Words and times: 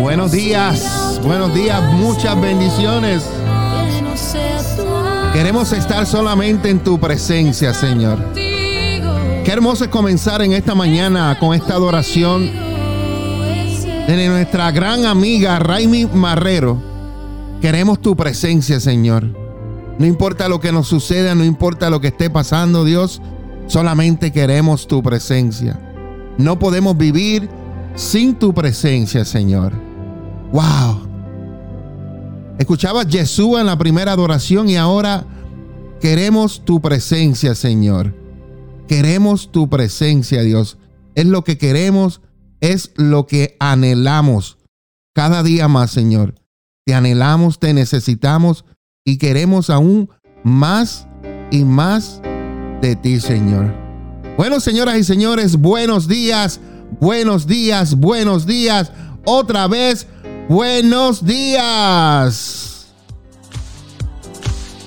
Buenos 0.00 0.32
días, 0.32 1.20
buenos 1.22 1.52
días, 1.52 1.92
muchas 1.92 2.40
bendiciones. 2.40 3.22
Queremos 5.34 5.74
estar 5.74 6.06
solamente 6.06 6.70
en 6.70 6.78
tu 6.78 6.98
presencia, 6.98 7.74
Señor. 7.74 8.18
Qué 8.34 9.44
hermoso 9.46 9.84
es 9.84 9.90
comenzar 9.90 10.40
en 10.40 10.54
esta 10.54 10.74
mañana 10.74 11.36
con 11.38 11.54
esta 11.54 11.74
adoración 11.74 12.50
de 14.06 14.26
nuestra 14.26 14.70
gran 14.70 15.04
amiga 15.04 15.58
Raimi 15.58 16.06
Marrero. 16.06 16.82
Queremos 17.60 18.00
tu 18.00 18.16
presencia, 18.16 18.80
Señor. 18.80 19.26
No 19.98 20.06
importa 20.06 20.48
lo 20.48 20.60
que 20.60 20.72
nos 20.72 20.88
suceda, 20.88 21.34
no 21.34 21.44
importa 21.44 21.90
lo 21.90 22.00
que 22.00 22.08
esté 22.08 22.30
pasando, 22.30 22.86
Dios, 22.86 23.20
solamente 23.66 24.32
queremos 24.32 24.88
tu 24.88 25.02
presencia. 25.02 25.78
No 26.38 26.58
podemos 26.58 26.96
vivir 26.96 27.50
sin 27.96 28.34
tu 28.34 28.54
presencia, 28.54 29.26
Señor. 29.26 29.89
Wow. 30.52 31.08
Escuchaba 32.58 33.04
Jesús 33.04 33.58
en 33.58 33.66
la 33.66 33.78
primera 33.78 34.12
adoración 34.12 34.68
y 34.68 34.76
ahora 34.76 35.24
queremos 36.00 36.64
tu 36.64 36.80
presencia, 36.80 37.54
Señor. 37.54 38.14
Queremos 38.88 39.52
tu 39.52 39.70
presencia, 39.70 40.42
Dios. 40.42 40.76
Es 41.14 41.26
lo 41.26 41.44
que 41.44 41.56
queremos, 41.56 42.20
es 42.60 42.92
lo 42.96 43.26
que 43.26 43.56
anhelamos 43.60 44.58
cada 45.14 45.42
día 45.42 45.68
más, 45.68 45.90
Señor. 45.90 46.34
Te 46.84 46.94
anhelamos, 46.94 47.60
te 47.60 47.72
necesitamos 47.72 48.64
y 49.04 49.18
queremos 49.18 49.70
aún 49.70 50.10
más 50.42 51.06
y 51.50 51.64
más 51.64 52.20
de 52.82 52.96
ti, 52.96 53.20
Señor. 53.20 53.72
Bueno, 54.36 54.60
señoras 54.60 54.98
y 54.98 55.04
señores, 55.04 55.56
buenos 55.56 56.08
días, 56.08 56.60
buenos 56.98 57.46
días, 57.46 57.94
buenos 57.94 58.46
días. 58.46 58.92
Otra 59.24 59.68
vez 59.68 60.06
Buenos 60.50 61.24
días. 61.24 62.88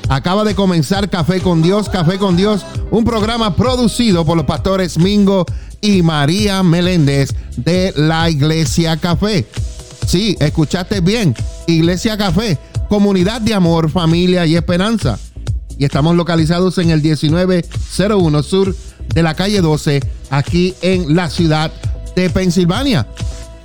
Acaba 0.09 0.43
de 0.43 0.55
comenzar 0.55 1.09
Café 1.09 1.39
con 1.39 1.61
Dios, 1.61 1.87
Café 1.87 2.17
con 2.17 2.35
Dios, 2.35 2.65
un 2.91 3.05
programa 3.05 3.55
producido 3.55 4.25
por 4.25 4.35
los 4.35 4.45
pastores 4.45 4.97
Mingo 4.97 5.45
y 5.79 6.01
María 6.01 6.63
Meléndez 6.63 7.29
de 7.55 7.93
la 7.95 8.29
Iglesia 8.29 8.97
Café. 8.97 9.47
Sí, 10.05 10.35
escuchaste 10.41 10.99
bien, 10.99 11.33
Iglesia 11.65 12.17
Café, 12.17 12.57
comunidad 12.89 13.39
de 13.39 13.53
amor, 13.53 13.89
familia 13.89 14.45
y 14.45 14.57
esperanza. 14.57 15.17
Y 15.77 15.85
estamos 15.85 16.17
localizados 16.17 16.77
en 16.77 16.89
el 16.89 17.01
1901 17.01 18.43
sur 18.43 18.75
de 19.15 19.23
la 19.23 19.33
calle 19.33 19.61
12, 19.61 20.01
aquí 20.29 20.75
en 20.81 21.15
la 21.15 21.29
ciudad 21.29 21.71
de 22.17 22.29
Pensilvania. 22.29 23.07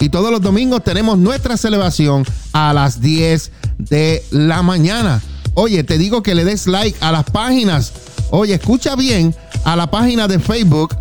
Y 0.00 0.08
todos 0.10 0.30
los 0.30 0.40
domingos 0.40 0.84
tenemos 0.84 1.18
nuestra 1.18 1.56
celebración 1.56 2.24
a 2.52 2.72
las 2.72 3.00
10 3.00 3.50
de 3.78 4.24
la 4.30 4.62
mañana. 4.62 5.20
Oye, 5.54 5.82
te 5.82 5.98
digo 5.98 6.22
que 6.22 6.34
le 6.34 6.44
des 6.44 6.66
like 6.66 6.96
a 7.00 7.10
las 7.10 7.24
páginas. 7.24 7.92
Oye, 8.30 8.54
escucha 8.54 8.94
bien 8.94 9.34
a 9.64 9.74
la 9.74 9.90
página 9.90 10.28
de 10.28 10.38
Facebook 10.38 10.96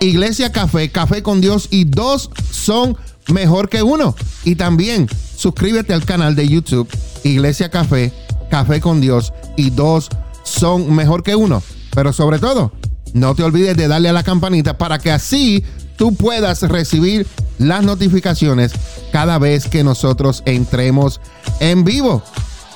Iglesia 0.00 0.52
Café, 0.52 0.90
Café 0.90 1.22
con 1.22 1.40
Dios 1.40 1.68
y 1.70 1.84
dos 1.84 2.30
son 2.50 2.96
mejor 3.28 3.68
que 3.68 3.82
uno. 3.82 4.14
Y 4.44 4.56
también 4.56 5.08
suscríbete 5.36 5.92
al 5.94 6.04
canal 6.04 6.36
de 6.36 6.48
YouTube 6.48 6.88
Iglesia 7.24 7.70
Café, 7.70 8.12
Café 8.50 8.80
con 8.80 9.00
Dios 9.00 9.32
y 9.56 9.70
dos 9.70 10.08
son 10.44 10.94
mejor 10.94 11.22
que 11.22 11.34
uno. 11.34 11.62
Pero 11.94 12.12
sobre 12.12 12.38
todo, 12.38 12.72
no 13.12 13.34
te 13.34 13.42
olvides 13.42 13.76
de 13.76 13.88
darle 13.88 14.08
a 14.08 14.12
la 14.12 14.22
campanita 14.22 14.78
para 14.78 14.98
que 14.98 15.10
así 15.10 15.64
tú 15.98 16.14
puedas 16.14 16.62
recibir 16.62 17.26
las 17.58 17.82
notificaciones 17.82 18.72
cada 19.12 19.38
vez 19.38 19.66
que 19.66 19.84
nosotros 19.84 20.42
entremos 20.46 21.20
en 21.60 21.84
vivo. 21.84 22.22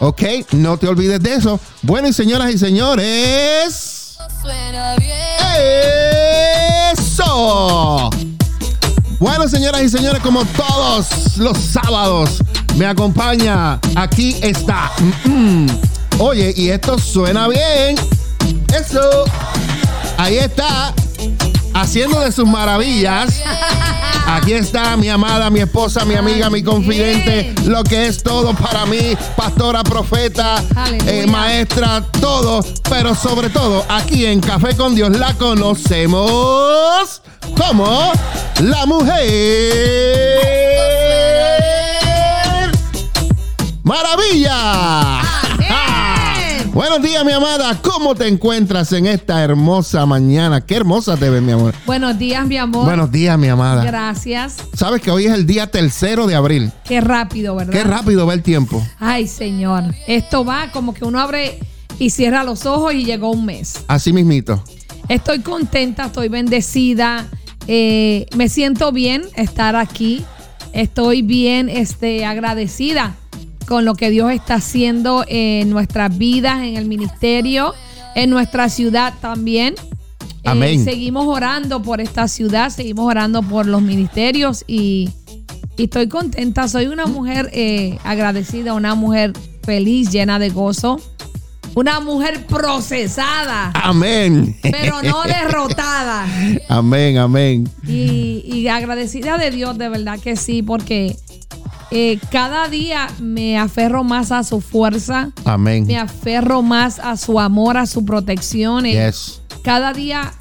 ¿Ok? 0.00 0.22
No 0.52 0.76
te 0.76 0.88
olvides 0.88 1.22
de 1.22 1.34
eso. 1.34 1.60
Bueno, 1.82 2.08
y 2.08 2.12
señoras 2.12 2.52
y 2.52 2.58
señores. 2.58 4.18
Eso. 6.92 8.10
Bueno, 9.20 9.48
señoras 9.48 9.82
y 9.82 9.88
señores, 9.88 10.20
como 10.20 10.44
todos 10.44 11.36
los 11.36 11.56
sábados, 11.56 12.42
me 12.76 12.86
acompaña. 12.86 13.78
Aquí 13.94 14.36
está. 14.42 14.90
Oye, 16.18 16.52
y 16.56 16.70
esto 16.70 16.98
suena 16.98 17.46
bien. 17.46 17.94
Eso. 18.74 19.24
Ahí 20.18 20.38
está. 20.38 20.92
Haciendo 21.74 22.20
de 22.20 22.32
sus 22.32 22.46
maravillas. 22.46 23.40
Aquí 24.26 24.52
está 24.52 24.96
mi 24.96 25.08
amada, 25.08 25.50
mi 25.50 25.60
esposa, 25.60 26.04
mi 26.04 26.14
amiga, 26.14 26.48
mi 26.48 26.62
confidente, 26.62 27.54
lo 27.66 27.82
que 27.82 28.06
es 28.06 28.22
todo 28.22 28.54
para 28.54 28.86
mí, 28.86 29.16
pastora, 29.36 29.82
profeta, 29.82 30.62
eh, 31.06 31.26
maestra, 31.26 32.04
todo, 32.20 32.64
pero 32.88 33.14
sobre 33.14 33.50
todo 33.50 33.84
aquí 33.88 34.24
en 34.26 34.40
Café 34.40 34.76
con 34.76 34.94
Dios 34.94 35.10
la 35.18 35.34
conocemos 35.34 37.20
como 37.56 38.12
la 38.60 38.86
mujer 38.86 40.22
maravilla. 43.82 45.31
Buenos 46.72 47.02
días, 47.02 47.22
mi 47.22 47.32
amada. 47.32 47.78
¿Cómo 47.82 48.14
te 48.14 48.26
encuentras 48.26 48.94
en 48.94 49.04
esta 49.04 49.44
hermosa 49.44 50.06
mañana? 50.06 50.62
Qué 50.62 50.76
hermosa 50.76 51.18
te 51.18 51.28
ves, 51.28 51.42
mi 51.42 51.52
amor. 51.52 51.74
Buenos 51.84 52.18
días, 52.18 52.46
mi 52.46 52.56
amor. 52.56 52.86
Buenos 52.86 53.12
días, 53.12 53.38
mi 53.38 53.48
amada. 53.48 53.84
Gracias. 53.84 54.56
Sabes 54.72 55.02
que 55.02 55.10
hoy 55.10 55.26
es 55.26 55.34
el 55.34 55.46
día 55.46 55.70
tercero 55.70 56.26
de 56.26 56.34
abril. 56.34 56.72
Qué 56.86 57.02
rápido, 57.02 57.54
¿verdad? 57.56 57.74
Qué 57.74 57.84
rápido 57.84 58.26
va 58.26 58.32
el 58.32 58.42
tiempo. 58.42 58.82
Ay, 58.98 59.28
señor. 59.28 59.84
Esto 60.06 60.46
va 60.46 60.72
como 60.72 60.94
que 60.94 61.04
uno 61.04 61.20
abre 61.20 61.58
y 61.98 62.08
cierra 62.08 62.42
los 62.42 62.64
ojos 62.64 62.94
y 62.94 63.04
llegó 63.04 63.30
un 63.32 63.44
mes. 63.44 63.84
Así 63.86 64.14
mismito. 64.14 64.64
Estoy 65.10 65.40
contenta, 65.40 66.06
estoy 66.06 66.28
bendecida. 66.30 67.26
Eh, 67.66 68.24
me 68.34 68.48
siento 68.48 68.92
bien 68.92 69.24
estar 69.36 69.76
aquí. 69.76 70.24
Estoy 70.72 71.20
bien 71.20 71.68
este, 71.68 72.24
agradecida 72.24 73.14
con 73.72 73.86
lo 73.86 73.94
que 73.94 74.10
Dios 74.10 74.30
está 74.32 74.56
haciendo 74.56 75.24
en 75.28 75.70
nuestras 75.70 76.18
vidas, 76.18 76.58
en 76.58 76.76
el 76.76 76.84
ministerio, 76.84 77.72
en 78.14 78.28
nuestra 78.28 78.68
ciudad 78.68 79.14
también. 79.22 79.76
Eh, 80.20 80.50
Amén. 80.50 80.84
seguimos 80.84 81.26
orando 81.26 81.80
por 81.80 82.02
esta 82.02 82.28
ciudad, 82.28 82.68
seguimos 82.68 83.06
orando 83.06 83.42
por 83.42 83.64
los 83.64 83.80
ministerios 83.80 84.62
y, 84.66 85.08
estoy 85.78 86.06
contenta. 86.08 86.68
Soy 86.68 86.88
una 86.88 87.06
mujer 87.06 87.48
eh, 87.54 87.96
agradecida, 88.04 88.74
una 88.74 88.94
mujer 88.94 89.32
feliz, 89.62 90.10
llena 90.10 90.38
de 90.38 90.50
gozo. 90.50 91.00
Una 91.74 92.00
mujer 92.00 92.44
procesada. 92.44 93.70
Amén. 93.72 94.54
Pero 94.60 95.00
no 95.02 95.22
derrotada. 95.26 96.26
Amén, 96.68 97.16
amén. 97.16 97.66
Y, 97.88 98.42
y 98.44 98.68
agradecida 98.68 99.38
de 99.38 99.50
Dios, 99.50 99.78
de 99.78 99.88
verdad 99.88 100.20
que 100.20 100.36
sí, 100.36 100.62
porque 100.62 101.16
eh, 101.94 102.18
cada 102.30 102.68
día 102.68 103.06
me 103.20 103.58
aferro 103.58 104.02
más 104.02 104.32
a 104.32 104.44
su 104.44 104.62
fuerza. 104.62 105.30
Amén. 105.44 105.86
Me 105.86 105.98
aferro 105.98 106.62
más 106.62 106.98
a 106.98 107.18
su 107.18 107.38
amor, 107.38 107.76
a 107.76 107.84
su 107.84 108.06
protección. 108.06 108.86
Yes. 108.86 109.42
Cada 109.62 109.92
día 109.92 110.32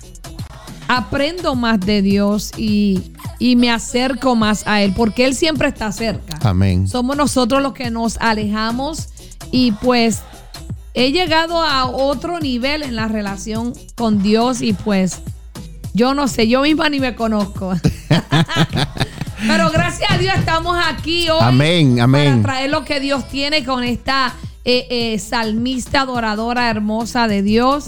aprendo 0.87 1.55
más 1.55 1.81
de 1.81 2.01
Dios 2.01 2.53
y, 2.55 3.11
y, 3.37 3.57
me 3.57 3.69
acerco 3.69 4.37
más 4.37 4.65
a 4.65 4.81
Él, 4.81 4.93
porque 4.95 5.25
Él 5.25 5.35
siempre 5.35 5.67
está 5.67 5.91
cerca. 5.91 6.39
Amén. 6.41 6.87
Somos 6.87 7.17
nosotros 7.17 7.61
los 7.61 7.73
que 7.73 7.91
nos 7.91 8.15
alejamos 8.19 9.09
y 9.51 9.73
pues 9.73 10.21
he 10.93 11.11
llegado 11.11 11.61
a 11.61 11.85
otro 11.85 12.39
nivel 12.39 12.81
en 12.81 12.95
la 12.95 13.09
relación 13.09 13.73
con 13.95 14.23
Dios 14.23 14.61
y 14.61 14.71
pues 14.71 15.19
yo 15.93 16.13
no 16.13 16.29
sé, 16.29 16.47
yo 16.47 16.61
misma 16.61 16.87
ni 16.87 17.01
me 17.01 17.13
conozco. 17.13 17.73
Pero 19.47 19.71
gracias 19.71 20.11
a 20.11 20.17
Dios 20.17 20.33
estamos 20.37 20.77
aquí 20.87 21.29
hoy. 21.29 21.39
Amén, 21.41 21.99
amén. 21.99 22.41
Para 22.41 22.55
traer 22.55 22.69
lo 22.69 22.85
que 22.85 22.99
Dios 22.99 23.27
tiene 23.27 23.63
con 23.63 23.83
esta 23.83 24.33
eh, 24.65 24.87
eh, 24.89 25.19
salmista 25.19 26.01
adoradora 26.01 26.69
hermosa 26.69 27.27
de 27.27 27.41
Dios. 27.41 27.85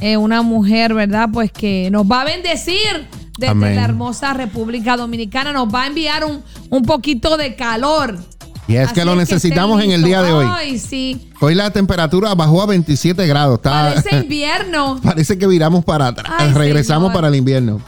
Eh, 0.00 0.16
una 0.16 0.42
mujer, 0.42 0.94
¿verdad? 0.94 1.28
Pues 1.32 1.50
que 1.52 1.90
nos 1.90 2.06
va 2.06 2.22
a 2.22 2.24
bendecir 2.24 3.06
desde 3.38 3.74
la 3.74 3.84
hermosa 3.84 4.32
República 4.34 4.96
Dominicana. 4.96 5.52
Nos 5.52 5.72
va 5.74 5.84
a 5.84 5.86
enviar 5.86 6.24
un, 6.24 6.42
un 6.70 6.82
poquito 6.82 7.36
de 7.36 7.54
calor 7.54 8.18
Y 8.66 8.76
es 8.76 8.86
Así 8.86 8.94
que 8.94 9.04
lo 9.04 9.14
necesitamos 9.16 9.82
en 9.82 9.90
el 9.92 10.02
día 10.02 10.22
de 10.22 10.32
hoy. 10.32 10.46
Ay, 10.50 10.78
sí. 10.78 11.30
Hoy 11.40 11.54
la 11.54 11.70
temperatura 11.70 12.34
bajó 12.34 12.62
a 12.62 12.66
27 12.66 13.26
grados. 13.26 13.56
Está, 13.56 13.94
Parece 13.94 14.16
invierno. 14.22 15.00
parece 15.02 15.38
que 15.38 15.46
viramos 15.46 15.84
para 15.84 16.08
atrás. 16.08 16.54
Regresamos 16.54 17.08
señor. 17.08 17.14
para 17.14 17.28
el 17.28 17.34
invierno. 17.34 17.80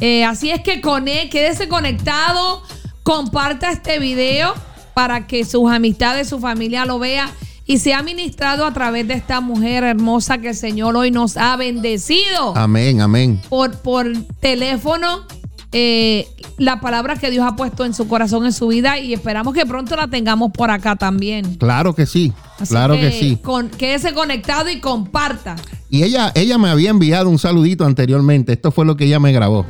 Eh, 0.00 0.24
así 0.24 0.50
es 0.50 0.60
que 0.60 0.80
quédese 1.30 1.68
conectado, 1.68 2.62
comparta 3.02 3.70
este 3.70 3.98
video 3.98 4.54
para 4.94 5.26
que 5.26 5.44
sus 5.44 5.70
amistades, 5.70 6.28
su 6.28 6.38
familia 6.38 6.84
lo 6.84 6.98
vea 6.98 7.30
y 7.66 7.78
sea 7.78 8.02
ministrado 8.02 8.64
a 8.64 8.72
través 8.72 9.08
de 9.08 9.14
esta 9.14 9.40
mujer 9.40 9.84
hermosa 9.84 10.38
que 10.38 10.50
el 10.50 10.54
Señor 10.56 10.96
hoy 10.96 11.10
nos 11.10 11.36
ha 11.36 11.56
bendecido 11.56 12.56
Amén, 12.56 13.00
amén. 13.00 13.40
por, 13.48 13.76
por 13.78 14.06
teléfono. 14.40 15.26
eh, 15.72 16.28
la 16.58 16.80
palabra 16.80 17.16
que 17.16 17.30
Dios 17.30 17.44
ha 17.46 17.54
puesto 17.56 17.84
en 17.84 17.92
su 17.94 18.08
corazón, 18.08 18.46
en 18.46 18.52
su 18.52 18.68
vida, 18.68 18.98
y 18.98 19.12
esperamos 19.12 19.52
que 19.54 19.66
pronto 19.66 19.94
la 19.96 20.08
tengamos 20.08 20.50
por 20.52 20.70
acá 20.70 20.96
también. 20.96 21.56
Claro 21.56 21.94
que 21.94 22.06
sí. 22.06 22.32
Así 22.58 22.72
claro 22.72 22.94
que, 22.94 23.12
sí. 23.12 23.38
con- 23.42 23.68
quédese 23.68 24.14
conectado 24.14 24.70
y 24.70 24.80
comparta. 24.80 25.56
Y 25.90 26.02
ella, 26.02 26.32
ella 26.34 26.58
me 26.58 26.68
había 26.68 26.90
enviado 26.90 27.28
un 27.28 27.38
saludito 27.38 27.84
anteriormente. 27.84 28.54
Esto 28.54 28.70
fue 28.72 28.84
lo 28.86 28.96
que 28.96 29.04
ella 29.04 29.20
me 29.20 29.32
grabó. 29.32 29.66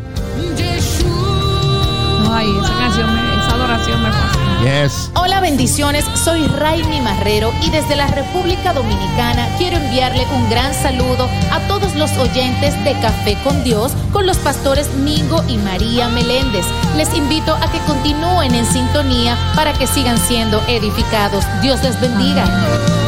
Hola 5.14 5.38
bendiciones, 5.38 6.04
soy 6.24 6.44
Raimi 6.48 7.00
Marrero 7.00 7.52
y 7.62 7.70
desde 7.70 7.94
la 7.94 8.08
República 8.08 8.72
Dominicana 8.72 9.48
quiero 9.58 9.76
enviarle 9.76 10.26
un 10.34 10.50
gran 10.50 10.74
saludo 10.74 11.28
a 11.52 11.60
todos 11.68 11.94
los 11.94 12.10
oyentes 12.18 12.74
de 12.82 12.94
Café 13.00 13.38
con 13.44 13.62
Dios 13.62 13.92
con 14.12 14.26
los 14.26 14.38
pastores 14.38 14.92
Mingo 14.94 15.44
y 15.46 15.56
María 15.58 16.08
Meléndez. 16.08 16.66
Les 16.96 17.14
invito 17.14 17.54
a 17.54 17.70
que 17.70 17.78
continúen 17.86 18.56
en 18.56 18.66
sintonía 18.66 19.38
para 19.54 19.72
que 19.72 19.86
sigan 19.86 20.18
siendo 20.18 20.60
edificados. 20.66 21.44
Dios 21.62 21.80
les 21.84 22.00
bendiga. 22.00 23.05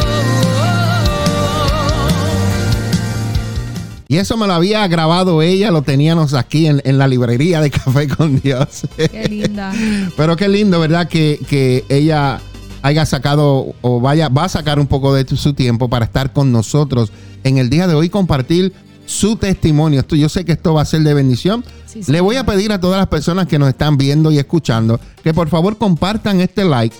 Y 4.11 4.17
eso 4.17 4.37
me 4.37 4.47
lo 4.47 4.53
había 4.53 4.87
grabado 4.87 5.43
ella, 5.43 5.69
lo 5.69 5.83
teníamos 5.83 6.33
aquí 6.33 6.65
en, 6.65 6.81
en 6.83 6.97
la 6.97 7.07
librería 7.07 7.61
de 7.61 7.69
Café 7.69 8.07
con 8.07 8.41
Dios. 8.41 8.81
Qué 8.97 9.27
linda. 9.29 9.71
Pero 10.17 10.35
qué 10.35 10.49
lindo, 10.49 10.79
¿verdad? 10.79 11.07
Que, 11.07 11.39
que 11.47 11.85
ella 11.89 12.41
haya 12.81 13.05
sacado 13.05 13.75
o 13.81 14.01
vaya, 14.01 14.27
va 14.29 14.45
a 14.45 14.49
sacar 14.49 14.79
un 14.79 14.87
poco 14.87 15.13
de 15.13 15.27
su 15.37 15.53
tiempo 15.53 15.89
para 15.89 16.05
estar 16.05 16.33
con 16.33 16.51
nosotros 16.51 17.11
en 17.43 17.59
el 17.59 17.69
día 17.69 17.85
de 17.85 17.93
hoy, 17.93 18.07
y 18.07 18.09
compartir 18.09 18.73
su 19.05 19.35
testimonio. 19.35 19.99
Esto, 19.99 20.15
yo 20.15 20.27
sé 20.27 20.43
que 20.43 20.53
esto 20.53 20.73
va 20.73 20.81
a 20.81 20.85
ser 20.85 21.01
de 21.01 21.13
bendición. 21.13 21.63
Sí, 21.85 22.01
Le 22.11 22.19
voy 22.19 22.37
a 22.37 22.43
pedir 22.47 22.71
a 22.71 22.79
todas 22.79 22.97
las 22.97 23.09
personas 23.09 23.45
que 23.45 23.59
nos 23.59 23.69
están 23.69 23.95
viendo 23.95 24.31
y 24.31 24.39
escuchando 24.39 24.99
que 25.23 25.35
por 25.35 25.49
favor 25.49 25.77
compartan 25.77 26.41
este 26.41 26.63
like, 26.63 26.95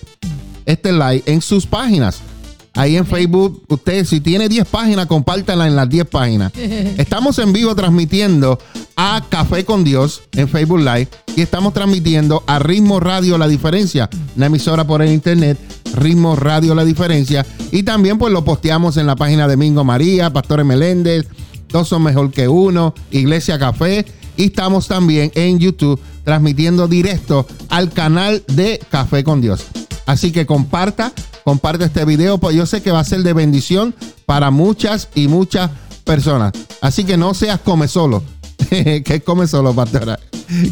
este 0.68 0.92
like 0.92 1.32
en 1.32 1.42
sus 1.42 1.66
páginas. 1.66 2.22
Ahí 2.74 2.96
en 2.96 3.06
Facebook, 3.06 3.64
usted 3.68 4.06
si 4.06 4.22
tiene 4.22 4.48
10 4.48 4.68
páginas, 4.68 5.08
compártanla 5.08 5.68
en 5.68 5.76
las 5.76 5.90
10 5.90 6.06
páginas. 6.06 6.52
Estamos 6.98 7.40
en 7.40 7.52
vivo 7.52 7.76
transmitiendo 7.76 8.60
a 8.96 9.24
Café 9.30 9.66
con 9.66 9.84
Dios 9.84 10.22
en 10.34 10.48
Facebook 10.48 10.80
Live 10.80 11.08
y 11.36 11.42
estamos 11.42 11.74
transmitiendo 11.74 12.44
a 12.48 12.60
Ritmo 12.60 13.00
Radio 13.00 13.38
La 13.38 13.48
Diferencia, 13.48 14.10
una 14.36 14.48
emisora 14.48 14.86
por 14.86 15.02
el 15.02 15.14
internet, 15.14 15.58
Ritmo 15.94 16.36
Radio 16.36 16.76
La 16.76 16.84
Diferencia. 16.84 17.46
Y 17.72 17.84
también 17.84 18.18
pues 18.18 18.34
lo 18.34 18.44
posteamos 18.44 18.98
en 18.98 19.08
la 19.08 19.16
página 19.16 19.48
de 19.48 19.56
Mingo 19.56 19.86
María, 19.86 20.34
Pastores 20.34 20.66
Meléndez, 20.66 21.28
Dos 21.70 21.88
son 21.88 22.04
mejor 22.04 22.32
que 22.32 22.48
uno, 22.48 22.94
Iglesia 23.12 23.60
Café. 23.60 24.06
Y 24.36 24.46
estamos 24.46 24.88
también 24.88 25.32
en 25.36 25.60
YouTube 25.60 26.00
transmitiendo 26.24 26.88
directo 26.88 27.46
al 27.70 27.92
canal 27.92 28.44
de 28.48 28.80
Café 28.90 29.24
con 29.24 29.42
Dios. 29.42 29.66
Así 30.06 30.32
que 30.32 30.46
comparta, 30.46 31.12
comparte 31.44 31.86
este 31.86 32.06
video, 32.06 32.38
pues 32.38 32.56
yo 32.56 32.66
sé 32.66 32.82
que 32.82 32.92
va 32.92 33.00
a 33.00 33.04
ser 33.04 33.24
de 33.24 33.34
bendición 33.34 33.96
para 34.26 34.52
muchas 34.52 35.10
y 35.16 35.28
muchas 35.28 35.72
personas. 36.04 36.54
Así 36.82 37.04
que 37.04 37.18
no 37.18 37.34
seas 37.34 37.60
come 37.60 37.88
solo. 37.88 38.24
que 38.70 39.22
come 39.26 39.48
solo, 39.48 39.74
pastora. 39.74 40.20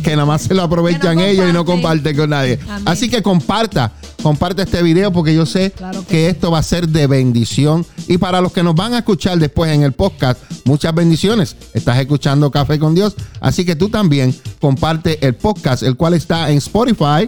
Que 0.03 0.11
nada 0.11 0.25
más 0.25 0.41
se 0.41 0.53
lo 0.55 0.63
aprovechan 0.63 1.17
no 1.17 1.23
ellos 1.23 1.49
y 1.49 1.53
no 1.53 1.63
comparte. 1.65 2.15
con 2.15 2.31
nadie. 2.31 2.59
Amén. 2.67 2.83
Así 2.85 3.09
que 3.09 3.21
comparta, 3.21 3.91
comparte 4.23 4.63
este 4.63 4.81
video 4.81 5.11
porque 5.11 5.35
yo 5.35 5.45
sé 5.45 5.71
Claro 5.71 6.01
que 6.01 6.07
que 6.07 6.29
esto 6.29 6.49
va 6.49 6.59
a 6.59 6.63
ser 6.63 6.89
de 6.89 7.05
bendición. 7.05 7.85
Y 8.07 8.17
para 8.17 8.41
los 8.41 8.51
que 8.51 8.63
nos 8.63 8.73
van 8.73 8.93
a 8.93 8.99
escuchar 8.99 9.37
después 9.37 9.71
en 9.71 9.83
el 9.83 9.91
podcast, 9.91 10.39
muchas 10.65 10.95
bendiciones. 10.95 11.55
Estás 11.73 11.99
escuchando 11.99 12.49
Café 12.49 12.79
con 12.79 12.95
Dios. 12.95 13.15
Así 13.39 13.65
que 13.65 13.75
tú 13.75 13.89
también 13.89 14.35
comparte 14.59 15.25
el 15.25 15.35
podcast, 15.35 15.83
el 15.83 15.95
cual 15.95 16.15
está 16.15 16.49
en 16.49 16.57
Spotify, 16.57 17.27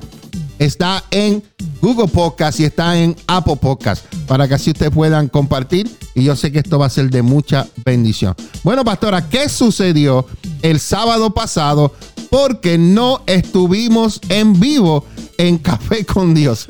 está 0.59 1.03
en 1.09 1.41
Google 1.81 2.07
Podcast 2.07 2.59
y 2.59 2.65
está 2.65 2.99
en 2.99 3.15
Apple 3.27 3.55
Podcast. 3.55 4.05
Para 4.27 4.47
que 4.47 4.53
así 4.53 4.71
ustedes 4.71 4.91
puedan 4.91 5.27
compartir. 5.29 5.89
Y 6.13 6.23
yo 6.23 6.35
sé 6.35 6.51
que 6.51 6.59
esto 6.59 6.77
va 6.77 6.85
a 6.85 6.89
ser 6.89 7.09
de 7.09 7.21
mucha 7.23 7.65
bendición. 7.83 8.35
Bueno, 8.63 8.83
pastora, 8.83 9.27
¿qué 9.27 9.49
sucedió 9.49 10.27
el 10.61 10.79
sábado 10.79 11.33
pasado? 11.33 11.93
Porque 12.29 12.77
no 12.77 13.21
estuvimos 13.25 14.19
en 14.29 14.59
vivo 14.59 15.05
en 15.37 15.57
Café 15.57 16.05
con 16.05 16.35
Dios. 16.35 16.69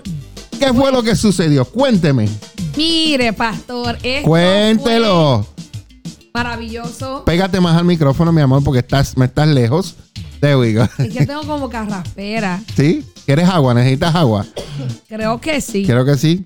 ¿Qué 0.60 0.74
fue 0.74 0.92
lo 0.92 1.04
que 1.04 1.16
sucedió? 1.16 1.66
Cuénteme. 1.66 2.30
Mire, 2.78 3.34
pastor, 3.34 3.98
esto 4.04 4.28
Cuéntelo. 4.30 5.46
fue 5.54 6.32
maravilloso. 6.34 7.24
Pégate 7.26 7.60
más 7.60 7.76
al 7.78 7.86
micrófono, 7.86 8.32
mi 8.32 8.42
amor, 8.42 8.64
porque 8.64 8.80
estás, 8.80 9.18
me 9.18 9.26
estás 9.26 9.48
lejos. 9.48 9.96
There 10.40 10.58
we 10.58 10.74
go. 10.74 10.84
Es 10.98 11.14
que 11.14 11.26
tengo 11.26 11.42
como 11.42 11.70
carraspera. 11.70 12.62
¿Sí? 12.76 13.04
¿Quieres 13.26 13.48
agua? 13.50 13.74
¿Necesitas 13.74 14.16
agua? 14.16 14.46
Creo 15.08 15.40
que 15.40 15.60
sí. 15.62 15.86
Creo 15.86 16.06
que 16.06 16.18
sí. 16.18 16.44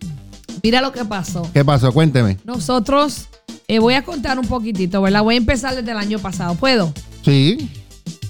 Mira 0.63 0.81
lo 0.81 0.91
que 0.91 1.05
pasó. 1.05 1.47
¿Qué 1.53 1.63
pasó? 1.63 1.91
Cuénteme. 1.91 2.37
Nosotros, 2.43 3.27
eh, 3.67 3.79
voy 3.79 3.93
a 3.93 4.03
contar 4.03 4.39
un 4.39 4.47
poquitito, 4.47 5.01
¿verdad? 5.01 5.23
Voy 5.23 5.35
a 5.35 5.37
empezar 5.37 5.75
desde 5.75 5.91
el 5.91 5.97
año 5.97 6.19
pasado. 6.19 6.55
¿Puedo? 6.55 6.93
Sí. 7.23 7.69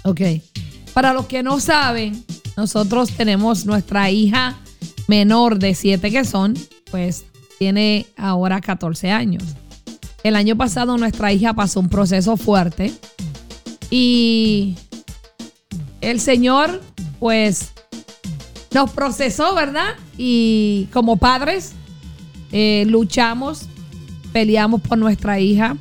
Ok. 0.03 0.21
Para 0.93 1.13
los 1.13 1.27
que 1.27 1.43
no 1.43 1.59
saben, 1.59 2.23
nosotros 2.57 3.11
tenemos 3.11 3.65
nuestra 3.65 4.09
hija 4.11 4.57
menor 5.07 5.59
de 5.59 5.75
7 5.75 6.11
que 6.11 6.25
son, 6.25 6.55
pues 6.91 7.25
tiene 7.57 8.05
ahora 8.17 8.61
14 8.61 9.11
años. 9.11 9.43
El 10.23 10.35
año 10.35 10.55
pasado 10.55 10.97
nuestra 10.97 11.33
hija 11.33 11.53
pasó 11.53 11.79
un 11.79 11.89
proceso 11.89 12.37
fuerte 12.37 12.93
y 13.89 14.75
el 16.03 16.19
Señor, 16.19 16.81
pues, 17.19 17.71
nos 18.73 18.91
procesó, 18.91 19.55
¿verdad? 19.55 19.95
Y 20.17 20.87
como 20.91 21.17
padres, 21.17 21.73
eh, 22.51 22.85
luchamos, 22.87 23.67
peleamos 24.31 24.81
por 24.81 24.97
nuestra 24.97 25.39
hija 25.39 25.77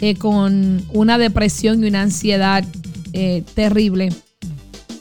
eh, 0.00 0.14
con 0.14 0.82
una 0.92 1.18
depresión 1.18 1.82
y 1.82 1.88
una 1.88 2.02
ansiedad 2.02 2.64
eh, 3.12 3.42
terrible. 3.54 4.12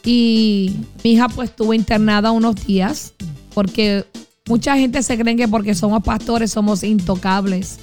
Y 0.04 0.76
mi 1.04 1.14
hija 1.14 1.28
pues 1.30 1.50
estuvo 1.50 1.74
internada 1.74 2.32
unos 2.32 2.66
días 2.66 3.14
porque 3.54 4.06
mucha 4.48 4.78
gente 4.78 5.04
se 5.04 5.18
cree 5.18 5.36
que 5.36 5.48
porque 5.48 5.76
somos 5.76 6.02
pastores 6.04 6.52
somos 6.52 6.84
intocables, 6.84 7.80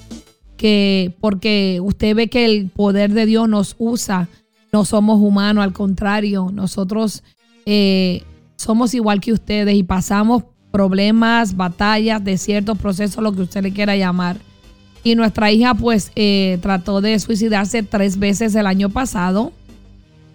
que 0.56 1.14
porque 1.20 1.80
usted 1.82 2.16
ve 2.16 2.28
que 2.28 2.46
el 2.46 2.70
poder 2.70 3.12
de 3.12 3.26
Dios 3.26 3.48
nos 3.48 3.76
usa, 3.78 4.28
no 4.74 4.84
somos 4.84 5.20
humanos, 5.20 5.62
al 5.62 5.72
contrario, 5.72 6.50
nosotros 6.52 7.22
eh, 7.64 8.24
somos 8.56 8.92
igual 8.92 9.20
que 9.20 9.32
ustedes 9.32 9.72
y 9.76 9.84
pasamos 9.84 10.42
problemas, 10.72 11.56
batallas, 11.56 12.24
desiertos, 12.24 12.76
procesos, 12.76 13.22
lo 13.22 13.32
que 13.32 13.42
usted 13.42 13.62
le 13.62 13.72
quiera 13.72 13.94
llamar. 13.94 14.36
Y 15.04 15.14
nuestra 15.14 15.52
hija 15.52 15.74
pues 15.74 16.10
eh, 16.16 16.58
trató 16.60 17.00
de 17.00 17.16
suicidarse 17.20 17.84
tres 17.84 18.18
veces 18.18 18.56
el 18.56 18.66
año 18.66 18.88
pasado. 18.90 19.52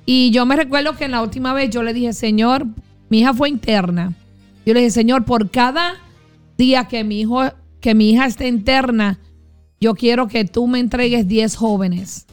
Y 0.06 0.32
yo 0.32 0.46
me 0.46 0.56
recuerdo 0.56 0.96
que 0.96 1.04
en 1.04 1.12
la 1.12 1.22
última 1.22 1.52
vez 1.52 1.70
yo 1.70 1.84
le 1.84 1.94
dije, 1.94 2.14
Señor, 2.14 2.66
mi 3.10 3.20
hija 3.20 3.34
fue 3.34 3.50
interna. 3.50 4.14
Yo 4.66 4.74
le 4.74 4.80
dije, 4.80 4.92
Señor, 4.92 5.26
por 5.26 5.50
cada 5.52 5.96
día 6.58 6.86
que 6.86 7.04
mi, 7.04 7.20
hijo, 7.20 7.42
que 7.82 7.94
mi 7.94 8.12
hija 8.12 8.26
esté 8.26 8.48
interna, 8.48 9.20
yo 9.82 9.96
quiero 9.96 10.30
que 10.30 10.46
tú 10.46 10.66
me 10.66 10.80
entregues 10.80 11.28
10 11.28 11.58
jóvenes 11.58 12.26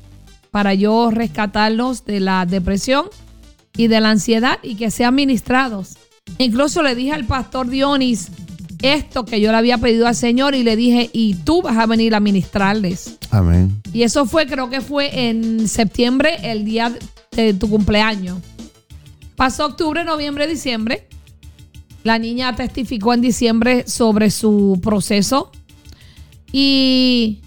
para 0.57 0.73
yo 0.73 1.11
rescatarlos 1.11 2.07
de 2.07 2.19
la 2.19 2.47
depresión 2.47 3.09
y 3.77 3.89
de 3.89 4.01
la 4.01 4.09
ansiedad 4.09 4.59
y 4.63 4.77
que 4.77 4.91
sean 4.91 5.15
ministrados. 5.15 5.99
Incluso 6.39 6.83
le 6.83 6.95
dije 6.95 7.13
al 7.13 7.27
pastor 7.27 7.69
Dionis 7.69 8.31
esto 8.81 9.27
que 9.27 9.39
yo 9.39 9.51
le 9.51 9.59
había 9.59 9.77
pedido 9.77 10.07
al 10.07 10.17
Señor 10.17 10.55
y 10.55 10.63
le 10.63 10.75
dije, 10.75 11.11
y 11.13 11.35
tú 11.35 11.61
vas 11.61 11.77
a 11.77 11.85
venir 11.85 12.15
a 12.15 12.21
ministrarles. 12.21 13.19
Amén. 13.31 13.83
Y 13.93 14.03
eso 14.05 14.25
fue, 14.25 14.47
creo 14.47 14.71
que 14.71 14.81
fue 14.81 15.29
en 15.29 15.69
septiembre, 15.69 16.39
el 16.43 16.65
día 16.65 16.91
de 17.33 17.53
tu 17.53 17.69
cumpleaños. 17.69 18.39
Pasó 19.35 19.67
octubre, 19.67 20.05
noviembre, 20.05 20.47
diciembre. 20.47 21.07
La 22.03 22.19
niña 22.19 22.57
testificó 22.57 23.13
en 23.13 23.21
diciembre 23.21 23.87
sobre 23.87 24.31
su 24.31 24.81
proceso. 24.83 25.53
Y 26.51 27.41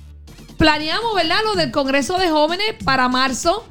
planeamos, 0.59 1.15
¿verdad? 1.15 1.39
Lo 1.45 1.55
del 1.55 1.71
Congreso 1.71 2.19
de 2.19 2.29
Jóvenes 2.29 2.75
para 2.83 3.09
marzo. 3.09 3.65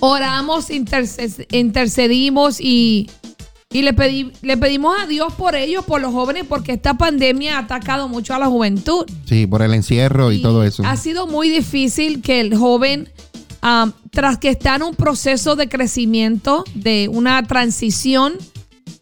Oramos, 0.00 0.70
interce- 0.70 1.46
intercedimos 1.50 2.58
y 2.60 3.10
Y 3.72 3.82
le, 3.82 3.92
pedí, 3.92 4.32
le 4.42 4.56
pedimos 4.56 4.96
a 5.00 5.06
Dios 5.06 5.32
por 5.34 5.54
ellos, 5.54 5.84
por 5.84 6.00
los 6.00 6.12
jóvenes, 6.12 6.44
porque 6.48 6.72
esta 6.72 6.94
pandemia 6.94 7.56
ha 7.56 7.60
atacado 7.60 8.08
mucho 8.08 8.34
a 8.34 8.38
la 8.40 8.46
juventud. 8.46 9.04
Sí, 9.26 9.46
por 9.46 9.62
el 9.62 9.74
encierro 9.74 10.32
y, 10.32 10.42
todo 10.42 10.64
eso. 10.64 10.82
Ha 10.84 10.96
sido 10.96 11.28
muy 11.28 11.48
difícil 11.50 12.20
que 12.20 12.40
el 12.40 12.56
joven, 12.56 13.08
um, 13.62 13.92
tras 14.10 14.38
que 14.38 14.48
está 14.48 14.74
en 14.74 14.82
un 14.82 14.96
proceso 14.96 15.54
de 15.54 15.68
crecimiento, 15.68 16.64
de 16.74 17.08
una 17.12 17.44
transición 17.44 18.32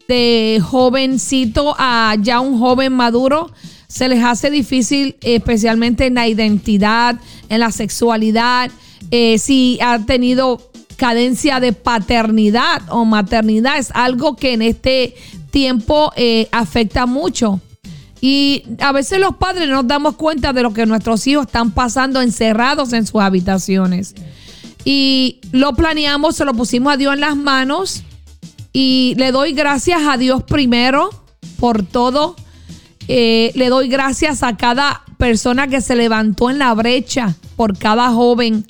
de 0.07 0.61
jovencito 0.62 1.75
a 1.78 2.14
ya 2.21 2.40
un 2.40 2.59
joven 2.59 2.93
maduro, 2.93 3.50
se 3.88 4.09
les 4.09 4.23
hace 4.23 4.50
difícil, 4.50 5.16
especialmente 5.23 6.07
en 6.07 6.14
la 6.14 6.28
identidad, 6.28 7.18
en 7.49 7.61
la 7.61 7.73
sexualidad, 7.73 8.71
eh, 9.11 9.38
si 9.38 9.78
ha 9.83 9.99
tenido 10.04 10.71
cadencia 10.97 11.59
de 11.61 11.73
paternidad 11.73 12.83
o 12.90 13.07
maternidad. 13.07 13.78
Es 13.78 13.90
algo 13.95 14.37
que 14.37 14.52
en 14.52 14.62
este 14.62 15.14
tiempo 15.50 16.12
eh, 16.16 16.49
afecta 16.52 17.07
mucho. 17.07 17.61
Y 18.21 18.64
a 18.80 18.92
veces 18.92 19.21
los 19.21 19.37
padres 19.37 19.68
no 19.68 19.76
nos 19.76 19.87
damos 19.87 20.16
cuenta 20.16 20.52
de 20.52 20.62
lo 20.62 20.75
que 20.75 20.85
nuestros 20.85 21.26
hijos 21.26 21.47
están 21.47 21.71
pasando 21.71 22.21
encerrados 22.21 22.92
en 22.92 23.07
sus 23.07 23.21
habitaciones. 23.21 24.14
Y 24.85 25.40
lo 25.52 25.73
planeamos, 25.75 26.37
se 26.37 26.45
lo 26.45 26.52
pusimos 26.52 26.92
a 26.92 26.97
Dios 26.97 27.14
en 27.14 27.21
las 27.21 27.37
manos. 27.37 28.02
Y 28.73 29.14
le 29.16 29.33
doy 29.33 29.52
gracias 29.52 30.02
a 30.07 30.16
Dios 30.16 30.42
primero 30.42 31.11
por 31.59 31.85
todo. 31.85 32.37
Eh, 33.09 33.53
le 33.55 33.69
doy 33.71 33.88
gracias 33.88 34.43
a 34.43 34.57
cada 34.57 35.03
persona 35.17 35.67
que 35.67 35.81
se 35.81 35.97
levantó 35.97 36.50
en 36.50 36.59
la 36.59 36.75
brecha, 36.75 37.35
por 37.57 37.77
cada 37.77 38.11
joven 38.11 38.65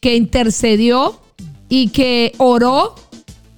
que 0.00 0.14
intercedió 0.14 1.20
y 1.68 1.88
que 1.88 2.32
oró, 2.38 2.94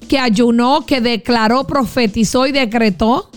que 0.09 0.19
ayunó, 0.19 0.87
que 0.87 1.01
declaró, 1.01 1.67
profetizó 1.67 2.47
y 2.47 2.53
decretó, 2.53 3.31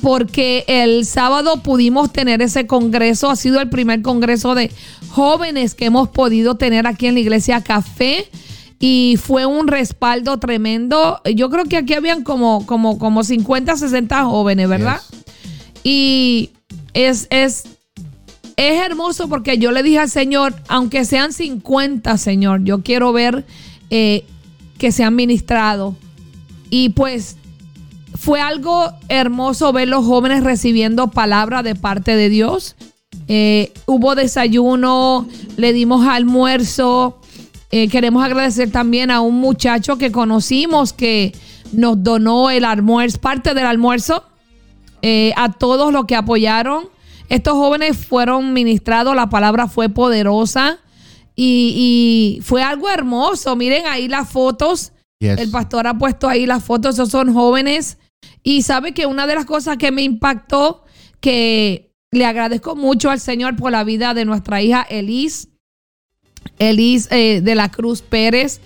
porque 0.00 0.64
el 0.68 1.04
sábado 1.04 1.62
pudimos 1.62 2.12
tener 2.12 2.42
ese 2.42 2.66
congreso, 2.66 3.28
ha 3.30 3.36
sido 3.36 3.60
el 3.60 3.68
primer 3.68 4.02
congreso 4.02 4.54
de 4.54 4.70
jóvenes 5.10 5.74
que 5.74 5.86
hemos 5.86 6.08
podido 6.08 6.56
tener 6.56 6.86
aquí 6.86 7.06
en 7.06 7.14
la 7.14 7.20
iglesia 7.20 7.62
Café 7.62 8.28
y 8.78 9.18
fue 9.22 9.46
un 9.46 9.66
respaldo 9.66 10.38
tremendo. 10.38 11.20
Yo 11.34 11.48
creo 11.50 11.64
que 11.64 11.78
aquí 11.78 11.94
habían 11.94 12.22
como, 12.22 12.66
como, 12.66 12.98
como 12.98 13.24
50, 13.24 13.76
60 13.76 14.24
jóvenes, 14.24 14.68
¿verdad? 14.68 15.00
Y 15.88 16.50
es, 16.94 17.28
es, 17.30 17.62
es 18.56 18.82
hermoso 18.84 19.28
porque 19.28 19.58
yo 19.58 19.70
le 19.70 19.84
dije 19.84 20.00
al 20.00 20.10
Señor, 20.10 20.52
aunque 20.66 21.04
sean 21.04 21.32
50, 21.32 22.18
Señor, 22.18 22.64
yo 22.64 22.82
quiero 22.82 23.12
ver 23.12 23.44
eh, 23.90 24.24
que 24.78 24.90
se 24.90 25.04
han 25.04 25.14
ministrado. 25.14 25.94
Y 26.70 26.88
pues 26.88 27.36
fue 28.16 28.40
algo 28.40 28.90
hermoso 29.08 29.72
ver 29.72 29.86
los 29.86 30.04
jóvenes 30.04 30.42
recibiendo 30.42 31.12
palabra 31.12 31.62
de 31.62 31.76
parte 31.76 32.16
de 32.16 32.30
Dios. 32.30 32.74
Eh, 33.28 33.72
hubo 33.86 34.16
desayuno, 34.16 35.28
le 35.56 35.72
dimos 35.72 36.04
almuerzo. 36.04 37.20
Eh, 37.70 37.86
queremos 37.86 38.24
agradecer 38.24 38.72
también 38.72 39.12
a 39.12 39.20
un 39.20 39.36
muchacho 39.36 39.98
que 39.98 40.10
conocimos 40.10 40.92
que 40.92 41.32
nos 41.70 42.02
donó 42.02 42.50
el 42.50 42.64
almuerzo, 42.64 43.20
parte 43.20 43.54
del 43.54 43.66
almuerzo, 43.66 44.24
a 45.02 45.52
todos 45.52 45.92
los 45.92 46.06
que 46.06 46.16
apoyaron. 46.16 46.88
Estos 47.28 47.54
jóvenes 47.54 47.96
fueron 47.96 48.52
ministrados, 48.52 49.14
la 49.14 49.28
palabra 49.28 49.66
fue 49.68 49.88
poderosa. 49.88 50.80
Y, 51.36 52.40
fue 52.42 52.62
algo 52.62 52.88
hermoso. 52.88 53.54
Miren 53.56 53.86
ahí 53.86 54.08
las 54.08 54.28
fotos. 54.28 54.92
El 55.20 55.50
pastor 55.50 55.86
ha 55.86 55.98
puesto 55.98 56.28
ahí 56.28 56.46
las 56.46 56.64
fotos. 56.64 56.94
Esos 56.94 57.10
son 57.10 57.32
jóvenes. 57.34 57.98
Y 58.42 58.62
sabe 58.62 58.92
que 58.92 59.06
una 59.06 59.26
de 59.26 59.34
las 59.34 59.44
cosas 59.44 59.76
que 59.76 59.90
me 59.90 60.02
impactó, 60.02 60.84
que 61.20 61.92
le 62.10 62.24
agradezco 62.24 62.74
mucho 62.74 63.10
al 63.10 63.20
Señor 63.20 63.56
por 63.56 63.70
la 63.70 63.84
vida 63.84 64.14
de 64.14 64.24
nuestra 64.24 64.62
hija 64.62 64.86
Elise, 64.88 65.48
Elise 66.58 67.08
eh, 67.10 67.40
de 67.40 67.54
la 67.54 67.70
Cruz 67.70 68.02
Pérez. 68.02 68.60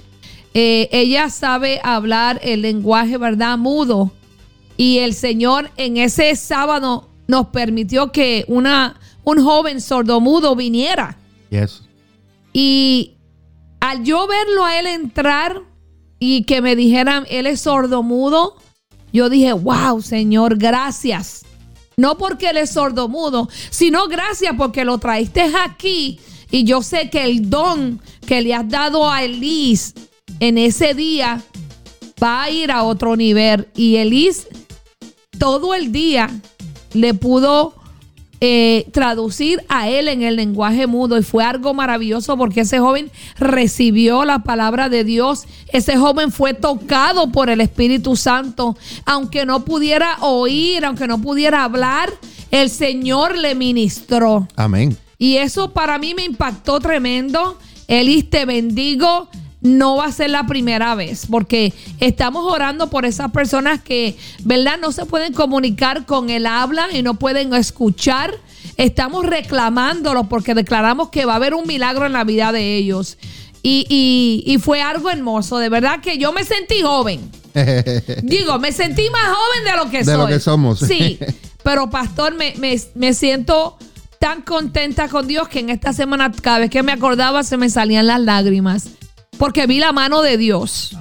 Eh, 0.55 0.89
ella 0.93 1.31
sabe 1.31 1.81
hablar 1.83 2.41
el 2.43 2.63
lenguaje, 2.63 3.17
¿verdad? 3.17 3.59
Mudo. 3.59 4.13
Y 4.81 5.01
el 5.01 5.13
Señor 5.13 5.71
en 5.77 5.99
ese 5.99 6.35
sábado 6.37 7.11
nos 7.29 7.49
permitió 7.49 8.13
que 8.13 8.47
una, 8.49 8.99
un 9.25 9.45
joven 9.45 9.79
sordomudo 9.79 10.57
viniera. 10.57 11.19
Yes. 11.51 11.83
Y 12.55 13.13
al 13.81 14.05
yo 14.05 14.27
verlo 14.27 14.65
a 14.65 14.81
él 14.81 14.87
entrar 14.87 15.61
y 16.19 16.45
que 16.45 16.63
me 16.63 16.77
dijeran, 16.77 17.27
él 17.29 17.47
es 17.47 17.61
sordomudo, 17.61 18.57
yo 19.13 19.29
dije, 19.29 19.53
wow, 19.53 20.01
Señor, 20.01 20.57
gracias. 20.57 21.45
No 21.99 22.17
porque 22.17 22.49
él 22.49 22.57
es 22.57 22.71
sordomudo, 22.71 23.51
sino 23.69 24.09
gracias 24.09 24.55
porque 24.57 24.87
lo 24.87 24.97
traiste 24.97 25.43
aquí. 25.63 26.21
Y 26.51 26.65
yo 26.65 26.83
sé 26.83 27.11
que 27.11 27.25
el 27.25 27.51
don 27.51 28.01
que 28.27 28.41
le 28.41 28.55
has 28.55 28.67
dado 28.67 29.11
a 29.11 29.25
Elise 29.25 29.93
en 30.39 30.57
ese 30.57 30.95
día 30.95 31.43
va 32.23 32.45
a 32.45 32.51
ir 32.51 32.73
a 32.73 32.83
otro 32.85 33.15
nivel. 33.15 33.69
Y 33.75 33.97
Elise 33.97 34.49
todo 35.41 35.75
el 35.75 35.91
día 35.91 36.29
le 36.93 37.15
pudo 37.15 37.75
eh, 38.43 38.87
traducir 38.93 39.65
a 39.71 39.89
él 39.89 40.09
en 40.09 40.23
el 40.23 40.37
lenguaje 40.37 40.87
mudo 40.87 41.17
y 41.17 41.23
fue 41.23 41.43
algo 41.43 41.73
maravilloso 41.73 42.37
porque 42.37 42.61
ese 42.61 42.79
joven 42.79 43.11
recibió 43.39 44.27
la 44.27 44.41
palabra 44.41 44.91
de 44.91 45.03
Dios, 45.03 45.47
ese 45.73 45.97
joven 45.97 46.31
fue 46.31 46.53
tocado 46.53 47.33
por 47.33 47.49
el 47.49 47.63
Espíritu 47.63 48.17
Santo, 48.17 48.77
aunque 49.07 49.47
no 49.47 49.65
pudiera 49.65 50.19
oír, 50.21 50.85
aunque 50.85 51.09
no 51.09 51.23
pudiera 51.23 51.65
hablar, 51.65 52.13
el 52.51 52.69
Señor 52.69 53.39
le 53.39 53.55
ministró. 53.55 54.47
Amén. 54.57 54.95
Y 55.17 55.37
eso 55.37 55.73
para 55.73 55.99
mí 55.99 56.15
me 56.15 56.25
impactó 56.25 56.81
tremendo. 56.81 57.59
Elis, 57.89 58.29
te 58.29 58.45
bendigo 58.45 59.31
no 59.62 59.97
va 59.97 60.07
a 60.07 60.12
ser 60.12 60.31
la 60.31 60.47
primera 60.47 60.95
vez, 60.95 61.26
porque 61.31 61.73
estamos 61.99 62.50
orando 62.50 62.88
por 62.88 63.05
esas 63.05 63.31
personas 63.31 63.81
que, 63.83 64.17
¿verdad? 64.43 64.79
No 64.81 64.93
se 64.93 65.05
pueden 65.05 65.35
comunicar 65.35 66.07
con 66.07 66.31
el 66.31 66.47
habla 66.47 66.88
y 66.93 67.02
no 67.02 67.14
pueden 67.14 67.55
escuchar. 67.55 68.35
Estamos 68.76 69.26
reclamándolo 69.26 70.25
porque 70.25 70.55
declaramos 70.55 71.11
que 71.11 71.26
va 71.26 71.35
a 71.35 71.37
haber 71.37 71.55
un 71.55 71.67
milagro 71.67 72.07
en 72.07 72.14
la 72.14 72.25
vida 72.25 72.52
de 72.52 72.76
ellos. 72.76 73.19
Y, 73.62 74.43
y, 74.47 74.57
fue 74.57 74.81
algo 74.81 75.11
hermoso, 75.11 75.59
de 75.59 75.69
verdad 75.69 76.00
que 76.00 76.17
yo 76.17 76.33
me 76.33 76.45
sentí 76.45 76.81
joven. 76.81 77.31
Digo, 78.23 78.59
me 78.59 78.73
sentí 78.73 79.11
más 79.11 79.25
joven 79.26 79.64
de 79.64 79.76
lo 79.76 79.90
que 79.90 80.02
soy. 80.02 80.12
De 80.12 80.19
lo 80.19 80.26
que 80.26 80.40
somos. 80.40 80.79
Sí, 80.79 81.19
pero 81.62 81.90
pastor, 81.90 82.35
me, 82.35 82.55
me, 82.57 82.81
me 82.95 83.12
siento 83.12 83.76
tan 84.19 84.40
contenta 84.40 85.09
con 85.09 85.26
Dios 85.26 85.49
que 85.49 85.59
en 85.59 85.69
esta 85.69 85.93
semana 85.93 86.33
cada 86.40 86.61
vez 86.61 86.71
que 86.71 86.83
me 86.83 86.93
acordaba 86.93 87.43
se 87.43 87.59
me 87.59 87.69
salían 87.69 88.07
las 88.07 88.21
lágrimas 88.21 88.88
porque 89.41 89.67
vi 89.67 89.79
la 89.79 89.93
mano 89.93 90.21
de 90.21 90.37
Dios. 90.37 90.95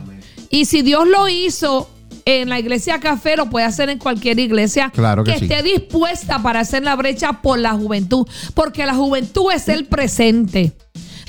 Y 0.49 0.63
si 0.63 0.81
Dios 0.81 1.05
lo 1.05 1.27
hizo 1.27 1.89
en 2.23 2.47
la 2.47 2.57
iglesia 2.57 3.01
café, 3.01 3.35
lo 3.35 3.49
puede 3.49 3.65
hacer 3.65 3.89
en 3.89 3.99
cualquier 3.99 4.39
iglesia 4.39 4.91
claro 4.91 5.25
que, 5.25 5.33
esté 5.33 5.61
dispuesta 5.61 6.41
para 6.41 6.61
hacer 6.61 6.83
la 6.83 6.95
brecha 6.95 7.41
por 7.41 7.59
la 7.59 7.73
juventud. 7.73 8.25
Porque 8.53 8.85
la 8.85 8.95
juventud 8.95 9.51
es 9.53 9.67
el 9.67 9.87
presente. 9.87 10.71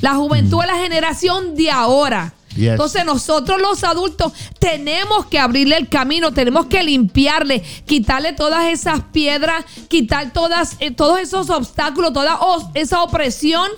La 0.00 0.14
juventud 0.14 0.60
es 0.62 0.68
la 0.68 0.76
generación 0.76 1.56
de 1.56 1.72
ahora. 1.72 2.32
Entonces 2.56 3.04
nosotros 3.04 3.60
los 3.60 3.82
adultos 3.82 4.32
tenemos 4.60 5.26
que 5.26 5.40
abrirle 5.40 5.78
el 5.78 5.88
camino, 5.88 6.32
tenemos 6.32 6.66
que 6.66 6.82
limpiarle, 6.84 7.60
quitarle 7.86 8.34
todas 8.34 8.72
esas 8.72 9.00
piedras, 9.12 9.64
quitar 9.88 10.32
todas, 10.32 10.76
eh, 10.78 10.92
todos 10.92 11.18
esos 11.18 11.50
obstáculos, 11.50 12.12
toda 12.12 12.38
esa 12.74 13.02
opresión 13.02 13.68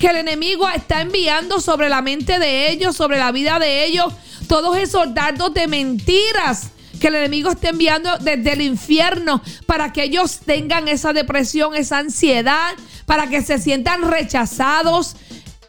que 0.00 0.08
el 0.08 0.16
enemigo 0.16 0.66
está 0.70 1.02
enviando 1.02 1.60
sobre 1.60 1.90
la 1.90 2.00
mente 2.00 2.38
de 2.38 2.70
ellos, 2.70 2.96
sobre 2.96 3.18
la 3.18 3.30
vida 3.32 3.58
de 3.58 3.84
ellos, 3.84 4.12
todos 4.48 4.78
esos 4.78 5.14
dardos 5.14 5.52
de 5.52 5.68
mentiras 5.68 6.70
que 6.98 7.08
el 7.08 7.16
enemigo 7.16 7.50
está 7.50 7.68
enviando 7.68 8.16
desde 8.18 8.54
el 8.54 8.62
infierno 8.62 9.42
para 9.66 9.92
que 9.92 10.04
ellos 10.04 10.40
tengan 10.44 10.88
esa 10.88 11.12
depresión, 11.12 11.76
esa 11.76 11.98
ansiedad, 11.98 12.72
para 13.04 13.28
que 13.28 13.42
se 13.42 13.58
sientan 13.58 14.10
rechazados. 14.10 15.16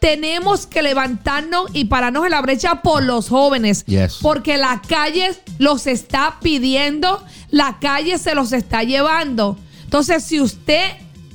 Tenemos 0.00 0.66
que 0.66 0.82
levantarnos 0.82 1.66
y 1.74 1.84
pararnos 1.84 2.24
en 2.24 2.30
la 2.30 2.40
brecha 2.40 2.80
por 2.82 3.02
los 3.02 3.28
jóvenes, 3.28 3.84
porque 4.22 4.56
la 4.56 4.80
calle 4.80 5.34
los 5.58 5.86
está 5.86 6.38
pidiendo, 6.42 7.22
la 7.50 7.78
calle 7.80 8.16
se 8.16 8.34
los 8.34 8.52
está 8.52 8.82
llevando. 8.82 9.58
Entonces, 9.84 10.24
si 10.24 10.40
usted 10.40 10.90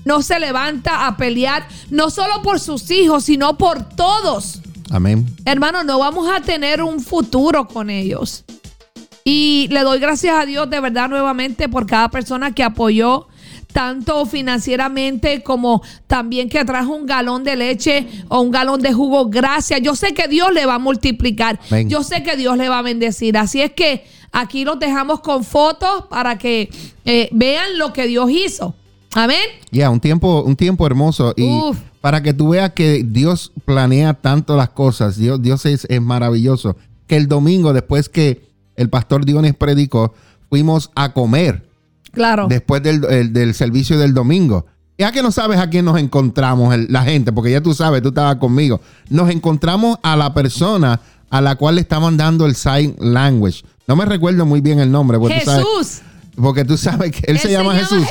no 0.08 0.24
se 0.24 0.40
levanta 0.40 1.06
a 1.06 1.18
pelear, 1.18 1.68
no 1.90 2.10
solo 2.10 2.42
por 2.42 2.60
sus 2.60 2.90
hijos, 2.90 3.26
sino 3.26 3.58
por 3.58 3.84
todos. 3.90 4.62
Amén. 4.90 5.26
Hermano, 5.46 5.84
no 5.84 6.00
vamos 6.00 6.30
a 6.34 6.42
tener 6.42 6.82
un 6.82 7.02
futuro 7.02 7.68
con 7.68 7.90
ellos. 7.90 8.46
Y 9.24 9.68
le 9.72 9.82
doy 9.82 10.00
gracias 10.00 10.34
a 10.36 10.46
Dios 10.46 10.70
de 10.70 10.80
verdad 10.80 11.10
nuevamente 11.10 11.68
por 11.68 11.86
cada 11.86 12.10
persona 12.10 12.56
que 12.56 12.64
apoyó 12.64 13.28
tanto 13.74 14.26
financieramente 14.26 15.44
como 15.44 15.84
también 16.08 16.50
que 16.50 16.64
trajo 16.64 16.96
un 16.96 17.06
galón 17.06 17.44
de 17.44 17.58
leche 17.58 18.08
o 18.30 18.40
un 18.40 18.50
galón 18.50 18.82
de 18.82 18.94
jugo. 18.94 19.28
Gracias. 19.30 19.82
Yo 19.82 19.96
sé 19.96 20.14
que 20.14 20.30
Dios 20.30 20.54
le 20.54 20.66
va 20.66 20.76
a 20.76 20.80
multiplicar. 20.80 21.60
Yo 21.86 22.04
sé 22.04 22.24
que 22.24 22.38
Dios 22.38 22.58
le 22.58 22.70
va 22.70 22.80
a 22.80 22.82
bendecir. 22.82 23.38
Así 23.38 23.62
es 23.62 23.74
que 23.74 24.06
aquí 24.32 24.64
los 24.64 24.80
dejamos 24.80 25.20
con 25.20 25.44
fotos 25.44 26.06
para 26.10 26.38
que 26.38 26.70
eh, 27.06 27.30
vean 27.34 27.78
lo 27.78 27.92
que 27.92 28.08
Dios 28.08 28.32
hizo. 28.32 28.74
Amén. 29.18 29.40
Ya, 29.72 29.90
un 29.90 30.00
tiempo, 30.00 30.44
un 30.44 30.56
tiempo 30.56 30.86
hermoso. 30.86 31.34
Y 31.36 31.44
Uf. 31.50 31.78
para 32.02 32.22
que 32.22 32.34
tú 32.34 32.50
veas 32.50 32.72
que 32.74 33.04
Dios 33.04 33.52
planea 33.66 34.14
tanto 34.14 34.56
las 34.56 34.70
cosas, 34.70 35.18
Dios, 35.18 35.42
Dios 35.42 35.66
es, 35.66 35.86
es 35.90 36.02
maravilloso. 36.02 36.76
Que 37.08 37.18
el 37.18 37.28
domingo, 37.28 37.74
después 37.74 38.10
que 38.10 38.48
el 38.76 38.90
pastor 38.90 39.26
Dionis 39.26 39.56
predicó, 39.56 40.14
fuimos 40.50 40.92
a 40.94 41.14
comer 41.14 41.68
Claro. 42.12 42.48
después 42.48 42.84
del, 42.84 43.04
el- 43.06 43.34
del 43.34 43.54
servicio 43.56 43.98
del 43.98 44.14
domingo. 44.14 44.66
Ya 45.00 45.12
que 45.12 45.24
no 45.24 45.32
sabes 45.32 45.60
a 45.60 45.70
quién 45.70 45.86
nos 45.86 45.98
encontramos, 46.00 46.74
el- 46.76 46.88
la 46.90 47.04
gente, 47.04 47.32
porque 47.32 47.52
ya 47.52 47.62
tú 47.62 47.74
sabes, 47.74 48.02
tú 48.04 48.10
estabas 48.10 48.36
conmigo. 48.36 48.82
Nos 49.10 49.30
encontramos 49.32 49.98
a 50.04 50.16
la 50.16 50.34
persona 50.34 51.00
a 51.30 51.42
la 51.42 51.56
cual 51.56 51.76
le 51.76 51.82
estaban 51.82 52.18
dando 52.18 52.46
el 52.46 52.56
sign 52.56 52.96
language. 53.00 53.64
No 53.88 53.96
me 53.96 54.06
recuerdo 54.06 54.46
muy 54.46 54.62
bien 54.62 54.80
el 54.80 54.92
nombre. 54.92 55.18
Porque 55.18 55.40
Tú 55.40 55.46
sabes, 55.46 55.66
Jesús. 55.66 56.02
Porque 56.42 56.64
tú 56.64 56.78
sabes 56.78 57.12
que 57.12 57.32
él, 57.32 57.40
se, 57.40 57.52
llama, 57.52 57.76
Jesús. 57.76 58.04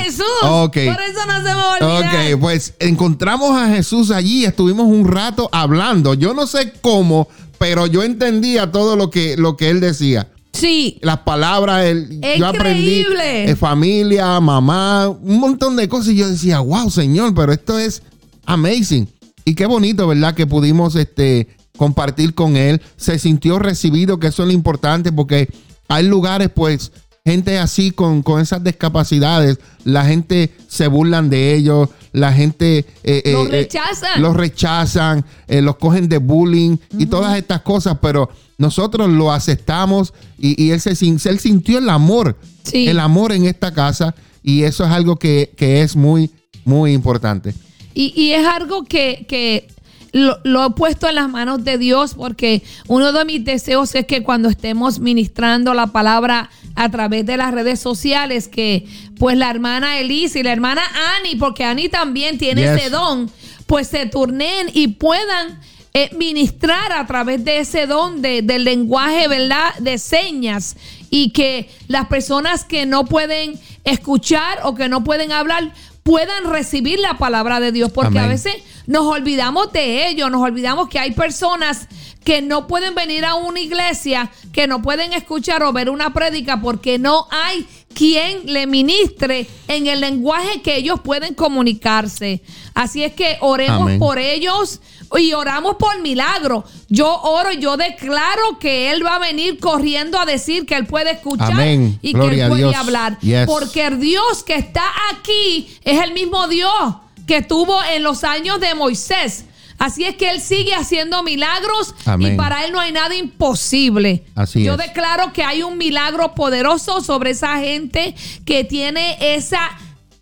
Ok. 0.42 0.74
Por 0.74 1.00
eso 1.00 1.26
no 1.26 1.36
se 1.36 1.54
me 1.54 1.62
olvida. 1.62 2.32
Ok, 2.34 2.40
pues 2.40 2.74
encontramos 2.80 3.56
a 3.56 3.68
Jesús 3.68 4.10
allí, 4.10 4.44
estuvimos 4.44 4.86
un 4.86 5.06
rato 5.06 5.48
hablando. 5.52 6.14
Yo 6.14 6.34
no 6.34 6.46
sé 6.46 6.72
cómo, 6.80 7.28
pero 7.58 7.86
yo 7.86 8.02
entendía 8.02 8.72
todo 8.72 8.96
lo 8.96 9.10
que, 9.10 9.36
lo 9.36 9.56
que 9.56 9.70
él 9.70 9.80
decía. 9.80 10.28
Sí. 10.52 10.98
Las 11.02 11.18
palabras, 11.18 11.84
él, 11.84 12.20
yo 12.38 12.46
aprendí 12.46 13.00
Increíble. 13.00 13.50
eh, 13.50 13.56
familia, 13.56 14.40
mamá, 14.40 15.08
un 15.08 15.38
montón 15.38 15.76
de 15.76 15.88
cosas. 15.88 16.08
Y 16.08 16.16
yo 16.16 16.28
decía, 16.28 16.58
wow, 16.60 16.90
Señor, 16.90 17.32
pero 17.34 17.52
esto 17.52 17.78
es 17.78 18.02
amazing. 18.46 19.08
Y 19.44 19.54
qué 19.54 19.66
bonito, 19.66 20.08
¿verdad? 20.08 20.34
Que 20.34 20.46
pudimos 20.46 20.96
este, 20.96 21.46
compartir 21.76 22.34
con 22.34 22.56
él. 22.56 22.82
Se 22.96 23.20
sintió 23.20 23.60
recibido, 23.60 24.18
que 24.18 24.28
eso 24.28 24.42
es 24.42 24.48
lo 24.48 24.52
importante, 24.52 25.12
porque 25.12 25.48
hay 25.88 26.06
lugares, 26.06 26.50
pues, 26.52 26.90
gente 27.26 27.58
así 27.58 27.90
con, 27.90 28.22
con 28.22 28.40
esas 28.40 28.62
discapacidades, 28.64 29.58
la 29.84 30.04
gente 30.06 30.50
se 30.68 30.86
burlan 30.86 31.28
de 31.28 31.54
ellos, 31.54 31.90
la 32.12 32.32
gente... 32.32 32.78
eh, 33.02 33.22
eh, 33.24 33.32
Los 33.32 33.48
eh, 33.48 33.50
rechazan. 33.50 34.22
los 34.22 34.34
rechazan, 34.36 35.24
eh, 35.48 35.60
los 35.60 35.76
cogen 35.76 36.08
de 36.08 36.18
bullying 36.18 36.78
y 36.96 37.06
todas 37.06 37.36
estas 37.36 37.60
cosas, 37.62 37.98
pero 38.00 38.30
nosotros 38.58 39.10
lo 39.10 39.32
aceptamos 39.32 40.14
y, 40.38 40.54
y 40.62 40.70
él, 40.70 40.80
se, 40.80 40.90
él 41.28 41.38
sintió 41.40 41.78
el 41.78 41.88
amor, 41.90 42.36
Sí. 42.62 42.88
el 42.88 42.98
amor 43.00 43.32
en 43.32 43.44
esta 43.44 43.72
casa 43.74 44.14
y 44.42 44.62
eso 44.62 44.84
es 44.84 44.90
algo 44.90 45.16
que, 45.16 45.52
que 45.56 45.82
es 45.82 45.94
muy, 45.96 46.30
muy 46.64 46.92
importante. 46.92 47.54
Y, 47.94 48.12
y 48.16 48.32
es 48.32 48.46
algo 48.46 48.84
que, 48.84 49.26
que 49.28 49.68
lo, 50.16 50.38
lo 50.44 50.64
he 50.66 50.70
puesto 50.70 51.08
en 51.08 51.14
las 51.16 51.28
manos 51.28 51.62
de 51.62 51.76
Dios 51.76 52.14
porque 52.14 52.62
uno 52.88 53.12
de 53.12 53.24
mis 53.26 53.44
deseos 53.44 53.94
es 53.94 54.06
que 54.06 54.22
cuando 54.22 54.48
estemos 54.48 54.98
ministrando 54.98 55.74
la 55.74 55.88
palabra 55.88 56.48
a 56.74 56.90
través 56.90 57.26
de 57.26 57.36
las 57.36 57.52
redes 57.52 57.80
sociales, 57.80 58.48
que 58.48 58.86
pues 59.18 59.36
la 59.36 59.50
hermana 59.50 59.98
Elise 59.98 60.38
y 60.40 60.42
la 60.42 60.52
hermana 60.52 60.82
Annie, 61.18 61.36
porque 61.36 61.64
Annie 61.64 61.88
también 61.90 62.38
tiene 62.38 62.62
Yes. 62.62 62.70
ese 62.70 62.90
don, 62.90 63.30
pues 63.66 63.88
se 63.88 64.06
turneen 64.06 64.68
y 64.72 64.88
puedan 64.88 65.60
eh, 65.92 66.10
ministrar 66.16 66.92
a 66.92 67.06
través 67.06 67.44
de 67.44 67.58
ese 67.58 67.86
don 67.86 68.20
de- 68.22 68.42
del 68.42 68.64
lenguaje, 68.64 69.28
¿verdad? 69.28 69.74
De 69.80 69.98
señas 69.98 70.76
y 71.10 71.30
que 71.30 71.70
las 71.88 72.06
personas 72.06 72.64
que 72.64 72.84
no 72.86 73.04
pueden 73.04 73.58
escuchar 73.84 74.58
o 74.64 74.74
que 74.74 74.88
no 74.88 75.04
pueden 75.04 75.32
hablar 75.32 75.72
puedan 76.02 76.50
recibir 76.50 77.00
la 77.00 77.18
palabra 77.18 77.58
de 77.60 77.72
Dios, 77.72 77.90
porque 77.92 78.18
a 78.20 78.28
veces 78.28 78.54
nos 78.86 79.06
olvidamos 79.06 79.72
de 79.72 80.08
ello, 80.08 80.30
nos 80.30 80.42
olvidamos 80.42 80.88
que 80.88 80.98
hay 80.98 81.12
personas 81.12 81.88
que 82.24 82.42
no 82.42 82.66
pueden 82.66 82.94
venir 82.94 83.24
a 83.24 83.36
una 83.36 83.60
iglesia, 83.60 84.30
que 84.52 84.66
no 84.66 84.82
pueden 84.82 85.12
escuchar 85.12 85.62
o 85.62 85.72
ver 85.72 85.88
una 85.88 86.12
prédica 86.12 86.60
porque 86.60 86.98
no 86.98 87.28
hay 87.30 87.66
quien 87.94 88.52
le 88.52 88.66
ministre 88.66 89.46
en 89.68 89.86
el 89.86 90.00
lenguaje 90.00 90.60
que 90.60 90.76
ellos 90.76 91.00
pueden 91.00 91.34
comunicarse. 91.34 92.42
Así 92.74 93.04
es 93.04 93.14
que 93.14 93.38
oremos 93.40 93.82
Amén. 93.82 93.98
por 94.00 94.18
ellos 94.18 94.80
y 95.16 95.32
oramos 95.34 95.76
por 95.76 96.00
milagro. 96.02 96.64
Yo 96.88 97.22
oro 97.22 97.52
y 97.52 97.58
yo 97.58 97.76
declaro 97.76 98.58
que 98.58 98.90
Él 98.90 99.06
va 99.06 99.14
a 99.14 99.18
venir 99.20 99.58
corriendo 99.60 100.18
a 100.18 100.26
decir 100.26 100.66
que 100.66 100.74
Él 100.74 100.86
puede 100.86 101.12
escuchar 101.12 101.52
Amén. 101.52 101.98
y 102.02 102.12
Gloria 102.12 102.48
que 102.48 102.54
Él 102.54 102.60
puede 102.62 102.74
hablar. 102.74 103.18
Yes. 103.20 103.46
Porque 103.46 103.86
el 103.86 104.00
Dios 104.00 104.42
que 104.44 104.56
está 104.56 104.84
aquí 105.12 105.78
es 105.84 106.02
el 106.02 106.12
mismo 106.12 106.48
Dios 106.48 106.96
que 107.26 107.38
estuvo 107.38 107.82
en 107.84 108.02
los 108.02 108.24
años 108.24 108.60
de 108.60 108.74
Moisés. 108.74 109.44
Así 109.78 110.04
es 110.04 110.16
que 110.16 110.30
Él 110.30 110.40
sigue 110.40 110.74
haciendo 110.74 111.22
milagros 111.22 111.94
Amén. 112.06 112.34
y 112.34 112.36
para 112.36 112.64
Él 112.64 112.72
no 112.72 112.80
hay 112.80 112.92
nada 112.92 113.14
imposible. 113.14 114.24
Así 114.34 114.62
Yo 114.64 114.72
es. 114.72 114.78
declaro 114.78 115.32
que 115.32 115.42
hay 115.42 115.62
un 115.62 115.76
milagro 115.76 116.34
poderoso 116.34 117.02
sobre 117.02 117.30
esa 117.30 117.58
gente 117.58 118.14
que 118.46 118.64
tiene 118.64 119.18
esa 119.20 119.70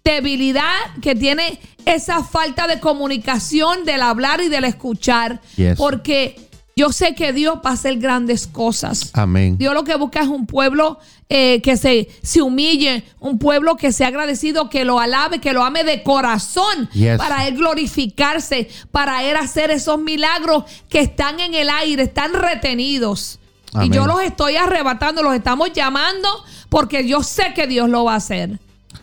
debilidad, 0.02 0.72
que 1.00 1.14
tiene 1.14 1.60
esa 1.86 2.24
falta 2.24 2.66
de 2.66 2.80
comunicación 2.80 3.84
del 3.84 4.02
hablar 4.02 4.40
y 4.40 4.48
del 4.48 4.64
escuchar. 4.64 5.40
Yes. 5.56 5.76
Porque 5.76 6.43
yo 6.76 6.90
sé 6.92 7.14
que 7.14 7.32
Dios 7.32 7.58
va 7.64 7.70
a 7.70 7.72
hacer 7.74 7.98
grandes 7.98 8.46
cosas. 8.46 9.10
Amén. 9.12 9.56
Dios 9.58 9.74
lo 9.74 9.84
que 9.84 9.94
busca 9.96 10.20
es 10.22 10.28
un 10.28 10.46
pueblo 10.46 10.98
eh, 11.28 11.62
que 11.62 11.76
se, 11.76 12.08
se 12.22 12.42
humille, 12.42 13.04
un 13.20 13.38
pueblo 13.38 13.76
que 13.76 13.92
sea 13.92 14.08
agradecido, 14.08 14.68
que 14.68 14.84
lo 14.84 14.98
alabe, 14.98 15.40
que 15.40 15.52
lo 15.52 15.62
ame 15.64 15.84
de 15.84 16.02
corazón, 16.02 16.88
Yes. 16.92 17.16
para 17.16 17.46
él 17.46 17.56
glorificarse, 17.56 18.68
para 18.90 19.22
él 19.24 19.36
hacer 19.36 19.70
esos 19.70 19.98
milagros 20.00 20.64
que 20.88 21.00
están 21.00 21.40
en 21.40 21.54
el 21.54 21.70
aire, 21.70 22.02
están 22.02 22.32
retenidos. 22.34 23.38
Amén. 23.72 23.92
Y 23.92 23.96
yo 23.96 24.06
los 24.06 24.20
estoy 24.22 24.56
arrebatando, 24.56 25.22
los 25.22 25.34
estamos 25.34 25.72
llamando 25.72 26.28
porque 26.68 27.06
yo 27.06 27.22
sé 27.22 27.52
que 27.54 27.66
Dios 27.66 27.88
lo 27.88 28.04
va 28.04 28.14
a 28.14 28.16
hacer. 28.16 28.58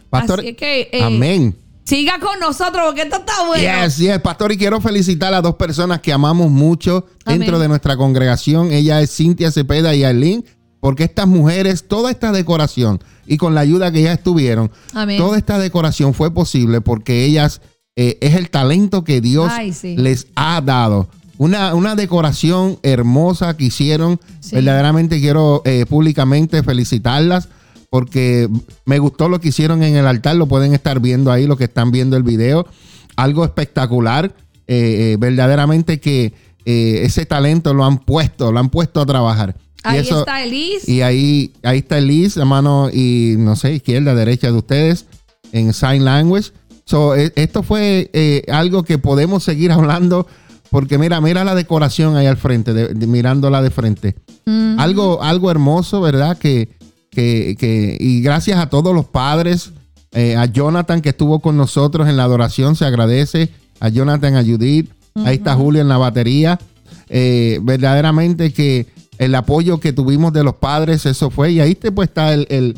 Pastor, 0.09 0.41
Así 0.41 0.53
que 0.55 0.89
eh, 0.91 1.03
amén. 1.03 1.55
Siga 1.91 2.19
con 2.19 2.39
nosotros 2.39 2.83
porque 2.85 3.01
esto 3.01 3.17
está 3.17 3.45
bueno. 3.45 3.83
Yes, 3.83 3.97
yes, 3.97 4.19
pastor, 4.19 4.53
y 4.53 4.57
quiero 4.57 4.79
felicitar 4.79 5.33
a 5.33 5.41
dos 5.41 5.55
personas 5.55 5.99
que 5.99 6.13
amamos 6.13 6.49
mucho 6.49 7.05
dentro 7.25 7.55
Amén. 7.55 7.61
de 7.63 7.67
nuestra 7.67 7.97
congregación. 7.97 8.71
Ella 8.71 9.01
es 9.01 9.13
Cintia 9.13 9.51
Cepeda 9.51 9.93
y 9.93 10.05
Arlene, 10.05 10.45
porque 10.79 11.03
estas 11.03 11.27
mujeres, 11.27 11.89
toda 11.89 12.09
esta 12.09 12.31
decoración 12.31 13.03
y 13.27 13.35
con 13.35 13.55
la 13.55 13.61
ayuda 13.61 13.91
que 13.91 13.99
ellas 13.99 14.19
estuvieron, 14.19 14.71
Amén. 14.93 15.17
toda 15.17 15.37
esta 15.37 15.59
decoración 15.59 16.13
fue 16.13 16.33
posible 16.33 16.79
porque 16.79 17.25
ellas 17.25 17.59
eh, 17.97 18.17
es 18.21 18.35
el 18.35 18.49
talento 18.49 19.03
que 19.03 19.19
Dios 19.19 19.51
Ay, 19.51 19.73
sí. 19.73 19.97
les 19.97 20.27
ha 20.35 20.61
dado. 20.61 21.09
Una, 21.37 21.73
una 21.73 21.95
decoración 21.95 22.79
hermosa 22.83 23.57
que 23.57 23.65
hicieron. 23.65 24.17
Sí. 24.39 24.55
Verdaderamente 24.55 25.19
quiero 25.19 25.61
eh, 25.65 25.85
públicamente 25.89 26.63
felicitarlas 26.63 27.49
porque 27.91 28.47
me 28.85 28.99
gustó 28.99 29.27
lo 29.29 29.39
que 29.41 29.49
hicieron 29.49 29.83
en 29.83 29.97
el 29.97 30.07
altar. 30.07 30.37
Lo 30.37 30.47
pueden 30.47 30.73
estar 30.73 31.01
viendo 31.01 31.29
ahí, 31.29 31.45
los 31.45 31.57
que 31.57 31.65
están 31.65 31.91
viendo 31.91 32.15
el 32.15 32.23
video. 32.23 32.65
Algo 33.17 33.43
espectacular. 33.43 34.33
Eh, 34.67 35.13
eh, 35.13 35.17
verdaderamente 35.19 35.99
que 35.99 36.33
eh, 36.65 37.01
ese 37.03 37.25
talento 37.25 37.73
lo 37.73 37.83
han 37.83 37.97
puesto, 37.99 38.53
lo 38.53 38.59
han 38.59 38.69
puesto 38.69 39.01
a 39.01 39.05
trabajar. 39.05 39.55
Y 39.83 39.87
Ahí 39.89 39.97
eso- 39.99 40.19
está 40.19 40.41
Elise. 40.41 40.89
y 40.89 41.01
ahí, 41.01 41.53
ahí 41.63 41.79
está 41.79 41.97
Elise, 41.97 42.39
la 42.39 42.45
mano 42.45 42.89
y 42.89 43.35
no 43.37 43.57
sé, 43.57 43.73
izquierda, 43.73 44.15
derecha 44.15 44.47
de 44.51 44.57
ustedes 44.57 45.05
en 45.51 45.73
Sign 45.73 46.05
Language. 46.05 46.51
So, 46.85 47.15
e- 47.17 47.33
esto 47.35 47.61
fue 47.63 48.43
algo 48.49 48.83
que 48.83 48.97
podemos 48.99 49.43
seguir 49.43 49.71
hablando 49.73 50.27
porque 50.69 50.97
mira, 50.97 51.19
mira 51.19 51.43
la 51.43 51.55
decoración 51.55 52.15
ahí 52.15 52.27
al 52.27 52.37
frente, 52.37 52.73
de- 52.73 52.93
de- 52.93 53.07
mirándola 53.07 53.61
de 53.61 53.69
frente. 53.71 54.15
Algo, 54.77 55.21
algo 55.21 55.51
hermoso, 55.51 55.99
¿verdad? 55.99 56.37
Que, 56.37 56.69
que, 57.11 57.55
que- 57.59 57.97
y 57.99 58.21
gracias 58.21 58.57
a 58.57 58.69
todos 58.69 58.95
los 58.95 59.05
padres, 59.05 59.71
eh, 60.13 60.35
a 60.35 60.45
Jonathan 60.45 61.01
que 61.01 61.09
estuvo 61.09 61.39
con 61.39 61.55
nosotros 61.57 62.07
en 62.09 62.17
la 62.17 62.23
adoración, 62.23 62.75
se 62.75 62.85
agradece. 62.85 63.49
A 63.79 63.89
Jonathan, 63.89 64.35
a 64.35 64.43
Judith, 64.43 64.91
ahí 65.25 65.35
está 65.37 65.55
Julio 65.55 65.81
en 65.81 65.87
la 65.87 65.97
batería. 65.97 66.59
Eh, 67.09 67.59
verdaderamente 67.63 68.53
que 68.53 68.87
el 69.17 69.33
apoyo 69.35 69.79
que 69.79 69.91
tuvimos 69.93 70.31
de 70.33 70.43
los 70.43 70.55
padres, 70.55 71.05
eso 71.05 71.29
fue. 71.29 71.51
Y 71.51 71.59
ahí 71.59 71.75
te, 71.75 71.91
pues 71.91 72.09
está 72.09 72.33
el, 72.33 72.45
el- 72.49 72.77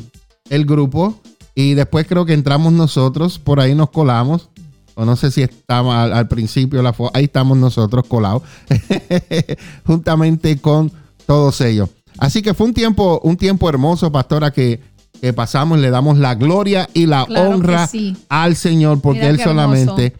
el 0.50 0.64
grupo. 0.66 1.20
Y 1.54 1.74
después 1.74 2.06
creo 2.08 2.24
que 2.26 2.32
entramos 2.32 2.72
nosotros, 2.72 3.38
por 3.38 3.60
ahí 3.60 3.74
nos 3.74 3.90
colamos. 3.90 4.48
O 4.96 5.04
no 5.04 5.14
sé 5.16 5.30
si 5.30 5.42
estaba 5.42 6.04
al, 6.04 6.12
al 6.12 6.28
principio 6.28 6.80
la 6.82 6.94
Ahí 7.12 7.24
estamos 7.24 7.58
nosotros 7.58 8.04
colados. 8.08 8.42
Juntamente 9.86 10.58
con 10.58 10.90
todos 11.26 11.60
ellos. 11.60 11.88
Así 12.18 12.42
que 12.42 12.54
fue 12.54 12.66
un 12.66 12.74
tiempo, 12.74 13.20
un 13.24 13.36
tiempo 13.36 13.68
hermoso, 13.68 14.10
pastora, 14.12 14.52
que, 14.52 14.80
que 15.20 15.32
pasamos. 15.32 15.78
Le 15.78 15.90
damos 15.90 16.18
la 16.18 16.34
gloria 16.34 16.88
y 16.94 17.06
la 17.06 17.24
Claro 17.26 17.50
honra 17.50 17.86
sí. 17.86 18.16
al 18.28 18.56
Señor, 18.56 19.00
porque 19.00 19.20
Mira 19.20 19.30
Él 19.30 19.40
solamente 19.40 20.14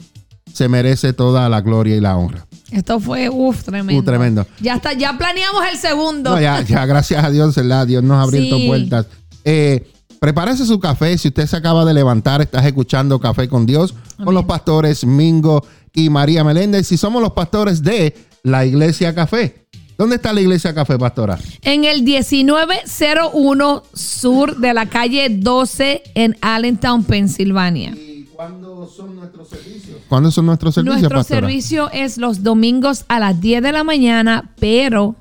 se 0.53 0.69
merece 0.69 1.13
toda 1.13 1.49
la 1.49 1.61
gloria 1.61 1.97
y 1.97 2.01
la 2.01 2.17
honra. 2.17 2.47
Esto 2.71 2.99
fue, 2.99 3.29
uff, 3.29 3.63
tremendo. 3.63 4.01
Uh, 4.01 4.05
tremendo. 4.05 4.47
Ya 4.61 4.75
está, 4.75 4.93
ya 4.93 5.17
planeamos 5.17 5.63
el 5.71 5.79
segundo. 5.79 6.31
No, 6.31 6.41
ya, 6.41 6.61
ya, 6.63 6.87
gracias 6.87 7.25
a 7.25 7.31
Dios, 7.31 7.55
¿verdad? 7.55 7.87
Dios 7.87 8.03
nos 8.03 8.19
ha 8.19 8.23
abierto 8.23 8.57
Sí. 8.57 8.67
puertas. 8.67 9.07
Eh, 9.45 9.93
prepárese 10.19 10.65
su 10.67 10.81
café. 10.81 11.17
Si 11.19 11.29
usted 11.29 11.47
se 11.47 11.57
acaba 11.57 11.85
de 11.85 11.95
levantar, 11.95 12.41
estás 12.41 12.65
escuchando 12.67 13.21
Café 13.21 13.49
con 13.49 13.67
Dios 13.67 13.95
con 14.25 14.35
los 14.35 14.45
pastores 14.45 15.05
Mingo 15.05 15.65
y 15.93 16.09
María 16.09 16.43
Meléndez. 16.45 16.87
Si 16.87 16.97
somos 16.97 17.21
los 17.23 17.33
pastores 17.33 17.83
de 17.83 18.17
la 18.43 18.65
Iglesia 18.65 19.15
Café. 19.15 19.64
¿Dónde 19.97 20.17
está 20.17 20.33
la 20.33 20.41
iglesia 20.41 20.75
Café, 20.75 20.99
pastora? 20.99 21.39
En 21.63 21.85
el 21.85 22.03
1901 22.03 23.83
sur 23.93 24.57
de 24.57 24.75
la 24.75 24.87
calle 24.87 25.29
12 25.31 26.03
en 26.15 26.37
Allentown, 26.41 27.05
Pensilvania. 27.05 27.91
¿Y 27.91 28.25
cuándo 28.35 28.89
son 28.89 29.15
nuestros 29.15 29.49
servicios? 29.49 29.99
¿Cuándo 30.09 30.31
son 30.33 30.47
nuestros 30.47 30.75
servicios, 30.75 31.01
Nuestro 31.03 31.19
pastora? 31.19 31.41
servicio 31.47 31.91
es 31.93 32.19
los 32.19 32.43
domingos 32.43 33.05
a 33.07 33.21
las 33.21 33.41
10 33.41 33.63
de 33.63 33.71
la 33.73 33.85
mañana, 33.85 34.51
pero 34.59 35.15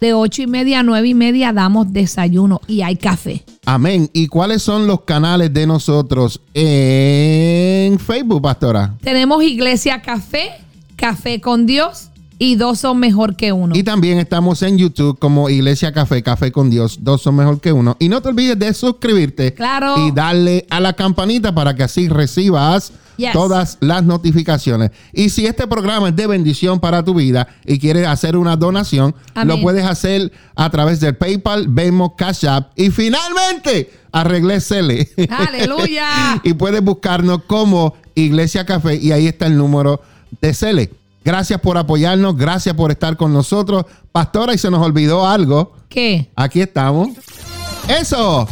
de 0.00 0.12
8 0.12 0.42
y 0.42 0.46
media 0.48 0.80
a 0.80 0.82
9 0.82 1.06
y 1.08 1.14
media 1.14 1.52
damos 1.52 1.92
desayuno 1.92 2.60
y 2.66 2.82
hay 2.82 2.96
café. 2.96 3.44
Amén. 3.64 4.10
¿Y 4.12 4.26
cuáles 4.26 4.62
son 4.62 4.88
los 4.88 5.02
canales 5.02 5.54
de 5.54 5.68
nosotros 5.68 6.40
en 6.52 7.98
Facebook, 8.00 8.42
pastora? 8.42 8.94
Tenemos 9.02 9.42
Iglesia 9.44 10.02
Café, 10.02 10.50
Café 10.96 11.40
con 11.40 11.66
Dios 11.66 12.10
y 12.38 12.56
dos 12.56 12.78
son 12.80 12.98
mejor 12.98 13.36
que 13.36 13.52
uno. 13.52 13.74
Y 13.74 13.82
también 13.82 14.18
estamos 14.18 14.62
en 14.62 14.76
YouTube 14.78 15.18
como 15.18 15.48
Iglesia 15.48 15.92
Café, 15.92 16.22
Café 16.22 16.52
con 16.52 16.68
Dios. 16.70 16.98
Dos 17.02 17.22
son 17.22 17.36
mejor 17.36 17.60
que 17.60 17.72
uno. 17.72 17.96
Y 17.98 18.08
no 18.08 18.20
te 18.20 18.28
olvides 18.28 18.58
de 18.58 18.74
suscribirte 18.74 19.54
Claro. 19.54 20.06
y 20.06 20.10
darle 20.12 20.66
a 20.70 20.80
la 20.80 20.92
campanita 20.92 21.54
para 21.54 21.74
que 21.74 21.82
así 21.82 22.08
recibas 22.08 22.92
Yes. 23.16 23.32
todas 23.32 23.78
las 23.80 24.04
notificaciones. 24.04 24.90
Y 25.14 25.30
si 25.30 25.46
este 25.46 25.66
programa 25.66 26.10
es 26.10 26.16
de 26.16 26.26
bendición 26.26 26.80
para 26.80 27.02
tu 27.02 27.14
vida 27.14 27.48
y 27.64 27.78
quieres 27.78 28.06
hacer 28.06 28.36
una 28.36 28.56
donación, 28.56 29.14
Amén. 29.34 29.56
lo 29.56 29.62
puedes 29.62 29.86
hacer 29.86 30.30
a 30.54 30.68
través 30.68 31.00
del 31.00 31.16
PayPal, 31.16 31.66
Venmo, 31.68 32.14
Cash 32.14 32.44
App 32.44 32.72
y 32.76 32.90
finalmente 32.90 33.90
arreglé 34.12 34.60
Cele. 34.60 35.08
Aleluya. 35.30 36.40
y 36.44 36.52
puedes 36.52 36.82
buscarnos 36.82 37.44
como 37.46 37.94
Iglesia 38.14 38.66
Café 38.66 38.96
y 38.96 39.12
ahí 39.12 39.26
está 39.26 39.46
el 39.46 39.56
número 39.56 40.02
de 40.42 40.52
Cele. 40.52 40.90
Gracias 41.26 41.60
por 41.60 41.76
apoyarnos, 41.76 42.36
gracias 42.36 42.72
por 42.76 42.92
estar 42.92 43.16
con 43.16 43.32
nosotros. 43.32 43.84
Pastora, 44.12 44.54
y 44.54 44.58
se 44.58 44.70
nos 44.70 44.80
olvidó 44.80 45.26
algo. 45.26 45.72
¿Qué? 45.88 46.30
Aquí 46.36 46.60
estamos. 46.60 47.08
Eso. 47.88 48.46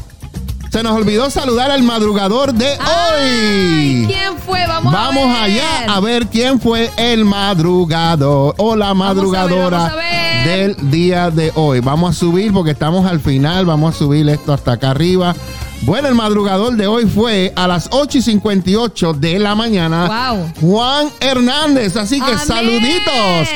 Se 0.72 0.82
nos 0.82 0.90
olvidó 0.96 1.30
saludar 1.30 1.70
al 1.70 1.84
madrugador 1.84 2.52
de 2.52 2.66
Ay, 2.80 4.00
hoy. 4.00 4.06
¿Quién 4.08 4.36
fue? 4.44 4.66
Vamos, 4.66 4.92
Vamos 4.92 5.24
a 5.24 5.42
ver. 5.44 5.52
allá 5.52 5.94
a 5.94 6.00
ver 6.00 6.26
quién 6.26 6.60
fue 6.60 6.90
el 6.96 7.24
madrugador 7.24 8.56
o 8.58 8.74
la 8.74 8.92
madrugadora 8.92 9.78
vamos 9.78 9.92
a 9.92 9.94
ver. 9.96 10.74
del 10.76 10.90
día 10.90 11.30
de 11.30 11.52
hoy. 11.54 11.78
Vamos 11.78 12.16
a 12.16 12.18
subir 12.18 12.52
porque 12.52 12.72
estamos 12.72 13.06
al 13.06 13.20
final. 13.20 13.66
Vamos 13.66 13.94
a 13.94 13.98
subir 13.98 14.28
esto 14.28 14.52
hasta 14.52 14.72
acá 14.72 14.90
arriba. 14.90 15.36
Bueno, 15.84 16.08
el 16.08 16.14
madrugador 16.14 16.76
de 16.76 16.86
hoy 16.86 17.04
fue 17.04 17.52
a 17.56 17.68
las 17.68 17.88
8 17.92 18.16
y 18.18 18.22
58 18.22 19.12
de 19.12 19.38
la 19.38 19.54
mañana. 19.54 20.30
Wow. 20.30 20.52
Juan 20.60 21.08
Hernández. 21.20 21.94
Así 21.96 22.20
que 22.20 22.32
Amén. 22.32 22.38
saluditos 22.38 23.48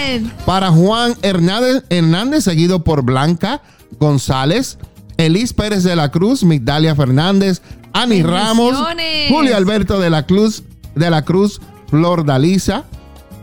para 0.45 0.69
Juan 0.71 1.15
Hernández, 1.23 1.85
Hernández, 1.89 2.45
seguido 2.45 2.85
por 2.85 3.03
Blanca 3.03 3.63
González, 3.99 4.77
Elis 5.17 5.55
Pérez 5.55 5.85
de 5.85 5.97
la 5.97 6.11
Cruz, 6.11 6.45
Migdalia 6.45 6.95
Fernández, 6.95 7.63
Ani 7.95 8.23
Ramos. 8.23 8.77
Julio 9.31 9.57
Alberto 9.57 9.99
de 9.99 10.11
la 10.11 10.27
Cruz, 10.27 10.65
de 10.95 11.09
la 11.09 11.23
Cruz, 11.23 11.63
Flor 11.89 12.27
Dalisa, 12.27 12.85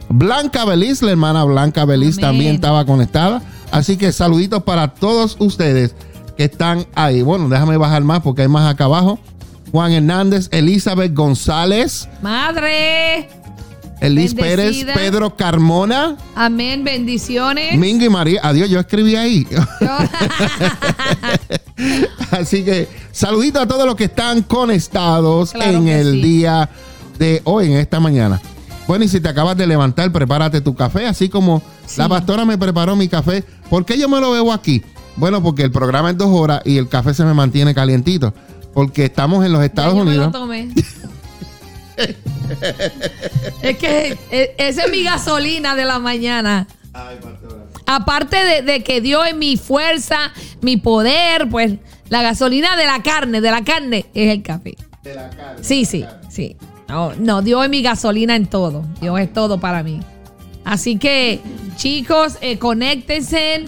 Blanca 0.09 0.63
Beliz, 0.63 1.01
la 1.01 1.09
hermana 1.09 1.43
Blanca 1.43 1.85
Beliz 1.85 2.19
Amén. 2.19 2.29
también 2.29 2.55
estaba 2.55 2.85
conectada. 2.85 3.41
Así 3.71 3.97
que 3.97 4.11
saluditos 4.11 4.61
para 4.61 4.89
todos 4.93 5.37
ustedes 5.39 5.95
que 6.37 6.45
están 6.45 6.85
ahí. 6.95 7.21
Bueno, 7.21 7.49
déjame 7.49 7.77
bajar 7.77 8.03
más 8.03 8.21
porque 8.21 8.43
hay 8.43 8.47
más 8.47 8.71
acá 8.71 8.85
abajo. 8.85 9.19
Juan 9.71 9.91
Hernández, 9.91 10.47
Elizabeth 10.51 11.13
González, 11.13 12.07
Madre. 12.21 13.29
Elis 14.01 14.33
Pérez. 14.33 14.85
Pedro 14.93 15.35
Carmona, 15.35 16.15
Amén. 16.35 16.83
Bendiciones. 16.83 17.77
Mingo 17.77 18.05
y 18.05 18.09
María. 18.09 18.39
Adiós, 18.43 18.69
yo 18.69 18.79
escribí 18.79 19.15
ahí. 19.15 19.47
Así 22.31 22.63
que 22.63 22.87
saludito 23.11 23.59
a 23.59 23.67
todos 23.67 23.85
los 23.85 23.95
que 23.95 24.05
están 24.05 24.41
conectados 24.43 25.51
Claro 25.51 25.77
en 25.77 25.87
el 25.87 26.11
sí. 26.13 26.21
día 26.21 26.69
de 27.17 27.41
hoy, 27.45 27.67
en 27.67 27.73
esta 27.77 27.99
mañana. 27.99 28.41
Bueno, 28.87 29.05
y 29.05 29.07
si 29.07 29.19
te 29.19 29.29
acabas 29.29 29.57
de 29.57 29.65
levantar, 29.65 30.11
prepárate 30.11 30.61
tu 30.61 30.75
café, 30.75 31.07
así 31.07 31.27
como 31.29 31.61
Sí. 31.87 31.99
la 31.99 32.09
pastora 32.09 32.45
me 32.45 32.57
preparó 32.57 32.95
mi 32.95 33.07
café. 33.07 33.43
¿Por 33.69 33.85
qué 33.85 33.97
yo 33.97 34.07
me 34.09 34.19
lo 34.19 34.31
bebo 34.31 34.51
aquí? 34.53 34.83
Bueno, 35.17 35.41
porque 35.41 35.63
el 35.63 35.71
programa 35.71 36.09
es 36.11 36.17
dos 36.17 36.29
horas 36.31 36.61
y 36.65 36.77
el 36.77 36.87
café 36.89 37.13
se 37.13 37.23
me 37.23 37.33
mantiene 37.33 37.73
calientito. 37.73 38.33
Porque 38.73 39.05
estamos 39.05 39.45
en 39.45 39.51
los 39.53 39.61
Ya 39.61 39.65
Estados 39.65 39.93
yo 39.95 40.03
me 40.03 40.15
lo 40.15 40.27
Unidos. 40.27 40.31
tomé. 40.33 40.69
es 43.61 43.77
que 43.77 44.17
e- 44.31 44.55
esa 44.57 44.83
es 44.85 44.91
mi 44.91 45.03
gasolina 45.03 45.75
de 45.75 45.85
la 45.85 45.99
mañana. 45.99 46.67
Aparte 47.85 48.37
de, 48.43 48.61
de 48.63 48.83
que 48.83 48.99
Dios 49.01 49.27
es 49.27 49.35
mi 49.35 49.57
fuerza, 49.57 50.31
mi 50.61 50.77
poder, 50.77 51.47
pues 51.49 51.73
la 52.09 52.21
gasolina 52.21 52.75
de 52.75 52.85
la 52.85 53.01
carne, 53.03 53.41
de 53.41 53.51
la 53.51 53.63
carne, 53.63 54.05
es 54.13 54.31
el 54.31 54.41
café. 54.43 54.75
Sí, 55.61 55.85
sí, 55.85 56.03
sí. 56.29 56.57
No, 56.87 57.13
no, 57.15 57.41
Dios 57.41 57.63
es 57.63 57.69
mi 57.69 57.81
gasolina 57.81 58.35
en 58.35 58.47
todo. 58.47 58.83
Dios 59.01 59.19
es 59.19 59.31
todo 59.31 59.59
para 59.59 59.83
mí. 59.83 59.99
Así 60.63 60.97
que, 60.97 61.39
chicos, 61.75 62.37
eh, 62.41 62.57
conéctense, 62.57 63.65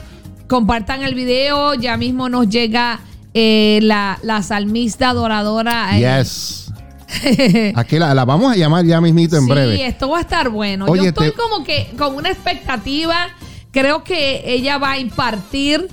compartan 0.48 1.04
el 1.04 1.16
video. 1.16 1.74
Ya 1.76 1.98
mismo 1.98 2.30
nos 2.30 2.50
llega 2.50 3.00
eh, 3.34 3.80
la, 3.84 4.18
la 4.24 4.42
salmista 4.44 5.10
adoradora. 5.10 5.98
eh, 5.98 6.22
Yes. 6.22 6.72
Aquí 7.76 7.98
la, 8.00 8.14
la 8.14 8.26
vamos 8.26 8.52
a 8.52 8.56
llamar 8.56 8.86
ya 8.86 9.00
mismito 9.00 9.38
en 9.38 9.46
sí, 9.46 9.50
breve. 9.52 9.86
esto 9.86 10.10
va 10.10 10.18
a 10.18 10.22
estar 10.22 10.50
bueno. 10.50 10.86
Oye, 10.88 11.04
Yo 11.04 11.08
estoy 11.10 11.32
te- 11.32 11.38
como 11.38 11.64
que 11.64 11.92
con 11.98 12.16
una 12.16 12.30
expectativa. 12.30 13.28
Creo 13.72 14.04
que 14.04 14.42
ella 14.46 14.78
va 14.78 14.92
a 14.92 14.98
impartir 15.00 15.88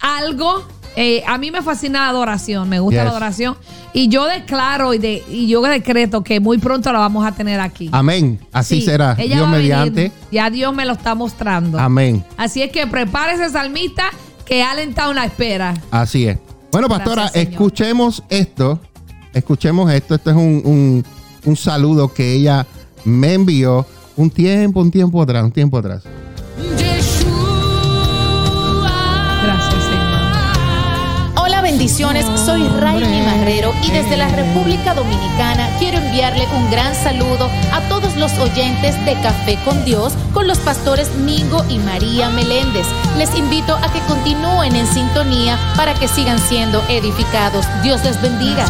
algo. 0.00 0.66
Eh, 0.96 1.22
a 1.26 1.38
mí 1.38 1.50
me 1.50 1.62
fascina 1.62 2.00
la 2.00 2.08
adoración, 2.08 2.68
me 2.68 2.80
gusta 2.80 2.96
Yes. 2.98 3.04
la 3.04 3.10
adoración. 3.10 3.56
Y 3.92 4.08
yo 4.08 4.26
declaro 4.26 4.92
y, 4.92 4.98
de, 4.98 5.22
y 5.30 5.46
yo 5.46 5.62
decreto 5.62 6.22
que 6.24 6.40
muy 6.40 6.58
pronto 6.58 6.92
la 6.92 6.98
vamos 6.98 7.24
a 7.26 7.32
tener 7.32 7.60
aquí. 7.60 7.88
Amén. 7.92 8.40
Así 8.52 8.80
Sí, 8.80 8.86
será. 8.86 9.14
ella 9.18 9.36
Dios 9.36 9.48
mediante. 9.48 10.12
Ya 10.32 10.50
Dios 10.50 10.74
me 10.74 10.84
lo 10.84 10.92
está 10.92 11.14
mostrando. 11.14 11.78
Amén. 11.78 12.24
Así 12.36 12.60
es 12.62 12.70
que 12.72 12.86
prepárese, 12.86 13.48
salmista, 13.50 14.10
que 14.44 14.62
Allentown 14.62 15.14
la 15.14 15.24
espera. 15.26 15.74
Así 15.90 16.26
es. 16.26 16.38
Bueno, 16.72 16.88
pastora, 16.88 17.22
Gracias, 17.22 17.48
escuchemos 17.50 18.22
esto. 18.28 18.80
Escuchemos 19.32 19.90
esto. 19.92 20.14
Esto 20.16 20.30
es 20.30 20.36
un, 20.36 20.62
un- 20.64 21.04
un 21.44 21.56
saludo 21.56 22.12
que 22.12 22.32
ella 22.32 22.66
me 23.04 23.32
envió 23.34 23.86
un 24.16 24.28
tiempo, 24.30 24.80
un 24.80 24.90
tiempo 24.90 25.22
atrás, 25.22 25.42
un 25.44 25.52
tiempo 25.52 25.78
atrás. 25.78 26.02
Soy 31.90 32.68
Raimi 32.68 33.20
Marrero 33.22 33.74
y 33.82 33.90
desde 33.90 34.16
la 34.16 34.28
República 34.28 34.94
Dominicana 34.94 35.68
quiero 35.80 35.98
enviarle 35.98 36.46
un 36.56 36.70
gran 36.70 36.94
saludo 36.94 37.50
a 37.72 37.80
todos 37.88 38.14
los 38.16 38.32
oyentes 38.38 38.94
de 39.04 39.14
Café 39.20 39.58
con 39.64 39.84
Dios 39.84 40.12
con 40.32 40.46
los 40.46 40.58
pastores 40.58 41.12
Mingo 41.16 41.64
y 41.68 41.78
María 41.78 42.30
Meléndez. 42.30 42.86
Les 43.18 43.34
invito 43.36 43.74
a 43.74 43.92
que 43.92 43.98
continúen 44.06 44.76
en 44.76 44.86
sintonía 44.86 45.58
para 45.76 45.92
que 45.94 46.06
sigan 46.06 46.38
siendo 46.38 46.80
edificados. 46.88 47.66
Dios 47.82 48.02
les 48.04 48.22
bendiga. 48.22 48.66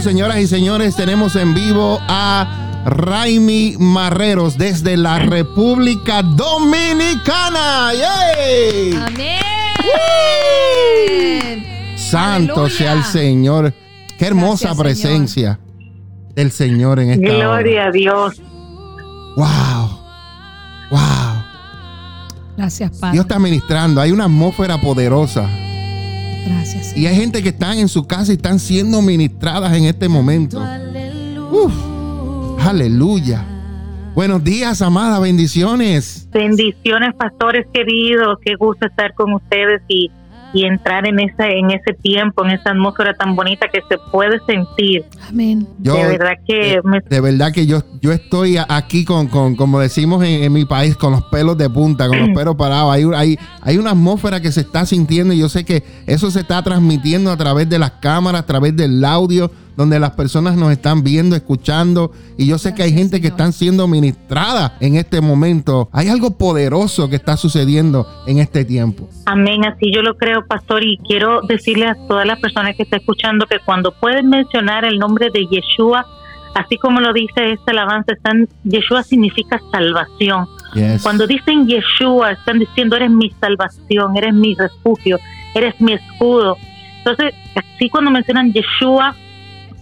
Bueno, 0.00 0.12
señoras 0.12 0.38
y 0.38 0.46
señores, 0.46 0.96
tenemos 0.96 1.36
en 1.36 1.52
vivo 1.52 1.98
a 2.08 2.82
Raimi 2.86 3.76
Marreros 3.78 4.56
desde 4.56 4.96
la 4.96 5.18
República 5.18 6.22
Dominicana. 6.22 7.92
¡Yay! 7.92 8.94
Amén. 8.94 9.36
Santo 11.98 12.62
Aleluya. 12.62 12.74
sea 12.78 12.92
el 12.94 13.04
Señor. 13.04 13.74
Qué 14.18 14.24
hermosa 14.24 14.68
Gracias, 14.68 14.82
presencia 14.82 15.60
del 16.34 16.50
Señor 16.50 16.98
en 17.00 17.10
esta 17.10 17.34
Gloria 17.34 17.88
a 17.88 17.90
Dios. 17.90 18.40
Wow. 19.36 20.00
Wow. 20.90 21.44
Gracias, 22.56 22.90
Padre. 22.98 23.12
Dios 23.12 23.26
está 23.26 23.38
ministrando. 23.38 24.00
Hay 24.00 24.12
una 24.12 24.24
atmósfera 24.24 24.80
poderosa. 24.80 25.46
Gracias. 26.46 26.86
Señor. 26.88 26.98
Y 26.98 27.06
hay 27.06 27.16
gente 27.16 27.42
que 27.42 27.50
están 27.50 27.78
en 27.78 27.88
su 27.88 28.06
casa 28.06 28.32
y 28.32 28.36
están 28.36 28.58
siendo 28.58 29.02
ministradas 29.02 29.76
en 29.76 29.84
este 29.84 30.08
momento. 30.08 30.62
Uf. 31.50 31.72
Aleluya. 32.60 33.44
Buenos 34.14 34.44
días, 34.44 34.82
amada. 34.82 35.18
Bendiciones. 35.18 36.28
Bendiciones, 36.32 37.14
pastores 37.14 37.66
queridos. 37.72 38.38
Qué 38.44 38.54
gusto 38.54 38.86
estar 38.86 39.14
con 39.14 39.32
ustedes 39.32 39.80
y 39.88 40.10
y 40.52 40.64
entrar 40.64 41.06
en 41.06 41.20
ese, 41.20 41.58
en 41.58 41.70
ese 41.70 41.92
tiempo, 42.02 42.44
en 42.44 42.50
esa 42.52 42.70
atmósfera 42.70 43.14
tan 43.14 43.36
bonita 43.36 43.68
que 43.72 43.80
se 43.88 43.96
puede 44.10 44.38
sentir. 44.46 45.04
Amén. 45.28 45.66
Yo, 45.78 45.94
de 45.94 46.06
verdad 46.18 46.32
que 46.46 46.54
de, 46.54 46.80
me- 46.84 47.00
de 47.00 47.20
verdad 47.20 47.52
que 47.52 47.66
yo, 47.66 47.82
yo 48.00 48.12
estoy 48.12 48.56
aquí 48.68 49.04
con, 49.04 49.28
con 49.28 49.54
como 49.56 49.78
decimos 49.80 50.24
en, 50.24 50.42
en 50.44 50.52
mi 50.52 50.64
país, 50.64 50.96
con 50.96 51.12
los 51.12 51.22
pelos 51.24 51.56
de 51.56 51.70
punta, 51.70 52.08
con 52.08 52.18
los 52.18 52.28
pelos 52.34 52.56
parados. 52.56 52.92
Hay, 52.92 53.04
hay, 53.14 53.38
hay 53.62 53.78
una 53.78 53.90
atmósfera 53.92 54.40
que 54.40 54.50
se 54.52 54.60
está 54.62 54.84
sintiendo 54.86 55.32
y 55.34 55.38
yo 55.38 55.48
sé 55.48 55.64
que 55.64 55.82
eso 56.06 56.30
se 56.30 56.40
está 56.40 56.62
transmitiendo 56.62 57.30
a 57.30 57.36
través 57.36 57.68
de 57.68 57.78
las 57.78 57.92
cámaras, 57.92 58.42
a 58.42 58.46
través 58.46 58.74
del 58.76 59.04
audio, 59.04 59.50
donde 59.76 59.98
las 59.98 60.12
personas 60.12 60.56
nos 60.56 60.72
están 60.72 61.02
viendo, 61.02 61.36
escuchando. 61.36 62.12
Y 62.36 62.46
yo 62.46 62.58
sé 62.58 62.74
que 62.74 62.82
hay 62.82 62.92
gente 62.92 63.20
que 63.20 63.28
están 63.28 63.52
siendo 63.52 63.86
ministrada 63.86 64.76
en 64.80 64.96
este 64.96 65.20
momento. 65.20 65.88
Hay 65.92 66.08
algo 66.08 66.36
poderoso 66.36 67.08
que 67.08 67.16
está 67.16 67.36
sucediendo 67.36 68.06
en 68.26 68.38
este 68.38 68.64
tiempo. 68.64 69.08
Amén, 69.26 69.64
así 69.64 69.92
yo 69.92 70.02
lo 70.02 70.16
creo, 70.16 70.46
pastor, 70.46 70.82
y 70.84 70.98
quiero 70.98 71.42
decirle 71.42 71.86
a 71.86 71.94
todas 72.08 72.26
las 72.26 72.40
personas 72.40 72.76
que 72.76 72.82
están 72.82 73.00
escuchando 73.00 73.46
que 73.46 73.58
cuando 73.64 73.92
pueden 73.92 74.28
mencionar 74.28 74.84
el 74.84 74.98
nombre 74.98 75.28
de 75.32 75.46
Yeshua, 75.46 76.06
así 76.54 76.76
como 76.76 77.00
lo 77.00 77.12
dice 77.12 77.52
este 77.52 77.70
alabanza, 77.70 78.12
están, 78.12 78.48
Yeshua 78.64 79.02
significa 79.02 79.60
salvación. 79.70 80.46
Yes. 80.74 81.02
Cuando 81.02 81.26
dicen 81.26 81.66
Yeshua, 81.66 82.32
están 82.32 82.58
diciendo, 82.58 82.96
eres 82.96 83.10
mi 83.10 83.30
salvación, 83.40 84.16
eres 84.16 84.34
mi 84.34 84.54
refugio, 84.54 85.18
eres 85.54 85.80
mi 85.80 85.94
escudo. 85.94 86.56
Entonces, 86.98 87.34
así 87.54 87.88
cuando 87.88 88.10
mencionan 88.10 88.52
Yeshua, 88.52 89.14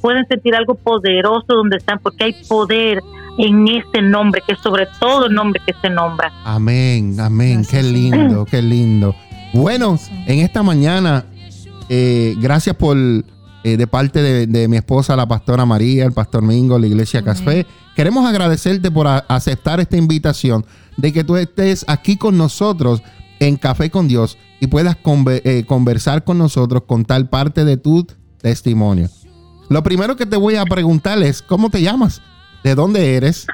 pueden 0.00 0.26
sentir 0.28 0.54
algo 0.54 0.74
poderoso 0.74 1.46
donde 1.48 1.76
están, 1.78 1.98
porque 2.00 2.24
hay 2.24 2.36
poder 2.48 3.00
en 3.38 3.68
ese 3.68 4.02
nombre, 4.02 4.42
que 4.46 4.54
es 4.54 4.58
sobre 4.60 4.86
todo 5.00 5.26
el 5.26 5.34
nombre 5.34 5.60
que 5.66 5.72
se 5.80 5.90
nombra. 5.90 6.32
Amén, 6.44 7.18
amén. 7.20 7.64
Qué 7.68 7.82
lindo, 7.82 8.44
qué 8.44 8.60
lindo. 8.62 9.14
Bueno, 9.52 9.98
en 10.26 10.40
esta 10.40 10.62
mañana, 10.62 11.24
eh, 11.88 12.34
gracias 12.40 12.74
por, 12.76 12.96
eh, 12.96 13.24
de 13.76 13.86
parte 13.86 14.20
de, 14.22 14.46
de 14.46 14.68
mi 14.68 14.76
esposa, 14.76 15.14
la 15.16 15.26
pastora 15.26 15.64
María, 15.64 16.04
el 16.04 16.12
pastor 16.12 16.42
Mingo, 16.42 16.78
la 16.78 16.86
iglesia 16.86 17.20
Amén. 17.20 17.34
Café, 17.34 17.66
queremos 17.96 18.26
agradecerte 18.26 18.90
por 18.90 19.06
a- 19.06 19.18
aceptar 19.28 19.80
esta 19.80 19.96
invitación 19.96 20.64
de 20.96 21.12
que 21.12 21.22
tú 21.24 21.36
estés 21.36 21.84
aquí 21.88 22.16
con 22.16 22.36
nosotros 22.36 23.02
en 23.40 23.56
Café 23.56 23.88
con 23.90 24.08
Dios 24.08 24.36
y 24.60 24.66
puedas 24.66 24.96
conve- 25.00 25.40
eh, 25.44 25.64
conversar 25.64 26.24
con 26.24 26.38
nosotros, 26.38 26.82
contar 26.86 27.30
parte 27.30 27.64
de 27.64 27.76
tu 27.76 28.04
testimonio. 28.42 29.08
Lo 29.68 29.82
primero 29.82 30.16
que 30.16 30.26
te 30.26 30.36
voy 30.36 30.56
a 30.56 30.64
preguntar 30.64 31.22
es, 31.22 31.42
¿cómo 31.42 31.70
te 31.70 31.82
llamas? 31.82 32.22
¿De 32.64 32.74
dónde 32.74 33.16
eres? 33.16 33.46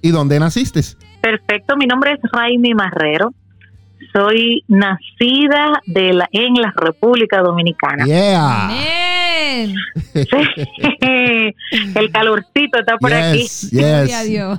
¿Y 0.00 0.10
dónde 0.10 0.38
naciste? 0.38 0.80
Perfecto, 1.20 1.76
mi 1.76 1.86
nombre 1.86 2.12
es 2.12 2.20
Raimi 2.32 2.74
Marrero. 2.74 3.34
Soy 4.12 4.62
nacida 4.68 5.80
de 5.86 6.12
la, 6.12 6.28
en 6.30 6.54
la 6.54 6.72
República 6.76 7.40
Dominicana. 7.40 8.04
Yeah. 8.04 8.66
Amén. 8.66 9.74
El 11.94 12.10
calorcito 12.12 12.78
está 12.78 12.96
por 12.98 13.12
aquí. 13.12 13.40
Yes, 13.40 13.70
Gloria 13.72 14.20
a 14.20 14.22
yes. 14.22 14.28
Dios. 14.28 14.58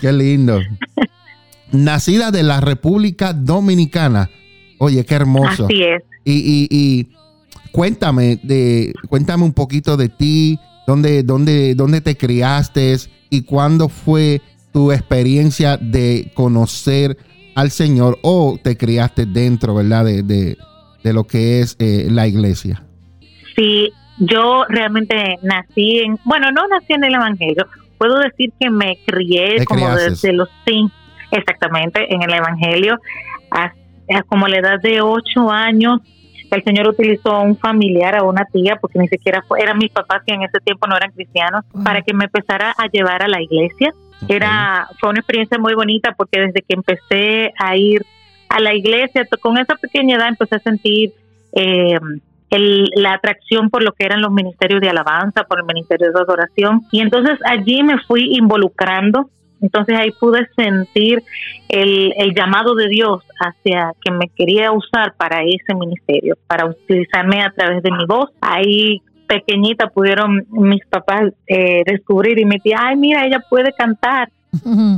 Qué 0.00 0.12
lindo. 0.12 0.60
Nacida 1.72 2.30
de 2.30 2.42
la 2.42 2.60
República 2.60 3.32
Dominicana. 3.32 4.30
Oye, 4.78 5.04
qué 5.04 5.14
hermoso. 5.14 5.66
Así 5.66 5.82
es. 5.82 6.02
Y, 6.24 6.32
y, 6.32 6.68
y 6.70 7.08
cuéntame, 7.74 8.38
de, 8.44 8.92
cuéntame 9.08 9.42
un 9.42 9.52
poquito 9.52 9.96
de 9.96 10.08
ti, 10.08 10.60
dónde, 10.86 11.24
dónde, 11.24 11.74
dónde 11.74 12.00
te 12.00 12.16
criaste 12.16 12.94
y 13.30 13.42
cuándo 13.42 13.88
fue 13.88 14.40
tu 14.72 14.92
experiencia 14.92 15.76
de 15.76 16.30
conocer 16.34 17.16
al 17.56 17.72
Señor 17.72 18.20
o 18.22 18.56
te 18.62 18.76
criaste 18.76 19.26
dentro, 19.26 19.74
¿verdad? 19.74 20.04
De, 20.04 20.22
de, 20.22 20.56
de 21.02 21.12
lo 21.12 21.24
que 21.24 21.58
es 21.58 21.76
eh, 21.80 22.06
la 22.08 22.28
iglesia. 22.28 22.84
Sí, 23.56 23.90
yo 24.18 24.64
realmente 24.68 25.36
nací 25.42 25.98
en, 25.98 26.16
bueno, 26.24 26.52
no 26.52 26.68
nací 26.68 26.92
en 26.92 27.02
el 27.02 27.14
Evangelio. 27.16 27.66
Puedo 27.98 28.20
decir 28.20 28.52
que 28.60 28.70
me 28.70 28.98
crié 29.04 29.64
como 29.64 29.96
desde 29.96 30.32
los 30.32 30.48
cinco, 30.64 30.94
exactamente, 31.32 32.06
en 32.14 32.22
el 32.22 32.34
Evangelio, 32.34 33.00
a, 33.50 33.64
a 34.16 34.22
como 34.28 34.46
la 34.46 34.58
edad 34.58 34.80
de 34.80 35.00
ocho 35.00 35.50
años. 35.50 35.98
El 36.54 36.64
Señor 36.64 36.88
utilizó 36.88 37.30
a 37.32 37.40
un 37.40 37.56
familiar, 37.56 38.14
a 38.16 38.22
una 38.22 38.44
tía, 38.46 38.76
porque 38.80 38.98
ni 38.98 39.08
siquiera 39.08 39.42
fue, 39.46 39.60
eran 39.62 39.78
mis 39.78 39.90
papás 39.90 40.22
que 40.26 40.34
en 40.34 40.42
ese 40.42 40.58
tiempo 40.64 40.86
no 40.86 40.96
eran 40.96 41.10
cristianos, 41.12 41.64
para 41.84 42.02
que 42.02 42.12
me 42.14 42.24
empezara 42.24 42.74
a 42.76 42.86
llevar 42.88 43.22
a 43.22 43.28
la 43.28 43.40
iglesia. 43.42 43.92
Era, 44.28 44.88
fue 45.00 45.10
una 45.10 45.18
experiencia 45.20 45.58
muy 45.58 45.74
bonita 45.74 46.14
porque 46.16 46.40
desde 46.40 46.62
que 46.62 46.74
empecé 46.74 47.52
a 47.58 47.76
ir 47.76 48.04
a 48.48 48.60
la 48.60 48.72
iglesia, 48.74 49.26
con 49.42 49.58
esa 49.58 49.74
pequeña 49.76 50.16
edad 50.16 50.28
empecé 50.28 50.56
a 50.56 50.60
sentir 50.60 51.12
eh, 51.56 51.98
el- 52.50 52.88
la 52.96 53.14
atracción 53.14 53.70
por 53.70 53.82
lo 53.82 53.92
que 53.92 54.04
eran 54.04 54.20
los 54.22 54.30
ministerios 54.32 54.80
de 54.80 54.88
alabanza, 54.88 55.44
por 55.44 55.58
el 55.60 55.64
ministerio 55.66 56.10
de 56.12 56.20
adoración. 56.20 56.82
Y 56.92 57.00
entonces 57.00 57.38
allí 57.46 57.82
me 57.82 57.98
fui 58.06 58.34
involucrando. 58.36 59.28
Entonces 59.64 59.98
ahí 59.98 60.10
pude 60.20 60.46
sentir 60.56 61.22
el, 61.68 62.12
el 62.18 62.34
llamado 62.34 62.74
de 62.74 62.88
Dios 62.88 63.22
hacia 63.40 63.92
que 64.04 64.10
me 64.12 64.28
quería 64.28 64.70
usar 64.72 65.14
para 65.16 65.42
ese 65.42 65.74
ministerio, 65.74 66.36
para 66.46 66.66
utilizarme 66.66 67.42
a 67.42 67.50
través 67.50 67.82
de 67.82 67.90
mi 67.90 68.04
voz. 68.06 68.30
Ahí 68.42 69.00
pequeñita 69.26 69.88
pudieron 69.88 70.44
mis 70.50 70.84
papás 70.86 71.32
eh, 71.46 71.82
descubrir 71.86 72.38
y 72.38 72.44
me 72.44 72.56
decía, 72.56 72.76
ay, 72.82 72.96
mira, 72.96 73.24
ella 73.26 73.40
puede 73.48 73.72
cantar. 73.72 74.28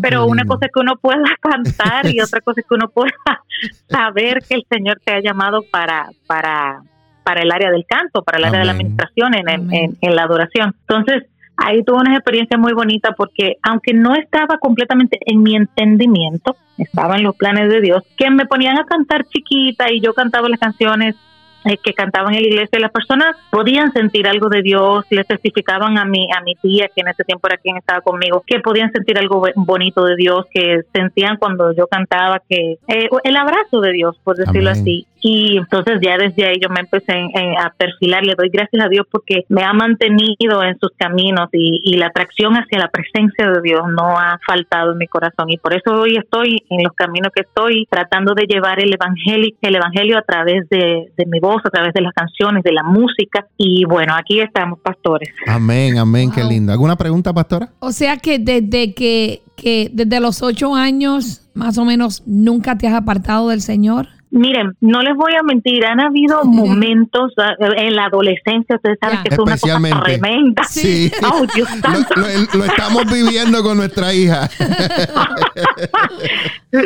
Pero 0.02 0.26
una 0.26 0.42
lindo. 0.42 0.54
cosa 0.54 0.66
es 0.66 0.72
que 0.72 0.80
uno 0.80 0.96
pueda 1.00 1.22
cantar 1.40 2.06
y 2.06 2.20
otra 2.20 2.40
cosa 2.40 2.60
es 2.60 2.66
que 2.66 2.74
uno 2.74 2.88
pueda 2.90 3.14
saber 3.88 4.42
que 4.46 4.54
el 4.56 4.66
Señor 4.68 5.00
te 5.04 5.12
ha 5.14 5.20
llamado 5.20 5.62
para, 5.70 6.10
para, 6.26 6.82
para 7.22 7.40
el 7.42 7.50
área 7.52 7.70
del 7.70 7.86
canto, 7.86 8.22
para 8.22 8.38
el 8.38 8.44
área 8.44 8.58
de 8.60 8.66
la 8.66 8.72
administración, 8.72 9.34
en, 9.34 9.48
el- 9.48 9.60
Amén. 9.60 9.96
en, 10.00 10.10
en 10.10 10.16
la 10.16 10.24
adoración. 10.24 10.74
Entonces, 10.88 11.24
ahí 11.56 11.82
tuve 11.82 11.98
una 11.98 12.14
experiencia 12.14 12.58
muy 12.58 12.72
bonita 12.72 13.12
porque 13.12 13.56
aunque 13.62 13.92
no 13.92 14.14
estaba 14.14 14.58
completamente 14.58 15.18
en 15.26 15.42
mi 15.42 15.56
entendimiento, 15.56 16.56
estaba 16.78 17.16
en 17.16 17.22
los 17.22 17.36
planes 17.36 17.70
de 17.70 17.80
Dios, 17.80 18.02
que 18.16 18.30
me 18.30 18.46
ponían 18.46 18.78
a 18.78 18.84
cantar 18.84 19.24
chiquita 19.26 19.90
y 19.90 20.00
yo 20.00 20.12
cantaba 20.12 20.48
las 20.48 20.60
canciones 20.60 21.16
eh, 21.64 21.78
que 21.82 21.94
cantaban 21.94 22.32
en 22.32 22.42
la 22.42 22.48
iglesia, 22.48 22.78
las 22.78 22.92
personas 22.92 23.34
podían 23.50 23.92
sentir 23.92 24.28
algo 24.28 24.48
de 24.48 24.62
Dios, 24.62 25.04
le 25.10 25.24
testificaban 25.24 25.98
a 25.98 26.04
mi, 26.04 26.28
a 26.32 26.40
mi 26.40 26.54
tía, 26.54 26.86
que 26.94 27.00
en 27.00 27.08
ese 27.08 27.24
tiempo 27.24 27.48
era 27.48 27.56
quien 27.56 27.76
estaba 27.76 28.02
conmigo, 28.02 28.44
que 28.46 28.60
podían 28.60 28.92
sentir 28.92 29.18
algo 29.18 29.44
bonito 29.56 30.04
de 30.04 30.14
Dios, 30.14 30.46
que 30.52 30.82
sentían 30.92 31.38
cuando 31.38 31.72
yo 31.72 31.88
cantaba, 31.88 32.40
que 32.48 32.78
eh, 32.86 33.08
el 33.24 33.36
abrazo 33.36 33.80
de 33.80 33.90
Dios, 33.90 34.16
por 34.22 34.36
decirlo 34.36 34.70
Amén. 34.70 34.82
así. 34.82 35.06
Y 35.28 35.56
entonces 35.56 35.98
ya 36.00 36.16
desde 36.18 36.46
ahí 36.46 36.56
yo 36.62 36.68
me 36.68 36.80
empecé 36.80 37.12
en- 37.12 37.30
en- 37.34 37.58
a 37.58 37.74
perfilar, 37.76 38.24
le 38.24 38.34
doy 38.38 38.48
gracias 38.48 38.84
a 38.84 38.88
Dios 38.88 39.06
porque 39.10 39.44
me 39.48 39.62
ha 39.64 39.72
mantenido 39.72 40.62
en 40.62 40.78
sus 40.78 40.90
caminos 40.96 41.48
y, 41.52 41.80
y 41.82 41.96
la 41.96 42.06
atracción 42.06 42.54
hacia 42.54 42.78
la 42.78 42.88
presencia 42.90 43.50
de 43.50 43.60
Dios 43.62 43.80
no 43.88 44.16
ha 44.18 44.38
faltado 44.46 44.92
en 44.92 44.98
mi 44.98 45.08
corazón 45.08 45.50
y 45.50 45.56
por 45.56 45.72
eso 45.74 45.92
hoy 45.94 46.16
estoy 46.16 46.62
en 46.70 46.84
los 46.84 46.92
caminos 46.92 47.32
que 47.34 47.42
estoy 47.42 47.86
tratando 47.90 48.34
de 48.34 48.44
llevar 48.46 48.78
el 48.80 48.94
evangelio, 48.94 49.50
el 49.60 49.74
evangelio 49.74 50.16
a 50.16 50.22
través 50.22 50.68
de, 50.68 51.10
de 51.16 51.26
mi 51.26 51.40
voz, 51.40 51.60
a 51.64 51.70
través 51.70 51.92
de 51.92 52.02
las 52.02 52.12
canciones, 52.12 52.62
de 52.62 52.72
la 52.72 52.84
música 52.84 53.46
y 53.56 53.84
bueno, 53.84 54.14
aquí 54.14 54.38
estamos 54.40 54.78
pastores. 54.80 55.30
Amén, 55.48 55.98
amén, 55.98 56.30
qué 56.32 56.44
lindo. 56.44 56.70
¿Alguna 56.72 56.94
pregunta, 56.96 57.32
pastora? 57.34 57.70
O 57.80 57.90
sea 57.90 58.16
que 58.18 58.38
desde 58.38 58.94
que, 58.94 59.42
que 59.56 59.90
desde 59.92 60.20
los 60.20 60.42
ocho 60.42 60.74
años, 60.74 61.48
más 61.54 61.78
o 61.78 61.84
menos, 61.84 62.22
nunca 62.26 62.78
te 62.78 62.86
has 62.86 62.94
apartado 62.94 63.48
del 63.48 63.60
Señor. 63.60 64.06
Miren, 64.30 64.72
no 64.80 65.02
les 65.02 65.14
voy 65.14 65.34
a 65.34 65.42
mentir, 65.42 65.84
han 65.86 66.00
habido 66.00 66.44
momentos 66.44 67.32
ah, 67.38 67.54
en 67.76 67.94
la 67.94 68.06
adolescencia, 68.06 68.76
ustedes 68.76 68.98
saben 69.00 69.18
que 69.22 69.34
es 69.34 69.38
una 69.38 69.56
cosa 69.56 70.02
tremenda. 70.04 70.64
Sí. 70.64 71.10
Ay, 71.22 71.46
Dios 71.54 71.68
santo. 71.68 72.14
Lo, 72.16 72.22
lo- 72.22 72.58
lo 72.58 72.64
estamos 72.64 73.04
viviendo 73.12 73.62
con 73.62 73.76
nuestra 73.78 74.12
hija. 74.12 74.48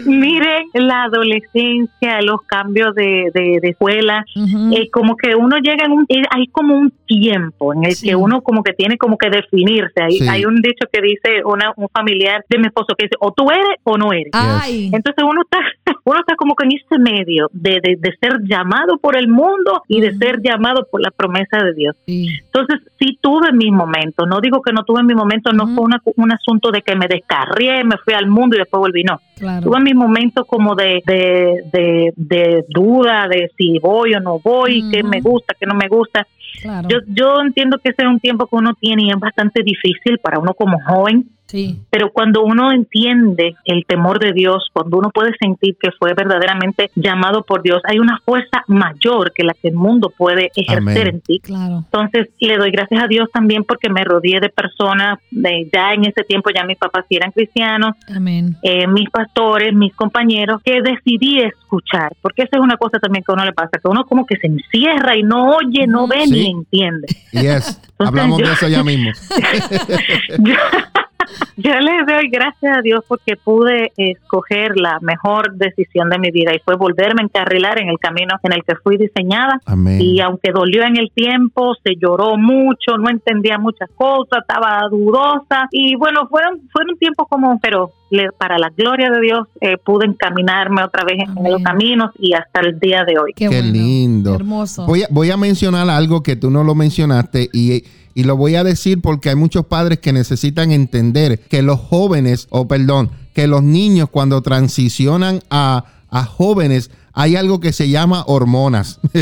Miren, 0.07 0.67
la 0.75 1.05
adolescencia, 1.05 2.21
los 2.23 2.43
cambios 2.47 2.95
de, 2.95 3.31
de, 3.35 3.59
de 3.61 3.69
escuela, 3.71 4.25
eh, 4.73 4.89
como 4.91 5.17
que 5.17 5.35
uno 5.35 5.57
llega 5.59 5.85
en 5.87 5.93
un, 5.93 6.07
eh, 6.09 6.23
hay 6.31 6.47
como 6.49 6.75
un 6.77 6.93
tiempo 7.07 7.75
en 7.75 7.85
el 7.85 7.93
Sí. 7.95 8.09
que 8.09 8.15
uno 8.17 8.41
como 8.43 8.63
que 8.63 8.73
tiene 8.73 8.97
como 8.99 9.19
que 9.19 9.31
definirse. 9.31 10.01
Hay, 10.03 10.19
Sí. 10.19 10.29
hay 10.29 10.45
un 10.45 10.57
dicho 10.57 10.87
que 10.93 11.01
dice 11.03 11.43
una, 11.45 11.73
un 11.77 11.89
familiar 11.89 12.45
de 12.49 12.59
mi 12.59 12.67
esposo 12.67 12.95
que 12.97 13.07
dice, 13.07 13.17
o 13.21 13.33
tú 13.33 13.51
eres 13.51 13.79
o 13.83 13.97
no 13.99 14.13
eres. 14.13 14.31
Ay, 14.33 14.91
Entonces 14.93 15.25
uno 15.25 15.43
está, 15.43 15.59
uno 16.05 16.21
está 16.21 16.37
como 16.37 16.55
que 16.55 16.67
en 16.67 16.73
ese 16.73 16.99
medio 16.99 17.40
de, 17.53 17.81
de, 17.83 17.97
de 17.99 18.11
ser 18.21 18.41
llamado 18.45 18.99
por 18.99 19.17
el 19.17 19.29
mundo 19.29 19.83
y 19.89 20.01
de 20.01 20.09
Ujú. 20.11 20.19
ser 20.19 20.41
llamado 20.43 20.87
por 20.91 21.01
la 21.01 21.11
promesa 21.11 21.59
de 21.65 21.75
Dios. 21.75 21.97
sí. 22.07 22.29
Entonces, 22.53 22.81
sí 22.99 23.19
tuve 23.21 23.53
mis 23.53 23.73
momentos. 23.73 24.27
No 24.29 24.41
digo 24.41 24.61
que 24.61 24.73
no 24.73 24.83
tuve 24.85 25.03
mis 25.03 25.17
momentos, 25.17 25.55
no 25.55 25.67
fue 25.69 25.85
una- 25.85 26.03
un 26.17 26.33
asunto 26.33 26.71
de 26.71 26.83
que 26.83 26.95
me 26.97 27.07
descarrié, 27.09 27.85
me 27.85 27.97
fui 28.05 28.13
al 28.15 28.27
mundo 28.27 28.57
y 28.57 28.59
después 28.59 28.81
volví. 28.81 29.03
No. 29.05 29.21
claro. 29.39 29.63
Tuve 29.63 29.81
mis 29.81 29.95
momentos 29.95 30.47
como 30.47 30.75
de, 30.75 31.01
de, 31.07 31.63
de, 31.73 32.13
de 32.17 32.65
duda, 32.69 33.27
de 33.29 33.51
si 33.57 33.79
voy 33.79 34.15
o 34.15 34.21
no 34.21 34.39
voy, 34.41 34.85
qué 34.91 35.03
me 35.03 35.21
gusta, 35.21 35.55
qué 35.59 35.65
no 35.67 35.75
me 35.75 35.89
gusta. 35.89 36.27
claro. 36.61 36.89
Yo, 36.89 36.99
yo 37.07 37.41
entiendo 37.41 37.79
que 37.79 37.91
ese 37.91 38.03
es 38.03 38.09
un 38.09 38.21
tiempo 38.21 38.47
que 38.47 38.57
uno 38.57 38.75
tiene 38.79 39.05
y 39.05 39.11
es 39.11 39.19
bastante 39.19 39.63
difícil 39.63 40.19
para 40.19 40.39
uno 40.39 40.53
como 40.55 40.79
joven 40.87 41.27
Sí. 41.51 41.81
Pero 41.91 42.13
cuando 42.13 42.43
uno 42.43 42.71
entiende 42.73 43.57
el 43.65 43.85
temor 43.87 44.21
de 44.21 44.33
Dios, 44.33 44.69
cuando 44.73 44.99
uno 44.99 45.11
puede 45.11 45.33
sentir 45.41 45.77
que 45.81 45.91
fue 45.99 46.15
verdaderamente 46.15 46.91
llamado 46.95 47.43
por 47.43 47.63
Dios, 47.63 47.83
hay 47.89 47.99
una 47.99 48.21
fuerza 48.25 48.63
mayor 48.69 49.33
que 49.35 49.43
la 49.43 49.53
que 49.55 49.69
el 49.69 49.75
mundo 49.75 50.13
puede 50.17 50.51
ejercer 50.55 50.79
Amén. 50.79 51.07
en 51.09 51.21
ti. 51.23 51.41
Claro. 51.41 51.79
Entonces 51.85 52.29
le 52.39 52.57
doy 52.57 52.71
gracias 52.71 53.03
a 53.03 53.07
Dios 53.09 53.29
también 53.33 53.65
porque 53.65 53.91
me 53.91 54.05
rodeé 54.05 54.39
de 54.41 54.49
personas, 54.49 55.19
de, 55.33 55.69
ya 55.73 55.93
en 55.93 56.05
ese 56.05 56.23
tiempo 56.23 56.51
ya 56.55 56.65
mis 56.65 56.79
papás 56.79 57.05
sí 57.09 57.17
eran 57.17 57.33
cristianos, 57.33 57.97
Amén. 58.15 58.57
eh, 58.63 58.87
mis 58.87 59.11
pastores, 59.11 59.75
mis 59.75 59.93
compañeros, 59.95 60.61
que 60.65 60.81
decidí 60.83 61.41
escuchar, 61.41 62.13
porque 62.23 62.43
esa 62.43 62.59
es 62.59 62.63
una 62.63 62.77
cosa 62.77 62.99
también 63.01 63.25
que 63.25 63.33
a 63.33 63.35
uno 63.35 63.45
le 63.45 63.53
pasa, 63.53 63.71
que 63.83 63.89
uno 63.89 64.05
como 64.05 64.25
que 64.25 64.37
se 64.37 64.47
encierra 64.47 65.17
y 65.17 65.23
no 65.25 65.57
oye, 65.57 65.87
no 65.89 66.07
ve 66.07 66.27
Sí. 66.27 66.31
ni 66.31 66.51
entiende. 66.51 67.07
Yes. 67.33 67.81
Hablamos 67.99 68.39
yo- 68.41 68.47
de 68.47 68.53
eso 68.53 68.69
ya 68.69 68.83
mismo. 68.85 69.11
yo, 70.39 70.55
yo 71.57 71.73
le 71.81 72.05
doy 72.07 72.29
gracias 72.31 72.79
a 72.79 72.83
Dios 72.83 73.05
porque 73.07 73.37
pude 73.37 73.93
escoger 73.97 74.77
la 74.77 74.99
mejor 75.01 75.55
decisión 75.55 76.09
de 76.11 76.19
mi 76.19 76.31
vida 76.31 76.55
y 76.55 76.61
fue 76.61 76.77
volverme 76.77 77.23
a 77.23 77.25
encarrilar 77.25 77.81
en 77.81 77.89
el 77.89 77.99
camino 77.99 78.35
en 78.43 78.53
el 78.53 78.65
que 78.65 78.77
fui 78.77 78.97
diseñada. 78.97 79.61
Amén. 79.67 80.01
Y 80.01 80.21
aunque 80.21 80.53
dolió 80.53 80.85
en 80.85 80.97
el 80.97 81.11
tiempo, 81.13 81.75
se 81.83 81.97
lloró 81.97 82.37
mucho, 82.37 82.97
no 82.99 83.11
entendía 83.11 83.59
muchas 83.59 83.91
cosas, 83.95 84.41
estaba 84.41 84.81
dudosa 84.91 85.69
y 85.71 85.97
bueno, 85.97 86.27
fueron 86.29 86.61
fueron 86.73 86.97
tiempos 86.99 87.27
como, 87.29 87.59
pero 87.61 87.93
le- 88.11 88.33
para 88.33 88.59
la 88.59 88.71
gloria 88.77 89.11
de 89.11 89.21
Dios 89.21 89.49
eh, 89.61 89.77
pude 89.79 90.07
encaminarme 90.07 90.83
otra 90.85 91.05
vez 91.05 91.19
en 91.21 91.31
Amén. 91.31 91.53
los 91.53 91.63
caminos 91.63 92.11
y 92.19 92.35
hasta 92.35 92.61
el 92.61 92.79
día 92.79 93.05
de 93.05 93.19
hoy. 93.19 93.33
Qué, 93.35 93.49
Qué 93.49 93.61
bueno. 93.61 93.73
lindo. 93.73 94.35
Hermoso. 94.35 94.85
Voy 94.87 95.05
a, 95.05 95.09
voy 95.11 95.31
a 95.31 95.37
mencionar 95.37 95.89
algo 95.89 96.23
que 96.23 96.37
tú 96.37 96.51
no 96.51 96.63
lo 96.65 96.75
mencionaste 96.75 97.49
y, 97.53 97.85
y 98.15 98.25
lo 98.25 98.37
voy 98.37 98.57
a 98.57 98.65
decir 98.65 99.01
porque 99.01 99.31
hay 99.31 99.37
muchos 99.37 99.65
padres 99.67 99.99
que 100.01 100.13
necesitan 100.13 100.73
entender 100.73 101.39
que 101.41 101.63
los 101.63 101.79
jóvenes, 101.81 102.47
o 102.51 102.67
perdón, 102.69 103.11
que 103.35 103.47
los 103.47 103.63
niños 103.63 104.09
cuando 104.11 104.43
transicionan 104.43 105.41
a, 105.51 105.85
a 106.11 106.25
jóvenes, 106.25 106.91
hay 107.13 107.37
algo 107.37 107.61
que 107.61 107.73
se 107.73 107.89
llama 107.89 108.25
hormonas. 108.27 109.01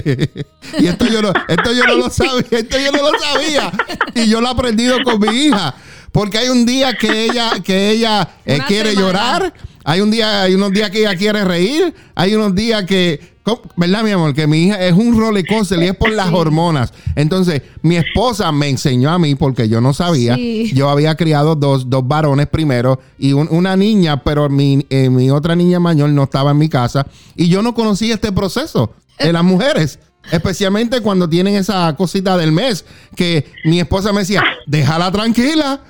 y 0.79 0.87
esto 0.87 1.07
yo, 1.07 1.22
no, 1.22 1.33
esto 1.48 1.72
yo 1.72 1.85
no 1.87 1.94
lo 1.96 2.11
sabía, 2.11 2.59
esto 2.59 2.77
yo 2.79 2.92
no 2.92 3.11
lo 3.11 3.18
sabía. 3.18 3.72
Y 4.14 4.29
yo 4.31 4.40
lo 4.40 4.48
he 4.48 4.51
aprendido 4.51 4.96
con 5.05 5.20
mi 5.20 5.29
hija. 5.29 5.74
Porque 6.12 6.38
hay 6.38 6.49
un 6.49 6.64
día 6.66 6.94
que 6.94 7.25
ella, 7.27 7.51
que 7.62 7.90
ella 7.90 8.29
eh, 8.44 8.59
quiere 8.66 8.90
semana. 8.90 9.07
llorar, 9.07 9.55
hay 9.85 10.01
un 10.01 10.11
día, 10.11 10.42
hay 10.42 10.55
unos 10.55 10.73
días 10.73 10.90
que 10.90 11.01
ella 11.01 11.16
quiere 11.16 11.44
reír, 11.44 11.94
hay 12.14 12.35
unos 12.35 12.55
días 12.55 12.85
que. 12.85 13.38
¿verdad, 13.77 14.03
mi 14.03 14.11
amor? 14.11 14.35
Que 14.35 14.47
mi 14.47 14.64
hija 14.64 14.85
es 14.87 14.92
un 14.92 15.18
roller 15.18 15.42
coaster 15.47 15.83
y 15.83 15.87
es 15.87 15.94
por 15.97 16.11
las 16.12 16.31
hormonas. 16.31 16.92
Entonces, 17.16 17.62
mi 17.81 17.97
esposa 17.97 18.53
me 18.53 18.68
enseñó 18.68 19.11
a 19.11 19.18
mí 19.18 19.37
porque 19.37 19.71
yo 19.71 19.81
no 19.81 19.94
sabía. 19.94 20.35
Sí. 20.35 20.71
Yo 20.75 20.90
había 20.90 21.14
criado 21.14 21.55
dos, 21.55 21.88
dos 21.88 22.07
varones 22.07 22.47
primero 22.49 23.01
y 23.18 23.33
un- 23.33 23.49
una 23.51 23.75
niña, 23.75 24.23
pero 24.23 24.51
mi, 24.51 24.85
eh, 24.90 25.09
mi 25.09 25.31
otra 25.31 25.57
niña 25.57 25.81
mayor 25.81 26.11
no 26.11 26.25
estaba 26.25 26.51
en 26.51 26.59
mi 26.59 26.68
casa 26.68 27.07
y 27.37 27.49
yo 27.49 27.62
no 27.62 27.73
conocía 27.75 28.12
este 28.12 28.33
proceso 28.33 28.92
de 29.18 29.33
las 29.33 29.42
mujeres. 29.44 29.99
Especialmente 30.30 31.00
cuando 31.00 31.28
tienen 31.28 31.54
esa 31.54 31.94
cosita 31.96 32.36
del 32.36 32.52
mes 32.52 32.84
que 33.16 33.46
mi 33.64 33.80
esposa 33.80 34.12
me 34.12 34.20
decía, 34.20 34.42
déjala 34.66 35.10
tranquila. 35.10 35.80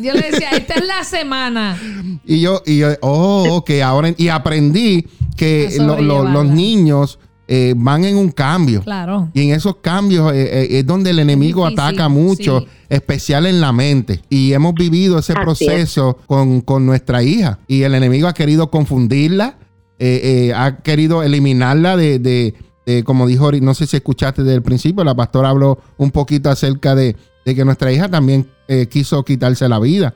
Yo 0.00 0.12
le 0.12 0.30
decía, 0.30 0.50
esta 0.50 0.74
es 0.74 0.86
la 0.86 1.04
semana. 1.04 1.78
Y 2.24 2.40
yo, 2.40 2.62
y 2.66 2.78
yo, 2.78 2.88
oh, 3.00 3.56
ok, 3.56 3.70
ahora, 3.84 4.12
y 4.16 4.28
aprendí 4.28 5.06
que 5.36 5.76
lo- 5.78 6.00
lo- 6.00 6.24
los 6.28 6.46
niños 6.46 7.18
eh, 7.46 7.74
van 7.76 8.04
en 8.04 8.16
un 8.16 8.30
cambio. 8.30 8.82
Claro. 8.82 9.28
Y 9.34 9.42
en 9.42 9.50
esos 9.54 9.76
cambios 9.76 10.32
eh, 10.32 10.48
eh, 10.62 10.78
es 10.78 10.86
donde 10.86 11.10
el 11.10 11.18
enemigo 11.18 11.64
difícil, 11.68 11.84
ataca 11.88 12.08
mucho, 12.08 12.60
sí. 12.60 12.66
especial 12.88 13.44
en 13.46 13.60
la 13.60 13.70
mente. 13.72 14.22
Y 14.30 14.54
hemos 14.54 14.72
vivido 14.74 15.18
ese 15.18 15.34
Así 15.34 15.42
proceso 15.42 16.18
con, 16.26 16.62
con 16.62 16.86
nuestra 16.86 17.22
hija. 17.22 17.58
Y 17.68 17.82
el 17.82 17.94
enemigo 17.94 18.28
ha 18.28 18.32
querido 18.34 18.70
confundirla, 18.70 19.58
eh, 19.98 20.48
eh, 20.48 20.54
ha 20.54 20.78
querido 20.78 21.22
eliminarla 21.22 21.96
de, 21.98 22.18
de- 22.18 22.54
de, 22.86 23.02
como 23.04 23.26
dijo, 23.26 23.50
no 23.52 23.74
sé 23.74 23.86
si 23.86 23.96
escuchaste 23.96 24.42
desde 24.42 24.56
el 24.56 24.62
principio, 24.62 25.04
la 25.04 25.14
pastora 25.14 25.48
habló 25.50 25.78
un 25.96 26.10
poquito 26.10 26.50
acerca 26.50 26.94
de, 26.94 27.16
de 27.44 27.54
que 27.54 27.64
nuestra 27.64 27.90
hija 27.92 28.08
también 28.08 28.46
eh, 28.68 28.86
quiso 28.88 29.24
quitarse 29.24 29.68
la 29.68 29.78
vida. 29.78 30.14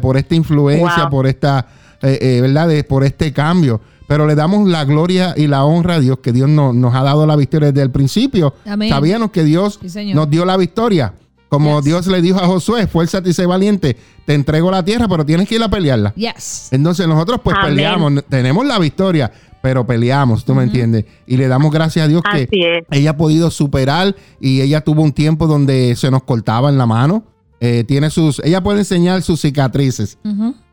Por 0.00 0.16
esta 0.16 0.34
influencia, 0.34 1.02
Wow. 1.02 1.10
por 1.10 1.26
esta, 1.26 1.66
eh, 2.02 2.18
eh, 2.20 2.40
¿verdad? 2.40 2.66
De- 2.68 2.82
por 2.84 3.04
este 3.04 3.32
cambio. 3.32 3.80
Pero 4.08 4.26
le 4.26 4.34
damos 4.34 4.68
la 4.68 4.84
gloria 4.84 5.34
y 5.36 5.46
la 5.48 5.64
honra 5.64 5.94
a 5.96 6.00
Dios, 6.00 6.18
que 6.20 6.32
Dios 6.32 6.48
no- 6.48 6.72
nos 6.72 6.94
ha 6.94 7.02
dado 7.02 7.26
la 7.26 7.34
victoria 7.36 7.68
desde 7.72 7.82
el 7.82 7.90
principio. 7.90 8.54
Amén. 8.64 8.88
Sabíamos 8.88 9.30
que 9.30 9.42
Dios 9.44 9.78
Sí, 9.84 10.12
nos 10.14 10.30
dio 10.30 10.44
la 10.44 10.56
victoria. 10.56 11.12
Como 11.48 11.76
Yes. 11.78 11.84
Dios 11.84 12.06
le 12.08 12.20
dijo 12.22 12.38
a 12.40 12.46
Josué, 12.46 12.86
fuérzate 12.86 13.30
y 13.30 13.32
sé 13.32 13.46
valiente, 13.46 13.96
te 14.24 14.34
entrego 14.34 14.70
la 14.70 14.84
tierra, 14.84 15.06
pero 15.08 15.24
tienes 15.24 15.48
que 15.48 15.54
ir 15.54 15.62
a 15.62 15.68
pelearla. 15.68 16.12
Yes. 16.14 16.68
Entonces 16.72 17.06
nosotros 17.06 17.40
pues 17.42 17.56
Amén. 17.58 17.70
peleamos, 17.76 18.24
tenemos 18.28 18.66
la 18.66 18.78
victoria, 18.78 19.30
pero 19.62 19.86
peleamos, 19.86 20.44
tú 20.44 20.54
me 20.54 20.64
entiendes. 20.64 21.04
Y 21.26 21.36
le 21.36 21.46
damos 21.48 21.70
gracias 21.72 22.04
a 22.04 22.08
Dios 22.08 22.22
que 22.32 22.48
es. 22.50 22.84
ella 22.90 23.10
ha 23.10 23.16
podido 23.16 23.50
superar 23.50 24.14
y 24.40 24.60
ella 24.60 24.80
tuvo 24.82 25.02
un 25.02 25.12
tiempo 25.12 25.46
donde 25.46 25.94
se 25.96 26.10
nos 26.10 26.24
cortaba 26.24 26.68
en 26.68 26.78
la 26.78 26.86
mano. 26.86 27.24
Eh, 27.60 27.84
tiene 27.86 28.10
sus, 28.10 28.40
ella 28.44 28.62
puede 28.62 28.80
enseñar 28.80 29.22
sus 29.22 29.40
cicatrices. 29.40 30.18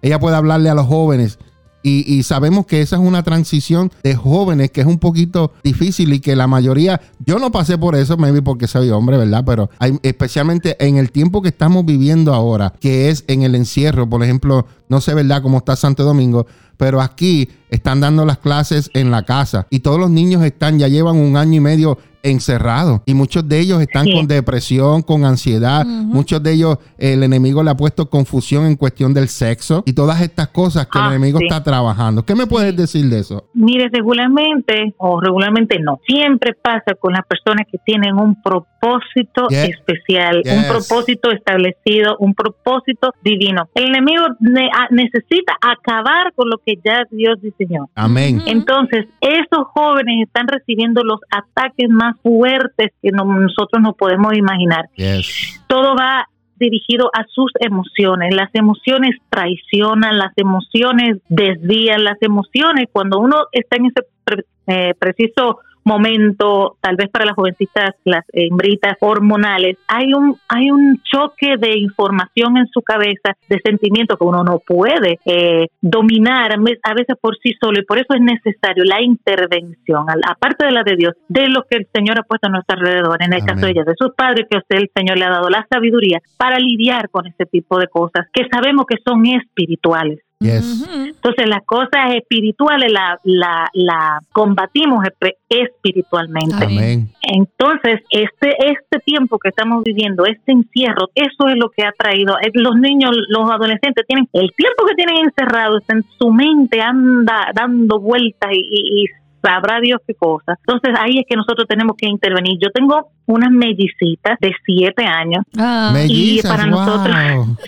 Ella 0.01 0.19
puede 0.19 0.35
hablarle 0.35 0.69
a 0.69 0.73
los 0.75 0.85
jóvenes. 0.87 1.39
Y, 1.85 2.23
sabemos 2.23 2.65
que 2.65 2.81
esa 2.81 2.95
es 2.95 3.01
una 3.01 3.23
transición 3.23 3.91
de 4.03 4.15
jóvenes 4.15 4.71
que 4.71 4.81
es 4.81 4.87
un 4.87 4.99
poquito 4.99 5.51
difícil 5.63 6.13
y 6.13 6.21
que 6.21 6.35
la 6.35 6.47
mayoría, 6.47 7.01
yo 7.25 7.39
no 7.39 7.51
pasé 7.51 7.77
por 7.77 7.95
eso, 7.95 8.15
maybe 8.15 8.41
porque 8.41 8.67
soy 8.67 8.89
hombre, 8.89 9.17
¿verdad? 9.17 9.43
Pero 9.45 9.69
especialmente 10.01 10.77
en 10.79 10.95
el 10.95 11.11
tiempo 11.11 11.41
que 11.41 11.49
estamos 11.49 11.85
viviendo 11.85 12.33
ahora, 12.33 12.73
que 12.79 13.09
es 13.09 13.25
en 13.27 13.43
el 13.43 13.55
encierro, 13.55 14.09
por 14.09 14.23
ejemplo, 14.23 14.65
no 14.87 15.01
sé, 15.01 15.13
¿verdad?, 15.13 15.41
cómo 15.41 15.57
está 15.57 15.75
Santo 15.75 16.05
Domingo, 16.05 16.47
pero 16.77 17.01
aquí 17.01 17.49
están 17.69 17.99
dando 17.99 18.25
las 18.25 18.37
clases 18.37 18.89
en 18.93 19.11
la 19.11 19.23
casa 19.23 19.67
y 19.69 19.79
todos 19.79 19.99
los 19.99 20.09
niños 20.09 20.43
están, 20.43 20.79
ya 20.79 20.87
llevan 20.87 21.17
un 21.17 21.35
año 21.35 21.55
y 21.55 21.59
medio 21.59 21.97
encerrados 22.23 23.01
y 23.05 23.13
muchos 23.13 23.47
de 23.47 23.59
ellos 23.59 23.81
están 23.81 24.05
Sí. 24.05 24.13
con 24.13 24.27
depresión, 24.27 25.01
con 25.01 25.25
ansiedad, 25.25 25.85
muchos 25.85 26.41
de 26.41 26.53
ellos 26.53 26.77
el 26.97 27.21
enemigo 27.23 27.61
le 27.63 27.69
ha 27.71 27.75
puesto 27.77 28.09
confusión 28.09 28.65
en 28.65 28.75
cuestión 28.75 29.13
del 29.13 29.27
sexo 29.27 29.83
y 29.85 29.93
todas 29.93 30.21
estas 30.21 30.47
cosas 30.47 30.87
que 30.87 30.97
el 30.99 31.05
Ah, 31.05 31.07
enemigo 31.09 31.39
sí. 31.39 31.45
está 31.45 31.63
trabajando. 31.63 32.23
¿Qué 32.25 32.33
me 32.35 32.47
puedes 32.47 32.75
decir 32.75 33.05
de 33.09 33.19
eso? 33.19 33.49
Mire, 33.53 33.89
regularmente 33.91 34.95
o 34.97 35.19
regularmente 35.19 35.79
no, 35.79 35.99
siempre 36.07 36.53
pasa 36.53 36.95
con 36.99 37.13
las 37.13 37.25
personas 37.27 37.67
que 37.71 37.77
tienen 37.85 38.15
un 38.15 38.41
propósito 38.41 39.47
especial, 39.49 40.41
Yes. 40.43 40.53
un 40.57 40.63
propósito 40.67 41.31
establecido, 41.31 42.15
un 42.19 42.33
propósito 42.33 43.13
divino. 43.23 43.67
El 43.75 43.87
enemigo 43.89 44.23
ne- 44.39 44.69
necesita 44.91 45.53
acabar 45.61 46.33
con 46.35 46.49
lo 46.49 46.57
que 46.65 46.75
ya 46.83 47.03
Dios 47.11 47.41
diseñó. 47.41 47.89
Amén. 47.95 48.41
Entonces, 48.45 49.05
esos 49.21 49.67
jóvenes 49.73 50.25
están 50.27 50.47
recibiendo 50.47 51.03
los 51.03 51.19
ataques 51.31 51.89
más 51.89 52.12
fuertes 52.21 52.91
que 53.01 53.11
no- 53.11 53.25
nosotros 53.25 53.81
no 53.81 53.93
podemos 53.93 54.35
imaginar. 54.35 54.85
Yes. 54.95 55.63
Todo 55.67 55.95
va 55.95 56.27
dirigido 56.55 57.09
a 57.13 57.25
sus 57.27 57.51
emociones. 57.59 58.33
Las 58.35 58.49
emociones 58.53 59.15
traicionan, 59.29 60.17
las 60.17 60.31
emociones 60.37 61.17
desvían, 61.27 62.03
las 62.03 62.21
emociones, 62.21 62.85
cuando 62.91 63.19
uno 63.19 63.35
está 63.51 63.77
en 63.77 63.85
ese 63.87 64.05
pre- 64.23 64.45
eh, 64.67 64.93
preciso 64.97 65.59
momento, 65.83 66.77
tal 66.81 66.95
vez 66.95 67.09
para 67.09 67.25
las 67.25 67.35
jovencitas, 67.35 67.95
las 68.03 68.25
hembritas 68.31 68.97
hormonales, 68.99 69.77
hay 69.87 70.13
un 70.13 70.37
hay 70.47 70.71
un 70.71 71.01
choque 71.03 71.57
de 71.57 71.77
información 71.77 72.57
en 72.57 72.67
su 72.67 72.81
cabeza, 72.81 73.35
de 73.49 73.59
sentimiento 73.63 74.17
que 74.17 74.25
uno 74.25 74.43
no 74.43 74.59
puede 74.59 75.19
eh, 75.25 75.67
dominar 75.81 76.51
a 76.53 76.93
veces 76.93 77.15
por 77.19 77.37
sí 77.37 77.53
solo 77.59 77.79
y 77.79 77.85
por 77.85 77.97
eso 77.97 78.13
es 78.13 78.21
necesario 78.21 78.83
la 78.85 79.01
intervención, 79.01 80.05
aparte 80.27 80.65
de 80.65 80.71
la 80.71 80.83
de 80.83 80.95
Dios, 80.95 81.13
de 81.27 81.47
lo 81.47 81.63
que 81.63 81.77
el 81.77 81.87
Señor 81.93 82.19
ha 82.19 82.23
puesto 82.23 82.47
a 82.47 82.51
nuestro 82.51 82.77
alrededor, 82.77 83.21
en 83.21 83.33
el 83.33 83.41
Amén. 83.41 83.55
caso 83.55 83.65
de 83.65 83.71
ella, 83.71 83.83
de 83.85 83.95
sus 83.97 84.13
padres, 84.15 84.47
que 84.49 84.57
usted 84.57 84.77
el 84.77 84.91
Señor 84.95 85.17
le 85.17 85.25
ha 85.25 85.29
dado 85.29 85.49
la 85.49 85.65
sabiduría 85.69 86.19
para 86.37 86.59
lidiar 86.59 87.09
con 87.09 87.27
ese 87.27 87.45
tipo 87.45 87.77
de 87.79 87.87
cosas 87.87 88.27
que 88.33 88.47
sabemos 88.51 88.85
que 88.87 88.97
son 89.05 89.25
espirituales. 89.25 90.19
Yes. 90.43 90.87
Entonces 90.89 91.47
las 91.47 91.63
cosas 91.65 92.13
espirituales 92.15 92.91
la, 92.91 93.17
la, 93.23 93.69
la 93.73 94.19
combatimos 94.31 95.05
espiritualmente. 95.49 96.65
Amén. 96.65 97.09
Entonces, 97.21 98.01
este, 98.09 98.49
este 98.71 98.99
tiempo 99.05 99.39
que 99.39 99.49
estamos 99.49 99.83
viviendo, 99.83 100.25
este 100.25 100.51
encierro, 100.51 101.09
eso 101.15 101.47
es 101.47 101.55
lo 101.57 101.69
que 101.69 101.83
ha 101.83 101.91
traído. 101.97 102.35
Los 102.53 102.75
niños, 102.75 103.11
los 103.29 103.49
adolescentes 103.49 104.05
tienen 104.07 104.27
el 104.33 104.51
tiempo 104.55 104.85
que 104.85 104.95
tienen 104.95 105.23
encerrados 105.25 105.81
en 105.89 106.03
su 106.19 106.31
mente 106.31 106.81
anda 106.81 107.47
dando 107.53 107.99
vueltas 107.99 108.51
y, 108.51 108.57
y- 108.59 109.03
y 109.03 109.05
sabrá 109.43 109.79
Dios 109.81 109.99
qué 110.07 110.13
cosa. 110.15 110.57
Entonces 110.65 110.95
ahí 110.99 111.19
es 111.19 111.25
que 111.29 111.35
nosotros 111.35 111.67
tenemos 111.67 111.95
que 111.97 112.07
intervenir. 112.07 112.57
Yo 112.61 112.69
tengo 112.71 113.09
unas 113.25 113.51
mellicitas 113.51 114.37
de 114.41 114.51
siete 114.65 115.05
años 115.05 115.43
Ah, 115.57 115.91
Mellizas, 115.93 116.51
para 116.51 116.65
wow. 116.69 116.71
nosotros- 116.79 117.15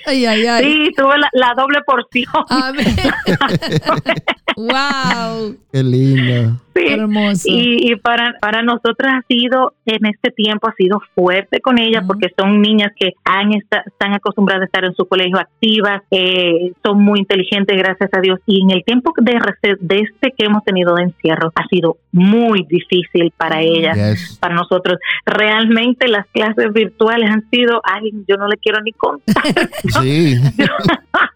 ay, 0.05 0.25
ay, 0.25 0.45
ay. 0.45 0.63
Sí, 0.63 0.91
tuve 0.97 1.17
la, 1.17 1.29
la 1.33 1.53
doble 1.55 1.79
porción. 1.85 2.25
Amén. 2.49 2.85
wow. 4.57 5.55
Qué 5.71 5.83
lindo. 5.83 6.59
Sí. 6.75 6.83
Hermoso. 6.89 7.43
Y, 7.45 7.91
y 7.91 7.95
para, 7.95 8.33
para 8.41 8.61
nosotras 8.61 9.13
ha 9.15 9.21
sido, 9.29 9.73
en 9.85 10.05
este 10.07 10.31
tiempo, 10.31 10.67
ha 10.67 10.73
sido 10.73 11.01
fuerte 11.13 11.61
con 11.61 11.79
ellas 11.79 11.99
Ujú. 12.03 12.07
porque 12.07 12.27
son 12.37 12.61
niñas 12.61 12.91
que 12.99 13.11
han 13.23 13.53
esta- 13.53 13.83
están 13.85 14.13
acostumbradas 14.13 14.63
a 14.63 14.65
estar 14.65 14.83
en 14.85 14.93
su 14.93 15.05
colegio 15.07 15.37
activas, 15.39 16.01
eh, 16.11 16.73
son 16.83 17.01
muy 17.01 17.19
inteligentes, 17.19 17.77
gracias 17.77 18.09
a 18.13 18.19
Dios. 18.19 18.39
Y 18.45 18.61
en 18.63 18.71
el 18.71 18.83
tiempo 18.83 19.13
de, 19.17 19.33
rece- 19.35 19.77
de 19.79 19.99
este 19.99 20.33
que 20.37 20.45
hemos 20.45 20.63
tenido 20.65 20.95
de 20.95 21.03
encierro, 21.03 21.51
ha 21.55 21.64
sido 21.67 21.97
muy 22.11 22.63
difícil 22.63 23.31
para 23.37 23.61
ellas. 23.61 23.95
Yes. 23.95 24.37
Para 24.39 24.55
nosotros, 24.55 24.97
realmente 25.25 26.07
las 26.07 26.25
clases 26.27 26.71
virtuales 26.73 27.29
han 27.29 27.49
sido, 27.49 27.81
ay, 27.83 28.11
yo 28.27 28.37
no 28.37 28.47
le 28.47 28.57
quiero 28.57 28.81
ni 28.81 28.91
contar. 28.91 29.35
Sí. 30.01 30.35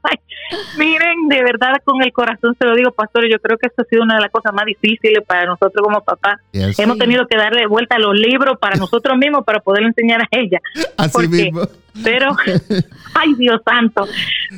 Ay, 0.03 0.17
Miren, 0.77 1.27
de 1.27 1.43
verdad 1.43 1.75
con 1.83 2.01
el 2.01 2.11
corazón 2.11 2.55
se 2.57 2.65
lo 2.65 2.75
digo, 2.75 2.91
pastor, 2.91 3.29
yo 3.29 3.39
creo 3.39 3.57
que 3.57 3.67
esto 3.67 3.83
ha 3.83 3.85
sido 3.85 4.03
una 4.03 4.15
de 4.15 4.21
las 4.21 4.31
cosas 4.31 4.53
más 4.53 4.65
difíciles 4.65 5.23
para 5.25 5.45
nosotros 5.45 5.83
como 5.83 6.01
papás. 6.01 6.39
Yes. 6.51 6.79
Hemos 6.79 6.97
tenido 6.97 7.27
que 7.27 7.37
darle 7.37 7.67
vuelta 7.67 7.95
a 7.95 7.99
los 7.99 8.17
libros 8.17 8.57
para 8.59 8.75
nosotros 8.77 9.17
mismos 9.17 9.43
para 9.45 9.59
poder 9.59 9.83
enseñar 9.83 10.21
a 10.21 10.27
ella. 10.31 10.59
Así 10.97 11.27
mismo. 11.27 11.61
Pero, 12.03 12.35
ay 13.15 13.33
Dios 13.37 13.61
santo, 13.65 14.07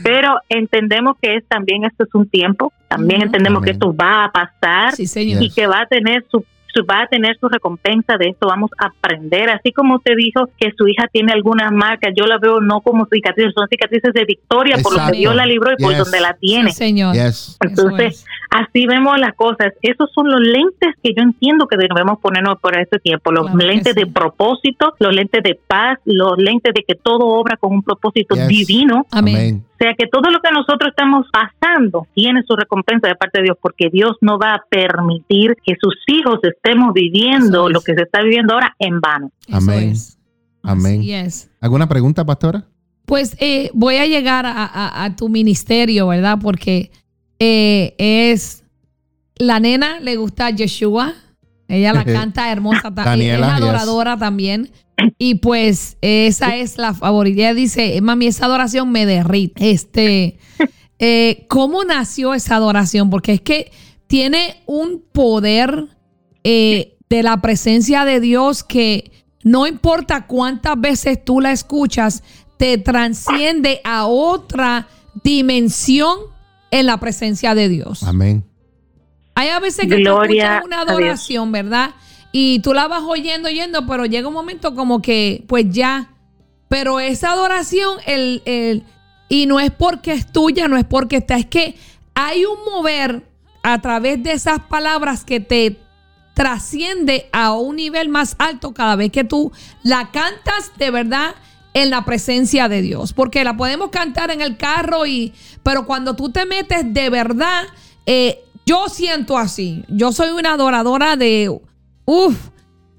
pero 0.04 0.36
entendemos 0.50 1.16
que 1.22 1.36
es 1.38 1.46
también 1.48 1.84
esto 1.86 2.04
es 2.04 2.14
un 2.14 2.28
tiempo, 2.30 2.72
también 2.88 3.22
entendemos 3.24 3.64
que 3.64 3.72
esto 3.72 3.96
va 3.96 4.26
a 4.26 4.32
pasar 4.32 4.94
Sí, 4.96 5.08
señor. 5.08 5.42
y 5.44 5.50
que 5.50 5.68
va 5.68 5.82
a 5.82 5.86
tener 5.88 6.26
su- 6.30 6.46
va 6.90 7.04
a 7.04 7.08
tener 7.08 7.38
su 7.40 7.48
recompensa 7.50 8.18
de 8.18 8.30
esto 8.30 8.48
vamos 8.48 8.72
a 8.80 8.88
aprender 8.88 9.50
así 9.50 9.72
como 9.72 9.96
usted 9.96 10.14
dijo 10.16 10.48
que 10.60 10.72
su 10.78 10.88
hija 10.88 11.08
tiene 11.12 11.32
algunas 11.34 11.72
marcas 11.72 12.14
yo 12.16 12.26
la 12.26 12.38
veo 12.38 12.62
no 12.62 12.82
como 12.82 13.06
cicatrices 13.06 13.54
son 13.54 13.68
cicatrices 13.68 14.14
de 14.14 14.26
victoria 14.26 14.78
por 14.82 14.94
lo 14.98 15.06
que 15.12 15.18
Dios 15.18 15.36
la 15.36 15.46
libró 15.46 15.72
y 15.78 15.84
por 15.84 15.96
donde 15.98 16.20
la 16.20 16.34
tiene 16.34 16.70
Sí, 16.72 16.78
señor. 16.78 17.14
Yes. 17.14 17.58
entonces 17.62 18.20
es. 18.22 18.26
así 18.50 18.86
vemos 18.88 19.18
las 19.20 19.34
cosas 19.36 19.74
esos 19.82 20.10
son 20.14 20.30
los 20.30 20.40
lentes 20.42 20.96
que 21.04 21.14
yo 21.16 21.22
entiendo 21.24 21.68
que 21.68 21.78
debemos 21.78 22.20
ponernos 22.20 22.60
por 22.60 22.78
este 22.78 23.00
tiempo 23.00 23.32
los 23.32 23.48
Claro 23.48 23.68
lentes 23.68 23.96
de 23.96 24.06
propósito 24.08 24.94
los 25.00 25.14
lentes 25.14 25.44
de 25.44 25.60
paz 25.68 26.00
los 26.06 26.38
lentes 26.38 26.74
de 26.74 26.84
que 26.88 26.96
todo 26.96 27.26
obra 27.28 27.58
con 27.58 27.74
un 27.74 27.84
propósito 27.84 28.36
Yes. 28.36 28.48
divino 28.48 29.06
Amén. 29.12 29.36
Amén. 29.36 29.64
o 29.74 29.78
sea 29.84 29.94
que 29.96 30.08
todo 30.08 30.30
lo 30.30 30.40
que 30.42 30.52
nosotros 30.52 30.90
estamos 30.90 31.26
pasando 31.32 32.08
tiene 32.14 32.44
su 32.44 32.56
recompensa 32.56 33.08
de 33.08 33.16
parte 33.16 33.40
de 33.40 33.46
Dios, 33.46 33.58
porque 33.62 33.90
Dios 33.92 34.16
no 34.22 34.38
va 34.38 34.54
a 34.56 34.64
permitir 34.70 35.56
que 35.66 35.76
sus 35.82 35.96
hijos 36.08 36.40
estemos 36.64 36.94
viviendo 36.94 37.68
es. 37.68 37.74
lo 37.74 37.82
que 37.82 37.94
se 37.96 38.04
está 38.04 38.22
viviendo 38.22 38.54
ahora 38.54 38.76
en 38.80 39.00
vano. 39.00 39.32
Eso 39.48 39.58
Amén. 39.58 39.90
es. 39.90 40.18
Amén. 40.64 41.02
Es. 41.04 41.50
¿Alguna 41.60 41.88
pregunta, 41.88 42.24
pastora? 42.26 42.66
Pues 43.06 43.36
eh, 43.40 43.72
voy 43.74 43.96
a 43.98 44.06
llegar 44.06 44.46
a, 44.46 44.52
a- 44.66 45.04
a 45.06 45.16
tu 45.16 45.28
ministerio, 45.28 46.08
¿verdad? 46.08 46.38
Porque 46.42 46.92
eh, 47.40 47.96
es 47.98 48.64
la 49.38 49.60
nena, 49.60 50.00
le 50.00 50.16
gusta 50.18 50.50
Yeshua. 50.52 51.14
Ella 51.68 51.94
la 51.94 52.06
canta 52.06 52.52
hermosa. 52.52 52.90
Daniela, 52.92 53.48
es 53.48 53.54
yes. 53.56 53.64
adoradora 53.64 54.18
también. 54.18 54.70
Y 55.18 55.36
pues 55.36 55.98
esa 56.02 56.56
es 56.58 56.78
la 56.78 56.94
favorita. 56.94 57.40
Ella 57.42 57.54
dice, 57.56 58.00
mami, 58.02 58.28
esa 58.28 58.46
adoración 58.46 58.92
me 58.92 59.08
derrite. 59.08 59.72
Este, 59.72 60.38
eh, 61.00 61.46
¿cómo 61.50 61.84
nació 61.84 62.36
esa 62.36 62.58
adoración? 62.58 63.10
Porque 63.10 63.34
es 63.34 63.42
que 63.42 63.72
tiene 64.06 64.58
un 64.68 65.04
poder 65.12 65.88
eh, 66.44 66.98
de 67.10 67.24
la 67.24 67.42
presencia 67.42 68.06
de 68.06 68.20
Dios 68.20 68.64
que 68.64 69.12
no 69.44 69.68
importa 69.68 70.28
cuántas 70.28 70.80
veces 70.80 71.24
tú 71.24 71.42
la 71.42 71.52
escuchas, 71.52 72.24
te 72.58 72.78
transciende 72.78 73.82
a 73.84 74.06
otra 74.06 74.88
dimensión 75.24 76.18
en 76.70 76.86
la 76.86 77.00
presencia 77.00 77.56
de 77.56 77.70
Dios. 77.70 78.04
Amén. 78.04 78.46
Hay 79.36 79.50
a 79.50 79.60
veces 79.60 79.88
que 79.88 79.98
Gloria 79.98 80.44
tú 80.44 80.54
escuchas 80.54 80.66
una 80.66 80.82
adoración, 80.82 81.52
¿verdad? 81.52 81.92
Y 82.32 82.60
tú 82.60 82.74
la 82.74 82.88
vas 82.88 83.02
oyendo, 83.04 83.50
oyendo, 83.50 83.86
pero 83.88 84.06
llega 84.06 84.28
un 84.28 84.34
momento 84.34 84.76
como 84.76 85.02
que, 85.02 85.44
pues 85.48 85.66
ya. 85.70 86.14
Pero 86.70 87.00
esa 87.00 87.32
adoración, 87.32 87.98
el, 88.06 88.42
el, 88.46 88.84
y 89.28 89.46
no 89.46 89.60
es 89.60 89.72
porque 89.72 90.14
es 90.14 90.32
tuya, 90.32 90.68
no 90.68 90.78
es 90.78 90.86
porque 90.86 91.18
está, 91.18 91.38
es 91.38 91.46
que 91.46 91.76
hay 92.14 92.46
un 92.46 92.58
mover 92.72 93.24
a 93.64 93.82
través 93.82 94.22
de 94.24 94.32
esas 94.32 94.60
palabras 94.62 95.26
que 95.26 95.40
te 95.40 95.78
trasciende 96.34 97.30
a 97.32 97.52
un 97.54 97.76
nivel 97.76 98.10
más 98.10 98.36
alto 98.40 98.74
cada 98.74 98.96
vez 98.96 99.12
que 99.12 99.24
tú 99.24 99.52
la 99.84 100.12
cantas 100.12 100.72
de 100.78 100.92
verdad 100.92 101.36
en 101.74 101.90
la 101.90 102.04
presencia 102.06 102.68
de 102.70 102.82
Dios. 102.82 103.14
Porque 103.14 103.44
la 103.44 103.56
podemos 103.58 103.90
cantar 103.92 104.32
en 104.32 104.42
el 104.42 104.58
carro 104.58 105.06
y, 105.06 105.34
pero 105.64 105.86
cuando 105.86 106.16
tú 106.16 106.32
te 106.32 106.46
metes 106.46 106.94
de 106.94 107.10
verdad, 107.10 107.64
eh, 108.06 108.40
yo 108.66 108.88
siento 108.90 109.38
así. 109.38 109.84
Yo 109.88 110.12
soy 110.12 110.30
una 110.30 110.54
adoradora 110.54 111.16
de, 111.16 111.50
uff, 112.06 112.36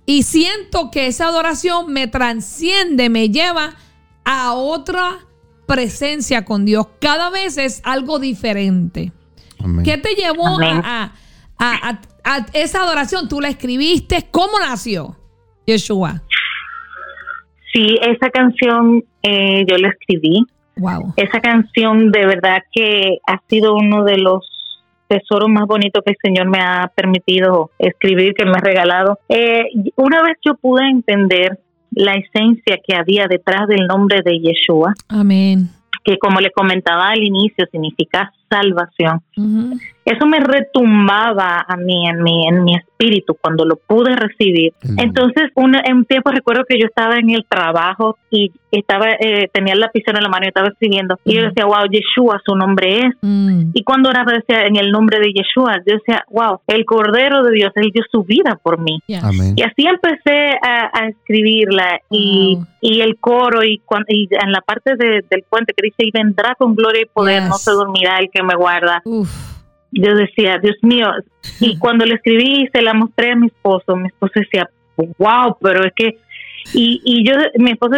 y 0.04 0.24
siento 0.24 0.90
que 0.90 1.06
esa 1.06 1.26
adoración 1.28 1.92
me 1.92 2.08
transciende, 2.08 3.08
me 3.08 3.30
lleva 3.30 3.76
a 4.24 4.52
otra 4.54 5.18
presencia 5.66 6.44
con 6.44 6.64
Dios. 6.64 6.86
Cada 7.00 7.30
vez 7.30 7.56
es 7.56 7.80
algo 7.84 8.18
diferente. 8.18 9.12
Amén. 9.58 9.84
¿Qué 9.84 9.96
te 9.98 10.14
llevó 10.14 10.58
a- 10.84 11.12
a- 11.58 12.00
a 12.24 12.46
esa 12.52 12.82
adoración? 12.82 13.28
¿Tú 13.28 13.40
la 13.40 13.48
escribiste? 13.48 14.28
¿Cómo 14.30 14.58
nació? 14.58 15.16
Yeshua. 15.66 16.22
Sí, 17.72 17.98
esa 18.02 18.30
canción 18.30 19.02
eh, 19.22 19.64
yo 19.68 19.78
la 19.78 19.88
escribí. 19.88 20.44
Wow. 20.76 21.14
Esa 21.16 21.40
canción 21.40 22.10
de 22.10 22.26
verdad 22.26 22.62
que 22.72 23.18
ha 23.26 23.40
sido 23.48 23.74
uno 23.74 24.04
de 24.04 24.18
los 24.18 24.48
tesoros 25.08 25.48
más 25.48 25.66
bonitos 25.66 26.02
que 26.04 26.12
el 26.12 26.16
Señor 26.22 26.48
me 26.48 26.58
ha 26.58 26.90
permitido 26.94 27.70
escribir, 27.78 28.34
que 28.34 28.44
me 28.44 28.52
ha 28.52 28.60
regalado. 28.60 29.18
Eh, 29.28 29.64
una 29.96 30.22
vez 30.22 30.38
yo 30.44 30.54
pude 30.54 30.88
entender 30.88 31.58
la 31.90 32.14
esencia 32.14 32.78
que 32.86 32.96
había 32.96 33.26
detrás 33.26 33.68
del 33.68 33.86
nombre 33.86 34.20
de 34.24 34.40
Yeshua, 34.40 34.94
Amén. 35.08 35.68
que 36.04 36.18
como 36.18 36.40
le 36.40 36.50
comentaba 36.50 37.08
al 37.08 37.22
inicio 37.22 37.66
significa 37.70 38.32
salvación. 38.48 39.20
Ujú. 39.36 39.78
Eso 40.04 40.26
me 40.26 40.38
retumbaba 40.40 41.64
a 41.68 41.76
mí 41.76 42.08
en 42.08 42.22
mi 42.22 42.46
en 42.48 42.64
mi 42.64 42.74
espíritu 42.74 43.36
cuando 43.40 43.64
lo 43.64 43.76
pude 43.76 44.14
recibir. 44.16 44.72
Lindo. 44.82 45.02
Entonces, 45.02 45.50
una, 45.54 45.80
en 45.84 45.98
un 45.98 46.04
tiempo 46.04 46.30
recuerdo 46.30 46.64
que 46.68 46.78
yo 46.78 46.86
estaba 46.86 47.16
en 47.16 47.30
el 47.30 47.44
trabajo 47.48 48.16
y 48.30 48.50
estaba 48.70 49.06
eh, 49.20 49.48
tenía 49.52 49.74
el 49.74 49.80
lapicero 49.80 50.18
en 50.18 50.24
la 50.24 50.28
mano 50.28 50.44
y 50.44 50.48
estaba 50.48 50.68
escribiendo 50.68 51.16
y 51.24 51.34
yo 51.34 51.42
decía, 51.42 51.66
"Wow, 51.66 51.86
Yeshua 51.90 52.40
su 52.44 52.54
nombre 52.56 52.98
es." 53.06 53.14
Mm. 53.22 53.70
Y 53.74 53.84
cuando 53.84 54.08
oraba 54.10 54.32
decía 54.32 54.66
en 54.66 54.76
el 54.76 54.90
nombre 54.90 55.18
de 55.20 55.32
Yeshua, 55.32 55.76
yo 55.86 55.94
decía, 55.94 56.24
"Wow, 56.30 56.60
el 56.66 56.84
Cordero 56.84 57.42
de 57.44 57.52
Dios, 57.52 57.72
él 57.76 57.90
dio 57.92 58.02
su 58.10 58.22
vida 58.24 58.58
por 58.62 58.78
mí." 58.80 58.98
Y 59.06 59.14
así 59.14 59.86
empecé 59.86 60.50
a, 60.66 60.90
a 60.92 61.08
escribirla 61.08 62.00
y, 62.10 62.56
Wow. 62.56 62.66
y 62.80 63.00
el 63.02 63.16
coro 63.18 63.62
y, 63.62 63.78
cuan- 63.84 64.04
y 64.08 64.28
en 64.30 64.52
la 64.52 64.60
parte 64.62 64.96
de- 64.96 65.24
del 65.30 65.44
puente 65.48 65.72
que 65.76 65.82
dice, 65.86 66.04
y 66.06 66.10
vendrá 66.12 66.54
con 66.56 66.74
gloria 66.74 67.02
y 67.02 67.06
poder, 67.06 67.40
Yes. 67.42 67.48
no 67.48 67.54
se 67.56 67.70
dormirá 67.72 68.18
el 68.18 68.30
que 68.32 68.42
me 68.42 68.54
guarda. 68.54 69.00
Uf. 69.04 69.51
Yo 69.92 70.14
decía, 70.14 70.58
Dios 70.58 70.76
mío, 70.82 71.08
y 71.60 71.78
cuando 71.78 72.04
le 72.04 72.14
escribí 72.14 72.68
se 72.72 72.82
la 72.82 72.94
mostré 72.94 73.32
a 73.32 73.36
mi 73.36 73.46
esposo, 73.46 73.96
mi 73.96 74.08
esposo 74.08 74.32
decía, 74.36 74.68
wow, 74.96 75.56
pero 75.60 75.84
es 75.84 75.92
que, 75.94 76.18
y, 76.74 77.00
y 77.04 77.26
yo, 77.26 77.34
mi 77.56 77.72
esposo 77.72 77.96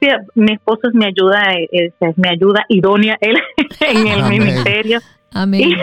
decía, 0.00 0.20
mi 0.34 0.52
esposo 0.52 0.88
es 0.88 0.94
mi 0.94 1.06
ayuda, 1.06 1.52
eh, 1.54 1.68
es, 1.70 1.92
es 2.00 2.18
mi 2.18 2.28
ayuda 2.28 2.64
idónea 2.68 3.16
él 3.20 3.36
en 3.80 4.06
el 4.06 4.20
Amén. 4.20 4.38
ministerio. 4.42 5.00
Amén. 5.32 5.76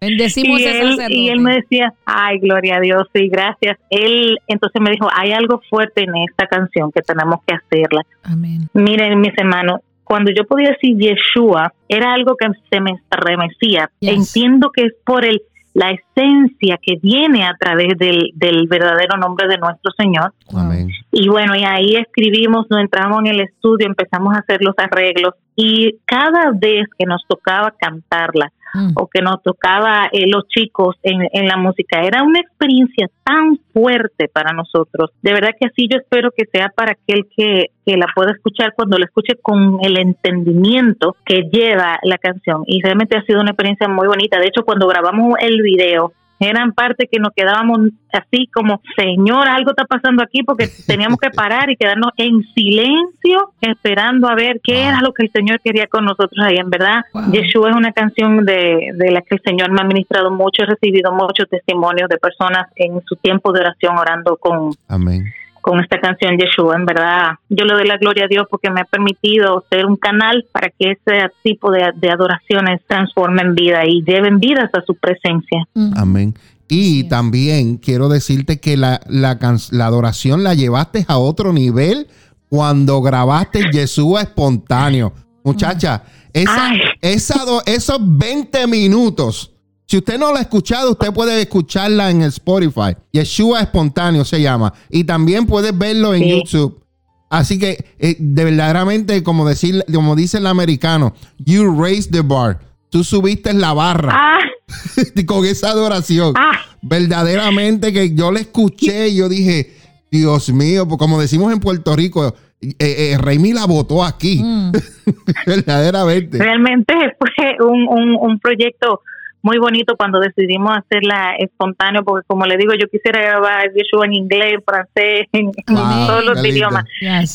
Bendecimos 0.00 0.60
y, 0.60 0.64
él, 0.64 0.96
y 1.08 1.28
él 1.28 1.40
me 1.40 1.54
decía, 1.56 1.92
ay, 2.04 2.38
gloria 2.38 2.76
a 2.76 2.80
Dios, 2.80 3.08
sí, 3.14 3.28
gracias. 3.28 3.78
Él 3.90 4.38
entonces 4.46 4.80
me 4.80 4.90
dijo, 4.90 5.08
hay 5.12 5.32
algo 5.32 5.60
fuerte 5.70 6.04
en 6.04 6.14
esta 6.28 6.46
canción 6.46 6.92
que 6.92 7.00
tenemos 7.00 7.40
que 7.46 7.54
hacerla. 7.54 8.02
Amén. 8.22 8.68
Miren, 8.74 9.20
mis 9.20 9.36
hermanos, 9.36 9.80
cuando 10.06 10.30
yo 10.30 10.44
podía 10.44 10.70
decir 10.70 10.96
Yeshua, 10.96 11.74
era 11.88 12.14
algo 12.14 12.36
que 12.36 12.46
se 12.70 12.80
me 12.80 12.92
estremecía. 12.92 13.90
Yes. 13.98 14.36
Entiendo 14.36 14.70
que 14.72 14.82
es 14.84 14.94
por 15.04 15.24
el 15.24 15.42
la 15.76 15.90
esencia 15.90 16.78
que 16.80 16.96
viene 17.02 17.44
a 17.44 17.54
través 17.60 17.98
del, 17.98 18.30
del 18.34 18.66
verdadero 18.66 19.18
nombre 19.18 19.46
de 19.46 19.58
nuestro 19.58 19.92
Señor. 19.94 20.32
Amén. 20.54 20.88
Y 21.12 21.28
bueno, 21.28 21.54
y 21.54 21.64
ahí 21.64 21.96
escribimos, 21.96 22.64
nos 22.70 22.80
entramos 22.80 23.18
en 23.20 23.26
el 23.26 23.40
estudio, 23.40 23.86
empezamos 23.86 24.34
a 24.34 24.38
hacer 24.38 24.62
los 24.62 24.74
arreglos 24.78 25.34
y 25.54 25.98
cada 26.06 26.50
vez 26.54 26.86
que 26.98 27.04
nos 27.04 27.22
tocaba 27.28 27.74
cantarla, 27.78 28.50
Mm. 28.76 28.92
o 28.96 29.06
que 29.06 29.22
nos 29.22 29.42
tocaba 29.42 30.08
eh, 30.12 30.26
los 30.26 30.46
chicos 30.48 30.96
en, 31.02 31.26
en 31.32 31.46
la 31.46 31.56
música. 31.56 32.02
Era 32.02 32.22
una 32.22 32.40
experiencia 32.40 33.08
tan 33.24 33.58
fuerte 33.72 34.28
para 34.28 34.52
nosotros. 34.52 35.10
De 35.22 35.32
verdad 35.32 35.50
que 35.58 35.68
así 35.68 35.88
yo 35.90 35.98
espero 35.98 36.30
que 36.36 36.44
sea 36.52 36.68
para 36.74 36.92
aquel 36.92 37.26
que, 37.34 37.70
que 37.86 37.96
la 37.96 38.06
pueda 38.14 38.32
escuchar 38.32 38.74
cuando 38.76 38.98
la 38.98 39.06
escuche 39.06 39.34
con 39.40 39.78
el 39.82 39.98
entendimiento 39.98 41.16
que 41.24 41.48
lleva 41.50 41.98
la 42.02 42.18
canción. 42.18 42.64
Y 42.66 42.82
realmente 42.82 43.16
ha 43.16 43.22
sido 43.22 43.40
una 43.40 43.52
experiencia 43.52 43.88
muy 43.88 44.06
bonita. 44.06 44.38
De 44.38 44.48
hecho, 44.48 44.64
cuando 44.64 44.86
grabamos 44.86 45.34
el 45.40 45.62
video, 45.62 46.12
eran 46.38 46.72
parte 46.72 47.08
que 47.10 47.18
nos 47.18 47.32
quedábamos 47.34 47.90
así 48.12 48.48
como, 48.52 48.80
Señor, 48.96 49.48
algo 49.48 49.70
está 49.70 49.84
pasando 49.84 50.22
aquí 50.22 50.42
porque 50.42 50.68
teníamos 50.86 51.18
que 51.18 51.30
parar 51.30 51.70
y 51.70 51.76
quedarnos 51.76 52.12
en 52.16 52.42
silencio 52.54 53.52
esperando 53.60 54.28
a 54.28 54.34
ver 54.34 54.60
qué 54.62 54.84
era 54.84 55.00
lo 55.00 55.12
que 55.12 55.24
el 55.24 55.32
Señor 55.32 55.60
quería 55.60 55.86
con 55.86 56.04
nosotros 56.04 56.38
ahí. 56.42 56.56
En 56.56 56.70
verdad, 56.70 57.02
Yeshua 57.32 57.70
es 57.70 57.76
una 57.76 57.92
canción 57.92 58.44
de, 58.44 58.92
de 58.94 59.10
la 59.10 59.22
que 59.22 59.36
el 59.36 59.42
Señor 59.42 59.70
me 59.70 59.80
ha 59.80 59.84
ministrado 59.84 60.30
mucho, 60.30 60.62
he 60.62 60.66
recibido 60.66 61.12
muchos 61.12 61.48
testimonios 61.48 62.08
de 62.08 62.18
personas 62.18 62.68
en 62.76 63.00
su 63.06 63.16
tiempo 63.16 63.52
de 63.52 63.60
oración 63.60 63.96
orando 63.98 64.36
con... 64.36 64.70
Amén 64.88 65.24
con 65.66 65.80
esta 65.80 65.98
canción 65.98 66.38
Yeshua. 66.38 66.76
En 66.76 66.86
verdad, 66.86 67.32
yo 67.48 67.64
le 67.64 67.74
doy 67.74 67.88
la 67.88 67.96
gloria 67.96 68.26
a 68.26 68.28
Dios 68.28 68.46
porque 68.48 68.70
me 68.70 68.82
ha 68.82 68.84
permitido 68.84 69.64
ser 69.68 69.84
un 69.84 69.96
canal 69.96 70.46
para 70.52 70.70
que 70.70 70.92
ese 70.92 71.28
tipo 71.42 71.72
de, 71.72 71.82
adoraciones 72.08 72.82
transformen 72.86 73.56
vida 73.56 73.84
y 73.84 74.04
lleven 74.04 74.38
vidas 74.38 74.70
a 74.74 74.82
su 74.86 74.94
presencia. 74.94 75.66
Amén. 75.96 76.34
Y 76.68 77.08
también 77.08 77.78
quiero 77.78 78.08
decirte 78.08 78.60
que 78.60 78.76
la, 78.76 79.00
la, 79.08 79.38
la, 79.72 79.86
adoración 79.86 80.44
la 80.44 80.54
llevaste 80.54 81.04
a 81.08 81.18
otro 81.18 81.52
nivel 81.52 82.06
cuando 82.48 83.02
grabaste 83.02 83.64
Yeshua 83.72 84.22
espontáneo. 84.22 85.14
Muchacha, 85.42 86.04
esa, 86.32 86.74
esa 87.00 87.34
esos 87.66 87.98
20 88.00 88.68
minutos 88.68 89.55
si 89.86 89.98
usted 89.98 90.18
no 90.18 90.32
la 90.32 90.40
ha 90.40 90.42
escuchado, 90.42 90.90
usted 90.90 91.12
puede 91.12 91.40
escucharla 91.40 92.10
en 92.10 92.22
Spotify. 92.22 92.96
Yeshua 93.12 93.60
Espontáneo 93.60 94.24
se 94.24 94.42
llama. 94.42 94.72
Y 94.90 95.04
también 95.04 95.46
puede 95.46 95.70
verlo 95.70 96.12
en 96.12 96.24
YouTube. 96.24 96.82
Así 97.30 97.58
que, 97.58 97.84
eh, 97.98 98.16
de 98.18 98.44
verdaderamente, 98.44 99.22
como, 99.22 99.48
decir, 99.48 99.84
como 99.92 100.16
dice 100.16 100.38
el 100.38 100.46
americano, 100.48 101.14
you 101.38 101.80
raised 101.80 102.10
the 102.10 102.22
bar. 102.22 102.58
Tú 102.90 103.04
subiste 103.04 103.52
la 103.52 103.72
barra 103.74 104.12
ah. 104.12 104.38
con 105.26 105.44
esa 105.44 105.70
adoración. 105.70 106.32
Ah. 106.36 106.58
Verdaderamente 106.82 107.92
que 107.92 108.12
yo 108.12 108.32
la 108.32 108.40
escuché 108.40 109.08
y 109.08 109.16
yo 109.16 109.28
dije, 109.28 109.72
Dios 110.10 110.52
mío, 110.52 110.88
pues 110.88 110.98
como 110.98 111.20
decimos 111.20 111.52
en 111.52 111.60
Puerto 111.60 111.94
Rico, 111.94 112.34
eh, 112.60 112.74
eh 112.80 113.54
la 113.54 113.66
votó 113.66 114.02
aquí. 114.04 114.40
Mm. 114.42 114.72
Verdaderamente. 115.46 116.38
Realmente 116.38 116.94
fue 117.18 117.64
un, 117.64 117.86
un, 117.88 118.16
un 118.16 118.40
proyecto 118.40 119.02
muy 119.42 119.58
bonito 119.58 119.96
cuando 119.96 120.18
decidimos 120.18 120.76
hacerla 120.76 121.36
espontáneo, 121.38 122.02
porque 122.04 122.26
como 122.26 122.46
le 122.46 122.56
digo, 122.56 122.72
yo 122.74 122.88
quisiera 122.88 123.20
grabar 123.20 123.70
Yeshua 123.72 124.06
en 124.06 124.14
inglés, 124.14 124.54
en 124.54 124.62
francés, 124.62 125.26
en, 125.32 125.52
todos 125.66 126.24
los 126.24 126.44
idiomas. 126.44 126.84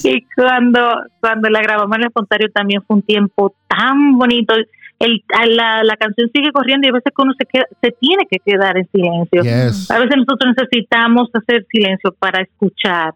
Y 0.04 0.26
cuando, 0.36 0.82
cuando 1.20 1.50
la 1.50 1.62
grabamos 1.62 1.98
en 1.98 2.06
espontáneo 2.06 2.50
también 2.54 2.82
fue 2.86 2.98
un 2.98 3.04
tiempo 3.04 3.56
tan 3.68 4.18
bonito. 4.18 4.54
El, 5.00 5.24
la, 5.56 5.84
la 5.84 5.96
canción 5.96 6.30
sigue 6.34 6.52
corriendo 6.52 6.86
y 6.86 6.90
a 6.90 6.94
veces 6.94 7.14
uno 7.18 7.34
se, 7.38 7.46
queda, 7.46 7.66
se 7.82 7.92
tiene 8.00 8.28
que 8.30 8.38
quedar 8.46 8.78
en 8.78 8.88
silencio. 8.92 9.42
A 9.42 10.00
veces 10.00 10.18
nosotros 10.18 10.54
necesitamos 10.58 11.30
hacer 11.34 11.66
silencio 11.72 12.14
para 12.20 12.44
escuchar. 12.44 13.14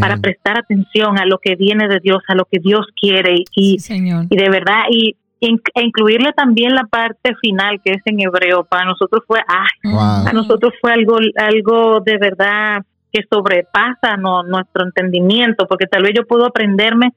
para 0.00 0.18
prestar 0.18 0.58
atención 0.58 1.18
a 1.18 1.24
lo 1.24 1.38
que 1.38 1.56
viene 1.56 1.88
de 1.88 1.98
Dios, 2.00 2.22
a 2.28 2.34
lo 2.34 2.44
que 2.44 2.58
Dios 2.60 2.86
quiere 3.00 3.36
y, 3.56 3.78
y 3.88 4.36
de 4.36 4.50
verdad 4.50 4.82
y 4.90 5.16
e 5.44 5.82
incluirle 5.82 6.32
también 6.32 6.74
la 6.74 6.84
parte 6.84 7.34
final 7.40 7.80
que 7.84 7.92
es 7.92 8.02
en 8.04 8.20
hebreo 8.20 8.64
para 8.64 8.84
nosotros 8.84 9.22
fue 9.26 9.40
a 9.40 10.32
nosotros 10.32 10.72
fue 10.80 10.92
algo 10.92 11.16
algo 11.36 12.00
de 12.00 12.18
verdad 12.18 12.82
que 13.12 13.22
sobrepasa 13.30 14.16
nuestro 14.16 14.84
entendimiento 14.84 15.66
porque 15.68 15.86
tal 15.86 16.02
vez 16.02 16.12
yo 16.14 16.26
puedo 16.26 16.46
aprenderme 16.46 17.12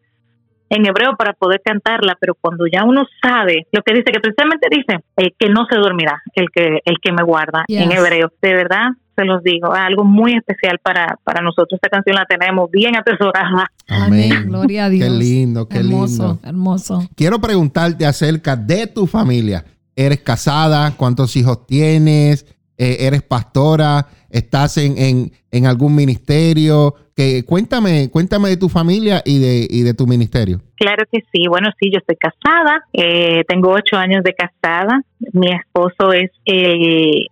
en 0.69 0.85
hebreo 0.85 1.15
para 1.15 1.31
poder 1.31 1.61
cantarla, 1.63 2.17
pero 2.19 2.35
cuando 2.35 2.65
ya 2.67 2.83
uno 2.83 3.05
sabe 3.21 3.67
lo 3.71 3.81
que 3.83 3.93
dice, 3.93 4.11
que 4.11 4.19
precisamente 4.19 4.67
dice 4.69 5.01
que 5.39 5.49
no 5.49 5.65
se 5.69 5.77
dormirá 5.77 6.21
el 6.33 6.49
que 6.51 6.81
el 6.83 6.97
que 7.01 7.13
me 7.13 7.23
guarda 7.23 7.63
en 7.69 7.91
hebreo, 7.91 8.31
de 8.41 8.53
verdad 8.53 8.89
se 9.17 9.25
los 9.25 9.43
digo, 9.43 9.73
algo 9.73 10.03
muy 10.03 10.33
especial 10.33 10.79
para, 10.79 11.17
para 11.23 11.41
nosotros. 11.41 11.73
Esta 11.73 11.89
canción 11.89 12.15
la 12.15 12.25
tenemos 12.25 12.69
bien 12.69 12.95
atesorada. 12.95 13.71
Amén. 13.87 14.45
Gloria 14.45 14.85
a 14.85 14.89
Dios. 14.89 15.09
Qué 15.09 15.15
lindo, 15.15 15.67
qué 15.67 15.83
lindo. 15.83 16.39
Hermoso. 16.43 17.07
Quiero 17.15 17.39
preguntarte 17.39 18.05
acerca 18.05 18.55
de 18.55 18.87
tu 18.87 19.07
familia. 19.07 19.65
¿Eres 19.95 20.19
casada? 20.19 20.93
¿Cuántos 20.95 21.35
hijos 21.35 21.65
tienes? 21.65 22.45
Eh, 22.77 22.97
¿Eres 22.99 23.23
pastora? 23.23 24.05
¿Estás 24.29 24.77
en, 24.77 25.31
en, 25.51 25.65
algún 25.65 25.95
ministerio? 25.95 26.93
Que, 27.15 27.43
cuéntame, 27.43 28.09
cuéntame 28.11 28.49
de 28.49 28.57
tu 28.57 28.69
familia 28.69 29.23
y 29.25 29.39
de, 29.39 29.67
y 29.67 29.81
de 29.81 29.95
tu 29.95 30.05
ministerio. 30.05 30.61
Claro 30.75 31.05
que 31.11 31.23
sí. 31.31 31.47
Bueno, 31.47 31.69
sí, 31.79 31.89
yo 31.91 31.97
estoy 31.97 32.17
casada. 32.17 32.83
Eh, 32.93 33.43
tengo 33.47 33.71
ocho 33.71 33.97
años 33.97 34.23
de 34.23 34.33
casada. 34.33 35.01
Mi 35.33 35.47
esposo 35.51 36.13
es 36.13 36.29
eh, 36.45 37.25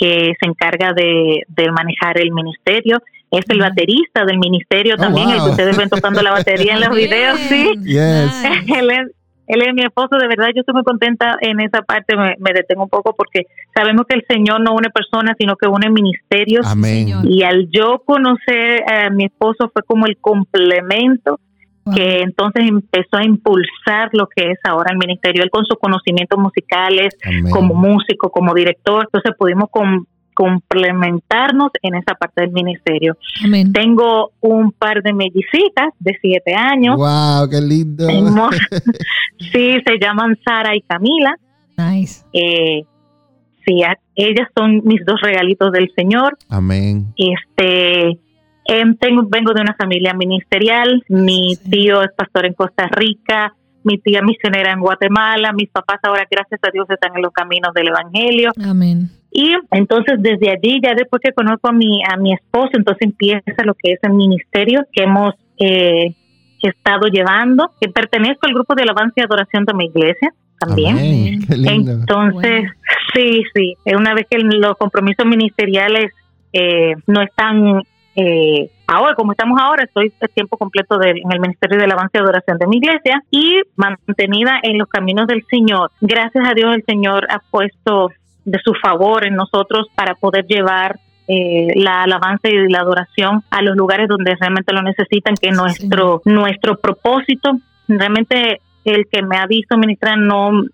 que 0.00 0.32
se 0.40 0.48
encarga 0.48 0.92
de, 0.94 1.44
manejar 1.70 2.18
el 2.18 2.32
ministerio. 2.32 3.02
Es 3.30 3.44
el 3.48 3.60
baterista 3.60 4.24
del 4.24 4.38
ministerio 4.38 4.94
oh, 4.98 5.00
también, 5.00 5.28
el 5.30 5.36
que 5.36 5.50
ustedes 5.50 5.76
ven 5.76 5.88
tocando 5.88 6.22
la 6.22 6.32
batería 6.32 6.74
en 6.74 6.80
los 6.80 6.90
videos, 6.96 7.38
sí. 7.38 7.70
él, 7.86 9.62
es, 9.62 9.74
mi 9.74 9.82
esposo, 9.82 10.16
de 10.16 10.26
verdad 10.26 10.48
yo 10.54 10.60
estoy 10.60 10.74
muy 10.74 10.82
contenta 10.82 11.36
en 11.40 11.60
esa 11.60 11.82
parte, 11.82 12.16
me, 12.16 12.52
detengo 12.52 12.84
un 12.84 12.88
poco 12.88 13.14
porque 13.14 13.46
sabemos 13.74 14.06
que 14.08 14.16
el 14.16 14.24
Señor 14.28 14.60
no 14.60 14.74
une 14.74 14.88
personas, 14.90 15.36
sino 15.38 15.54
que 15.56 15.68
une 15.68 15.90
ministerios. 15.90 16.66
Y 17.24 17.42
al 17.42 17.68
yo 17.70 18.02
conocer 18.04 18.82
a 18.90 19.10
mi 19.10 19.26
esposo 19.26 19.70
fue 19.72 19.82
como 19.84 20.06
el 20.06 20.16
complemento 20.18 21.38
que 21.94 22.22
entonces 22.22 22.64
empezó 22.68 23.16
a 23.16 23.24
impulsar 23.24 24.10
lo 24.12 24.26
que 24.26 24.52
es 24.52 24.58
ahora 24.64 24.92
el 24.92 24.98
ministerio, 24.98 25.42
él 25.42 25.50
con 25.50 25.64
sus 25.64 25.78
conocimientos 25.78 26.38
musicales, 26.38 27.16
como 27.50 27.74
músico, 27.74 28.30
como 28.30 28.54
director, 28.54 29.04
entonces 29.04 29.32
pudimos 29.38 29.68
complementarnos 30.34 31.70
en 31.82 31.96
esa 31.96 32.14
parte 32.14 32.42
del 32.42 32.52
ministerio. 32.52 33.16
Tengo 33.72 34.32
un 34.40 34.72
par 34.72 35.02
de 35.02 35.12
mellicitas 35.12 35.92
de 35.98 36.16
siete 36.20 36.54
años. 36.54 36.96
¡Wow! 36.96 37.48
¡Qué 37.50 37.60
lindo! 37.60 38.06
sí, 39.38 39.76
se 39.84 39.98
llaman 40.00 40.38
Sara 40.44 40.76
y 40.76 40.82
Camila. 40.82 41.36
Nice. 41.76 42.24
Eh, 42.32 42.84
sí, 43.66 43.82
ellas 44.14 44.48
son 44.56 44.82
mis 44.84 45.04
dos 45.04 45.20
regalitos 45.22 45.72
del 45.72 45.90
Señor. 45.96 46.36
Amén. 46.48 47.06
Este 47.16 48.18
Em, 48.72 48.94
tengo, 48.94 49.24
vengo 49.28 49.52
de 49.52 49.62
una 49.62 49.74
familia 49.74 50.14
ministerial, 50.14 51.02
mi 51.08 51.56
tío 51.56 52.02
es 52.02 52.12
pastor 52.16 52.46
en 52.46 52.54
Costa 52.54 52.86
Rica, 52.86 53.52
mi 53.82 53.98
tía 53.98 54.22
misionera 54.22 54.70
en 54.70 54.78
Guatemala, 54.78 55.52
mis 55.52 55.68
papás 55.70 55.98
ahora 56.04 56.24
gracias 56.30 56.60
a 56.62 56.70
Dios 56.70 56.88
están 56.88 57.16
en 57.16 57.22
los 57.22 57.32
caminos 57.32 57.74
del 57.74 57.88
Evangelio. 57.88 58.52
Amén. 58.64 59.10
Y 59.32 59.54
entonces 59.72 60.22
desde 60.22 60.50
allí, 60.50 60.80
ya 60.80 60.94
después 60.94 61.20
que 61.20 61.32
conozco 61.32 61.68
a 61.68 61.72
mi, 61.72 62.00
a 62.04 62.16
mi 62.16 62.32
esposo, 62.32 62.70
entonces 62.74 63.08
empieza 63.08 63.64
lo 63.64 63.74
que 63.74 63.94
es 63.94 63.98
el 64.04 64.12
ministerio 64.12 64.86
que 64.92 65.02
hemos 65.02 65.34
eh, 65.58 66.14
estado 66.62 67.08
llevando, 67.08 67.72
que 67.80 67.88
pertenezco 67.88 68.46
al 68.46 68.54
grupo 68.54 68.76
de 68.76 68.82
alabanza 68.82 69.14
y 69.16 69.22
adoración 69.22 69.64
de 69.64 69.74
mi 69.74 69.86
iglesia 69.86 70.32
también. 70.60 71.42
Entonces, 71.50 72.70
sí, 73.14 73.42
sí, 73.52 73.74
una 73.96 74.14
vez 74.14 74.26
que 74.30 74.38
los 74.38 74.76
compromisos 74.76 75.26
ministeriales 75.26 76.12
eh, 76.52 76.94
no 77.08 77.20
están 77.22 77.82
eh, 78.16 78.70
ahora, 78.86 79.14
como 79.14 79.32
estamos 79.32 79.58
ahora, 79.60 79.84
estoy 79.84 80.12
el 80.20 80.30
tiempo 80.30 80.56
completo 80.56 81.00
en 81.02 81.30
el 81.30 81.40
Ministerio 81.40 81.78
de 81.78 81.84
Alabanza 81.84 82.18
y 82.18 82.18
Adoración 82.18 82.58
de 82.58 82.66
mi 82.66 82.78
iglesia 82.78 83.22
y 83.30 83.60
mantenida 83.76 84.58
en 84.62 84.78
los 84.78 84.88
caminos 84.88 85.26
del 85.26 85.44
Señor. 85.48 85.90
Gracias 86.00 86.44
a 86.48 86.54
Dios 86.54 86.74
el 86.74 86.84
Señor 86.84 87.26
ha 87.30 87.38
puesto 87.50 88.10
de 88.44 88.58
su 88.64 88.74
favor 88.74 89.26
en 89.26 89.34
nosotros 89.34 89.86
para 89.94 90.14
poder 90.14 90.46
llevar 90.46 90.98
eh, 91.28 91.68
la 91.76 92.02
alabanza 92.02 92.48
y 92.48 92.68
la 92.68 92.80
adoración 92.80 93.44
a 93.50 93.62
los 93.62 93.76
lugares 93.76 94.08
donde 94.08 94.34
realmente 94.34 94.72
lo 94.72 94.82
necesitan, 94.82 95.34
que 95.36 95.52
nuestro, 95.52 96.22
nuestro 96.24 96.76
propósito, 96.76 97.52
realmente 97.86 98.60
el 98.84 99.06
que 99.06 99.22
me 99.22 99.36
ha 99.36 99.46
visto 99.46 99.76
ministrar 99.76 100.18
no 100.18 100.64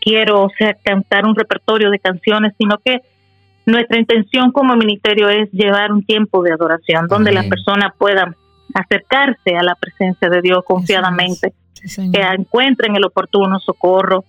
quiero 0.00 0.44
o 0.44 0.50
sea, 0.56 0.74
cantar 0.82 1.26
un 1.26 1.34
repertorio 1.34 1.90
de 1.90 1.98
canciones, 1.98 2.54
sino 2.56 2.78
que 2.78 3.00
nuestra 3.66 3.98
intención 3.98 4.52
como 4.52 4.76
ministerio 4.76 5.28
es 5.28 5.50
llevar 5.50 5.92
un 5.92 6.04
tiempo 6.04 6.42
de 6.42 6.52
adoración 6.52 7.08
donde 7.08 7.32
la 7.32 7.42
persona 7.48 7.92
pueda 7.98 8.34
acercarse 8.74 9.56
a 9.56 9.62
la 9.62 9.74
presencia 9.74 10.28
de 10.28 10.40
Dios 10.40 10.60
confiadamente, 10.64 11.52
que 11.82 12.20
encuentren 12.20 12.94
el 12.96 13.04
oportuno 13.04 13.58
socorro. 13.58 14.24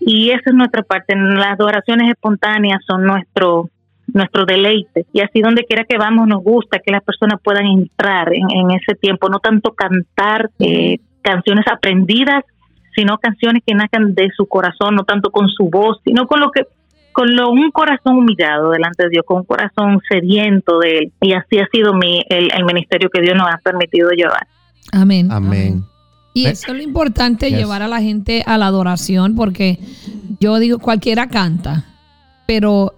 Y 0.00 0.30
esa 0.30 0.50
es 0.50 0.54
nuestra 0.54 0.82
parte. 0.82 1.14
Las 1.16 1.58
adoraciones 1.58 2.10
espontáneas 2.10 2.80
son 2.86 3.04
nuestro 3.04 3.70
nuestro 4.12 4.44
deleite. 4.44 5.06
Y 5.12 5.20
así 5.20 5.40
donde 5.40 5.64
quiera 5.64 5.84
que 5.84 5.96
vamos 5.96 6.28
nos 6.28 6.42
gusta 6.42 6.78
que 6.78 6.92
las 6.92 7.02
personas 7.02 7.40
puedan 7.42 7.64
entrar 7.64 8.32
en, 8.32 8.70
ese 8.70 8.94
tiempo, 8.94 9.30
no 9.30 9.38
tanto 9.38 9.72
cantar 9.72 10.50
eh, 10.58 10.98
canciones 11.22 11.64
aprendidas, 11.72 12.44
sino 12.94 13.16
canciones 13.18 13.62
que 13.66 13.74
nazcan 13.74 14.14
de 14.14 14.30
su 14.36 14.46
corazón, 14.46 14.94
no 14.94 15.04
tanto 15.04 15.30
con 15.30 15.48
su 15.48 15.70
voz, 15.70 16.00
sino 16.04 16.26
con 16.26 16.40
lo 16.40 16.50
que 16.50 16.66
con 17.14 17.28
un 17.30 17.70
corazón 17.70 18.18
humillado 18.18 18.70
delante 18.70 19.04
de 19.04 19.10
Dios, 19.10 19.24
con 19.24 19.38
un 19.38 19.44
corazón 19.44 20.00
sediento 20.10 20.80
de 20.80 20.98
Él. 20.98 21.12
Y 21.22 21.32
así 21.32 21.58
ha 21.58 21.68
sido 21.72 21.94
mi, 21.94 22.22
el, 22.28 22.64
ministerio 22.64 23.08
que 23.08 23.22
Dios 23.22 23.36
nos 23.36 23.46
ha 23.48 23.58
permitido 23.58 24.10
llevar. 24.10 24.46
Amén. 24.92 25.30
Amén. 25.30 25.84
Y 26.34 26.46
eso 26.46 26.72
es 26.72 26.76
lo 26.76 26.82
importante, 26.82 27.50
llevar 27.50 27.82
a 27.82 27.88
la 27.88 28.00
gente 28.00 28.42
a 28.44 28.58
la 28.58 28.66
adoración, 28.66 29.36
porque 29.36 29.78
yo 30.40 30.58
digo, 30.58 30.80
cualquiera 30.80 31.28
canta, 31.28 31.84
pero 32.46 32.94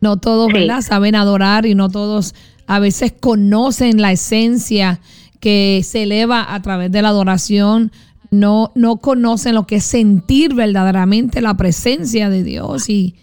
No 0.00 0.18
todos, 0.18 0.52
¿verdad? 0.52 0.80
Saben 0.80 1.16
adorar 1.16 1.66
y 1.66 1.74
no 1.74 1.88
todos 1.88 2.36
a 2.68 2.78
veces 2.78 3.12
conocen 3.18 4.00
la 4.00 4.12
esencia 4.12 5.00
que 5.40 5.80
se 5.82 6.04
eleva 6.04 6.54
a 6.54 6.62
través 6.62 6.92
de 6.92 7.02
la 7.02 7.08
adoración. 7.08 7.90
No, 8.30 8.70
no 8.76 8.98
conocen 8.98 9.56
lo 9.56 9.66
que 9.66 9.76
es 9.76 9.84
sentir 9.84 10.54
verdaderamente 10.54 11.40
la 11.40 11.54
presencia 11.54 12.30
de 12.30 12.44
Dios 12.44 12.88
y, 12.88 13.16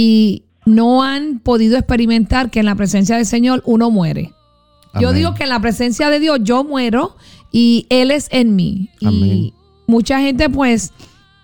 y 0.00 0.44
no 0.64 1.02
han 1.02 1.40
podido 1.40 1.76
experimentar 1.76 2.50
que 2.50 2.60
en 2.60 2.66
la 2.66 2.76
presencia 2.76 3.16
del 3.16 3.26
Señor 3.26 3.64
uno 3.66 3.90
muere. 3.90 4.32
Yo 5.00 5.12
digo 5.12 5.34
que 5.34 5.42
en 5.42 5.48
la 5.48 5.60
presencia 5.60 6.08
de 6.08 6.20
Dios 6.20 6.38
yo 6.44 6.62
muero 6.62 7.16
y 7.50 7.86
Él 7.90 8.12
es 8.12 8.28
en 8.30 8.54
mí. 8.54 8.90
Y 9.00 9.06
Amén. 9.06 9.52
mucha 9.88 10.20
gente 10.20 10.48
pues 10.48 10.92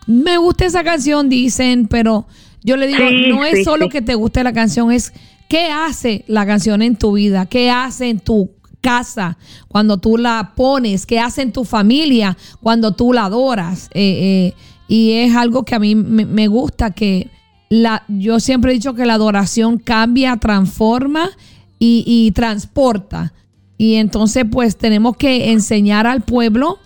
me 0.07 0.39
gusta 0.39 0.67
esa 0.67 0.85
canción, 0.85 1.29
dicen, 1.29 1.89
pero 1.89 2.27
yo 2.63 2.77
le 2.77 2.87
digo, 2.87 3.09
Sí, 3.09 3.27
no 3.29 3.45
es 3.45 3.59
sí, 3.59 3.65
solo 3.65 3.87
sí. 3.87 3.91
que 3.91 4.03
te 4.03 4.15
guste 4.15 4.45
la 4.45 4.53
canción, 4.53 4.93
es 4.93 5.13
qué 5.49 5.67
hace 5.73 6.25
la 6.29 6.47
canción 6.47 6.81
en 6.81 6.95
tu 6.95 7.15
vida, 7.15 7.47
qué 7.47 7.73
hace 7.73 8.09
en 8.09 8.21
tu 8.21 8.53
casa 8.81 9.37
cuando 9.67 9.99
tú 9.99 10.17
la 10.17 10.53
pones, 10.55 11.07
qué 11.07 11.19
hace 11.19 11.43
en 11.43 11.51
tu 11.51 11.65
familia 11.65 12.37
cuando 12.63 12.93
tú 12.93 13.13
la 13.13 13.25
adoras. 13.25 13.91
Eh, 13.95 14.53
eh, 14.53 14.55
y 14.87 15.11
es 15.13 15.35
algo 15.35 15.65
que 15.65 15.75
a 15.75 15.81
mí 15.81 15.97
me, 15.97 16.25
me 16.25 16.47
gusta, 16.47 16.93
que 16.93 17.31
la, 17.69 18.05
yo 18.09 18.41
siempre 18.41 18.71
he 18.71 18.75
dicho 18.75 18.95
que 18.95 19.07
la 19.07 19.15
adoración 19.15 19.79
cambia, 19.79 20.37
transforma 20.37 21.31
y, 21.79 22.05
y 22.07 22.31
transporta. 22.33 23.33
Y 23.77 23.97
entonces 23.97 24.45
pues 24.51 24.77
tenemos 24.77 25.17
que 25.17 25.51
enseñar 25.53 26.07
al 26.07 26.21
pueblo 26.23 26.79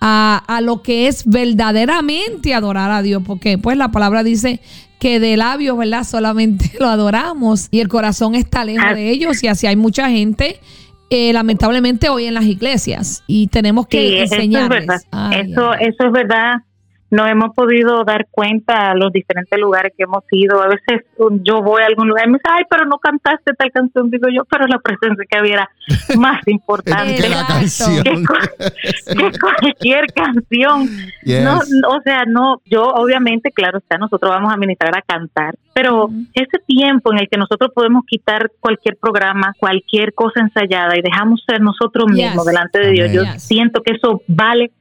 a, 0.00 0.42
a 0.46 0.60
lo 0.60 0.82
que 0.82 1.08
es 1.08 1.24
verdaderamente 1.26 2.54
adorar 2.54 2.90
a 2.90 3.02
Dios, 3.02 3.22
porque 3.26 3.56
pues 3.58 3.76
la 3.76 3.90
palabra 3.90 4.22
dice 4.22 4.60
que 4.98 5.20
de 5.20 5.36
labios, 5.36 5.76
¿verdad? 5.78 6.04
Solamente 6.04 6.70
lo 6.80 6.86
adoramos 6.88 7.68
y 7.70 7.80
el 7.80 7.88
corazón 7.88 8.34
está 8.34 8.64
lejos 8.64 8.84
Ah. 8.90 8.94
de 8.94 9.10
ellos 9.10 9.42
y 9.42 9.48
así 9.48 9.66
hay 9.66 9.76
mucha 9.76 10.10
gente, 10.10 10.60
eh, 11.10 11.32
lamentablemente 11.32 12.08
hoy 12.08 12.26
en 12.26 12.34
las 12.34 12.44
iglesias 12.44 13.22
y 13.26 13.46
tenemos 13.48 13.86
que 13.86 13.98
Sí, 13.98 14.14
eso 14.16 14.24
es 14.24 14.32
enseñarles. 14.32 14.86
verdad. 14.86 15.00
Ay, 15.12 15.50
eso, 15.52 15.70
ay. 15.70 15.86
eso 15.88 16.06
es 16.06 16.12
verdad. 16.12 16.54
No 17.10 17.26
hemos 17.26 17.54
podido 17.54 18.02
dar 18.04 18.26
cuenta 18.30 18.90
a 18.90 18.94
los 18.96 19.12
diferentes 19.12 19.58
lugares 19.60 19.92
que 19.96 20.04
hemos 20.04 20.24
ido. 20.32 20.60
A 20.62 20.66
veces 20.66 21.06
um, 21.18 21.40
yo 21.44 21.62
voy 21.62 21.82
a 21.82 21.86
algún 21.86 22.08
lugar 22.08 22.26
y 22.26 22.30
me 22.32 22.38
dicen, 22.38 22.52
ay, 22.52 22.64
pero 22.68 22.84
no 22.84 22.98
cantaste 22.98 23.52
tal 23.54 23.70
canción. 23.70 24.10
Digo 24.10 24.26
yo, 24.34 24.44
pero 24.44 24.66
la 24.66 24.78
presencia 24.80 25.24
que 25.30 25.38
había 25.38 25.52
era 25.54 25.70
más 26.18 26.40
importante 26.46 27.14
que 27.14 27.28
la 27.28 27.40
Exacto. 27.42 27.52
canción. 27.52 28.02
que, 28.02 28.24
cu- 28.24 29.14
que 29.32 29.38
cualquier 29.38 30.06
canción. 30.12 30.88
Yes. 31.22 31.44
No, 31.44 31.58
o 31.88 32.00
sea, 32.02 32.24
no, 32.26 32.60
yo 32.64 32.82
obviamente, 32.82 33.50
claro 33.52 33.78
está, 33.78 33.98
nosotros 33.98 34.30
vamos 34.30 34.52
a 34.52 34.56
ministrar 34.56 34.96
a 34.96 35.02
cantar, 35.02 35.54
pero 35.74 36.08
ese 36.34 36.58
tiempo 36.66 37.12
en 37.12 37.20
el 37.20 37.28
que 37.28 37.36
nosotros 37.38 37.70
podemos 37.74 38.04
quitar 38.06 38.50
cualquier 38.60 38.96
programa, 38.96 39.52
cualquier 39.58 40.12
cosa 40.14 40.40
ensayada 40.40 40.96
y 40.98 41.02
dejamos 41.02 41.42
ser 41.46 41.60
nosotros 41.60 42.06
Yes. 42.08 42.16
mismos 42.26 42.46
delante 42.46 42.80
de 42.80 42.90
Dios, 42.90 43.08
Amén. 43.10 43.16
yo 43.26 43.32
Yes. 43.32 43.42
siento 43.42 43.82
que 43.82 43.92
eso 43.92 44.22
vale 44.26 44.72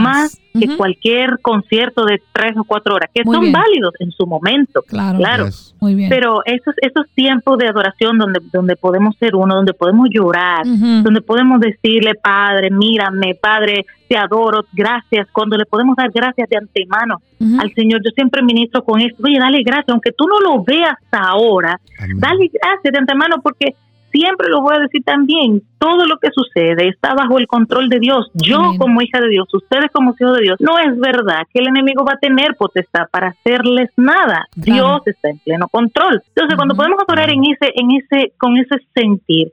Más. 0.00 0.38
que 0.58 0.76
cualquier 0.76 1.38
concierto 1.40 2.04
de 2.04 2.20
tres 2.30 2.52
o 2.58 2.64
cuatro 2.64 2.94
horas, 2.94 3.08
que 3.14 3.22
Muy 3.24 3.34
son 3.36 3.40
bien. 3.40 3.52
válidos 3.54 3.94
en 4.00 4.10
su 4.10 4.26
momento, 4.26 4.82
Claro. 4.82 5.16
claro. 5.16 5.46
Yes. 5.46 5.74
Muy 5.80 5.94
bien. 5.94 6.10
Pero 6.10 6.42
esos, 6.44 6.74
esos 6.82 7.06
tiempos 7.14 7.56
de 7.56 7.68
adoración 7.68 8.18
donde, 8.18 8.38
donde 8.52 8.76
podemos 8.76 9.16
ser 9.16 9.34
uno, 9.34 9.54
donde 9.54 9.72
podemos 9.72 10.08
llorar, 10.12 10.64
donde 10.66 11.22
podemos 11.22 11.58
decirle, 11.58 12.12
Padre, 12.22 12.68
mírame, 12.70 13.34
Padre, 13.34 13.86
te 14.08 14.18
adoro, 14.18 14.66
gracias, 14.74 15.26
cuando 15.32 15.56
le 15.56 15.64
podemos 15.64 15.96
dar 15.96 16.10
gracias 16.12 16.46
de 16.50 16.58
antemano 16.58 17.22
al 17.58 17.72
Señor. 17.74 18.02
Yo 18.04 18.10
siempre 18.14 18.42
ministro 18.42 18.84
con 18.84 19.00
esto, 19.00 19.22
oye, 19.24 19.38
dale 19.38 19.62
gracias, 19.62 19.88
aunque 19.88 20.12
tú 20.12 20.26
no 20.26 20.38
lo 20.40 20.62
veas 20.62 20.98
ahora, 21.10 21.80
Amén. 21.98 22.18
dale 22.20 22.50
gracias 22.52 22.92
de 22.92 22.98
antemano 22.98 23.36
porque 23.42 23.74
siempre 24.12 24.48
lo 24.48 24.60
voy 24.60 24.76
a 24.76 24.80
decir 24.80 25.02
también, 25.04 25.62
todo 25.78 26.06
lo 26.06 26.18
que 26.18 26.28
sucede 26.32 26.88
está 26.88 27.14
bajo 27.14 27.38
el 27.38 27.46
control 27.46 27.88
de 27.88 27.98
Dios. 27.98 28.30
Yo 28.34 28.58
Amén. 28.58 28.78
como 28.78 29.02
hija 29.02 29.20
de 29.20 29.28
Dios, 29.28 29.48
ustedes 29.52 29.90
como 29.92 30.14
hijos 30.18 30.36
de 30.36 30.42
Dios, 30.42 30.56
no 30.60 30.78
es 30.78 30.96
verdad 30.98 31.42
que 31.52 31.60
el 31.60 31.68
enemigo 31.68 32.04
va 32.04 32.12
a 32.14 32.18
tener 32.18 32.54
potestad 32.56 33.08
para 33.10 33.28
hacerles 33.28 33.90
nada. 33.96 34.46
Claro. 34.62 35.00
Dios 35.00 35.02
está 35.06 35.30
en 35.30 35.38
pleno 35.38 35.68
control. 35.68 36.22
Entonces, 36.28 36.56
cuando 36.56 36.76
podemos 36.76 36.98
adorar 37.06 37.30
en 37.30 37.42
ese 37.44 37.72
en 37.74 37.90
ese 37.90 38.32
con 38.38 38.56
ese 38.56 38.76
sentir 38.94 39.52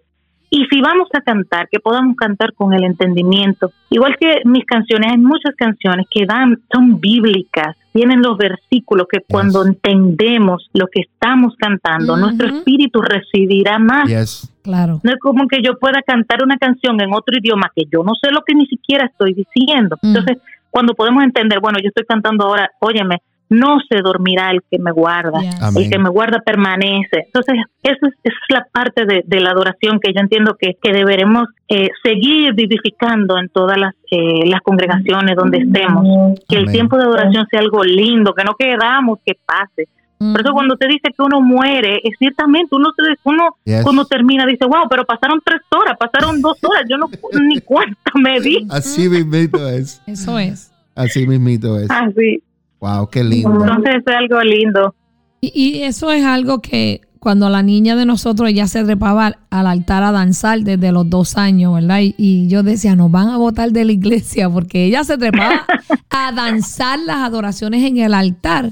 y 0.49 0.65
si 0.65 0.81
vamos 0.81 1.07
a 1.13 1.21
cantar, 1.21 1.67
que 1.69 1.79
podamos 1.79 2.15
cantar 2.15 2.53
con 2.53 2.73
el 2.73 2.83
entendimiento. 2.83 3.71
Igual 3.89 4.15
que 4.19 4.41
mis 4.45 4.65
canciones, 4.65 5.11
hay 5.11 5.17
muchas 5.17 5.55
canciones 5.55 6.07
que 6.09 6.25
dan, 6.25 6.59
son 6.73 6.99
bíblicas, 6.99 7.75
tienen 7.93 8.21
los 8.21 8.37
versículos 8.37 9.07
que 9.11 9.19
cuando 9.27 9.65
entendemos 9.65 10.69
lo 10.73 10.87
que 10.87 11.01
estamos 11.01 11.55
cantando, 11.57 12.17
nuestro 12.17 12.47
espíritu 12.47 13.01
recibirá 13.01 13.77
más. 13.77 14.07
Yes. 14.07 14.51
Claro. 14.63 14.99
No 15.03 15.11
es 15.11 15.19
como 15.19 15.47
que 15.47 15.61
yo 15.63 15.77
pueda 15.79 16.01
cantar 16.01 16.43
una 16.43 16.57
canción 16.57 16.99
en 17.01 17.13
otro 17.13 17.37
idioma 17.37 17.71
que 17.75 17.83
yo 17.91 18.03
no 18.03 18.13
sé 18.21 18.31
lo 18.31 18.41
que 18.45 18.53
ni 18.55 18.65
siquiera 18.67 19.05
estoy 19.05 19.33
diciendo. 19.33 19.97
Mm. 20.01 20.07
Entonces, 20.07 20.37
cuando 20.69 20.93
podemos 20.93 21.23
entender, 21.23 21.59
bueno, 21.59 21.79
yo 21.81 21.89
estoy 21.89 22.05
cantando 22.05 22.45
ahora, 22.45 22.69
óyeme, 22.79 23.21
no 23.49 23.77
se 23.89 24.01
dormirá 24.01 24.51
el 24.51 24.61
que 24.69 24.77
me 24.79 24.91
guarda. 24.91 25.39
Yes. 25.41 25.75
El 25.75 25.89
que 25.89 25.97
me 25.99 26.09
guarda 26.09 26.39
permanece. 26.45 27.25
Entonces, 27.25 27.55
eso 27.83 28.05
es, 28.07 28.13
esa 28.23 28.35
es 28.35 28.49
la 28.49 28.67
parte 28.71 29.05
de, 29.05 29.23
de 29.25 29.39
la 29.41 29.51
adoración 29.51 29.99
que 29.99 30.13
yo 30.13 30.19
entiendo 30.21 30.55
que, 30.59 30.75
que 30.81 30.93
deberemos 30.93 31.47
eh, 31.67 31.89
seguir 32.03 32.53
vivificando 32.53 33.37
en 33.39 33.49
todas 33.49 33.77
las, 33.77 33.95
eh, 34.11 34.45
las 34.45 34.61
congregaciones 34.61 35.35
donde 35.35 35.59
estemos. 35.59 36.39
Que 36.47 36.57
el 36.57 36.71
tiempo 36.71 36.97
de 36.97 37.03
adoración 37.03 37.47
sea 37.49 37.59
algo 37.59 37.83
lindo, 37.83 38.33
que 38.33 38.43
no 38.43 38.53
quedamos 38.57 39.19
que 39.25 39.33
pase. 39.45 39.87
Por 40.19 40.41
eso 40.41 40.49
Ujú. 40.49 40.53
cuando 40.53 40.75
te 40.75 40.85
dice 40.87 41.03
que 41.15 41.23
uno 41.23 41.39
muere, 41.39 42.01
es 42.03 42.13
ciertamente 42.19 42.75
uno, 42.75 42.89
se, 42.93 43.13
uno 43.23 43.55
Yes. 43.63 43.83
cuando 43.83 44.03
termina 44.03 44.45
dice, 44.45 44.65
wow, 44.65 44.87
pero 44.89 45.05
pasaron 45.05 45.39
tres 45.45 45.61
horas, 45.73 45.95
pasaron 45.97 46.41
dos 46.41 46.57
horas, 46.61 46.83
yo 46.89 46.97
no 46.97 47.07
ni 47.47 47.61
cuenta 47.61 48.11
me 48.15 48.39
di. 48.41 48.67
Así 48.69 49.07
mismito 49.07 49.65
es. 49.69 50.01
Eso 50.05 50.37
es. 50.37 50.73
Así 50.93 51.25
mismito 51.25 51.79
es. 51.79 51.89
Así. 51.89 52.43
Wow, 52.79 53.09
qué 53.09 53.23
lindo. 53.23 53.51
Entonces 53.51 53.95
es 54.05 54.15
algo 54.15 54.41
lindo. 54.41 54.95
Y, 55.41 55.51
y 55.53 55.83
eso 55.83 56.11
es 56.11 56.23
algo 56.23 56.59
que 56.59 57.01
cuando 57.19 57.49
la 57.49 57.61
niña 57.61 57.95
de 57.95 58.05
nosotros 58.05 58.51
ya 58.53 58.67
se 58.67 58.83
trepaba 58.83 59.39
al 59.49 59.67
altar 59.67 60.03
a 60.03 60.11
danzar 60.11 60.61
desde 60.61 60.91
los 60.91 61.09
dos 61.09 61.37
años, 61.37 61.73
¿verdad? 61.73 61.99
Y, 61.99 62.15
y 62.17 62.47
yo 62.47 62.63
decía, 62.63 62.95
nos 62.95 63.11
van 63.11 63.27
a 63.27 63.37
votar 63.37 63.71
de 63.71 63.85
la 63.85 63.91
iglesia 63.91 64.49
porque 64.49 64.85
ella 64.85 65.03
se 65.03 65.17
trepaba 65.17 65.65
a 66.09 66.31
danzar 66.31 66.99
las 66.99 67.17
adoraciones 67.17 67.83
en 67.83 67.97
el 67.97 68.13
altar. 68.13 68.71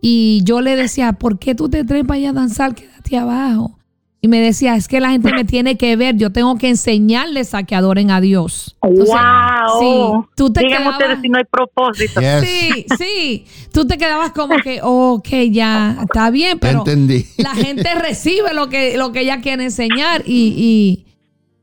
Y 0.00 0.42
yo 0.44 0.60
le 0.60 0.76
decía, 0.76 1.14
¿por 1.14 1.38
qué 1.38 1.54
tú 1.54 1.68
te 1.68 1.84
trepas 1.84 2.18
y 2.18 2.26
a 2.26 2.32
danzar? 2.32 2.74
Quédate 2.74 3.16
abajo. 3.16 3.78
Y 4.24 4.28
me 4.28 4.40
decía, 4.40 4.74
es 4.74 4.88
que 4.88 5.02
la 5.02 5.10
gente 5.10 5.30
me 5.34 5.44
tiene 5.44 5.76
que 5.76 5.96
ver, 5.96 6.16
yo 6.16 6.32
tengo 6.32 6.56
que 6.56 6.70
enseñarles 6.70 7.52
a 7.52 7.64
que 7.64 7.74
adoren 7.74 8.10
a 8.10 8.22
Dios. 8.22 8.74
Entonces, 8.80 9.14
wow. 9.14 9.80
sí, 10.22 10.28
tú 10.34 10.50
te 10.50 10.62
quedabas- 10.62 10.94
ustedes 10.94 11.18
si 11.20 11.28
no 11.28 11.36
hay 11.36 11.44
propósito. 11.44 12.22
Yes. 12.22 12.40
Sí, 12.40 12.86
sí. 12.96 13.44
Tú 13.70 13.86
te 13.86 13.98
quedabas 13.98 14.32
como 14.32 14.56
que, 14.64 14.80
ok, 14.82 15.28
ya, 15.50 15.98
está 16.02 16.30
bien, 16.30 16.58
pero 16.58 16.78
Entendí. 16.78 17.26
la 17.36 17.50
gente 17.50 17.94
recibe 17.96 18.54
lo 18.54 18.70
que, 18.70 18.96
lo 18.96 19.12
que 19.12 19.20
ella 19.20 19.42
quiere 19.42 19.62
enseñar 19.64 20.22
y, 20.24 21.04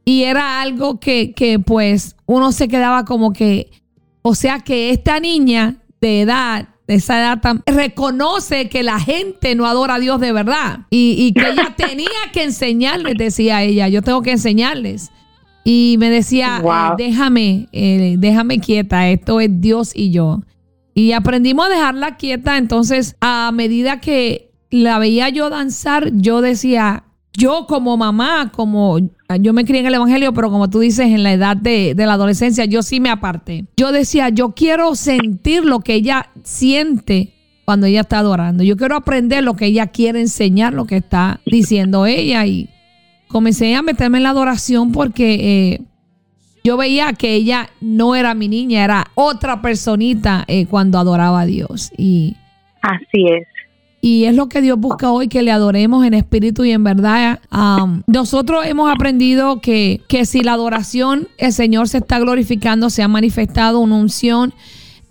y, 0.05 0.11
y 0.19 0.25
era 0.25 0.61
algo 0.61 0.99
que, 0.99 1.33
que 1.33 1.57
pues 1.57 2.15
uno 2.27 2.51
se 2.51 2.67
quedaba 2.67 3.05
como 3.05 3.33
que, 3.33 3.71
o 4.21 4.35
sea 4.35 4.59
que 4.59 4.91
esta 4.91 5.19
niña 5.19 5.77
de 5.99 6.21
edad, 6.21 6.67
esa 6.91 7.19
edad 7.19 7.41
tan, 7.41 7.63
reconoce 7.65 8.69
que 8.69 8.83
la 8.83 8.99
gente 8.99 9.55
no 9.55 9.65
adora 9.65 9.95
a 9.95 9.99
Dios 9.99 10.19
de 10.19 10.31
verdad 10.31 10.81
y, 10.89 11.15
y 11.17 11.33
que 11.33 11.49
ella 11.49 11.73
tenía 11.77 12.09
que 12.33 12.43
enseñarles, 12.43 13.15
decía 13.17 13.63
ella, 13.63 13.87
yo 13.87 14.01
tengo 14.01 14.21
que 14.21 14.31
enseñarles. 14.31 15.09
Y 15.63 15.95
me 15.99 16.09
decía, 16.09 16.59
Wow. 16.61 16.71
eh, 16.71 17.09
déjame, 17.09 17.67
eh, 17.71 18.15
déjame 18.17 18.59
quieta, 18.59 19.09
esto 19.09 19.39
es 19.39 19.49
Dios 19.61 19.91
y 19.95 20.11
yo. 20.11 20.41
Y 20.93 21.11
aprendimos 21.13 21.67
a 21.67 21.69
dejarla 21.69 22.17
quieta, 22.17 22.57
entonces 22.57 23.15
a 23.21 23.51
medida 23.53 23.99
que 24.01 24.51
la 24.71 24.99
veía 24.99 25.29
yo 25.29 25.49
danzar, 25.49 26.11
yo 26.13 26.41
decía, 26.41 27.03
yo 27.33 27.65
como 27.67 27.95
mamá, 27.95 28.51
como 28.51 28.99
yo 29.39 29.53
me 29.53 29.63
crié 29.63 29.79
en 29.81 29.87
el 29.87 29.93
Evangelio, 29.93 30.33
pero 30.33 30.49
como 30.49 30.69
tú 30.69 30.79
dices, 30.79 31.07
en 31.07 31.23
la 31.23 31.33
edad 31.33 31.55
de, 31.55 31.93
la 31.95 32.13
adolescencia, 32.13 32.65
yo 32.65 32.83
sí 32.83 32.99
me 32.99 33.09
aparté. 33.09 33.65
Yo 33.77 33.91
decía, 33.91 34.29
yo 34.29 34.51
quiero 34.51 34.95
sentir 34.95 35.63
lo 35.63 35.79
que 35.79 35.95
ella 35.95 36.29
siente 36.43 37.33
cuando 37.63 37.87
ella 37.87 38.01
está 38.01 38.19
adorando. 38.19 38.63
Yo 38.63 38.75
quiero 38.75 38.95
aprender 38.95 39.43
lo 39.43 39.55
que 39.55 39.67
ella 39.67 39.87
quiere 39.87 40.19
enseñar, 40.19 40.73
lo 40.73 40.85
que 40.85 40.97
está 40.97 41.39
diciendo 41.45 42.05
ella. 42.05 42.45
Y 42.45 42.69
comencé 43.29 43.75
a 43.75 43.81
meterme 43.81 44.17
en 44.17 44.23
la 44.23 44.31
adoración 44.31 44.91
porque 44.91 45.35
eh, 45.73 45.81
yo 46.65 46.75
veía 46.75 47.13
que 47.13 47.33
ella 47.33 47.69
no 47.79 48.15
era 48.15 48.33
mi 48.33 48.49
niña, 48.49 48.83
era 48.83 49.07
otra 49.15 49.61
personita 49.61 50.43
eh, 50.47 50.65
cuando 50.65 50.99
adoraba 50.99 51.41
a 51.41 51.45
Dios. 51.45 51.91
Y, 51.97 52.35
Así 52.81 53.25
es. 53.27 53.47
Y 54.01 54.25
es 54.25 54.35
lo 54.35 54.49
que 54.49 54.61
Dios 54.61 54.79
busca 54.79 55.11
hoy, 55.11 55.27
que 55.27 55.43
le 55.43 55.51
adoremos 55.51 56.03
en 56.05 56.15
espíritu 56.15 56.65
y 56.65 56.71
en 56.71 56.83
verdad. 56.83 57.39
Am, 57.51 58.01
nosotros 58.07 58.65
hemos 58.65 58.91
aprendido 58.91 59.61
que, 59.61 60.01
que 60.07 60.25
si 60.25 60.41
la 60.41 60.53
adoración, 60.53 61.27
el 61.37 61.53
Señor 61.53 61.87
se 61.87 61.99
está 61.99 62.19
glorificando, 62.19 62.89
se 62.89 63.03
ha 63.03 63.07
manifestado 63.07 63.79
una 63.79 63.95
unción, 63.95 64.53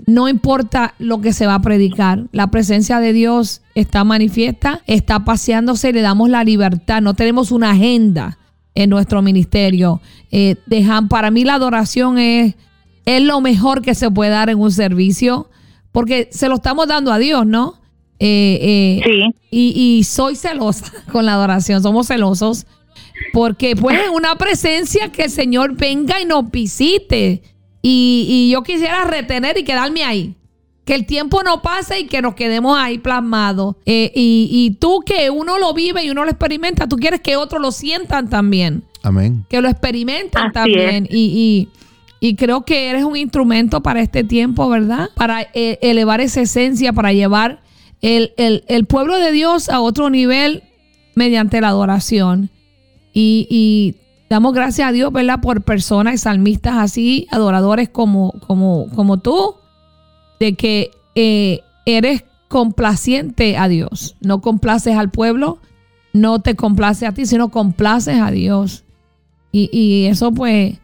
no 0.07 0.29
importa 0.29 0.95
lo 0.99 1.21
que 1.21 1.33
se 1.33 1.47
va 1.47 1.55
a 1.55 1.63
predicar, 1.63 2.27
la 2.33 2.49
presencia 2.49 2.99
de 3.01 3.13
Dios 3.13 3.63
está 3.77 4.03
manifiesta, 4.03 4.81
está 4.87 5.25
paseándose, 5.25 5.93
le 5.93 6.01
damos 6.01 6.29
la 6.29 6.43
libertad, 6.43 7.01
no 7.01 7.15
tenemos 7.15 7.53
una 7.53 7.71
agenda 7.71 8.39
en 8.75 8.91
nuestro 8.91 9.23
ministerio. 9.23 10.01
Eh, 10.33 10.57
dejan, 10.67 11.09
para 11.09 11.31
mí 11.31 11.45
la 11.45 11.55
adoración 11.55 12.19
es, 12.19 12.55
es 13.05 13.23
lo 13.23 13.41
mejor 13.41 13.83
que 13.83 13.95
se 13.95 14.11
puede 14.11 14.31
dar 14.31 14.51
en 14.51 14.59
un 14.59 14.73
servicio, 14.73 15.49
porque 15.93 16.29
se 16.33 16.49
lo 16.49 16.57
estamos 16.57 16.89
dando 16.89 17.13
a 17.13 17.19
Dios, 17.19 17.47
¿no? 17.47 17.80
Eh, 18.21 19.01
eh, 19.03 19.33
sí. 19.51 19.73
Y, 19.75 20.05
soy 20.05 20.37
celosa 20.37 20.93
con 21.13 21.25
la 21.25 21.33
adoración, 21.33 21.83
somos 21.83 22.07
celosos, 22.07 22.67
porque 23.33 23.75
pues 23.75 23.99
es 23.99 24.11
una 24.11 24.37
presencia 24.37 25.11
que 25.11 25.25
el 25.25 25.31
Señor 25.31 25.75
venga 25.77 26.21
y 26.21 26.27
nos 26.27 26.51
visite. 26.51 27.43
Y, 27.83 28.51
yo 28.53 28.63
quisiera 28.63 29.05
retener 29.05 29.59
y 29.59 29.65
quedarme 29.65 30.05
ahí. 30.05 30.37
Que 30.85 30.95
el 30.95 31.07
tiempo 31.07 31.43
no 31.43 31.63
pase 31.63 32.01
y 32.01 32.07
que 32.07 32.21
nos 32.21 32.35
quedemos 32.35 32.77
ahí 32.79 32.99
plasmados. 32.99 33.77
y, 33.87 34.13
y, 34.15 34.77
tú 34.79 35.01
que 35.05 35.31
uno 35.31 35.59
lo 35.59 35.73
vive 35.73 36.05
y 36.05 36.11
uno 36.11 36.25
lo 36.25 36.31
experimenta, 36.31 36.89
tú 36.89 36.97
quieres 36.97 37.21
que 37.21 37.37
otros 37.37 37.63
lo 37.63 37.73
sientan 37.73 38.29
también. 38.29 38.85
Amén. 39.03 39.47
Que 39.49 39.61
lo 39.61 39.69
experimenten 39.69 40.53
también. 40.53 41.09
Y, 41.11 41.69
y, 42.21 42.35
creo 42.37 42.65
que 42.65 42.91
eres 42.91 43.05
un 43.05 43.17
instrumento 43.17 43.83
para 43.83 44.03
este 44.03 44.25
tiempo, 44.25 44.69
¿verdad? 44.69 45.09
Para 45.15 45.43
eh, 45.55 45.79
elevar 45.81 46.21
esa 46.21 46.43
esencia, 46.43 46.93
para 46.93 47.13
llevar 47.13 47.63
el, 48.01 48.33
el, 48.67 48.85
pueblo 48.87 49.17
de 49.19 49.33
Dios 49.33 49.69
a 49.69 49.81
otro 49.81 50.11
nivel 50.11 50.63
mediante 51.15 51.61
la 51.61 51.69
adoración. 51.69 52.51
Y, 53.13 53.47
y, 53.51 53.97
damos 54.31 54.55
gracias 54.55 54.89
a 54.89 54.93
Dios, 54.93 55.13
¿verdad? 55.13 55.41
Por 55.41 55.63
personas 55.63 56.15
y 56.15 56.19
salmistas 56.19 56.75
así, 56.77 57.27
adoradores 57.31 57.89
como, 57.89 58.33
como, 58.47 58.89
como 58.95 59.19
tú, 59.19 59.57
de 60.39 60.55
que 60.55 60.93
eh, 61.15 61.61
eres 61.85 62.25
complaciente 62.49 63.57
a 63.57 63.69
Dios. 63.69 64.17
No 64.21 64.41
complaces 64.41 64.97
al 64.97 65.11
pueblo, 65.11 65.59
no 66.13 66.41
te 66.41 66.57
complaces 66.57 67.09
a 67.09 67.13
ti, 67.13 67.27
sino 67.27 67.51
complaces 67.51 68.21
a 68.21 68.31
Dios. 68.31 68.85
Y, 69.53 70.07
eso 70.07 70.33
pues, 70.33 70.79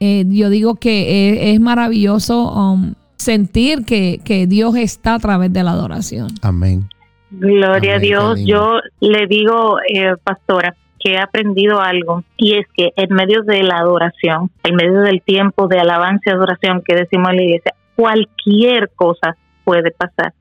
eh, 0.00 0.24
yo 0.28 0.50
digo 0.50 0.74
que 0.74 1.52
es, 1.52 1.60
maravilloso 1.60 2.52
um, 2.52 2.94
sentir 3.20 3.84
que, 3.84 4.46
Dios 4.48 4.76
está 4.76 5.14
a 5.14 5.18
través 5.18 5.52
de 5.52 5.62
la 5.62 5.72
adoración. 5.72 6.28
Amén. 6.42 6.88
Gloria 7.30 7.96
a 7.96 7.98
Dios. 7.98 8.40
Yo 8.44 8.80
le 9.00 9.26
digo, 9.26 9.78
eh, 9.80 10.16
pastora, 10.24 10.74
que 10.98 11.12
he 11.12 11.18
aprendido 11.18 11.80
algo 11.80 12.24
y 12.36 12.56
es 12.56 12.66
que 12.76 12.90
en 12.96 13.14
medio 13.14 13.42
de 13.42 13.62
la 13.62 13.78
adoración, 13.78 14.50
en 14.64 14.74
medio 14.74 15.00
del 15.00 15.22
tiempo 15.22 15.66
de 15.68 15.78
alabanza 15.78 16.22
y 16.26 16.30
adoración 16.30 16.82
que 16.84 16.94
decimos 16.94 17.30
en 17.30 17.36
la 17.36 17.42
iglesia, 17.42 17.74
cualquier 17.96 18.90
cosa 18.94 19.36
puede 19.64 19.90
pasar. 19.92 20.34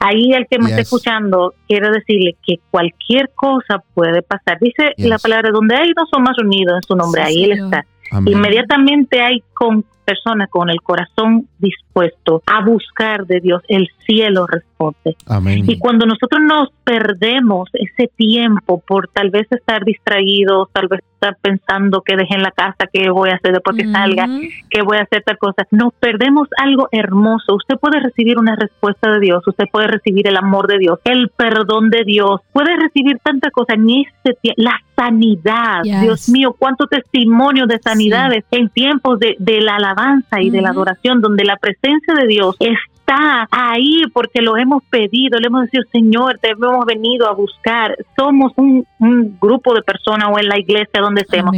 Ahí 0.00 0.32
el 0.32 0.46
que 0.48 0.58
me 0.58 0.70
está 0.70 0.80
escuchando, 0.80 1.54
quiero 1.66 1.90
decirle 1.90 2.36
que 2.46 2.60
cualquier 2.70 3.30
cosa 3.34 3.82
puede 3.94 4.22
pasar. 4.22 4.58
Dice 4.60 4.94
la 4.96 5.18
palabra, 5.18 5.50
donde 5.50 5.74
hay 5.74 5.92
dos 5.94 6.08
o 6.12 6.20
más 6.20 6.38
unidos 6.38 6.76
en 6.76 6.82
su 6.82 6.94
nombre, 6.94 7.22
ahí 7.22 7.44
Él 7.44 7.52
está. 7.52 7.84
Inmediatamente 8.24 9.20
hay 9.20 9.42
con 9.52 9.84
personas 10.04 10.48
con 10.48 10.70
el 10.70 10.80
corazón 10.80 11.48
dispuesto 11.58 12.42
a 12.46 12.64
buscar 12.64 13.26
de 13.26 13.40
Dios, 13.40 13.62
el 13.68 13.88
cielo 14.06 14.46
responde. 14.46 15.16
Y 15.66 15.78
cuando 15.78 16.06
nosotros 16.06 16.40
nos 16.42 16.70
perdemos 16.84 17.68
ese 17.74 18.10
tiempo 18.16 18.80
por 18.86 19.08
tal 19.08 19.30
vez 19.30 19.46
estar 19.50 19.84
distraídos, 19.84 20.68
tal 20.72 20.88
vez 20.88 21.00
estar 21.14 21.36
pensando 21.42 22.00
que 22.02 22.16
dejen 22.16 22.42
la 22.42 22.52
casa, 22.52 22.86
que 22.92 23.10
voy 23.10 23.30
a 23.30 23.34
hacer 23.34 23.52
después 23.52 23.76
que 23.76 23.90
salga, 23.90 24.26
que 24.70 24.82
voy 24.82 24.98
a 24.98 25.02
hacer 25.02 25.22
tal 25.24 25.36
cosa, 25.36 25.66
nos 25.72 25.92
perdemos 25.94 26.48
algo 26.62 26.88
hermoso. 26.92 27.56
Usted 27.56 27.76
puede 27.76 28.00
recibir 28.00 28.38
una 28.38 28.54
respuesta 28.54 29.10
de 29.10 29.20
Dios, 29.20 29.42
usted 29.46 29.64
puede 29.70 29.88
recibir 29.88 30.28
el 30.28 30.36
amor 30.36 30.68
de 30.68 30.78
Dios, 30.78 31.00
el 31.04 31.28
perdón 31.36 31.90
de 31.90 32.04
Dios, 32.04 32.40
puede 32.52 32.76
recibir 32.76 33.18
tanta 33.22 33.50
cosa 33.50 33.74
en 33.74 33.90
ese 33.90 34.38
tiempo, 34.40 34.62
la 34.62 34.80
sanidad. 34.96 35.82
Dios 35.82 36.28
mío, 36.28 36.54
cuánto 36.58 36.86
testimonio 36.86 37.66
de 37.66 37.78
sanidades 37.78 38.44
en 38.50 38.68
tiempos 38.68 39.18
de, 39.18 39.36
de 39.38 39.60
la 39.60 39.76
alabanza 39.76 40.40
y 40.40 40.50
de 40.50 40.62
la 40.62 40.70
adoración, 40.70 41.20
donde 41.20 41.44
la 41.48 41.56
presencia 41.56 42.14
de 42.14 42.26
Dios 42.26 42.54
está 42.60 43.48
ahí 43.50 44.02
porque 44.12 44.42
lo 44.42 44.56
hemos 44.56 44.84
pedido, 44.84 45.38
le 45.38 45.46
hemos 45.46 45.64
dicho, 45.64 45.82
Señor, 45.90 46.38
te 46.40 46.50
hemos 46.50 46.84
venido 46.84 47.26
a 47.26 47.32
buscar. 47.32 47.96
Somos 48.16 48.52
un, 48.56 48.86
grupo 49.40 49.74
de 49.74 49.82
personas 49.82 50.28
o 50.30 50.38
en 50.38 50.48
la 50.48 50.58
iglesia 50.58 51.00
donde 51.00 51.22
estemos. 51.22 51.56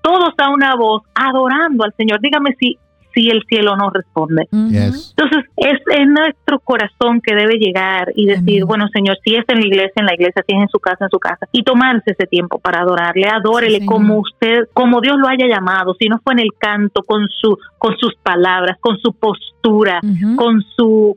Todos 0.00 0.34
a 0.38 0.50
una 0.50 0.74
voz 0.74 1.02
adorando 1.14 1.84
al 1.84 1.92
Señor. 1.96 2.20
Dígame 2.20 2.54
si 2.58 2.78
si 3.16 3.30
el 3.30 3.42
cielo 3.48 3.76
no 3.76 3.88
responde. 3.88 4.46
Entonces, 4.52 5.44
es, 5.56 5.80
en 5.96 6.12
nuestro 6.12 6.60
corazón 6.60 7.22
que 7.22 7.34
debe 7.34 7.54
llegar 7.54 8.12
y 8.14 8.26
decir, 8.26 8.66
bueno, 8.66 8.88
Señor, 8.92 9.16
si 9.24 9.34
es 9.34 9.44
en 9.48 9.60
la 9.60 9.66
iglesia, 9.66 9.94
en 9.96 10.06
la 10.06 10.14
iglesia, 10.14 10.44
si 10.46 10.54
es 10.54 10.62
en 10.62 10.68
su 10.68 10.78
casa, 10.78 11.06
en 11.06 11.10
su 11.10 11.18
casa, 11.18 11.48
y 11.50 11.62
tomarse 11.62 12.10
ese 12.10 12.26
tiempo 12.26 12.58
para 12.58 12.80
adorarle, 12.80 13.26
adórele 13.26 13.86
como 13.86 14.18
usted, 14.18 14.68
como 14.74 15.00
Dios 15.00 15.16
lo 15.18 15.28
haya 15.28 15.46
llamado, 15.48 15.96
si 15.98 16.08
no 16.08 16.20
fue 16.22 16.34
en 16.34 16.40
el 16.40 16.50
canto, 16.58 17.02
con, 17.02 17.26
su, 17.28 17.56
con 17.78 17.96
sus 17.96 18.14
palabras, 18.16 18.76
con 18.80 18.98
su 18.98 19.14
postura, 19.14 20.00
con 20.36 20.62
su 20.76 21.16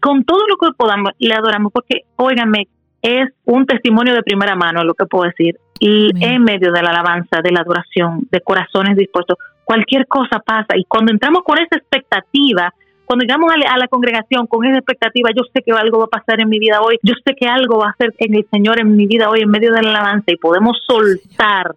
con 0.00 0.24
todo 0.24 0.46
lo 0.48 0.56
que 0.56 0.72
podamos, 0.76 1.12
le 1.18 1.34
adoramos, 1.34 1.72
porque, 1.72 2.02
óigame, 2.16 2.68
es 3.02 3.30
un 3.44 3.66
testimonio 3.66 4.14
de 4.14 4.22
primera 4.22 4.54
mano, 4.54 4.84
lo 4.84 4.94
que 4.94 5.06
puedo 5.06 5.24
decir, 5.24 5.56
y 5.80 6.10
en 6.24 6.42
medio 6.42 6.72
de 6.72 6.82
la 6.82 6.90
alabanza, 6.90 7.40
de 7.42 7.52
la 7.52 7.60
adoración, 7.60 8.26
de 8.30 8.40
corazones 8.40 8.96
dispuestos, 8.96 9.38
cualquier 9.68 10.06
cosa 10.06 10.40
pasa. 10.40 10.78
Y 10.78 10.84
cuando 10.84 11.12
entramos 11.12 11.42
con 11.44 11.58
esa 11.58 11.76
expectativa, 11.76 12.72
cuando 13.04 13.24
llegamos 13.24 13.52
a 13.52 13.76
la, 13.76 13.88
congregación 13.88 14.46
con 14.46 14.64
esa 14.64 14.78
expectativa, 14.78 15.28
yo 15.36 15.42
sé 15.52 15.62
que 15.62 15.72
algo 15.72 15.98
va 15.98 16.04
a 16.06 16.08
pasar 16.08 16.40
en 16.40 16.48
mi 16.48 16.58
vida 16.58 16.80
hoy, 16.80 16.98
yo 17.02 17.12
sé 17.22 17.34
que 17.38 17.46
algo 17.46 17.78
va 17.78 17.88
a 17.88 17.90
hacer 17.90 18.14
en 18.16 18.34
el 18.34 18.46
Señor 18.50 18.80
en 18.80 18.96
mi 18.96 19.06
vida 19.06 19.28
hoy 19.28 19.40
en 19.40 19.50
medio 19.50 19.70
de 19.74 19.82
la 19.82 19.90
alabanza 19.90 20.24
y 20.28 20.36
podemos 20.36 20.78
soltar 20.86 21.76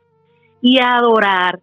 y 0.62 0.80
adorar, 0.80 1.60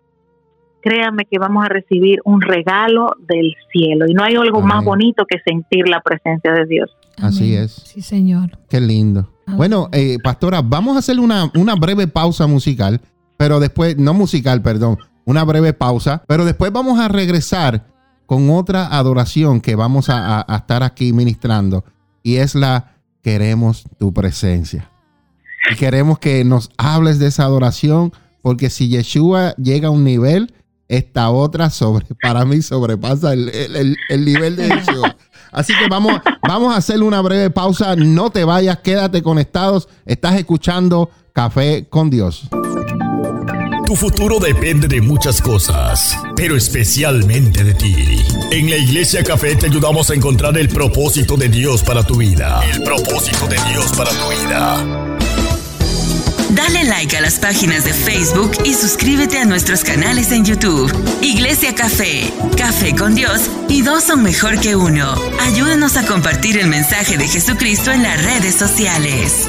créame 0.83 1.24
que 1.24 1.39
vamos 1.39 1.64
a 1.64 1.68
recibir 1.70 2.20
un 2.24 2.43
regalo 2.43 3.14
del 3.20 3.55
cielo. 3.72 4.05
Y 4.07 4.12
no 4.12 4.22
hay 4.22 4.35
algo 4.35 4.61
más 4.61 4.85
bonito 4.85 5.24
que 5.24 5.39
sentir 5.41 5.89
la 5.89 6.03
presencia 6.03 6.53
de 6.53 6.66
Dios. 6.66 6.91
Así 7.16 7.55
es. 7.55 7.72
Sí, 7.72 8.03
Señor. 8.03 8.51
Qué 8.68 8.83
lindo. 8.83 9.31
Bueno, 9.47 9.89
eh, 9.93 10.18
pastora, 10.22 10.61
vamos 10.62 10.97
a 10.97 10.99
hacer 10.99 11.18
una, 11.18 11.51
una 11.55 11.74
breve 11.74 12.07
pausa 12.07 12.47
musical, 12.47 13.01
pero 13.39 13.61
después, 13.61 13.97
no 13.97 14.12
musical, 14.12 14.61
perdón, 14.61 14.99
una 15.29 15.45
breve 15.45 15.74
pausa, 15.74 16.22
pero 16.26 16.47
después 16.47 16.72
vamos 16.72 16.99
a 16.99 17.07
regresar 17.07 17.87
con 18.24 18.49
otra 18.49 18.87
adoración 18.87 19.61
que 19.61 19.76
vamos 19.76 20.09
a, 20.09 20.47
estar 20.57 20.83
aquí 20.83 21.12
ministrando 21.12 21.85
y 22.22 22.37
es 22.37 22.55
la 22.55 22.95
queremos 23.22 23.85
tu 23.99 24.14
presencia. 24.14 24.91
Y 25.70 25.76
queremos 25.76 26.18
que 26.18 26.45
nos 26.47 26.70
hables 26.79 27.18
de 27.18 27.26
esa 27.26 27.45
adoración 27.45 28.11
porque 28.41 28.70
si 28.70 28.89
Yeshua 28.89 29.55
llega 29.57 29.89
a 29.89 29.91
un 29.91 30.03
nivel, 30.03 30.55
esta 30.89 31.29
otra 31.29 31.68
sobre, 31.68 32.07
para 32.22 32.47
mí 32.47 32.62
sobrepasa 32.62 33.35
el, 33.35 33.99
el 34.09 34.24
nivel 34.24 34.57
de 34.57 34.68
Yeshua. 34.68 35.14
Así 35.53 35.74
que 35.79 35.89
vamos, 35.91 36.22
vamos 36.49 36.72
a 36.72 36.79
hacer 36.79 37.03
una 37.03 37.20
breve 37.20 37.51
pausa. 37.51 37.97
No 37.97 38.31
te 38.31 38.45
vayas, 38.45 38.79
quédate 38.79 39.22
conectados. 39.22 39.91
Estás 40.07 40.37
escuchando 40.37 41.11
Café 41.35 41.87
con 41.87 42.09
Dios. 42.09 42.49
Tu 43.89 43.97
futuro 43.97 44.39
depende 44.39 44.86
de 44.86 45.01
muchas 45.01 45.41
cosas, 45.41 46.14
pero 46.36 46.59
especialmente 46.59 47.64
de 47.64 47.72
ti. 47.72 47.95
En 48.51 48.68
la 48.68 48.76
Iglesia 48.76 49.24
Café 49.24 49.57
te 49.57 49.64
ayudamos 49.64 50.11
a 50.11 50.14
encontrar 50.14 50.59
el 50.59 50.68
propósito 50.68 51.39
de 51.39 51.49
Dios 51.49 51.82
para 51.82 52.03
tu 52.03 52.16
vida. 52.16 52.61
El 52.70 52.82
propósito 52.82 53.47
de 53.47 53.57
Dios 53.70 53.91
para 53.97 54.11
tu 54.11 54.28
vida. 54.28 55.16
Dale 56.51 56.84
like 56.84 57.16
a 57.16 57.22
las 57.22 57.39
páginas 57.39 57.84
de 57.86 57.95
Facebook 57.95 58.53
y 58.62 58.74
suscríbete 58.74 59.39
a 59.39 59.47
nuestros 59.47 59.84
canales 59.84 60.32
en 60.32 60.45
YouTube. 60.45 60.93
Iglesia 61.22 61.74
Café, 61.74 62.30
Café 62.59 62.95
con 62.95 63.14
Dios 63.14 63.41
y 63.70 63.80
dos 63.80 64.05
son 64.05 64.22
mejor 64.22 64.61
que 64.61 64.76
uno. 64.76 65.14
Ayúdanos 65.41 65.97
a 65.97 66.05
compartir 66.05 66.59
el 66.59 66.66
mensaje 66.66 67.16
de 67.16 67.26
Jesucristo 67.26 67.91
en 67.91 68.03
las 68.03 68.22
redes 68.22 68.55
sociales. 68.55 69.49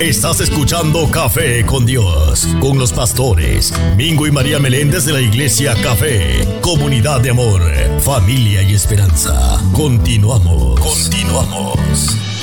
Estás 0.00 0.40
escuchando 0.40 1.08
Café 1.08 1.64
con 1.64 1.86
Dios, 1.86 2.48
con 2.60 2.78
los 2.78 2.92
pastores 2.92 3.72
Mingo 3.96 4.26
y 4.26 4.32
María 4.32 4.58
Meléndez 4.58 5.04
de 5.04 5.12
la 5.12 5.20
Iglesia 5.20 5.74
Café, 5.82 6.46
comunidad 6.60 7.20
de 7.20 7.30
amor, 7.30 7.62
familia 8.00 8.62
y 8.62 8.74
esperanza. 8.74 9.60
Continuamos, 9.72 10.80
continuamos. 10.80 12.33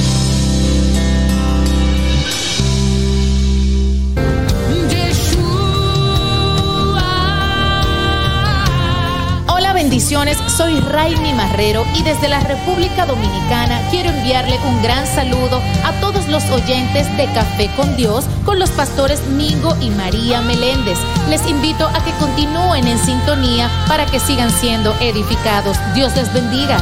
Soy 10.12 10.78
Raimi 10.82 11.32
Marrero 11.32 11.86
y 11.96 12.04
desde 12.04 12.28
la 12.28 12.42
República 12.42 13.06
Dominicana 13.06 13.82
quiero 13.92 14.10
enviarle 14.10 14.60
un 14.68 14.84
gran 14.84 15.08
saludo 15.08 15.62
a 15.86 15.94
todos 16.02 16.28
los 16.28 16.44
oyentes 16.50 17.08
de 17.16 17.28
Café 17.28 17.70
con 17.78 17.96
Dios 17.96 18.26
con 18.44 18.60
los 18.60 18.72
pastores 18.72 19.26
Mingo 19.28 19.74
y 19.80 19.90
María 19.90 20.42
Meléndez. 20.42 20.98
Les 21.30 21.48
invito 21.48 21.88
a 21.88 22.04
que 22.04 22.12
continúen 22.20 22.88
en 22.88 23.00
sintonía 23.00 23.72
para 23.88 24.06
que 24.06 24.20
sigan 24.20 24.52
siendo 24.52 24.94
edificados. 25.00 25.78
Dios 25.96 26.14
les 26.18 26.32
bendiga. 26.34 26.78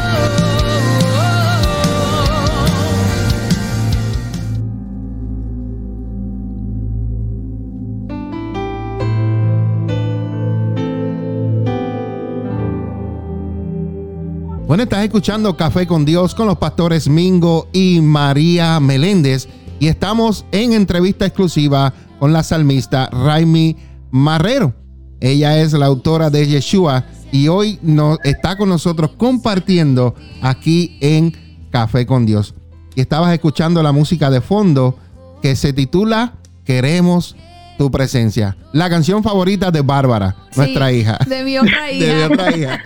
Bueno, 14.69 14.83
estás 14.83 15.03
escuchando 15.03 15.57
Café 15.57 15.87
con 15.87 16.05
Dios 16.05 16.35
con 16.35 16.45
los 16.45 16.59
pastores 16.59 17.09
Mingo 17.09 17.67
y 17.73 18.01
María 18.01 18.79
Meléndez 18.79 19.49
y 19.79 19.87
estamos 19.87 20.45
en 20.51 20.73
entrevista 20.73 21.25
exclusiva 21.25 21.91
con 22.19 22.33
la 22.33 22.43
salmista 22.43 23.09
Raimi 23.11 23.75
Marrero. 24.11 24.75
Ella 25.21 25.59
es 25.59 25.73
la 25.73 25.87
autora 25.87 26.29
de 26.29 26.45
Yeshua 26.45 27.03
y 27.31 27.47
hoy 27.47 27.79
nos 27.81 28.19
está 28.23 28.57
con 28.59 28.69
nosotros 28.69 29.13
compartiendo 29.17 30.13
aquí 30.43 30.99
en 31.01 31.35
Café 31.71 32.05
con 32.05 32.27
Dios. 32.27 32.53
Y 32.93 33.01
estabas 33.01 33.33
escuchando 33.33 33.81
la 33.81 33.91
música 33.91 34.29
de 34.29 34.39
fondo 34.39 34.99
que 35.41 35.55
se 35.55 35.73
titula 35.73 36.35
Queremos 36.63 37.35
tu 37.79 37.89
presencia. 37.89 38.57
La 38.73 38.89
canción 38.89 39.23
favorita 39.23 39.71
de 39.71 39.79
Bárbara, 39.79 40.35
nuestra 40.53 40.91
hija. 40.91 41.17
De 41.25 41.45
mi 41.45 41.57
otra 41.57 41.89
hija. 41.89 42.05
De 42.05 42.13
mi 42.13 42.21
otra 42.33 42.57
hija. 42.57 42.83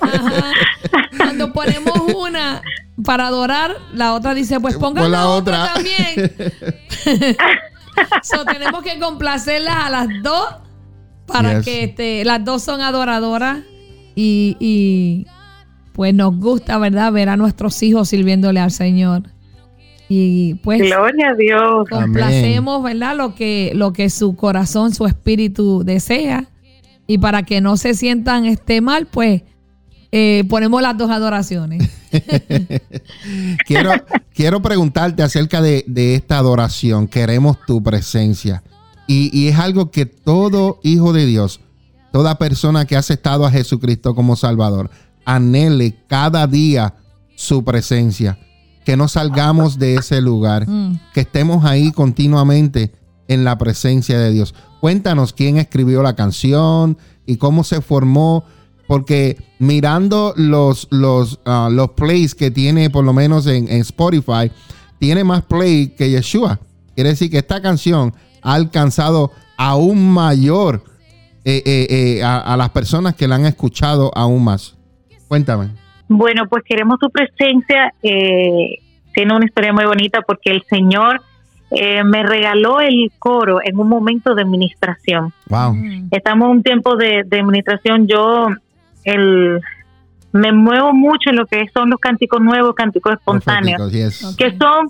Ajá. 0.00 0.44
Cuando 1.16 1.50
ponemos 1.54 1.98
una 2.14 2.60
para 3.02 3.28
adorar, 3.28 3.74
la 3.94 4.12
otra 4.12 4.34
dice, 4.34 4.60
pues 4.60 4.76
pongan 4.76 5.04
Pon 5.04 5.12
la, 5.12 5.20
la 5.20 5.28
otra. 5.28 5.62
otra. 5.64 5.72
también. 5.72 6.34
so, 8.22 8.44
tenemos 8.44 8.82
que 8.82 8.98
complacerlas 8.98 9.76
a 9.76 9.88
las 9.88 10.08
dos 10.22 10.46
para 11.26 11.54
Yes. 11.56 11.64
que 11.64 11.84
este, 11.84 12.24
las 12.26 12.44
dos 12.44 12.62
son 12.62 12.82
adoradoras 12.82 13.60
y, 14.14 14.58
y, 14.60 15.26
pues 15.94 16.12
nos 16.12 16.36
gusta, 16.36 16.76
¿verdad? 16.76 17.12
Ver 17.12 17.30
a 17.30 17.38
nuestros 17.38 17.82
hijos 17.82 18.10
sirviéndole 18.10 18.60
al 18.60 18.72
Señor. 18.72 19.22
Y 20.12 20.54
pues 20.56 20.80
Gloria 20.80 21.28
a 21.30 21.34
Dios. 21.36 21.88
complacemos, 21.88 22.82
¿verdad? 22.82 23.16
Lo 23.16 23.36
que, 23.36 23.70
lo 23.76 23.92
que 23.92 24.10
su 24.10 24.34
corazón, 24.34 24.92
su 24.92 25.06
espíritu 25.06 25.84
desea. 25.84 26.50
Y 27.06 27.18
para 27.18 27.44
que 27.44 27.60
no 27.60 27.76
se 27.76 27.94
sientan 27.94 28.44
este 28.44 28.80
mal, 28.80 29.06
pues 29.06 29.42
eh, 30.10 30.42
ponemos 30.48 30.82
las 30.82 30.98
dos 30.98 31.12
adoraciones. 31.12 31.88
quiero, 33.66 33.92
quiero 34.34 34.60
preguntarte 34.60 35.22
acerca 35.22 35.62
de, 35.62 35.84
de 35.86 36.16
esta 36.16 36.38
adoración. 36.38 37.06
Queremos 37.06 37.64
tu 37.64 37.80
presencia. 37.80 38.64
Y, 39.06 39.30
y 39.32 39.46
es 39.46 39.60
algo 39.60 39.92
que 39.92 40.06
todo 40.06 40.80
hijo 40.82 41.12
de 41.12 41.24
Dios, 41.24 41.60
toda 42.10 42.36
persona 42.36 42.84
que 42.84 42.96
ha 42.96 42.98
aceptado 42.98 43.46
a 43.46 43.52
Jesucristo 43.52 44.16
como 44.16 44.34
Salvador, 44.34 44.90
anhele 45.24 45.94
cada 46.08 46.48
día 46.48 46.94
su 47.36 47.62
presencia. 47.62 48.40
Que 48.84 48.96
no 48.96 49.08
salgamos 49.08 49.78
de 49.78 49.94
ese 49.96 50.20
lugar, 50.20 50.68
Mm. 50.68 50.98
que 51.14 51.20
estemos 51.20 51.64
ahí 51.64 51.92
continuamente 51.92 52.92
en 53.28 53.44
la 53.44 53.56
presencia 53.58 54.18
de 54.18 54.30
Dios. 54.32 54.54
Cuéntanos 54.80 55.32
quién 55.32 55.56
escribió 55.58 56.02
la 56.02 56.16
canción 56.16 56.96
y 57.26 57.36
cómo 57.36 57.62
se 57.64 57.80
formó, 57.80 58.44
porque 58.88 59.36
mirando 59.58 60.32
los, 60.36 60.88
los, 60.90 61.38
ah, 61.44 61.68
los 61.70 61.90
plays 61.90 62.34
que 62.34 62.50
tiene 62.50 62.90
por 62.90 63.04
lo 63.04 63.12
menos 63.12 63.46
en, 63.46 63.68
en 63.70 63.82
Spotify, 63.82 64.50
tiene 64.98 65.22
más 65.22 65.42
play 65.42 65.88
que 65.88 66.10
Yeshua. 66.10 66.58
Quiere 66.94 67.10
decir 67.10 67.30
que 67.30 67.38
esta 67.38 67.62
canción 67.62 68.12
ha 68.42 68.54
alcanzado 68.54 69.30
aún 69.56 70.10
mayor 70.10 70.82
eh, 71.44 71.62
eh, 71.64 71.86
eh, 72.18 72.22
a, 72.24 72.38
a 72.38 72.56
las 72.56 72.70
personas 72.70 73.14
que 73.14 73.28
la 73.28 73.36
han 73.36 73.46
escuchado 73.46 74.10
aún 74.14 74.42
más. 74.44 74.74
Cuéntame. 75.28 75.70
Bueno, 76.12 76.46
pues 76.48 76.64
queremos 76.64 76.98
tu 76.98 77.08
presencia. 77.08 77.94
Eh, 78.02 78.78
tiene 79.14 79.32
una 79.34 79.44
historia 79.46 79.72
muy 79.72 79.84
bonita 79.84 80.22
porque 80.22 80.50
el 80.50 80.64
Señor 80.68 81.22
eh, 81.70 82.02
me 82.02 82.24
regaló 82.24 82.80
el 82.80 83.12
coro 83.20 83.60
en 83.62 83.78
un 83.78 83.88
momento 83.88 84.34
de 84.34 84.42
administración. 84.42 85.32
Wow. 85.48 85.72
Mm. 85.74 86.08
Estamos 86.10 86.46
en 86.46 86.56
un 86.56 86.62
tiempo 86.64 86.96
de, 86.96 87.22
de 87.24 87.38
administración. 87.38 88.08
Yo 88.08 88.48
el, 89.04 89.60
me 90.32 90.50
muevo 90.52 90.92
mucho 90.92 91.30
en 91.30 91.36
lo 91.36 91.46
que 91.46 91.64
son 91.72 91.90
los 91.90 92.00
cánticos 92.00 92.40
nuevos, 92.40 92.74
cánticos 92.74 93.12
espontáneos, 93.12 93.92
yes. 93.92 94.34
que 94.36 94.50
son 94.58 94.88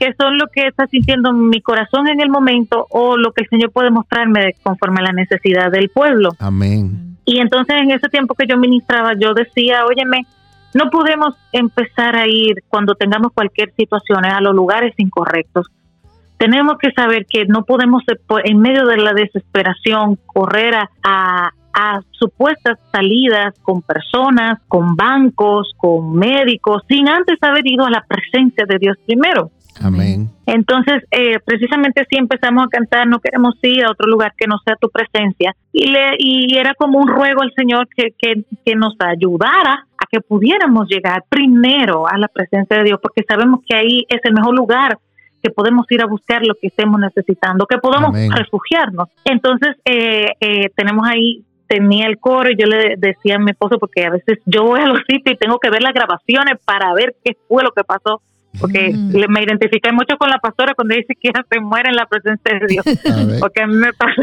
que 0.00 0.14
son 0.18 0.36
lo 0.38 0.46
que 0.46 0.66
está 0.66 0.86
sintiendo 0.86 1.32
mi 1.32 1.60
corazón 1.60 2.08
en 2.08 2.20
el 2.20 2.30
momento 2.30 2.86
o 2.90 3.16
lo 3.18 3.32
que 3.32 3.42
el 3.42 3.48
Señor 3.50 3.70
puede 3.70 3.90
mostrarme 3.90 4.40
de- 4.40 4.56
conforme 4.62 5.00
a 5.00 5.04
la 5.04 5.12
necesidad 5.12 5.70
del 5.70 5.90
pueblo. 5.90 6.30
Amén. 6.40 7.16
Y 7.26 7.38
entonces 7.38 7.76
en 7.76 7.90
ese 7.92 8.08
tiempo 8.08 8.34
que 8.34 8.46
yo 8.48 8.56
ministraba, 8.56 9.12
yo 9.14 9.34
decía, 9.34 9.84
óyeme, 9.84 10.24
no 10.74 10.90
podemos 10.90 11.34
empezar 11.52 12.16
a 12.16 12.26
ir 12.26 12.62
cuando 12.68 12.94
tengamos 12.94 13.32
cualquier 13.32 13.72
situación 13.74 14.24
a 14.24 14.40
los 14.40 14.54
lugares 14.54 14.94
incorrectos. 14.98 15.66
Tenemos 16.38 16.78
que 16.78 16.90
saber 16.92 17.26
que 17.28 17.44
no 17.46 17.64
podemos, 17.64 18.02
eh, 18.08 18.16
en 18.44 18.60
medio 18.60 18.86
de 18.86 18.96
la 18.96 19.12
desesperación, 19.12 20.18
correr 20.26 20.74
a, 20.74 20.88
a- 21.02 21.50
a 21.72 22.00
supuestas 22.10 22.78
salidas 22.90 23.54
con 23.62 23.80
personas, 23.82 24.58
con 24.66 24.96
bancos, 24.96 25.72
con 25.76 26.14
médicos, 26.14 26.82
sin 26.88 27.08
antes 27.08 27.36
haber 27.42 27.64
ido 27.64 27.84
a 27.86 27.90
la 27.90 28.04
presencia 28.08 28.64
de 28.66 28.78
Dios 28.78 28.96
primero. 29.06 29.50
Amén. 29.80 30.28
Entonces, 30.46 31.04
eh, 31.10 31.38
precisamente 31.44 32.04
si 32.10 32.18
empezamos 32.18 32.64
a 32.64 32.68
cantar, 32.68 33.06
no 33.06 33.20
queremos 33.20 33.54
ir 33.62 33.84
a 33.84 33.90
otro 33.92 34.08
lugar 34.08 34.32
que 34.36 34.46
no 34.48 34.58
sea 34.64 34.74
tu 34.76 34.90
presencia. 34.90 35.54
Y, 35.72 35.86
le, 35.90 36.16
y 36.18 36.56
era 36.56 36.74
como 36.74 36.98
un 36.98 37.08
ruego 37.08 37.42
al 37.42 37.52
Señor 37.56 37.86
que, 37.96 38.08
que, 38.18 38.42
que 38.64 38.74
nos 38.74 38.94
ayudara 38.98 39.86
que 40.10 40.20
pudiéramos 40.20 40.88
llegar 40.88 41.24
primero 41.28 42.06
a 42.08 42.18
la 42.18 42.28
presencia 42.28 42.78
de 42.78 42.84
Dios, 42.84 42.98
porque 43.02 43.22
sabemos 43.28 43.60
que 43.68 43.76
ahí 43.76 44.04
es 44.08 44.20
el 44.24 44.34
mejor 44.34 44.54
lugar 44.56 44.98
que 45.42 45.50
podemos 45.50 45.86
ir 45.90 46.02
a 46.02 46.06
buscar 46.06 46.44
lo 46.44 46.54
que 46.54 46.66
estemos 46.66 47.00
necesitando, 47.00 47.66
que 47.66 47.78
podamos 47.78 48.10
Amén. 48.10 48.30
refugiarnos. 48.30 49.08
Entonces, 49.24 49.76
eh, 49.84 50.26
eh, 50.40 50.70
tenemos 50.76 51.06
ahí 51.08 51.42
tenía 51.66 52.06
el 52.08 52.18
coro 52.18 52.50
y 52.50 52.56
yo 52.58 52.66
le 52.66 52.96
decía 52.98 53.36
a 53.36 53.38
mi 53.38 53.52
esposo 53.52 53.78
porque 53.78 54.04
a 54.04 54.10
veces 54.10 54.40
yo 54.44 54.64
voy 54.64 54.80
a 54.80 54.86
los 54.86 54.98
sitios 55.08 55.36
y 55.36 55.38
tengo 55.38 55.58
que 55.60 55.70
ver 55.70 55.82
las 55.82 55.94
grabaciones 55.94 56.58
para 56.64 56.92
ver 56.94 57.14
qué 57.24 57.36
fue 57.46 57.62
lo 57.62 57.70
que 57.70 57.84
pasó 57.84 58.20
porque 58.60 58.90
Mm. 58.92 59.30
me 59.32 59.42
identifiqué 59.44 59.92
mucho 59.92 60.16
con 60.18 60.28
la 60.28 60.38
pastora 60.38 60.74
cuando 60.74 60.96
dice 60.96 61.14
que 61.14 61.28
ella 61.28 61.46
se 61.48 61.60
muere 61.60 61.90
en 61.90 61.94
la 61.94 62.06
presencia 62.06 62.58
de 62.58 62.66
Dios, 62.66 62.84
A 63.06 63.38
porque 63.38 63.62
a 63.62 63.66
mí 63.68 63.74
me 63.76 63.92
pasa, 63.92 64.20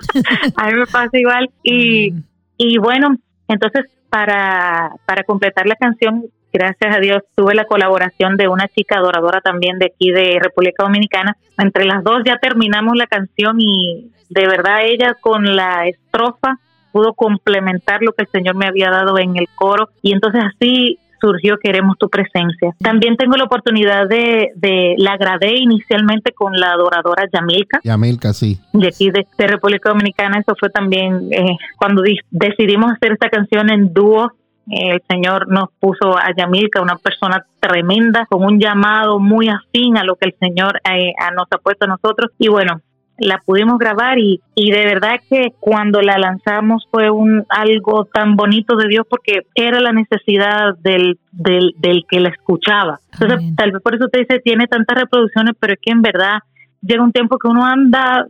a 0.56 0.66
mí 0.66 0.74
me 0.74 0.86
pasa 0.86 1.16
igual 1.16 1.48
y, 1.62 2.10
Mm. 2.10 2.22
y 2.56 2.78
bueno, 2.78 3.16
entonces 3.46 3.84
para, 4.10 4.90
para 5.06 5.24
completar 5.24 5.66
la 5.66 5.76
canción, 5.76 6.24
gracias 6.52 6.96
a 6.96 7.00
Dios, 7.00 7.22
tuve 7.34 7.54
la 7.54 7.66
colaboración 7.66 8.36
de 8.36 8.48
una 8.48 8.68
chica 8.68 8.98
adoradora 8.98 9.40
también 9.40 9.78
de 9.78 9.86
aquí 9.86 10.10
de 10.10 10.38
República 10.40 10.84
Dominicana. 10.84 11.36
Entre 11.58 11.84
las 11.84 12.02
dos 12.02 12.22
ya 12.24 12.38
terminamos 12.38 12.96
la 12.96 13.06
canción 13.06 13.56
y 13.60 14.10
de 14.30 14.46
verdad 14.46 14.84
ella 14.84 15.14
con 15.20 15.56
la 15.56 15.86
estrofa 15.86 16.58
pudo 16.92 17.14
complementar 17.14 18.02
lo 18.02 18.12
que 18.12 18.22
el 18.22 18.30
Señor 18.30 18.56
me 18.56 18.66
había 18.66 18.90
dado 18.90 19.18
en 19.18 19.36
el 19.36 19.46
coro 19.54 19.90
y 20.02 20.12
entonces 20.12 20.42
así 20.44 20.98
surgió 21.20 21.56
Queremos 21.62 21.96
tu 21.98 22.08
presencia. 22.08 22.72
También 22.80 23.16
tengo 23.16 23.36
la 23.36 23.44
oportunidad 23.44 24.08
de, 24.08 24.52
de 24.56 24.94
la 24.98 25.16
grabé 25.16 25.56
inicialmente 25.58 26.32
con 26.32 26.52
la 26.54 26.72
adoradora 26.72 27.24
Yamilka 27.32 27.80
Yamilka, 27.84 28.32
sí. 28.32 28.58
de 28.72 28.88
aquí 28.88 29.10
de, 29.10 29.26
de 29.36 29.46
República 29.46 29.90
Dominicana. 29.90 30.38
Eso 30.38 30.54
fue 30.58 30.70
también 30.70 31.28
eh, 31.32 31.56
cuando 31.76 32.02
di- 32.02 32.18
decidimos 32.30 32.92
hacer 32.92 33.12
esta 33.12 33.28
canción 33.28 33.70
en 33.70 33.92
dúo. 33.92 34.32
eh, 34.70 34.96
el 34.96 35.02
Señor 35.08 35.48
nos 35.48 35.68
puso 35.80 36.16
a 36.18 36.34
Yamilka, 36.36 36.82
una 36.82 36.96
persona 36.96 37.44
tremenda, 37.60 38.26
con 38.28 38.44
un 38.44 38.60
llamado 38.60 39.18
muy 39.18 39.48
afín 39.48 39.96
a 39.96 40.04
lo 40.04 40.16
que 40.16 40.28
el 40.28 40.34
Señor 40.38 40.80
eh, 40.84 41.12
a- 41.18 41.30
nos 41.32 41.46
ha 41.50 41.58
puesto 41.58 41.84
a 41.86 41.88
nosotros. 41.88 42.30
Y 42.38 42.48
bueno, 42.48 42.80
la 43.18 43.42
pudimos 43.44 43.78
grabar 43.78 44.18
y, 44.18 44.40
y 44.54 44.70
de 44.70 44.84
verdad 44.84 45.20
que 45.28 45.52
cuando 45.60 46.00
la 46.02 46.18
lanzamos 46.18 46.86
fue 46.90 47.10
un 47.10 47.44
algo 47.48 48.04
tan 48.04 48.36
bonito 48.36 48.76
de 48.76 48.88
Dios 48.88 49.04
porque 49.10 49.40
era 49.54 49.80
la 49.80 49.92
necesidad 49.92 50.76
del, 50.80 51.18
del, 51.32 51.74
del 51.78 52.04
que 52.08 52.20
la 52.20 52.28
escuchaba. 52.30 53.00
Entonces, 53.12 53.38
Amén. 53.38 53.56
tal 53.56 53.72
vez 53.72 53.82
por 53.82 53.94
eso 53.94 54.08
te 54.08 54.20
dice, 54.20 54.38
tiene 54.40 54.66
tantas 54.68 54.96
reproducciones, 54.98 55.54
pero 55.58 55.72
es 55.74 55.78
que 55.82 55.90
en 55.92 56.02
verdad 56.02 56.38
llega 56.80 57.02
un 57.02 57.12
tiempo 57.12 57.38
que 57.38 57.48
uno 57.48 57.64
anda 57.64 58.26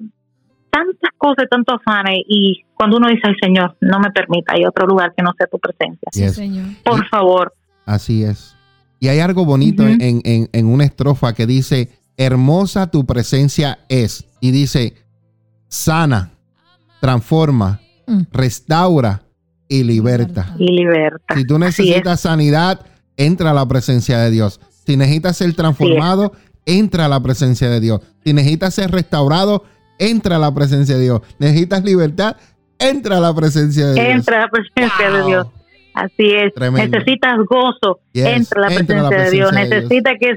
tantas 0.70 1.10
cosas, 1.16 1.46
tantos 1.50 1.76
afanes 1.80 2.20
y 2.28 2.62
cuando 2.74 2.98
uno 2.98 3.08
dice, 3.08 3.22
ay 3.24 3.34
Señor, 3.40 3.76
no 3.80 3.98
me 4.00 4.10
permita, 4.10 4.54
hay 4.54 4.64
otro 4.64 4.86
lugar 4.86 5.12
que 5.16 5.22
no 5.22 5.32
sea 5.36 5.46
tu 5.46 5.58
presencia. 5.58 6.08
Sí. 6.12 6.28
Señor. 6.28 6.66
Por 6.84 7.06
favor. 7.08 7.52
Así 7.86 8.22
es. 8.22 8.54
Y 9.00 9.08
hay 9.08 9.20
algo 9.20 9.44
bonito 9.44 9.86
en, 9.86 10.00
en- 10.24 10.48
en 10.52 10.66
una 10.66 10.84
estrofa 10.84 11.32
que 11.32 11.46
dice, 11.46 11.88
hermosa 12.18 12.90
tu 12.90 13.06
presencia 13.06 13.78
es. 13.88 14.26
Y 14.40 14.50
dice, 14.50 14.94
sana, 15.68 16.32
transforma, 17.00 17.80
Mm. 18.06 18.22
restaura 18.32 19.22
y 19.68 19.84
liberta. 19.84 20.54
Y 20.58 20.72
libertad. 20.72 21.36
Si 21.36 21.44
tú 21.46 21.58
necesitas 21.58 22.20
sanidad, 22.20 22.86
entra 23.18 23.50
a 23.50 23.54
la 23.54 23.66
presencia 23.68 24.18
de 24.18 24.30
Dios. 24.30 24.60
Si 24.86 24.96
necesitas 24.96 25.36
ser 25.36 25.52
transformado, 25.54 26.32
entra 26.64 27.04
a 27.04 27.08
la 27.08 27.20
presencia 27.22 27.68
de 27.68 27.80
Dios. 27.80 28.00
Si 28.24 28.32
necesitas 28.32 28.72
ser 28.74 28.90
restaurado, 28.90 29.64
entra 29.98 30.36
a 30.36 30.38
la 30.38 30.54
presencia 30.54 30.96
de 30.96 31.02
Dios. 31.02 31.20
Necesitas 31.38 31.84
libertad, 31.84 32.36
entra 32.78 33.18
a 33.18 33.20
la 33.20 33.34
presencia 33.34 33.88
de 33.88 33.94
Dios. 33.94 34.06
Entra 34.06 34.38
a 34.38 34.40
la 34.40 34.48
presencia 34.48 35.10
de. 35.10 35.24
Dios. 35.26 35.46
Así 35.92 36.30
es. 36.32 36.54
Tremendo. 36.54 36.96
Necesitas 36.98 37.36
gozo. 37.50 38.00
Yes. 38.12 38.26
Entra 38.26 38.66
a 38.66 38.70
la 38.70 38.74
Entra 38.76 39.00
a 39.00 39.02
la 39.02 39.08
presencia 39.10 39.30
de 39.30 39.36
Dios. 39.36 39.50
de 39.52 39.58
Dios. 39.58 39.70
Necesita 39.82 40.10
que 40.18 40.30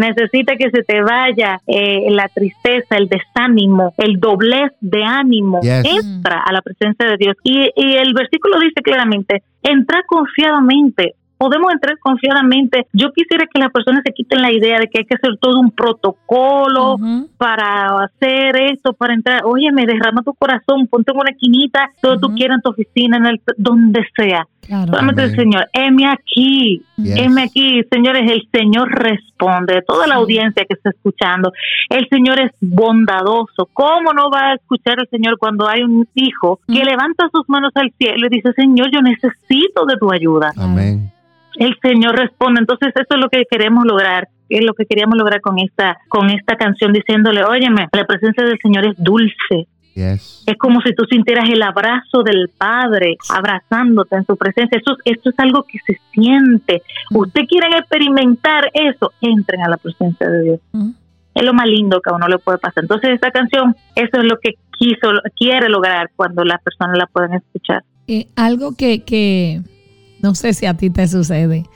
necesita 0.00 0.56
que 0.56 0.70
se 0.70 0.82
te 0.82 1.02
vaya 1.02 1.60
eh, 1.66 2.06
la 2.10 2.28
tristeza, 2.28 2.96
el 2.96 3.08
desánimo, 3.08 3.94
el 3.98 4.18
doblez 4.18 4.72
de 4.80 5.04
ánimo. 5.04 5.60
Yes. 5.60 5.84
Entra 5.84 6.42
a 6.44 6.52
la 6.52 6.62
presencia 6.62 7.06
de 7.06 7.16
Dios. 7.16 7.36
Y, 7.44 7.70
y 7.76 7.96
el 7.96 8.12
versículo 8.14 8.58
dice 8.58 8.82
claramente, 8.82 9.42
entra 9.62 10.02
confiadamente. 10.06 11.14
Podemos 11.40 11.72
entrar 11.72 11.98
confiadamente. 12.00 12.86
Yo 12.92 13.12
quisiera 13.12 13.46
que 13.50 13.58
las 13.58 13.72
personas 13.72 14.02
se 14.04 14.12
quiten 14.12 14.42
la 14.42 14.52
idea 14.52 14.78
de 14.78 14.88
que 14.88 14.98
hay 14.98 15.04
que 15.06 15.14
hacer 15.14 15.38
todo 15.40 15.58
un 15.58 15.70
protocolo 15.70 16.96
para 17.38 18.04
hacer 18.04 18.56
esto, 18.70 18.92
para 18.92 19.14
entrar. 19.14 19.40
Oye, 19.46 19.72
me 19.72 19.86
derrama 19.86 20.22
tu 20.22 20.34
corazón, 20.34 20.86
ponte 20.86 21.12
en 21.12 21.18
una 21.18 21.30
esquinita, 21.30 21.88
donde 22.02 22.20
tú 22.20 22.26
Ujú. 22.26 22.36
quieras, 22.36 22.56
en 22.58 22.62
tu 22.62 22.68
oficina, 22.70 23.16
en 23.16 23.24
el, 23.24 23.40
donde 23.56 24.04
sea. 24.14 24.46
Claro. 24.66 24.92
Solamente 24.92 25.22
el. 25.22 25.34
Señor, 25.34 25.66
heme 25.72 26.06
aquí, 26.08 26.82
Yes. 26.98 27.16
heme 27.16 27.42
aquí. 27.44 27.80
Señores, 27.90 28.30
el 28.30 28.46
Señor 28.52 28.90
responde. 28.90 29.80
Toda 29.86 30.06
la 30.06 30.16
audiencia 30.16 30.66
que 30.66 30.74
está 30.74 30.90
escuchando, 30.90 31.52
el 31.88 32.06
Señor 32.10 32.38
es 32.38 32.52
bondadoso. 32.60 33.66
¿Cómo 33.72 34.12
no 34.12 34.30
va 34.30 34.50
a 34.50 34.54
escuchar 34.56 34.96
el 35.00 35.08
Señor 35.08 35.38
cuando 35.38 35.66
hay 35.66 35.82
un 35.82 36.06
hijo 36.14 36.60
que 36.68 36.82
Mm. 36.82 36.86
levanta 36.86 37.30
sus 37.32 37.48
manos 37.48 37.72
al 37.76 37.90
cielo 37.96 38.26
y 38.26 38.36
dice, 38.36 38.52
Señor, 38.52 38.90
yo 38.92 39.00
necesito 39.00 39.86
de 39.86 39.96
tu 39.96 40.12
ayuda? 40.12 40.52
Amén. 40.58 41.10
El 41.56 41.76
Señor 41.82 42.16
responde. 42.16 42.60
Entonces 42.60 42.92
eso 42.94 43.06
es 43.08 43.18
lo 43.18 43.28
que 43.28 43.44
queremos 43.50 43.84
lograr, 43.84 44.28
es 44.48 44.64
lo 44.64 44.74
que 44.74 44.86
queríamos 44.86 45.16
lograr 45.16 45.40
con 45.40 45.58
esta 45.58 45.98
con 46.08 46.30
esta 46.30 46.56
canción 46.56 46.92
diciéndole, 46.92 47.44
óyeme, 47.44 47.88
la 47.92 48.04
presencia 48.04 48.44
del 48.44 48.58
Señor 48.62 48.86
es 48.86 48.94
dulce. 48.98 49.68
Yes. 49.94 50.44
Es 50.46 50.56
como 50.56 50.80
si 50.82 50.94
tú 50.94 51.04
sintieras 51.10 51.48
el 51.50 51.62
abrazo 51.62 52.22
del 52.22 52.48
Padre 52.56 53.16
abrazándote 53.28 54.16
en 54.16 54.24
su 54.24 54.36
presencia. 54.36 54.78
Eso, 54.78 54.96
esto 55.04 55.30
es 55.30 55.38
algo 55.38 55.64
que 55.64 55.78
se 55.84 56.00
siente. 56.12 56.82
Usted 57.10 57.42
quieren 57.48 57.72
experimentar 57.74 58.70
eso, 58.72 59.12
entren 59.20 59.62
a 59.62 59.68
la 59.68 59.76
presencia 59.76 60.28
de 60.28 60.42
Dios. 60.42 60.60
Ujú. 60.72 60.94
Es 61.34 61.44
lo 61.44 61.52
más 61.52 61.66
lindo 61.66 62.00
que 62.00 62.10
a 62.10 62.14
uno 62.14 62.28
le 62.28 62.38
puede 62.38 62.58
pasar. 62.58 62.84
Entonces 62.84 63.10
esta 63.10 63.30
canción, 63.30 63.74
eso 63.94 64.18
es 64.18 64.24
lo 64.24 64.38
que 64.38 64.54
quiso, 64.78 65.10
quiere 65.36 65.68
lograr 65.68 66.10
cuando 66.16 66.44
las 66.44 66.62
personas 66.62 66.96
la 66.96 67.06
pueden 67.06 67.34
escuchar. 67.34 67.82
Eh, 68.06 68.26
algo 68.36 68.76
que, 68.76 69.04
que 69.04 69.60
no 70.22 70.34
sé 70.34 70.54
si 70.54 70.66
a 70.66 70.76
ti 70.76 70.90
te 70.90 71.06
sucede, 71.08 71.66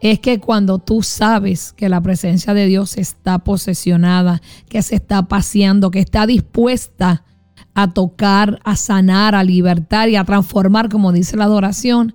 es 0.00 0.20
que 0.20 0.38
cuando 0.38 0.78
tú 0.78 1.02
sabes 1.02 1.72
que 1.72 1.88
la 1.88 2.00
presencia 2.00 2.54
de 2.54 2.66
Dios 2.66 2.96
está 2.96 3.40
posesionada, 3.40 4.40
que 4.68 4.82
se 4.82 4.94
está 4.96 5.26
paseando, 5.26 5.90
que 5.90 5.98
está 5.98 6.26
dispuesta 6.26 7.24
a 7.74 7.92
tocar, 7.92 8.60
a 8.64 8.76
sanar, 8.76 9.34
a 9.34 9.42
libertar 9.44 10.08
y 10.08 10.16
a 10.16 10.24
transformar, 10.24 10.88
como 10.88 11.12
dice 11.12 11.36
la 11.36 11.44
adoración, 11.44 12.14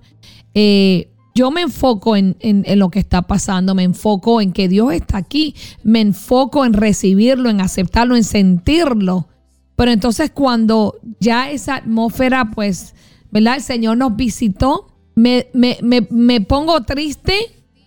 eh, 0.54 1.10
yo 1.34 1.50
me 1.50 1.62
enfoco 1.62 2.16
en, 2.16 2.36
en- 2.40 2.62
en 2.66 2.78
lo 2.78 2.90
que 2.90 3.00
está 3.00 3.22
pasando, 3.22 3.74
me 3.74 3.82
enfoco 3.82 4.40
en 4.40 4.52
que 4.52 4.68
Dios 4.68 4.92
está 4.92 5.18
aquí, 5.18 5.54
me 5.82 6.00
enfoco 6.00 6.64
en 6.64 6.72
recibirlo, 6.74 7.50
en 7.50 7.60
aceptarlo, 7.60 8.14
en 8.16 8.24
sentirlo. 8.24 9.28
Pero 9.76 9.90
entonces 9.90 10.30
cuando 10.32 10.94
ya 11.18 11.50
esa 11.50 11.76
atmósfera, 11.76 12.50
pues, 12.52 12.94
¿verdad? 13.32 13.56
El 13.56 13.62
Señor 13.62 13.96
nos 13.98 14.14
visitó, 14.14 14.93
me, 15.14 15.48
me, 15.52 15.78
me, 15.82 16.06
me 16.10 16.40
pongo 16.40 16.82
triste 16.82 17.34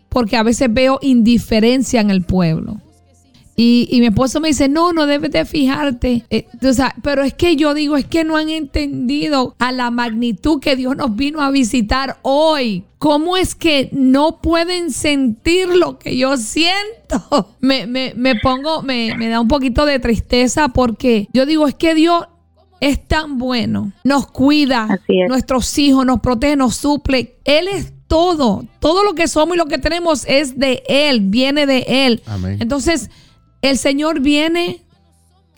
porque 0.10 0.38
a 0.38 0.44
veces 0.44 0.74
veo 0.74 1.00
indiferencia 1.02 2.02
en 2.02 2.10
el 2.10 2.24
pueblo. 2.24 2.82
Y, 3.60 3.88
y 3.90 4.02
mi 4.02 4.08
esposo 4.08 4.40
me 4.40 4.50
dice, 4.50 4.70
no, 4.70 4.94
no 4.94 5.08
debes 5.08 5.32
de 5.32 5.44
fijarte. 5.44 6.24
Eh, 6.30 6.46
pero 7.02 7.24
es 7.24 7.34
que 7.34 7.56
yo 7.56 7.74
digo, 7.74 7.98
es 7.98 8.06
que 8.06 8.24
no 8.24 8.38
han 8.38 8.50
entendido 8.50 9.56
a 9.58 9.72
la 9.72 9.90
magnitud 9.90 10.60
que 10.60 10.76
Dios 10.76 10.96
nos 10.96 11.16
vino 11.16 11.42
a 11.42 11.50
visitar 11.50 12.20
hoy. 12.22 12.84
¿Cómo 13.00 13.36
es 13.36 13.56
que 13.56 13.90
no 13.94 14.42
pueden 14.42 14.92
sentir 14.92 15.70
lo 15.70 15.98
que 15.98 16.18
yo 16.18 16.38
siento? 16.38 17.56
Me, 17.60 17.88
me, 17.88 18.14
me 18.16 18.36
pongo, 18.36 18.84
me, 18.84 19.16
me 19.18 19.28
da 19.28 19.40
un 19.40 19.48
poquito 19.48 19.86
de 19.86 20.00
tristeza 20.00 20.70
porque 20.70 21.28
yo 21.34 21.46
digo, 21.46 21.68
es 21.68 21.74
que 21.74 21.96
Dios 21.96 22.28
es 22.80 23.08
tan 23.08 23.38
bueno, 23.38 23.92
nos 24.04 24.28
cuida, 24.28 25.00
nuestros 25.28 25.78
hijos, 25.78 26.06
nos 26.06 26.20
protege, 26.20 26.56
nos 26.56 26.76
suple. 26.76 27.38
Él 27.44 27.68
es 27.68 27.94
todo, 28.08 28.66
todo 28.80 29.04
lo 29.04 29.16
que 29.16 29.28
somos 29.28 29.56
y 29.56 29.58
lo 29.58 29.66
que 29.66 29.78
tenemos 29.78 30.26
es 30.28 30.58
de 30.58 30.84
Él, 30.88 31.22
viene 31.22 31.66
de 31.66 31.86
Él. 31.88 32.22
Amén. 32.26 32.58
Entonces, 32.60 33.10
el 33.62 33.78
Señor 33.78 34.22
viene 34.22 34.84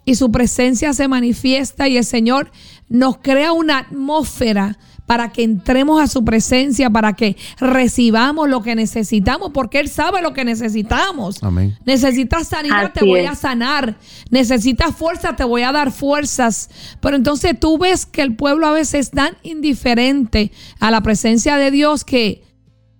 y 0.05 0.15
su 0.15 0.31
presencia 0.31 0.93
se 0.93 1.07
manifiesta 1.07 1.87
y 1.87 1.97
el 1.97 2.05
Señor 2.05 2.51
nos 2.87 3.17
crea 3.17 3.51
una 3.51 3.79
atmósfera 3.79 4.77
para 5.09 5.31
que 5.31 5.41
entremos 5.41 5.99
a 5.99 6.05
su 6.05 6.23
presencia, 6.23 6.91
para 6.91 7.13
que 7.13 7.35
recibamos 7.59 8.47
lo 8.47 8.61
que 8.61 8.75
necesitamos, 8.75 9.49
porque 9.51 9.79
Él 9.79 9.89
sabe 9.89 10.21
lo 10.21 10.33
que 10.33 10.45
necesitamos. 10.45 11.41
Amén. 11.41 11.75
Necesitas 11.83 12.47
sanidad, 12.47 12.93
te 12.93 13.03
voy 13.03 13.21
es. 13.21 13.31
a 13.31 13.33
sanar. 13.33 13.97
Necesitas 14.29 14.95
fuerza, 14.95 15.35
te 15.35 15.43
voy 15.43 15.63
a 15.63 15.71
dar 15.71 15.91
fuerzas. 15.91 16.69
Pero 17.01 17.15
entonces 17.15 17.59
tú 17.59 17.79
ves 17.79 18.05
que 18.05 18.21
el 18.21 18.35
pueblo 18.35 18.67
a 18.67 18.71
veces 18.71 19.07
es 19.07 19.09
tan 19.09 19.35
indiferente 19.41 20.51
a 20.79 20.91
la 20.91 21.01
presencia 21.01 21.57
de 21.57 21.71
Dios 21.71 22.03
que, 22.03 22.43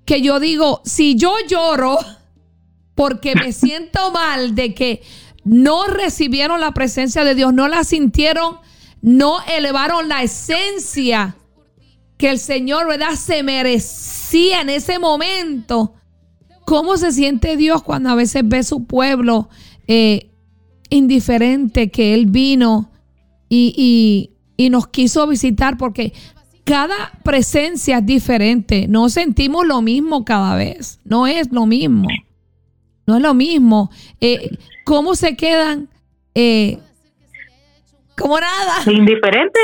que 0.05 0.23
yo 0.23 0.39
digo, 0.39 0.81
si 0.85 1.13
yo 1.15 1.35
lloro 1.47 1.99
porque 2.95 3.35
me 3.35 3.51
siento 3.53 4.09
mal 4.09 4.55
de 4.55 4.73
que 4.73 5.03
no 5.43 5.85
recibieron 5.85 6.59
la 6.59 6.71
presencia 6.71 7.23
de 7.23 7.35
Dios, 7.35 7.53
no 7.53 7.67
la 7.67 7.83
sintieron, 7.83 8.57
no 8.99 9.43
elevaron 9.47 10.09
la 10.09 10.23
esencia 10.23 11.35
que 12.19 12.29
el 12.29 12.37
Señor, 12.37 12.85
¿verdad? 12.87 13.15
Se 13.15 13.43
merecía 13.43 14.59
en 14.61 14.69
ese 14.69 14.99
momento. 14.99 15.93
¿Cómo 16.65 16.97
se 16.97 17.13
siente 17.13 17.55
Dios 17.55 17.81
cuando 17.81 18.09
a 18.09 18.15
veces 18.15 18.43
ve 18.45 18.61
su 18.63 18.83
pueblo 18.83 19.47
eh, 19.87 20.29
indiferente 20.89 21.89
que 21.89 22.13
Él 22.13 22.25
vino 22.25 22.91
y, 23.47 24.29
y- 24.57 24.69
nos 24.69 24.87
quiso 24.87 25.25
visitar? 25.27 25.77
Porque 25.77 26.11
cada 26.65 27.13
presencia 27.23 27.99
es 27.99 28.05
diferente. 28.05 28.87
No 28.89 29.07
sentimos 29.07 29.65
lo 29.65 29.81
mismo 29.81 30.25
cada 30.25 30.55
vez. 30.55 30.99
No 31.05 31.25
es 31.25 31.49
lo 31.51 31.65
mismo. 31.65 32.09
No 33.07 33.15
es 33.15 33.21
lo 33.21 33.33
mismo. 33.33 33.89
Eh, 34.19 34.49
¿Cómo 34.83 35.15
se 35.15 35.37
quedan? 35.37 35.87
Eh, 36.35 36.79
como 38.19 38.39
nada. 38.39 38.75
Indiferente. 38.85 39.59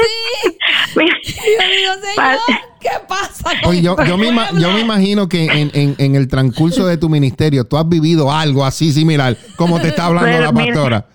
Mira, 0.96 1.16
Yo 1.24 1.70
digo, 1.70 1.94
Señor, 2.02 2.40
¿qué 2.82 2.90
pasa? 3.08 3.52
Oye, 3.68 3.82
yo, 3.82 3.96
yo 4.06 4.18
me, 4.18 4.28
yo 4.60 4.78
imagino 4.80 5.28
que 5.28 5.46
en, 5.46 5.72
en- 5.74 5.96
en 5.98 6.16
el 6.16 6.28
transcurso 6.28 6.86
de 6.88 6.98
tu 6.98 7.10
ministerio 7.10 7.66
tú 7.66 7.78
has 7.78 7.88
vivido 7.88 8.32
algo 8.32 8.66
así 8.66 8.92
similar, 8.92 9.36
como 9.58 9.80
te 9.80 9.90
está 9.90 10.06
hablando 10.06 10.30
Pero 10.30 10.46
la 10.46 10.52
mira, 10.52 10.74
pastora. 10.74 11.06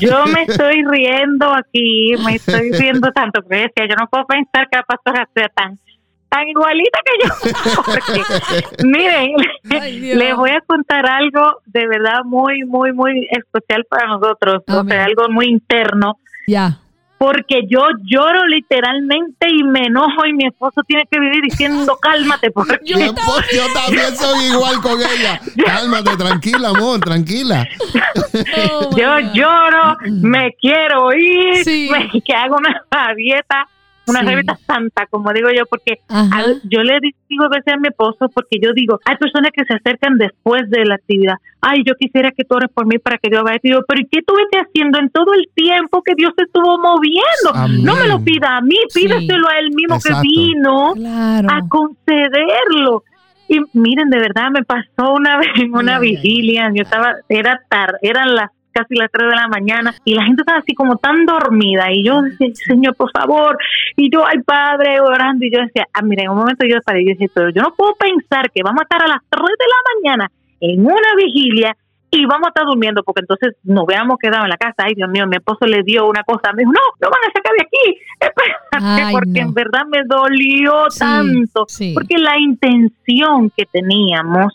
Yo 0.00 0.24
me 0.26 0.42
estoy 0.48 0.82
riendo 0.90 1.52
aquí, 1.54 2.14
me 2.24 2.36
estoy 2.36 2.72
riendo 2.72 3.10
tanto 3.12 3.40
que 3.42 3.56
decía, 3.56 3.86
yo 3.88 3.94
no 3.98 4.08
puedo 4.10 4.26
pensar 4.26 4.68
que 4.70 4.76
la 4.78 4.82
pastora 4.84 5.28
sea 5.34 5.48
tan 5.54 5.78
tan 6.30 6.48
igualita 6.48 6.98
que 7.04 7.28
yo. 7.28 7.52
Porque, 7.86 8.84
miren, 8.88 9.36
Ay, 9.80 10.00
les 10.00 10.34
voy 10.34 10.50
a 10.50 10.60
contar 10.66 11.06
algo 11.08 11.60
de 11.66 11.86
verdad 11.86 12.24
muy, 12.24 12.64
muy, 12.64 12.92
muy 12.92 13.28
especial 13.30 13.84
para 13.88 14.08
nosotros, 14.08 14.62
o 14.66 14.82
sea, 14.84 15.04
algo 15.04 15.28
muy 15.28 15.46
interno, 15.46 16.18
Ya. 16.46 16.78
porque 17.16 17.62
yo 17.70 17.80
lloro 18.02 18.44
literalmente 18.46 19.46
y 19.48 19.62
me 19.64 19.86
enojo 19.86 20.26
y 20.26 20.34
mi 20.34 20.46
esposo 20.46 20.82
tiene 20.86 21.04
que 21.10 21.18
vivir 21.18 21.40
diciendo 21.42 21.96
cálmate 22.02 22.50
porque 22.50 22.78
Yo 22.84 22.98
esposo- 22.98 23.40
yo 23.54 23.62
también 23.72 24.14
soy 24.16 24.44
igual 24.52 24.80
con 24.82 24.98
ella. 25.00 25.40
Cálmate, 25.64 26.16
tranquila, 26.18 26.68
amor, 26.70 27.00
tranquila. 27.00 27.66
Oh, 28.70 28.90
yo 28.96 29.08
God. 29.14 29.32
lloro, 29.32 29.96
me 30.10 30.52
quiero 30.60 31.12
ir, 31.14 31.64
Sí. 31.64 31.88
me- 31.90 32.20
que 32.20 32.34
hago 32.34 32.56
una 32.56 32.82
dieta, 33.16 33.66
una 34.06 34.20
Sí. 34.20 34.26
dieta 34.26 34.56
santa, 34.66 35.06
como 35.06 35.32
digo 35.32 35.48
yo, 35.56 35.64
porque 35.66 35.98
al- 36.08 36.60
yo 36.64 36.82
le 36.82 36.98
digo 37.28 37.44
a 37.44 37.48
veces 37.48 37.72
a 37.74 37.76
mi 37.78 37.88
esposo, 37.88 38.28
porque 38.34 38.58
yo 38.62 38.72
digo, 38.74 39.00
hay 39.04 39.16
personas 39.16 39.50
que 39.52 39.64
se 39.64 39.74
acercan 39.74 40.18
después 40.18 40.68
de 40.70 40.84
la 40.84 40.96
actividad, 40.96 41.36
ay, 41.60 41.82
yo 41.86 41.94
quisiera 41.94 42.30
que 42.30 42.44
tú 42.44 42.54
ores 42.56 42.70
por 42.72 42.86
mí 42.86 42.98
para 42.98 43.16
que 43.18 43.30
Dios 43.30 43.42
vaya, 43.42 43.58
y 43.62 43.68
digo, 43.70 43.80
pero 43.88 44.00
¿y 44.02 44.06
qué 44.10 44.18
estuviste 44.20 44.58
haciendo 44.58 44.98
en 44.98 45.08
todo 45.10 45.32
el 45.34 45.48
tiempo 45.54 46.02
que 46.02 46.12
Dios 46.16 46.32
se 46.36 46.44
estuvo 46.44 46.78
moviendo? 46.78 47.50
Amén. 47.54 47.82
No 47.84 47.96
me 47.96 48.06
lo 48.08 48.22
pida 48.22 48.58
a 48.58 48.60
mí, 48.60 48.76
Sí. 48.88 49.00
pídeselo 49.06 49.48
a 49.48 49.58
él 49.58 49.70
mismo 49.74 49.94
Exacto. 49.96 50.20
que 50.22 50.28
vino 50.28 50.92
Claro. 50.94 51.48
a 51.50 51.60
concederlo. 51.68 53.04
Y 53.48 53.58
miren, 53.74 54.08
de 54.10 54.18
verdad 54.18 54.48
me 54.50 54.64
pasó 54.64 55.12
una 55.14 55.36
vez 55.38 55.48
en 55.56 55.74
una 55.74 55.96
ay, 55.96 56.10
vigilia, 56.12 56.70
yo 56.74 56.82
estaba, 56.82 57.14
era 57.28 57.60
tarde, 57.68 57.98
eran 58.02 58.34
las 58.34 58.50
casi 58.74 58.94
las 58.96 59.10
3 59.10 59.30
de 59.30 59.36
la 59.36 59.48
mañana 59.48 59.94
y 60.04 60.14
la 60.14 60.24
gente 60.24 60.42
estaba 60.42 60.58
así 60.58 60.74
como 60.74 60.96
tan 60.96 61.24
dormida 61.24 61.90
y 61.92 62.04
yo 62.04 62.20
decía, 62.22 62.48
Señor, 62.66 62.94
por 62.96 63.10
favor, 63.12 63.56
y 63.96 64.10
yo, 64.12 64.26
ay 64.26 64.40
Padre, 64.44 65.00
orando 65.00 65.44
y 65.44 65.50
yo 65.50 65.60
decía, 65.60 65.86
ah, 65.92 66.02
mira, 66.02 66.24
en 66.24 66.30
un 66.30 66.38
momento 66.38 66.66
yo 66.66 66.76
paré 66.84 67.04
yo 67.04 67.10
decía, 67.10 67.28
pero 67.32 67.50
yo 67.50 67.62
no 67.62 67.72
puedo 67.74 67.94
pensar 67.94 68.50
que 68.50 68.62
vamos 68.62 68.80
a 68.80 68.84
estar 68.84 69.02
a 69.02 69.08
las 69.08 69.20
3 69.30 69.42
de 69.42 69.64
la 69.66 70.10
mañana 70.10 70.30
en 70.60 70.80
una 70.84 71.14
vigilia 71.16 71.76
y 72.10 72.26
vamos 72.26 72.46
a 72.46 72.48
estar 72.50 72.64
durmiendo 72.64 73.02
porque 73.02 73.22
entonces 73.22 73.56
nos 73.64 73.86
veamos 73.86 74.18
quedado 74.22 74.44
en 74.44 74.50
la 74.50 74.56
casa. 74.56 74.84
Ay, 74.84 74.94
Dios 74.94 75.10
mío, 75.10 75.26
mi 75.26 75.34
esposo 75.36 75.66
le 75.66 75.82
dio 75.82 76.06
una 76.08 76.22
cosa, 76.22 76.52
me 76.52 76.60
dijo, 76.62 76.70
no, 76.72 76.80
no 77.00 77.08
van 77.10 77.20
a 77.28 77.32
sacar 77.34 77.52
de 77.58 77.64
aquí, 77.66 77.98
espérate, 78.20 79.02
Ay, 79.02 79.12
porque 79.12 79.40
no. 79.42 79.48
en 79.48 79.54
verdad 79.54 79.82
me 79.90 79.98
dolió 80.06 80.84
Sí, 80.90 80.98
tanto, 81.00 81.64
sí. 81.66 81.92
porque 81.92 82.16
la 82.18 82.38
intención 82.38 83.50
que 83.56 83.66
teníamos, 83.66 84.54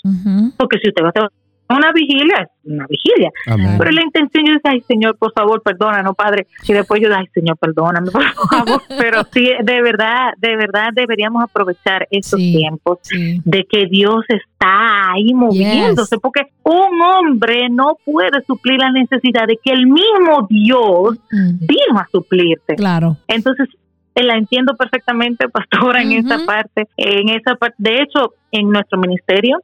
porque 0.58 0.78
si 0.80 0.88
usted 0.88 1.04
va 1.04 1.08
a 1.08 1.10
hacer 1.10 1.30
una 1.70 1.92
vigilia, 1.92 2.36
es 2.42 2.50
una 2.72 2.86
vigilia, 2.88 3.30
Amén. 3.48 3.76
pero 3.78 3.92
la 3.92 4.02
intención 4.04 4.46
yo 4.46 4.54
decía, 4.54 4.72
ay 4.72 4.82
Señor, 4.82 5.18
por 5.18 5.32
favor, 5.34 5.62
perdónanos, 5.62 6.16
Padre, 6.16 6.48
y 6.68 6.74
después 6.74 7.00
yo, 7.02 7.10
ay 7.16 7.26
Señor, 7.34 7.58
perdóname, 7.58 8.10
por 8.12 8.22
favor, 8.50 8.82
pero 9.00 9.24
sí, 9.32 9.48
de 9.64 9.82
verdad, 9.82 10.34
de 10.38 10.56
verdad 10.56 10.90
deberíamos 10.94 11.44
aprovechar 11.44 12.08
estos 12.12 12.40
Sí. 12.40 12.54
tiempos 12.58 13.00
Sí. 13.04 13.42
de 13.46 13.66
que 13.70 13.86
Dios 13.86 14.24
está 14.30 15.12
ahí 15.14 15.34
moviéndose, 15.34 16.18
porque 16.20 16.42
un 16.64 17.02
hombre 17.02 17.70
no 17.70 17.98
puede 18.06 18.42
suplir 18.46 18.80
la 18.80 18.92
necesidad 18.92 19.46
de 19.48 19.58
que 19.64 19.72
el 19.72 19.86
mismo 19.88 20.48
Dios 20.50 21.18
Mm, 21.32 21.66
vino 21.68 22.00
a 22.00 22.08
suplirte. 22.12 22.76
Claro. 22.76 23.18
Entonces, 23.28 23.68
eh, 24.16 24.24
la 24.24 24.36
entiendo 24.36 24.76
perfectamente, 24.76 25.48
pastora, 25.94 26.02
en 26.02 26.12
esa 26.14 26.38
Ujú. 26.38 26.46
parte. 26.46 26.88
En 26.98 27.30
esa 27.30 27.56
parte, 27.56 27.76
de 27.78 28.02
hecho, 28.02 28.34
en 28.52 28.70
nuestro 28.70 29.00
ministerio 29.00 29.60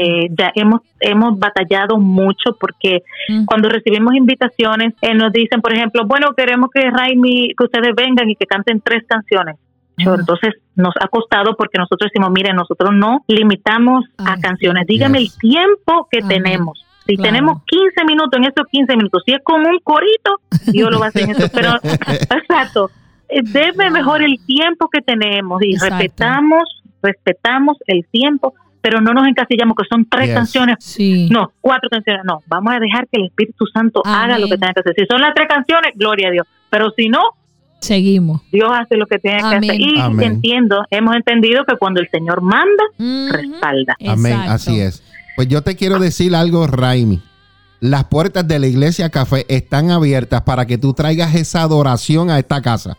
eh, 0.00 0.28
ya 0.38 0.50
hemos 0.54 0.80
hemos 1.00 1.38
batallado 1.38 1.98
mucho 1.98 2.56
porque 2.58 3.02
Mm. 3.28 3.44
cuando 3.44 3.68
recibimos 3.68 4.14
invitaciones 4.14 4.94
eh, 5.02 5.14
nos 5.14 5.32
dicen, 5.32 5.60
por 5.60 5.72
ejemplo, 5.72 6.02
bueno, 6.06 6.28
queremos 6.36 6.70
que 6.72 6.90
Raimi, 6.90 7.54
que 7.56 7.64
ustedes 7.64 7.94
vengan 7.96 8.28
y 8.30 8.36
que 8.36 8.46
canten 8.46 8.80
tres 8.80 9.04
canciones. 9.06 9.56
Yo. 9.96 10.14
Entonces 10.14 10.54
nos 10.76 10.94
ha 11.00 11.08
costado 11.08 11.56
porque 11.56 11.76
nosotros 11.78 12.10
decimos, 12.12 12.30
miren, 12.30 12.54
nosotros 12.56 12.90
no 12.94 13.24
limitamos 13.26 14.04
a 14.18 14.36
canciones, 14.38 14.86
dígame 14.86 15.18
Yes. 15.20 15.34
el 15.34 15.38
tiempo 15.50 16.06
que 16.10 16.20
tenemos. 16.22 16.84
Si 17.06 17.16
Claro. 17.16 17.30
tenemos 17.30 17.62
15 17.66 18.04
minutos, 18.06 18.38
en 18.38 18.44
esos 18.44 18.66
15 18.70 18.96
minutos, 18.96 19.22
si 19.26 19.32
es 19.32 19.40
con 19.42 19.60
un 19.66 19.78
corito, 19.82 20.40
Dios 20.66 20.90
lo 20.90 20.98
va 21.00 21.06
a 21.06 21.08
hacer 21.08 21.22
en 21.24 21.30
eso. 21.30 21.48
Pero, 21.54 21.70
exacto, 22.38 22.90
eh, 23.28 23.40
debe 23.42 23.90
mejor 23.90 24.22
el 24.22 24.36
tiempo 24.46 24.88
que 24.88 25.00
tenemos 25.00 25.60
y 25.62 25.72
Exacto. 25.72 25.96
respetamos, 25.96 26.82
respetamos 27.02 27.76
el 27.86 28.04
tiempo, 28.10 28.54
pero 28.80 29.00
no 29.00 29.12
nos 29.12 29.26
encasillamos 29.28 29.74
que 29.76 29.84
son 29.88 30.06
tres 30.08 30.26
Yes. 30.26 30.34
canciones, 30.34 30.76
Sí. 30.80 31.28
no, 31.30 31.52
cuatro 31.60 31.88
canciones, 31.90 32.22
no, 32.24 32.42
vamos 32.46 32.72
a 32.74 32.78
dejar 32.80 33.06
que 33.10 33.20
el 33.20 33.26
Espíritu 33.26 33.66
Santo 33.66 34.02
haga 34.04 34.38
lo 34.38 34.46
que 34.48 34.56
tenga 34.58 34.72
que 34.74 34.80
hacer. 34.80 34.94
Si 34.96 35.04
son 35.10 35.20
las 35.20 35.34
tres 35.34 35.48
canciones, 35.48 35.92
gloria 35.94 36.28
a 36.28 36.30
Dios, 36.30 36.46
pero 36.70 36.90
si 36.96 37.08
no, 37.08 37.20
Seguimos. 37.80 38.42
Dios 38.50 38.68
hace 38.72 38.96
lo 38.96 39.06
que 39.06 39.20
tiene 39.20 39.38
que 39.38 39.46
hacer. 39.56 39.80
Y 39.80 40.00
Amén. 40.00 40.32
entiendo, 40.32 40.82
hemos 40.90 41.14
entendido 41.14 41.64
que 41.64 41.76
cuando 41.76 42.00
el 42.00 42.08
Señor 42.10 42.40
manda, 42.42 42.82
respalda. 43.30 43.96
Amén, 44.06 44.34
así 44.48 44.80
es. 44.80 45.02
Pues 45.36 45.46
yo 45.46 45.62
te 45.62 45.76
quiero 45.76 46.00
decir 46.00 46.34
algo, 46.34 46.66
Raimi. 46.66 47.22
Las 47.80 48.02
puertas 48.06 48.48
de 48.48 48.58
la 48.58 48.66
iglesia 48.66 49.10
café 49.10 49.46
están 49.48 49.92
abiertas 49.92 50.42
para 50.42 50.66
que 50.66 50.76
tú 50.78 50.92
traigas 50.94 51.36
esa 51.36 51.62
adoración 51.62 52.30
a 52.30 52.40
esta 52.40 52.60
casa. 52.62 52.96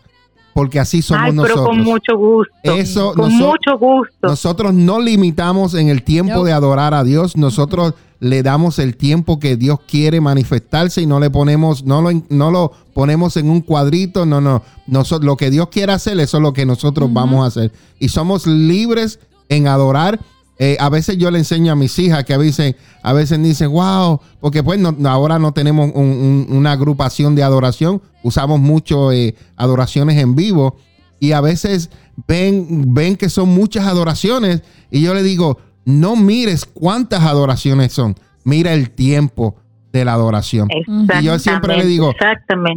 Porque 0.59 0.79
así 0.79 1.01
somos 1.01 1.23
Ay, 1.23 1.31
pero 1.31 1.41
nosotros. 1.43 1.67
con 1.67 1.77
mucho 1.83 2.17
gusto. 2.17 2.53
Eso, 2.63 3.13
con 3.13 3.31
noso- 3.31 3.47
mucho 3.47 3.77
gusto. 3.79 4.27
Nosotros 4.27 4.73
no 4.73 4.99
limitamos 4.99 5.73
en 5.73 5.87
el 5.89 6.03
tiempo 6.03 6.33
No. 6.35 6.43
de 6.43 6.51
adorar 6.51 6.93
a 6.93 7.03
Dios. 7.03 7.37
Nosotros 7.37 7.93
le 8.19 8.43
damos 8.43 8.77
el 8.79 8.97
tiempo 8.97 9.39
que 9.39 9.55
Dios 9.55 9.79
quiere 9.87 10.19
manifestarse 10.19 11.01
y 11.01 11.05
no 11.05 11.21
le 11.21 11.29
ponemos, 11.29 11.85
no 11.85 12.01
lo, 12.01 12.09
no 12.29 12.51
lo 12.51 12.73
ponemos 12.93 13.37
en 13.37 13.49
un 13.49 13.61
cuadrito. 13.61 14.25
No, 14.25 14.41
no. 14.41 14.61
Nosotros, 14.87 15.25
lo 15.25 15.37
que 15.37 15.49
Dios 15.49 15.69
quiere 15.69 15.93
hacer, 15.93 16.19
eso 16.19 16.35
es 16.37 16.43
lo 16.43 16.51
que 16.51 16.65
nosotros 16.65 17.11
vamos 17.13 17.43
a 17.45 17.47
hacer. 17.47 17.71
Y 17.99 18.09
somos 18.09 18.45
libres 18.45 19.19
en 19.47 19.67
adorar. 19.67 20.19
Eh, 20.61 20.75
a 20.79 20.89
veces 20.89 21.17
yo 21.17 21.31
le 21.31 21.39
enseño 21.39 21.71
a 21.71 21.75
mis 21.75 21.97
hijas 21.99 22.25
que 22.25 22.33
a 22.33 22.37
veces, 22.37 22.75
a 23.01 23.13
veces 23.13 23.41
dicen, 23.41 23.71
wow, 23.71 24.19
porque 24.41 24.61
pues 24.61 24.77
no- 24.77 24.93
ahora 25.09 25.39
no 25.39 25.53
tenemos 25.53 25.89
un- 25.95 26.03
un- 26.03 26.47
una 26.49 26.73
agrupación 26.73 27.33
de 27.33 27.43
adoración, 27.43 28.01
usamos 28.23 28.59
mucho 28.59 29.11
eh, 29.13 29.35
adoraciones 29.55 30.17
en 30.17 30.35
vivo. 30.35 30.75
Y 31.21 31.31
a 31.31 31.39
veces 31.41 31.89
ven, 32.27 32.93
ven 32.93 33.15
que 33.15 33.29
son 33.29 33.49
muchas 33.49 33.85
adoraciones 33.87 34.61
y 34.91 35.01
yo 35.01 35.13
le 35.13 35.23
digo, 35.23 35.57
no 35.85 36.15
mires 36.17 36.65
cuántas 36.65 37.23
adoraciones 37.23 37.93
son, 37.93 38.15
mira 38.43 38.73
el 38.73 38.91
tiempo 38.91 39.55
de 39.93 40.03
la 40.05 40.13
adoración. 40.13 40.67
Y 41.21 41.23
yo 41.23 41.39
siempre 41.39 41.73
le 41.77 41.85
digo, 41.85 42.11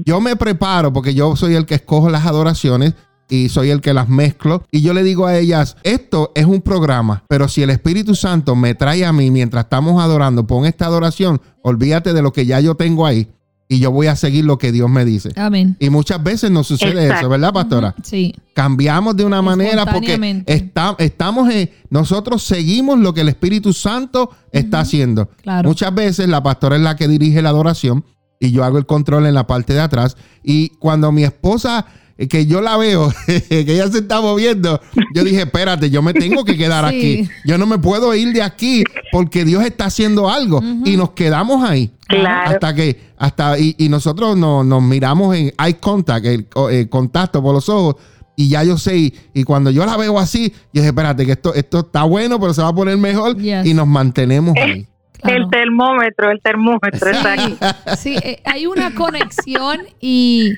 yo 0.07 0.20
me 0.20 0.35
preparo 0.37 0.93
porque 0.93 1.14
yo 1.14 1.35
soy 1.37 1.55
el 1.57 1.66
que 1.66 1.74
escojo 1.74 2.09
las 2.11 2.26
adoraciones 2.26 2.95
y 3.33 3.49
soy 3.49 3.70
el 3.70 3.80
que 3.80 3.95
las 3.95 4.09
mezclo. 4.11 4.64
Y 4.70 4.83
yo 4.83 4.93
le 4.93 5.03
digo 5.03 5.26
a 5.26 5.39
ellas, 5.39 5.76
esto 5.85 6.33
es 6.35 6.45
un 6.45 6.61
programa, 6.61 7.24
pero 7.28 7.49
si 7.49 7.62
el 7.62 7.70
Espíritu 7.70 8.14
Santo 8.14 8.55
me 8.55 8.74
trae 8.74 9.05
a 9.07 9.12
mí 9.12 9.30
mientras 9.30 9.64
estamos 9.64 10.03
adorando, 10.03 10.47
pon 10.47 10.66
esta 10.66 10.85
adoración, 10.87 11.41
olvídate 11.62 12.12
de 12.12 12.20
lo 12.22 12.33
que 12.33 12.45
ya 12.45 12.61
yo 12.61 12.74
tengo 12.74 13.07
ahí 13.07 13.28
y 13.68 13.78
yo 13.78 13.91
voy 13.91 14.07
a 14.09 14.16
seguir 14.16 14.45
lo 14.45 14.59
que 14.59 14.70
Dios 14.70 14.91
me 14.91 15.07
dice. 15.07 15.30
Amén. 15.35 15.76
Y 15.80 15.89
muchas 15.89 16.22
veces 16.22 16.51
nos 16.51 16.66
sucede 16.66 17.05
Exacto. 17.05 17.20
eso, 17.20 17.28
¿verdad, 17.30 17.55
pastora? 17.55 17.95
Sí. 18.03 18.35
Cambiamos 18.55 19.16
de 19.16 19.24
una 19.24 19.41
manera 19.41 19.87
porque 19.87 20.43
está- 20.47 20.95
estamos 20.99 21.49
en, 21.51 21.70
nosotros 21.89 22.43
seguimos 22.43 22.99
lo 22.99 23.14
que 23.14 23.22
el 23.22 23.30
Espíritu 23.30 23.72
Santo 23.72 24.28
está 24.53 24.80
haciendo. 24.80 25.30
Claro. 25.43 25.70
Muchas 25.70 25.95
veces 25.95 26.28
la 26.28 26.43
pastora 26.43 26.76
es 26.76 26.83
la 26.83 26.97
que 26.97 27.09
dirige 27.09 27.41
la 27.41 27.49
adoración 27.49 28.05
y 28.39 28.51
yo 28.51 28.62
hago 28.62 28.76
el 28.76 28.85
control 28.85 29.24
en 29.24 29.33
la 29.35 29.47
parte 29.47 29.72
de 29.72 29.80
atrás. 29.80 30.18
Y 30.43 30.70
cuando 30.78 31.11
mi 31.11 31.24
esposa, 31.24 31.87
que 32.28 32.46
yo 32.46 32.60
la 32.60 32.76
veo, 32.76 33.12
que 33.26 33.60
ella 33.66 33.88
se 33.88 33.98
está 33.98 34.20
moviendo, 34.20 34.80
yo 35.14 35.24
dije, 35.24 35.42
espérate, 35.42 35.90
yo 35.90 36.02
me 36.02 36.12
tengo 36.14 36.44
que 36.44 36.56
quedar 36.56 36.88
Sí. 36.90 36.96
aquí. 36.96 37.30
Yo 37.44 37.58
no 37.58 37.66
me 37.66 37.78
puedo 37.78 38.14
ir 38.14 38.32
de 38.32 38.42
aquí 38.42 38.84
porque 39.10 39.44
Dios 39.44 39.64
está 39.64 39.86
haciendo 39.86 40.28
algo. 40.30 40.60
Y 40.84 40.96
nos 40.96 41.10
quedamos 41.10 41.68
ahí. 41.68 41.90
Claro. 42.08 42.50
Hasta 42.50 42.74
que, 42.74 43.00
hasta, 43.18 43.58
y, 43.58 43.74
y 43.78 43.88
nosotros 43.88 44.36
no- 44.36 44.62
nos 44.64 44.82
miramos 44.82 45.34
en 45.36 45.52
eye 45.64 45.76
contact, 45.80 46.26
el, 46.26 46.46
co- 46.46 46.68
el 46.70 46.88
contacto 46.88 47.42
por 47.42 47.54
los 47.54 47.68
ojos, 47.68 47.96
y 48.36 48.48
ya 48.48 48.64
yo 48.64 48.76
sé, 48.78 48.96
y, 48.96 49.14
y 49.34 49.44
cuando 49.44 49.70
yo 49.70 49.84
la 49.86 49.96
veo 49.96 50.18
así, 50.18 50.50
yo 50.72 50.80
dije, 50.80 50.86
espérate, 50.88 51.24
que 51.26 51.32
esto, 51.32 51.54
esto 51.54 51.80
está 51.80 52.02
bueno, 52.04 52.38
pero 52.40 52.52
se 52.54 52.62
va 52.62 52.68
a 52.68 52.74
poner 52.74 52.96
mejor, 52.98 53.36
Yes. 53.38 53.64
y 53.66 53.74
nos 53.74 53.86
mantenemos 53.86 54.54
ahí. 54.56 54.86
Claro. 55.22 55.36
El 55.44 55.50
termómetro, 55.50 56.30
el 56.32 56.40
termómetro, 56.42 57.08
exacto. 57.08 57.66
Sí, 57.96 58.16
eh, 58.24 58.42
hay 58.44 58.66
una 58.66 58.92
conexión 58.92 59.78
y 60.00 60.50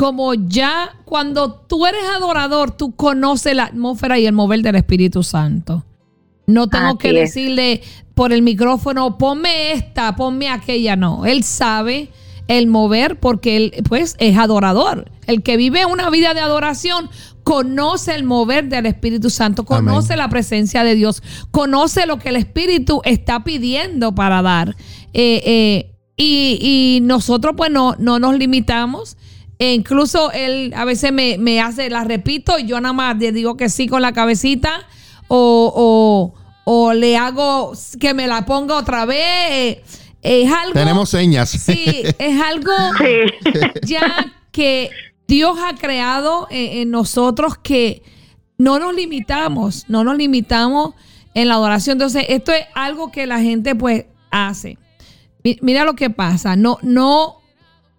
como 0.00 0.32
ya 0.32 0.96
cuando 1.04 1.52
tú 1.52 1.84
eres 1.84 2.00
adorador, 2.16 2.70
tú 2.70 2.96
conoces 2.96 3.54
la 3.54 3.64
atmósfera 3.64 4.18
y 4.18 4.24
el 4.24 4.32
mover 4.32 4.62
del 4.62 4.76
Espíritu 4.76 5.22
Santo. 5.22 5.84
No 6.46 6.68
tengo 6.70 6.86
Así 6.86 6.96
que 6.96 7.08
es. 7.10 7.14
decirle 7.34 7.82
por 8.14 8.32
el 8.32 8.40
micrófono, 8.40 9.18
ponme 9.18 9.72
esta, 9.72 10.16
ponme 10.16 10.48
aquella, 10.48 10.96
no. 10.96 11.26
Él 11.26 11.44
sabe 11.44 12.08
el 12.48 12.66
mover 12.66 13.20
porque 13.20 13.58
él 13.58 13.74
pues 13.90 14.16
es 14.18 14.38
adorador. 14.38 15.12
El 15.26 15.42
que 15.42 15.58
vive 15.58 15.84
una 15.84 16.08
vida 16.08 16.32
de 16.32 16.40
adoración 16.40 17.10
conoce 17.44 18.14
el 18.14 18.24
mover 18.24 18.70
del 18.70 18.86
Espíritu 18.86 19.28
Santo, 19.28 19.66
conoce 19.66 20.14
Amén. 20.14 20.24
la 20.24 20.30
presencia 20.30 20.82
de 20.82 20.94
Dios, 20.94 21.22
conoce 21.50 22.06
lo 22.06 22.18
que 22.18 22.30
el 22.30 22.36
Espíritu 22.36 23.02
está 23.04 23.44
pidiendo 23.44 24.14
para 24.14 24.40
dar. 24.40 24.76
Eh, 25.12 25.42
eh, 25.44 25.92
y, 26.16 26.58
y 26.62 27.00
nosotros 27.02 27.52
pues 27.54 27.70
no, 27.70 27.96
no 27.98 28.18
nos 28.18 28.38
limitamos. 28.38 29.18
E 29.60 29.74
incluso 29.74 30.32
él 30.32 30.72
a 30.74 30.86
veces 30.86 31.12
me, 31.12 31.36
me 31.36 31.60
hace, 31.60 31.90
la 31.90 32.02
repito, 32.02 32.58
y 32.58 32.64
yo 32.64 32.80
nada 32.80 32.94
más 32.94 33.18
le 33.18 33.30
digo 33.30 33.58
que 33.58 33.68
sí 33.68 33.86
con 33.86 34.00
la 34.00 34.14
cabecita 34.14 34.86
o, 35.28 35.70
o, 35.76 36.34
o 36.64 36.92
le 36.94 37.18
hago 37.18 37.72
que 38.00 38.14
me 38.14 38.26
la 38.26 38.46
ponga 38.46 38.76
otra 38.76 39.04
vez. 39.04 39.80
Es 40.22 40.50
algo... 40.50 40.72
Tenemos 40.72 41.10
señas. 41.10 41.50
Sí, 41.50 42.02
es 42.18 42.40
algo 42.40 42.72
Sí. 42.98 43.60
ya 43.82 44.32
que 44.50 44.88
Dios 45.28 45.58
ha 45.62 45.74
creado 45.74 46.48
eh, 46.50 46.80
en 46.80 46.90
nosotros 46.90 47.58
que 47.58 48.02
no 48.56 48.78
nos 48.78 48.94
limitamos, 48.94 49.84
no 49.88 50.04
nos 50.04 50.16
limitamos 50.16 50.94
en 51.34 51.48
la 51.48 51.56
adoración. 51.56 51.96
Entonces, 51.96 52.24
esto 52.30 52.52
es 52.52 52.64
algo 52.74 53.12
que 53.12 53.26
la 53.26 53.40
gente 53.40 53.74
pues 53.74 54.06
hace. 54.30 54.78
Mira 55.60 55.84
lo 55.84 55.96
que 55.96 56.08
pasa, 56.08 56.56
no, 56.56 56.78
no 56.80 57.39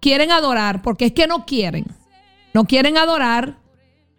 quieren 0.02 0.32
adorar 0.32 0.82
porque 0.82 1.06
es 1.06 1.12
que 1.12 1.26
no 1.26 1.46
quieren. 1.46 1.86
No 2.52 2.64
quieren 2.64 2.98
adorar, 2.98 3.56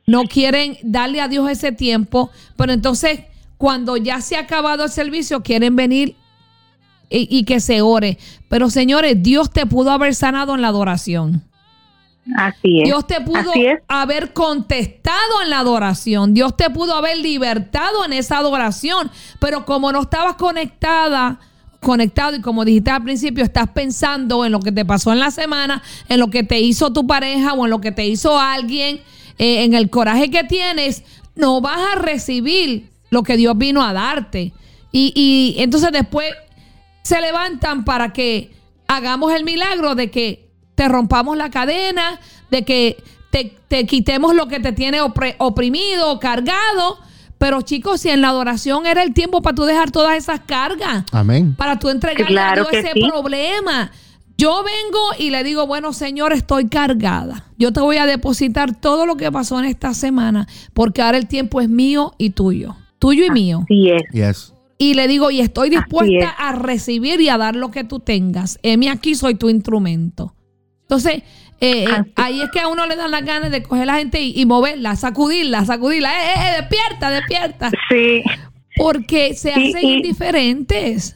no 0.08 0.24
quieren 0.24 0.78
darle 0.82 1.22
a 1.22 1.28
Dios 1.28 1.48
ese 1.52 1.72
tiempo, 1.72 2.32
pero 2.56 2.74
entonces 2.74 3.20
cuando 3.58 3.98
ya 3.98 4.22
se 4.22 4.36
ha 4.36 4.40
acabado 4.40 4.86
el 4.86 4.90
servicio 4.90 5.44
quieren 5.44 5.76
venir 5.76 6.16
y, 7.10 7.44
que 7.44 7.60
se 7.60 7.82
ore. 7.82 8.18
Pero 8.50 8.72
señores, 8.72 9.22
Dios 9.22 9.52
te 9.52 9.68
pudo 9.68 9.92
haber 9.92 10.16
sanado 10.16 10.56
en 10.56 10.62
la 10.62 10.70
adoración. 10.70 11.44
Así 12.36 12.80
es. 12.80 12.86
Dios 12.86 13.06
te 13.06 13.22
pudo 13.22 13.52
haber 13.88 14.34
contestado 14.34 15.44
en 15.44 15.52
la 15.52 15.60
adoración. 15.60 16.34
Dios 16.34 16.58
te 16.58 16.72
pudo 16.72 16.96
haber 16.96 17.18
libertado 17.18 18.04
en 18.04 18.14
esa 18.14 18.40
adoración. 18.40 19.12
Pero 19.40 19.64
como 19.64 19.92
no 19.92 20.02
estabas 20.02 20.38
conectada, 20.38 21.40
conectado 21.84 22.36
y 22.36 22.42
como 22.42 22.66
dijiste 22.66 22.90
al 22.90 23.04
principio, 23.04 23.44
estás 23.44 23.70
pensando 23.70 24.44
en 24.46 24.52
lo 24.52 24.60
que 24.60 24.72
te 24.72 24.86
pasó 24.86 25.12
en 25.12 25.20
la 25.20 25.30
semana, 25.30 25.84
en 26.10 26.20
lo 26.20 26.30
que 26.30 26.44
te 26.44 26.60
hizo 26.60 26.92
tu 26.92 27.06
pareja 27.06 27.54
o 27.54 27.66
en 27.66 27.70
lo 27.70 27.80
que 27.80 27.92
te 27.92 28.08
hizo 28.08 28.40
alguien, 28.40 29.02
eh, 29.38 29.64
en 29.64 29.76
el 29.76 29.92
coraje 29.92 30.32
que 30.32 30.44
tienes, 30.44 31.04
no 31.36 31.62
vas 31.62 31.80
a 31.94 32.00
recibir 32.00 32.90
lo 33.12 33.22
que 33.22 33.38
Dios 33.38 33.56
vino 33.58 33.84
a 33.84 33.94
darte. 33.94 34.54
Y, 34.92 35.14
y 35.16 35.62
entonces 35.62 35.92
después 35.92 36.34
se 37.04 37.22
levantan 37.22 37.86
para 37.86 38.14
que 38.14 38.52
hagamos 38.88 39.34
el 39.34 39.44
milagro 39.44 39.94
de 39.94 40.10
que 40.10 40.50
te 40.76 40.88
rompamos 40.88 41.38
la 41.38 41.52
cadena, 41.52 42.20
de 42.50 42.64
que 42.64 43.04
te, 43.68 43.86
quitemos 43.88 44.36
lo 44.36 44.48
que 44.48 44.60
te 44.60 44.74
tiene 44.74 45.00
oprimido, 45.02 46.20
cargado. 46.20 47.00
Pero 47.44 47.62
chicos, 47.62 48.00
si 48.00 48.10
en 48.10 48.22
la 48.22 48.30
adoración 48.30 48.86
era 48.86 49.04
el 49.04 49.14
tiempo 49.14 49.42
para 49.42 49.54
tú 49.54 49.66
dejar 49.66 49.92
todas 49.92 50.16
esas 50.16 50.40
cargas. 50.40 51.04
Amén. 51.12 51.56
Para 51.58 51.78
tú 51.78 51.90
entregarle 51.90 52.40
a 52.40 52.54
Dios 52.54 52.70
ese 52.72 52.92
problema. 52.94 53.92
Yo 54.38 54.64
vengo 54.64 55.00
y 55.20 55.30
le 55.30 55.44
digo, 55.44 55.68
bueno, 55.68 55.92
Señor, 55.92 56.32
estoy 56.32 56.70
cargada. 56.70 57.48
Yo 57.58 57.74
te 57.74 57.82
voy 57.82 57.98
a 57.98 58.06
depositar 58.06 58.80
todo 58.80 59.06
lo 59.06 59.18
que 59.18 59.30
pasó 59.30 59.60
en 59.60 59.66
esta 59.66 59.94
semana, 59.94 60.48
porque 60.74 61.02
ahora 61.02 61.18
el 61.18 61.28
tiempo 61.28 61.60
es 61.60 61.68
mío 61.68 62.14
y 62.18 62.30
tuyo. 62.30 62.78
Tuyo 62.98 63.26
y 63.26 63.30
mío. 63.30 63.66
Sí 63.68 63.90
es 63.90 64.54
y 64.78 64.94
le 64.94 65.10
digo, 65.10 65.30
y 65.30 65.42
estoy 65.42 65.70
dispuesta 65.70 66.30
a 66.30 66.54
recibir 66.54 67.20
y 67.20 67.28
a 67.28 67.38
dar 67.38 67.58
lo 67.58 67.72
que 67.72 67.84
tú 67.84 68.00
tengas. 68.00 68.58
Emi, 68.64 68.88
aquí 68.88 69.16
soy 69.16 69.36
tu 69.36 69.50
instrumento. 69.50 70.34
Entonces, 70.84 71.24
eh, 71.64 71.86
eh, 71.86 72.12
ahí 72.18 72.42
es 72.42 72.52
que 72.52 72.60
a 72.60 72.68
uno 72.68 72.86
le 72.88 72.98
dan 72.98 73.10
las 73.12 73.24
ganas 73.24 73.50
de 73.50 73.64
coger 73.64 73.84
a 73.84 73.94
la 73.94 73.96
gente 73.96 74.22
y, 74.22 74.46
moverla, 74.46 74.96
sacudirla, 74.98 75.66
sacudirla. 75.66 76.12
¡Eh, 76.12 76.34
eh, 76.36 76.62
despierta, 76.62 77.10
despierta! 77.10 77.72
Sí. 77.90 78.22
Porque 78.76 79.34
se 79.34 79.52
hacen 79.52 79.82
indiferentes 79.82 81.16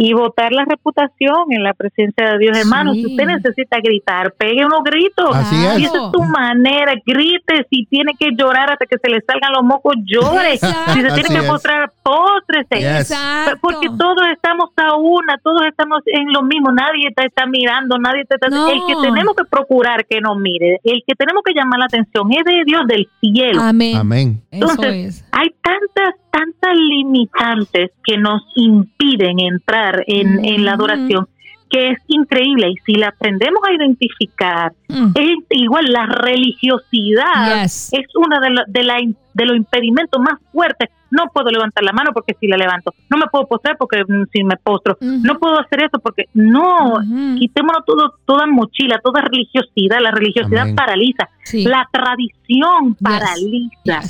y 0.00 0.12
votar 0.12 0.52
la 0.52 0.64
reputación 0.64 1.50
en 1.50 1.64
la 1.64 1.74
presencia 1.74 2.30
de 2.30 2.38
Dios. 2.38 2.56
Hermano, 2.56 2.94
si 2.94 3.04
usted 3.04 3.26
necesita 3.26 3.78
gritar, 3.80 4.32
pegue 4.38 4.64
unos 4.64 4.84
gritos. 4.84 5.34
Así 5.34 5.56
es. 5.56 5.80
Y 5.80 5.84
esa 5.86 6.06
es 6.06 6.12
tu 6.12 6.22
manera, 6.22 6.92
grite. 7.04 7.66
Si 7.68 7.84
tiene 7.86 8.12
que 8.16 8.28
llorar 8.38 8.70
hasta 8.70 8.86
que 8.86 8.96
se 8.96 9.10
le 9.10 9.20
salgan 9.22 9.50
los 9.54 9.64
mocos, 9.64 9.96
llore. 10.04 10.56
Si 10.56 11.02
se 11.02 11.10
tiene 11.14 11.40
que 11.40 11.48
postrar, 11.48 11.90
póstrese. 12.00 13.12
Porque 13.60 13.88
todos 13.98 14.22
estamos 14.32 14.70
a 14.76 14.94
una, 14.94 15.36
todos 15.42 15.62
estamos 15.66 16.00
en 16.06 16.32
lo 16.32 16.42
mismo. 16.44 16.70
Nadie 16.70 17.10
te 17.16 17.26
está 17.26 17.46
mirando, 17.46 17.98
nadie 17.98 18.24
te 18.24 18.36
está... 18.36 18.46
El 18.46 18.80
que 18.86 18.94
tenemos 19.02 19.34
que 19.34 19.46
procurar 19.50 20.06
que 20.06 20.20
nos 20.20 20.38
mire, 20.38 20.78
el 20.84 21.02
que 21.04 21.16
tenemos 21.16 21.42
que 21.44 21.54
llamar 21.54 21.80
la 21.80 21.86
atención 21.86 22.30
es 22.30 22.44
de 22.44 22.62
Dios 22.64 22.86
del 22.86 23.08
cielo. 23.20 23.62
Amén. 23.62 23.96
Amén. 23.96 24.42
Entonces, 24.52 25.27
hay 25.38 25.54
tantas, 25.62 26.14
tantas 26.32 26.74
limitantes 26.74 27.92
que 28.04 28.18
nos 28.18 28.42
impiden 28.56 29.38
entrar 29.38 30.02
en, 30.08 30.44
en 30.44 30.64
la 30.64 30.72
adoración 30.72 31.28
que 31.70 31.90
es 31.90 31.98
increíble. 32.08 32.70
Y 32.70 32.74
si 32.84 32.98
la 32.98 33.08
aprendemos 33.08 33.60
a 33.68 33.72
identificar, 33.72 34.72
mm. 34.88 35.12
es 35.14 35.38
igual 35.50 35.84
la 35.86 36.06
religiosidad 36.06 37.64
es 37.64 38.06
una 38.16 38.40
de, 38.40 38.48
de, 38.66 38.82
la, 38.82 38.96
de 39.34 39.44
los 39.44 39.56
impedimentos 39.56 40.20
más 40.20 40.40
fuertes. 40.50 40.88
No 41.10 41.26
puedo 41.32 41.50
levantar 41.50 41.84
la 41.84 41.92
mano 41.92 42.10
porque 42.12 42.34
si 42.38 42.48
la 42.48 42.56
levanto, 42.56 42.94
no 43.08 43.16
me 43.16 43.26
puedo 43.30 43.46
postrar 43.46 43.76
porque 43.78 44.02
mm, 44.06 44.24
si 44.32 44.44
me 44.44 44.56
postro, 44.56 44.96
no 45.00 45.38
puedo 45.38 45.60
hacer 45.60 45.84
eso 45.84 45.98
porque 46.02 46.24
no, 46.34 46.94
quitémonos 47.38 47.84
todo, 47.86 48.14
toda 48.26 48.46
mochila, 48.46 49.00
toda 49.02 49.22
religiosidad, 49.22 50.00
la 50.00 50.10
religiosidad 50.10 50.74
paraliza, 50.74 51.28
la 51.52 51.88
tradición 51.92 52.94
paraliza 52.96 54.02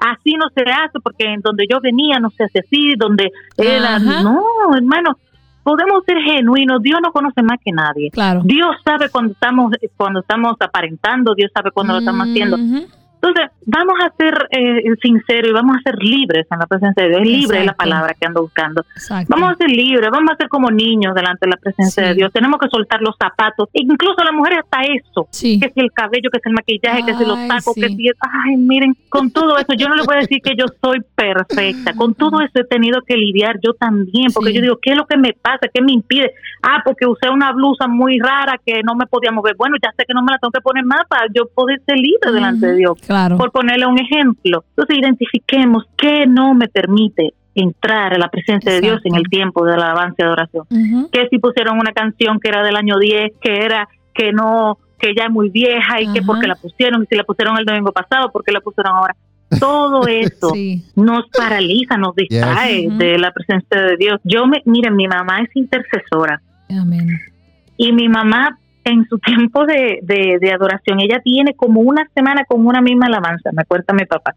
así 0.00 0.34
no 0.34 0.48
se 0.54 0.62
hace 0.62 0.98
porque 1.02 1.24
en 1.24 1.40
donde 1.40 1.66
yo 1.70 1.80
venía 1.80 2.18
no 2.18 2.30
se 2.30 2.44
hace 2.44 2.60
así, 2.60 2.94
donde 2.96 3.30
era, 3.56 3.98
no, 3.98 4.42
hermano, 4.74 5.16
podemos 5.62 6.04
ser 6.04 6.18
genuinos, 6.18 6.82
Dios 6.82 7.00
no 7.02 7.12
conoce 7.12 7.42
más 7.42 7.58
que 7.64 7.72
nadie. 7.72 8.10
Claro. 8.10 8.40
Dios 8.44 8.76
sabe 8.84 9.10
cuando 9.10 9.32
estamos 9.32 9.72
cuando 9.96 10.20
estamos 10.20 10.56
aparentando, 10.60 11.34
Dios 11.34 11.50
sabe 11.54 11.70
cuando 11.70 11.92
lo 11.94 11.98
estamos 12.00 12.28
haciendo. 12.28 12.56
Entonces, 13.22 13.50
vamos 13.66 13.94
a 14.02 14.10
ser 14.16 14.48
eh, 14.50 14.82
sinceros 15.02 15.50
y 15.50 15.52
vamos 15.52 15.76
a 15.76 15.82
ser 15.82 16.02
libres 16.02 16.46
en 16.50 16.58
la 16.58 16.66
presencia 16.66 17.02
de 17.02 17.10
Dios. 17.10 17.20
Es 17.20 17.28
libre 17.28 17.64
la 17.64 17.74
palabra 17.74 18.14
que 18.18 18.26
ando 18.26 18.42
buscando. 18.42 18.82
Vamos 19.28 19.52
a 19.52 19.56
ser 19.56 19.70
libres, 19.70 20.08
vamos 20.10 20.32
a 20.32 20.36
ser 20.36 20.48
como 20.48 20.70
niños 20.70 21.14
delante 21.14 21.44
de 21.46 21.50
la 21.50 21.56
presencia 21.58 22.02
de 22.04 22.14
Dios. 22.14 22.32
Tenemos 22.32 22.58
que 22.58 22.68
soltar 22.68 23.02
los 23.02 23.14
zapatos, 23.20 23.68
e 23.74 23.82
incluso 23.82 24.24
las 24.24 24.32
mujeres 24.32 24.60
hasta 24.60 24.82
eso, 24.82 25.28
que 25.38 25.66
es 25.66 25.76
el 25.76 25.92
cabello, 25.92 26.30
que 26.30 26.38
es 26.38 26.46
el 26.46 26.52
maquillaje, 26.52 27.04
que 27.04 27.10
es 27.10 27.20
los 27.20 27.46
tacos, 27.46 27.74
que 27.74 27.88
si 27.88 28.08
ay, 28.08 28.56
miren, 28.56 28.96
con 29.10 29.30
todo 29.30 29.58
eso, 29.58 29.74
yo 29.76 29.88
no 29.88 29.96
le 29.96 30.02
voy 30.04 30.16
a 30.16 30.20
decir 30.20 30.40
que 30.42 30.56
yo 30.56 30.64
soy 30.82 31.00
perfecta. 31.14 31.92
Con 31.94 32.14
todo 32.14 32.40
eso 32.40 32.60
he 32.60 32.64
tenido 32.64 33.02
que 33.02 33.16
lidiar 33.16 33.60
yo 33.62 33.74
también, 33.74 34.32
porque 34.32 34.54
yo 34.54 34.62
digo, 34.62 34.78
¿qué 34.80 34.92
es 34.92 34.96
lo 34.96 35.06
que 35.06 35.18
me 35.18 35.34
pasa? 35.34 35.68
¿Qué 35.72 35.82
me 35.82 35.92
impide? 35.92 36.32
Ah, 36.62 36.80
porque 36.84 37.06
usé 37.06 37.28
una 37.28 37.52
blusa 37.52 37.86
muy 37.86 38.18
rara 38.18 38.58
que 38.64 38.82
no 38.82 38.94
me 38.94 39.06
podía 39.06 39.30
mover. 39.30 39.56
Bueno, 39.56 39.76
ya 39.82 39.90
sé 39.96 40.04
que 40.06 40.14
no 40.14 40.22
me 40.22 40.32
la 40.32 40.38
tengo 40.38 40.52
que 40.52 40.60
poner 40.60 40.84
más 40.84 41.02
para 41.08 41.26
yo 41.34 41.46
poder 41.54 41.82
ser 41.84 41.96
libre 41.98 42.32
delante 42.32 42.66
de 42.66 42.76
Dios 42.76 43.09
por 43.36 43.50
ponerle 43.50 43.86
un 43.86 43.98
ejemplo. 43.98 44.64
Entonces 44.70 44.98
identifiquemos 44.98 45.84
qué 45.96 46.26
no 46.26 46.54
me 46.54 46.68
permite 46.68 47.34
entrar 47.54 48.14
a 48.14 48.18
la 48.18 48.28
presencia 48.28 48.72
de 48.72 48.80
Dios 48.80 49.00
en 49.04 49.16
el 49.16 49.24
tiempo 49.24 49.64
de 49.64 49.76
la 49.76 49.86
alabanza 49.86 50.16
y 50.18 50.22
adoración. 50.22 50.64
Que 51.12 51.28
si 51.28 51.38
pusieron 51.38 51.78
una 51.78 51.92
canción 51.92 52.38
que 52.38 52.48
era 52.48 52.62
del 52.62 52.76
año 52.76 52.98
10, 52.98 53.32
que 53.40 53.64
era 53.64 53.88
que 54.14 54.32
no, 54.32 54.78
que 54.98 55.14
ya 55.14 55.24
es 55.24 55.30
muy 55.30 55.50
vieja 55.50 56.00
y 56.00 56.12
que 56.12 56.22
porque 56.22 56.46
la 56.46 56.54
pusieron, 56.54 57.02
y 57.02 57.06
si 57.06 57.16
la 57.16 57.24
pusieron 57.24 57.58
el 57.58 57.64
domingo 57.64 57.92
pasado, 57.92 58.30
porque 58.32 58.52
la 58.52 58.60
pusieron 58.60 58.96
ahora. 58.96 59.16
Todo 59.58 60.06
eso 60.08 60.52
nos 60.94 61.28
paraliza, 61.36 61.96
nos 61.96 62.14
distrae 62.14 62.88
de 62.88 63.18
la 63.18 63.32
presencia 63.32 63.80
de 63.80 63.96
Dios. 63.96 64.20
Yo 64.24 64.46
me, 64.46 64.62
miren, 64.64 64.94
mi 64.94 65.08
mamá 65.08 65.40
es 65.40 65.50
intercesora. 65.54 66.40
Y 67.76 67.92
mi 67.92 68.08
mamá 68.08 68.58
en 68.84 69.06
su 69.08 69.18
tiempo 69.18 69.66
de, 69.66 70.00
de, 70.02 70.52
adoración, 70.52 71.00
ella 71.00 71.20
tiene 71.22 71.54
como 71.54 71.80
una 71.80 72.08
semana 72.14 72.44
con 72.44 72.66
una 72.66 72.80
misma 72.80 73.06
alabanza, 73.06 73.50
me 73.52 73.64
cuenta 73.64 73.92
mi 73.92 74.04
papá. 74.04 74.34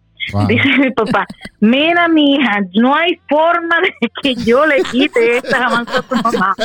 Dice 0.47 0.69
mi 0.79 0.91
papá, 0.91 1.25
mira 1.59 2.07
mi 2.07 2.35
hija, 2.35 2.61
no 2.75 2.95
hay 2.95 3.19
forma 3.27 3.75
de 3.81 4.09
que 4.21 4.35
yo 4.35 4.65
le 4.65 4.81
quite 4.83 5.37
esta 5.37 5.57
alabanza 5.57 5.99
a 5.99 6.01
tu 6.01 6.15
mamá. 6.15 6.55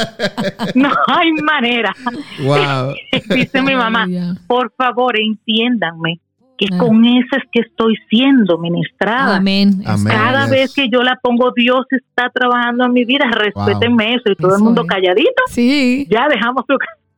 No 0.74 0.90
hay 1.08 1.32
manera. 1.42 1.94
Dice 3.28 3.62
mi 3.62 3.74
mamá, 3.74 4.06
por 4.46 4.72
favor, 4.76 5.18
entiéndanme 5.18 6.20
que 6.58 6.66
ah. 6.72 6.78
con 6.78 7.04
eso 7.04 7.36
es 7.36 7.44
que 7.52 7.60
estoy 7.60 7.94
siendo 8.10 8.58
ministrada. 8.58 9.36
Amén. 9.36 9.82
Cada 10.04 10.46
vez 10.48 10.74
que 10.74 10.88
yo 10.90 11.02
la 11.02 11.18
pongo, 11.22 11.52
Dios 11.54 11.86
está 11.90 12.30
trabajando 12.30 12.84
en 12.84 12.92
mi 12.92 13.04
vida, 13.04 13.30
respétenme 13.30 14.14
eso 14.14 14.32
y 14.32 14.34
todo 14.34 14.56
el 14.56 14.62
mundo 14.62 14.84
calladito. 14.84 15.42
Sí. 15.48 16.06
Ya 16.10 16.26
dejamos 16.28 16.64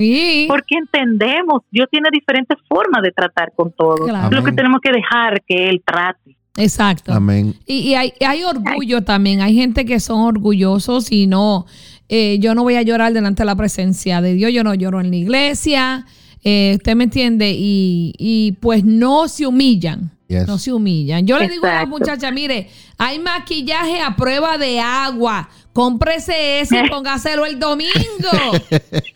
su 0.01 0.49
porque 0.49 0.77
entendemos, 0.77 1.63
Dios 1.71 1.89
tiene 1.91 2.09
diferentes 2.13 2.59
formas 2.69 3.03
de 3.03 3.13
tratar 3.13 3.53
con 3.55 3.73
todo. 3.73 4.07
Lo 4.31 4.45
que 4.45 4.53
tenemos 4.53 4.81
que 4.81 4.91
dejar 4.93 5.43
que 5.47 5.69
Él 5.69 5.83
trate. 5.85 6.37
Exacto. 6.57 7.13
Amén. 7.13 7.55
Y, 7.67 7.95
hay, 7.95 8.43
orgullo 8.45 9.03
también. 9.03 9.41
Hay 9.41 9.55
gente 9.55 9.85
que 9.85 10.01
son 10.01 10.21
orgullosos 10.21 11.13
y 11.13 11.27
no, 11.27 11.67
eh, 12.09 12.39
yo 12.41 12.55
no 12.55 12.63
voy 12.63 12.75
a 12.75 12.83
llorar 12.83 13.13
delante 13.13 13.43
de 13.43 13.47
la 13.47 13.57
presencia 13.57 14.21
de 14.21 14.35
Dios. 14.35 14.53
Yo 14.53 14.65
no 14.65 14.75
lloro 14.75 15.01
en 15.01 15.11
la 15.11 15.17
iglesia. 15.17 16.07
Eh, 16.43 16.75
¿Usted 16.77 16.97
me 16.97 17.05
entiende? 17.05 17.53
Y, 17.57 18.15
y 18.19 18.53
pues 18.61 18.85
no 18.85 19.29
se 19.29 19.47
humillan. 19.47 20.11
No 20.47 20.59
se 20.59 20.73
humillan. 20.73 21.27
Yo 21.27 21.39
le 21.39 21.49
digo 21.49 21.67
a 21.67 21.75
la 21.75 21.87
muchacha, 21.87 22.31
mire, 22.31 22.69
hay 22.99 23.19
maquillaje 23.19 24.01
a 24.01 24.15
prueba 24.15 24.59
de 24.59 24.79
agua. 24.79 25.49
Cómprese 25.73 26.61
ese 26.61 26.83
y 26.85 26.89
póngaselo 26.91 27.47
el 27.47 27.59
domingo. 27.59 27.95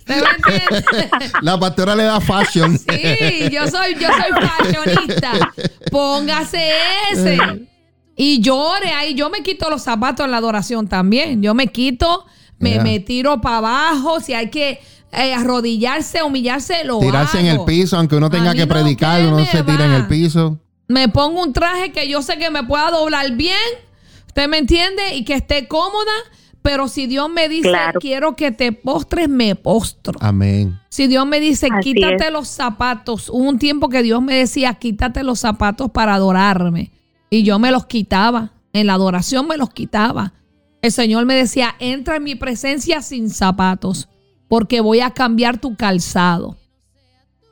La 1.43 1.59
pastora 1.59 1.94
le 1.97 2.05
da 2.05 2.20
fashion. 2.20 2.78
Sí, 2.78 3.48
yo 3.51 3.66
soy, 3.68 3.94
yo 3.94 4.09
soy 4.09 4.48
fashionista. 4.48 5.52
Póngase 5.90 6.70
ese. 7.12 7.39
Y 8.16 8.40
llore 8.40 8.90
ahí. 8.93 9.14
Yo 9.14 9.31
me 9.31 9.43
quito 9.43 9.68
los 9.68 9.82
zapatos 9.82 10.24
en 10.24 10.31
la 10.31 10.36
adoración 10.36 10.86
también. 10.86 11.43
Yo 11.43 11.55
me 11.55 11.66
quito, 11.68 12.26
me, 12.59 12.78
me 12.81 13.01
tiro 13.01 13.40
para 13.40 13.59
abajo. 13.59 14.20
Si 14.20 14.35
hay 14.35 14.51
que 14.51 14.81
eh, 15.16 15.32
arrodillarse, 15.32 16.22
humillarse, 16.22 16.85
lo 16.85 16.98
Tirarse 16.98 17.39
en 17.39 17.47
el 17.47 17.64
piso, 17.64 17.97
aunque 17.97 18.16
uno 18.16 18.31
tenga 18.31 18.52
que 18.52 18.66
no, 18.66 18.74
predicar, 18.74 19.20
¿qué 19.20 19.26
uno 19.28 19.36
me 19.36 19.47
se 19.47 19.62
tira 19.62 19.85
en 19.85 19.93
va? 19.93 19.97
el 19.97 20.06
piso. 20.09 20.59
Me 20.89 21.09
pongo 21.09 21.43
un 21.43 21.52
traje 21.52 21.93
que 21.93 22.09
yo 22.09 22.20
sé 22.20 22.36
que 22.36 22.51
me 22.51 22.64
pueda 22.64 22.90
doblar 22.90 23.31
bien, 23.32 23.56
¿usted 24.26 24.48
me 24.48 24.59
entiende? 24.59 25.14
Y 25.14 25.24
que 25.24 25.35
esté 25.35 25.68
cómoda, 25.68 26.12
pero 26.65 26.89
si 26.89 27.07
Dios 27.07 27.28
me 27.28 27.47
dice, 27.51 27.69
Claro. 27.69 28.01
quiero 28.01 28.36
que 28.36 28.51
te 28.51 28.73
postres, 28.73 29.28
me 29.28 29.55
postro. 29.55 30.19
Amén. 30.23 30.81
Si 30.89 31.07
Dios 31.09 31.27
me 31.27 31.39
dice, 31.39 31.69
Así 31.70 31.93
quítate 31.93 32.28
es. 32.28 32.32
los 32.32 32.49
zapatos, 32.49 33.28
hubo 33.28 33.47
un 33.51 33.59
tiempo 33.59 33.91
que 33.91 34.03
Dios 34.03 34.23
me 34.23 34.35
decía, 34.35 34.73
quítate 34.73 35.23
los 35.24 35.41
zapatos 35.41 35.91
para 35.91 36.15
adorarme. 36.15 36.91
Y 37.28 37.43
yo 37.43 37.59
me 37.59 37.70
los 37.70 37.85
quitaba, 37.85 38.55
en 38.73 38.86
la 38.86 38.95
adoración 38.95 39.47
me 39.47 39.59
los 39.59 39.69
quitaba. 39.74 40.32
El 40.81 40.91
Señor 40.91 41.27
me 41.27 41.35
decía, 41.35 41.74
entra 41.81 42.16
en 42.16 42.23
mi 42.24 42.35
presencia 42.35 43.03
sin 43.03 43.28
zapatos, 43.28 44.09
porque 44.49 44.81
voy 44.81 45.01
a 45.01 45.11
cambiar 45.11 45.61
tu 45.61 45.77
calzado. 45.77 46.57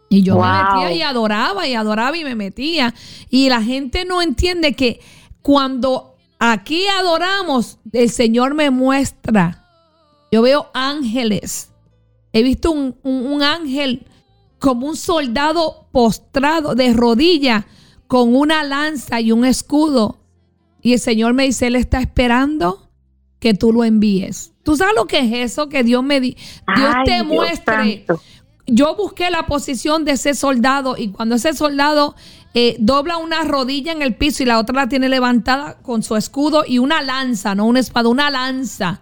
Y 0.08 0.22
yo 0.22 0.38
me 0.38 0.46
metía 0.46 0.92
y 0.92 1.02
adoraba 1.02 1.68
y 1.68 1.74
adoraba 1.74 2.16
y 2.16 2.24
me 2.24 2.34
metía. 2.34 2.94
Y 3.28 3.50
la 3.50 3.62
gente 3.62 4.06
no 4.06 4.22
entiende 4.22 4.72
que 4.72 5.00
cuando 5.42 6.11
aquí 6.50 6.86
adoramos, 7.00 7.78
el 7.92 8.10
Señor 8.10 8.54
me 8.54 8.70
muestra. 8.70 9.64
Yo 10.32 10.42
veo 10.42 10.68
ángeles. 10.74 11.70
He 12.32 12.42
visto 12.42 12.70
un, 12.72 12.96
un- 13.02 13.26
un 13.26 13.42
ángel 13.42 14.06
como 14.58 14.86
un 14.88 14.96
soldado 14.96 15.86
postrado 15.92 16.74
de 16.74 16.92
rodilla 16.92 17.66
con 18.06 18.34
una 18.34 18.64
lanza 18.64 19.20
y 19.20 19.30
un 19.32 19.44
escudo. 19.44 20.18
Y 20.80 20.94
el 20.94 20.98
Señor 21.00 21.34
me 21.34 21.44
dice, 21.44 21.68
Él 21.68 21.76
está 21.76 22.00
esperando 22.00 22.88
que 23.38 23.54
tú 23.54 23.72
lo 23.72 23.84
envíes. 23.84 24.52
¿Tú 24.62 24.76
sabes 24.76 24.94
lo 24.96 25.06
que 25.06 25.18
es 25.18 25.52
eso? 25.52 25.68
Que 25.68 25.82
Dios 25.84 26.02
me 26.02 26.20
di 26.20 26.36
Dios 26.76 26.92
Ay, 26.96 27.04
te 27.04 27.14
Dios 27.14 27.26
muestre. 27.26 28.06
Yo 28.66 28.94
busqué 28.96 29.30
la 29.30 29.46
posición 29.46 30.04
de 30.04 30.12
ese 30.12 30.34
soldado 30.34 30.94
y 30.96 31.08
cuando 31.08 31.34
ese 31.34 31.52
soldado 31.54 32.14
eh, 32.54 32.76
dobla 32.78 33.16
una 33.16 33.42
rodilla 33.42 33.92
en 33.92 34.02
el 34.02 34.14
piso 34.14 34.42
y 34.42 34.46
la 34.46 34.58
otra 34.58 34.74
la 34.74 34.88
tiene 34.88 35.08
levantada 35.08 35.78
con 35.82 36.02
su 36.02 36.16
escudo 36.16 36.64
y 36.66 36.78
una 36.78 37.02
lanza, 37.02 37.54
no 37.54 37.64
una 37.66 37.80
espada, 37.80 38.08
una 38.08 38.30
lanza. 38.30 39.00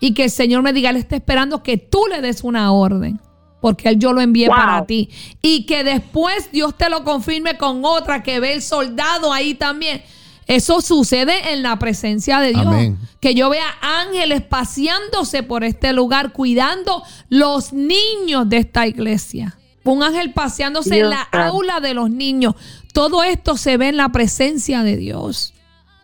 Y 0.00 0.14
que 0.14 0.24
el 0.24 0.30
Señor 0.30 0.62
me 0.62 0.72
diga, 0.72 0.90
Él 0.90 0.96
está 0.96 1.14
esperando 1.16 1.62
que 1.62 1.76
tú 1.78 2.06
le 2.10 2.20
des 2.20 2.42
una 2.42 2.72
orden. 2.72 3.20
Porque 3.60 3.88
Él 3.88 3.98
yo 3.98 4.12
lo 4.12 4.20
envié 4.20 4.48
Wow. 4.48 4.56
para 4.56 4.84
ti. 4.86 5.08
Y 5.40 5.64
que 5.66 5.84
después 5.84 6.50
Dios 6.50 6.76
te 6.76 6.90
lo 6.90 7.04
confirme 7.04 7.56
con 7.56 7.84
otra 7.84 8.22
que 8.24 8.40
ve 8.40 8.54
el 8.54 8.62
soldado 8.62 9.32
ahí 9.32 9.54
también. 9.54 10.02
Eso 10.46 10.80
sucede 10.80 11.52
en 11.52 11.62
la 11.62 11.78
presencia 11.78 12.40
de 12.40 12.50
Dios. 12.50 12.66
Amén. 12.66 12.98
Que 13.20 13.34
yo 13.34 13.48
vea 13.50 13.66
ángeles 13.80 14.42
paseándose 14.42 15.42
por 15.42 15.64
este 15.64 15.92
lugar, 15.92 16.32
cuidando 16.32 17.02
los 17.28 17.72
niños 17.72 18.48
de 18.48 18.58
esta 18.58 18.86
iglesia. 18.86 19.56
Un 19.84 20.02
ángel 20.02 20.32
paseándose 20.32 21.00
en 21.00 21.10
la 21.10 21.22
aula 21.22 21.80
de 21.80 21.94
los 21.94 22.10
niños. 22.10 22.54
Todo 22.92 23.22
esto 23.22 23.56
se 23.56 23.76
ve 23.76 23.88
en 23.88 23.96
la 23.96 24.10
presencia 24.10 24.82
de 24.82 24.96
Dios. 24.96 25.54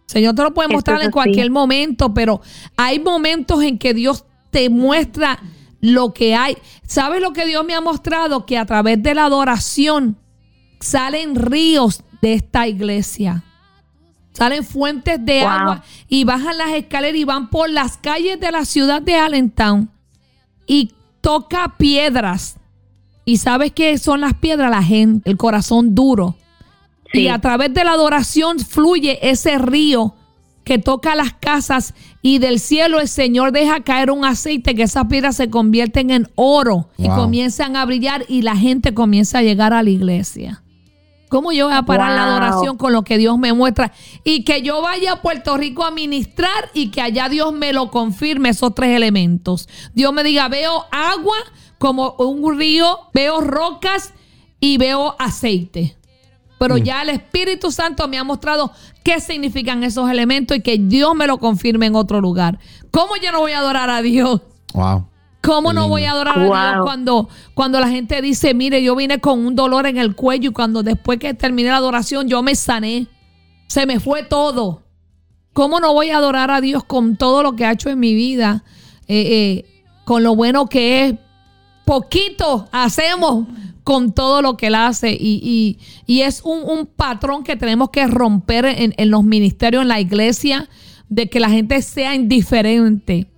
Señor 0.07 0.35
te 0.35 0.43
lo 0.43 0.55
puede 0.55 0.69
mostrar 0.69 1.01
es 1.01 1.07
en 1.07 1.11
cualquier 1.11 1.51
momento, 1.51 2.15
pero 2.15 2.41
hay 2.77 2.99
momentos 2.99 3.63
en 3.63 3.79
que 3.79 3.93
Dios 3.93 4.25
te 4.51 4.71
muestra 4.71 5.39
lo 5.81 6.15
que 6.15 6.35
hay. 6.35 6.57
¿Sabes 6.87 7.21
lo 7.21 7.33
que 7.33 7.47
Dios 7.47 7.65
me 7.65 7.75
ha 7.75 7.81
mostrado? 7.81 8.47
Que 8.47 8.57
a 8.57 8.65
través 8.65 9.03
de 9.03 9.15
la 9.15 9.27
adoración 9.27 10.17
salen 10.81 11.35
ríos 11.35 12.03
de 12.23 12.35
esta 12.35 12.67
iglesia. 12.67 13.45
Salen 14.39 14.63
fuentes 14.63 15.19
de 15.27 15.41
Wow. 15.41 15.49
agua 15.51 15.83
y 16.09 16.23
bajan 16.23 16.57
las 16.59 16.71
escaleras 16.71 17.19
y 17.19 17.25
van 17.25 17.51
por 17.51 17.69
las 17.69 17.97
calles 17.97 18.39
de 18.39 18.53
la 18.53 18.65
ciudad 18.65 19.03
de 19.03 19.17
Allentown 19.17 19.91
y 20.65 20.93
toca 21.21 21.75
piedras. 21.77 22.57
¿Y 23.25 23.39
sabes 23.39 23.73
qué 23.73 23.99
son 23.99 24.21
las 24.21 24.35
piedras? 24.35 24.71
La 24.71 24.83
gente, 24.83 25.29
el 25.29 25.37
corazón 25.37 25.93
duro. 25.97 26.37
Sí. 27.13 27.23
Y 27.23 27.29
a 27.29 27.41
través 27.41 27.75
de 27.75 27.83
la 27.83 27.93
adoración 27.93 28.61
fluye 28.61 29.19
ese 29.29 29.59
río 29.59 30.15
que 30.63 30.79
toca 30.79 31.17
las 31.17 31.33
casas 31.33 31.93
y 32.23 32.39
del 32.39 32.61
cielo 32.61 33.01
el 33.01 33.09
Señor 33.09 33.51
deja 33.51 33.81
caer 33.81 34.13
un 34.13 34.25
aceite 34.25 34.77
que 34.77 34.85
esas 34.85 35.07
piedras 35.07 35.35
se 35.35 35.51
convierten 35.51 36.11
en 36.11 36.29
oro 36.37 36.91
y 36.97 37.09
comienzan 37.09 37.75
a 37.75 37.85
brillar 37.87 38.25
y 38.29 38.43
la 38.43 38.55
gente 38.55 38.95
comienza 38.95 39.39
a 39.39 39.43
llegar 39.43 39.73
a 39.73 39.83
la 39.83 39.91
iglesia. 39.91 40.63
¿Cómo 41.29 41.53
yo 41.53 41.67
voy 41.67 41.75
a 41.75 41.83
parar 41.83 42.13
la 42.13 42.25
adoración 42.25 42.77
con 42.77 42.93
lo 42.93 43.03
que 43.03 43.19
Dios 43.19 43.39
me 43.39 43.53
muestra? 43.53 43.93
Y 44.25 44.45
que 44.45 44.63
yo 44.63 44.83
vaya 44.83 45.13
a 45.13 45.23
Puerto 45.23 45.57
Rico 45.57 45.85
a 45.85 45.91
ministrar 45.91 46.71
y 46.75 46.91
que 46.91 47.01
allá 47.01 47.29
Dios 47.29 47.53
me 47.53 47.73
lo 47.73 47.91
confirme 47.91 48.49
esos 48.51 48.75
tres 48.75 48.97
elementos. 48.97 49.69
Dios 49.95 50.13
me 50.13 50.25
diga, 50.25 50.49
veo 50.49 50.87
agua 50.91 51.37
como 51.79 52.13
un 52.19 52.59
río, 52.59 52.99
veo 53.13 53.41
rocas 53.41 54.15
y 54.61 54.79
veo 54.79 55.15
aceite. 55.19 55.97
Pero 56.59 56.77
ya 56.77 57.03
el 57.03 57.11
Espíritu 57.11 57.71
Santo 57.71 58.09
me 58.09 58.19
ha 58.19 58.25
mostrado 58.25 58.73
qué 59.05 59.21
significan 59.21 59.85
esos 59.85 60.11
elementos 60.11 60.57
y 60.57 60.61
que 60.61 60.77
Dios 60.77 61.15
me 61.15 61.29
lo 61.29 61.39
confirme 61.39 61.87
en 61.87 61.95
otro 61.95 62.21
lugar. 62.21 62.59
¿Cómo 62.91 63.17
yo 63.17 63.31
no 63.31 63.41
voy 63.41 63.53
a 63.53 63.61
adorar 63.61 63.91
a 63.91 64.03
Dios? 64.03 64.41
Wow. 64.75 65.07
¿Cómo 65.49 65.73
no 65.73 65.89
voy 65.89 66.05
a 66.05 66.11
adorar 66.13 66.39
a 66.39 66.43
Dios 66.43 66.53
cuando, 66.85 67.29
cuando 67.55 67.81
la 67.81 67.89
gente 67.89 68.21
dice, 68.23 68.53
mire, 68.55 68.83
yo 68.83 68.95
vine 68.95 69.19
con 69.19 69.45
un 69.47 69.55
dolor 69.57 69.87
en 69.87 69.97
el 69.97 70.15
cuello 70.15 70.51
y 70.51 70.53
cuando 70.53 70.83
después 70.83 71.19
que 71.19 71.33
terminé 71.35 71.71
la 71.71 71.77
adoración 71.77 72.29
yo 72.29 72.43
me 72.43 72.55
sané? 72.55 73.07
Se 73.67 73.87
me 73.87 73.99
fue 74.01 74.23
todo. 74.25 74.83
¿Cómo 75.55 75.81
no 75.81 75.93
voy 75.95 76.11
a 76.11 76.19
adorar 76.19 76.51
a 76.51 76.61
Dios 76.61 76.85
con 76.85 77.17
todo 77.17 77.43
lo 77.43 77.57
que 77.57 77.65
ha 77.65 77.73
hecho 77.73 77.89
en 77.89 77.99
mi 77.99 78.15
vida? 78.15 78.63
Eh, 79.09 79.65
eh, 79.65 79.85
con 80.05 80.23
lo 80.23 80.37
bueno 80.37 80.67
que 80.67 81.07
es. 81.07 81.15
Poquito 81.85 82.69
hacemos 82.71 83.47
con 83.83 84.13
todo 84.13 84.43
lo 84.43 84.57
que 84.59 84.67
Él 84.67 84.75
hace. 84.75 85.13
Y, 85.13 85.41
y- 85.43 85.79
y 86.07 86.21
es 86.21 86.43
un, 86.45 86.63
un 86.63 86.87
patrón 86.87 87.43
que 87.43 87.57
tenemos 87.57 87.89
que 87.91 88.07
romper 88.07 88.67
en, 88.67 88.93
en 88.99 89.11
los 89.11 89.25
ministerios, 89.25 89.81
en 89.83 89.89
la 89.89 89.99
iglesia, 90.01 90.69
de 91.09 91.31
que 91.31 91.41
la 91.41 91.49
gente 91.49 91.81
sea 91.81 92.15
indiferente. 92.15 93.29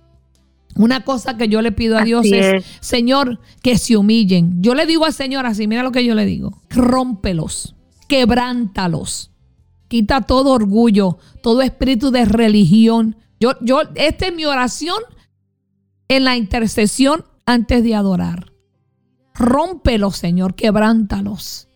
Una 0.75 1.03
cosa 1.03 1.37
que 1.37 1.47
yo 1.47 1.61
le 1.61 1.71
pido 1.71 1.97
a 1.97 2.01
Así 2.01 2.07
Dios 2.07 2.25
es, 2.25 2.53
es. 2.53 2.65
Señor, 2.79 3.39
que 3.61 3.77
se 3.77 3.97
humillen. 3.97 4.61
Yo 4.61 4.75
le 4.75 4.85
digo 4.85 5.05
al 5.05 5.13
Señor 5.13 5.45
así, 5.45 5.67
mira 5.67 5.83
lo 5.83 5.91
que 5.91 6.05
yo 6.05 6.15
le 6.15 6.25
digo. 6.25 6.61
Rómpelos, 6.69 7.75
quebrántalos. 8.07 9.31
Quita 9.87 10.21
todo 10.21 10.51
orgullo, 10.51 11.17
todo 11.43 11.61
espíritu 11.61 12.11
de 12.11 12.25
religión. 12.25 13.17
Yo, 13.39 13.53
yo, 13.61 13.81
esta 13.95 14.27
es 14.27 14.35
mi 14.35 14.45
oración 14.45 14.97
en 16.07 16.23
la 16.23 16.37
intercesión 16.37 17.25
antes 17.45 17.83
de 17.83 17.95
adorar. 17.95 18.51
Rómpelos, 19.33 20.17
Señor, 20.17 20.55
quebrántalos. 20.55 21.67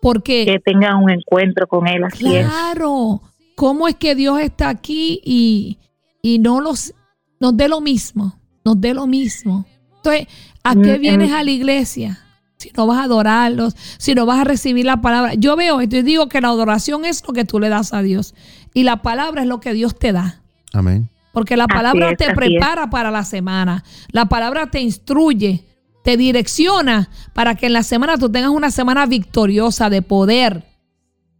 Porque 0.00 0.44
que 0.44 0.58
tengan 0.58 1.02
un 1.02 1.10
encuentro 1.10 1.66
con 1.66 1.86
él, 1.86 2.04
así 2.04 2.36
es. 2.36 2.46
Claro. 2.46 3.22
¿Cómo 3.54 3.86
es 3.86 3.94
que 3.96 4.14
Dios 4.14 4.40
está 4.40 4.68
aquí 4.68 5.20
y, 5.24 5.78
y 6.22 6.38
no 6.38 6.60
los, 6.60 6.94
nos 7.42 7.56
dé 7.56 7.68
lo 7.68 7.80
mismo? 7.80 8.38
Nos 8.64 8.80
dé 8.80 8.94
lo 8.94 9.08
mismo. 9.08 9.66
Entonces, 9.96 10.28
¿a 10.62 10.74
qué 10.76 10.96
Mm, 10.96 11.00
vienes 11.00 11.30
mm. 11.30 11.34
a 11.34 11.42
la 11.42 11.50
iglesia? 11.50 12.20
Si 12.56 12.70
no 12.76 12.86
vas 12.86 12.98
a 12.98 13.02
adorarlos, 13.02 13.74
si 13.98 14.14
no 14.14 14.24
vas 14.26 14.38
a 14.38 14.44
recibir 14.44 14.86
la 14.86 15.00
palabra. 15.00 15.34
Yo 15.34 15.56
veo 15.56 15.80
esto 15.80 15.96
y 15.96 16.02
digo 16.02 16.28
que 16.28 16.40
la 16.40 16.48
adoración 16.48 17.04
es 17.04 17.26
lo 17.26 17.34
que 17.34 17.44
tú 17.44 17.58
le 17.58 17.68
das 17.68 17.92
a 17.92 18.00
Dios. 18.00 18.36
Y 18.72 18.84
la 18.84 19.02
palabra 19.02 19.42
es 19.42 19.48
lo 19.48 19.58
que 19.58 19.72
Dios 19.72 19.98
te 19.98 20.12
da. 20.12 20.40
Amén. 20.72 21.08
Porque 21.32 21.56
la 21.56 21.66
palabra 21.66 22.12
es, 22.12 22.16
te 22.16 22.32
prepara 22.32 22.88
para 22.90 23.10
la 23.10 23.24
semana. 23.24 23.82
La 24.12 24.26
palabra 24.26 24.70
te 24.70 24.80
instruye, 24.80 25.64
te 26.04 26.16
direcciona 26.16 27.10
para 27.32 27.56
que 27.56 27.66
en 27.66 27.72
la 27.72 27.82
semana 27.82 28.18
tú 28.18 28.30
tengas 28.30 28.50
una 28.50 28.70
semana 28.70 29.04
victoriosa 29.06 29.90
de 29.90 30.00
poder. 30.00 30.64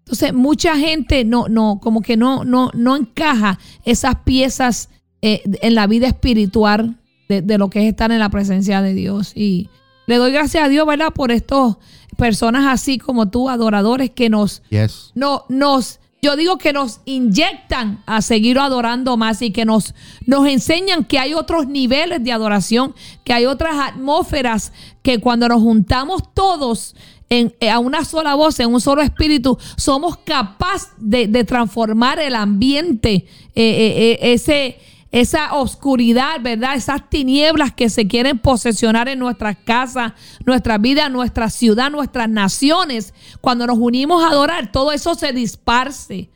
Entonces, 0.00 0.34
mucha 0.34 0.76
gente 0.76 1.24
no, 1.24 1.46
no, 1.48 1.78
como 1.80 2.00
que 2.00 2.16
no, 2.16 2.44
no, 2.44 2.72
no 2.74 2.96
encaja 2.96 3.60
esas 3.84 4.16
piezas 4.24 4.88
eh, 5.22 5.42
en 5.62 5.74
la 5.74 5.86
vida 5.86 6.08
espiritual 6.08 6.98
de, 7.28 7.42
de 7.42 7.58
lo 7.58 7.70
que 7.70 7.80
es 7.80 7.86
estar 7.88 8.10
en 8.12 8.18
la 8.18 8.28
presencia 8.28 8.82
de 8.82 8.92
Dios. 8.94 9.32
Y 9.34 9.68
le 10.06 10.16
doy 10.16 10.32
gracias 10.32 10.64
a 10.64 10.68
Dios, 10.68 10.86
¿verdad? 10.86 11.12
Por 11.14 11.30
estos 11.30 11.76
personas 12.16 12.66
así 12.66 12.98
como 12.98 13.30
tú, 13.30 13.48
adoradores, 13.48 14.10
que 14.10 14.28
nos, 14.28 14.62
Yes. 14.68 15.12
no, 15.14 15.44
nos, 15.48 16.00
yo 16.20 16.36
digo 16.36 16.58
que 16.58 16.72
nos 16.72 17.00
inyectan 17.04 18.02
a 18.06 18.20
seguir 18.20 18.58
adorando 18.58 19.16
más 19.16 19.40
y 19.42 19.50
que 19.50 19.64
nos, 19.64 19.94
nos 20.26 20.46
enseñan 20.46 21.04
que 21.04 21.18
hay 21.18 21.34
otros 21.34 21.68
niveles 21.68 22.22
de 22.22 22.32
adoración, 22.32 22.94
que 23.24 23.32
hay 23.32 23.46
otras 23.46 23.76
atmósferas, 23.76 24.72
que 25.02 25.18
cuando 25.20 25.48
nos 25.48 25.62
juntamos 25.62 26.34
todos 26.34 26.94
en, 27.30 27.54
eh, 27.60 27.70
a 27.70 27.78
una 27.78 28.04
sola 28.04 28.34
voz, 28.34 28.60
en 28.60 28.74
un 28.74 28.80
solo 28.80 29.02
espíritu, 29.02 29.56
somos 29.76 30.18
capaces 30.18 30.90
de, 30.98 31.28
de 31.28 31.44
transformar 31.44 32.18
el 32.18 32.34
ambiente, 32.34 33.26
eh, 33.54 34.18
ese 34.20 34.76
esa 35.12 35.54
oscuridad, 35.54 36.40
¿verdad? 36.40 36.74
Esas 36.74 37.08
tinieblas 37.10 37.72
que 37.72 37.90
se 37.90 38.08
quieren 38.08 38.38
posesionar 38.38 39.08
en 39.08 39.18
nuestras 39.18 39.56
casas, 39.58 40.14
nuestra 40.46 40.78
vida, 40.78 41.10
nuestra 41.10 41.50
ciudad, 41.50 41.90
nuestras 41.90 42.30
naciones. 42.30 43.14
Cuando 43.42 43.66
nos 43.66 43.78
unimos 43.78 44.24
a 44.24 44.28
adorar, 44.28 44.72
todo 44.72 44.90
eso 44.90 45.14
se 45.14 45.32
disparce. 45.32 46.30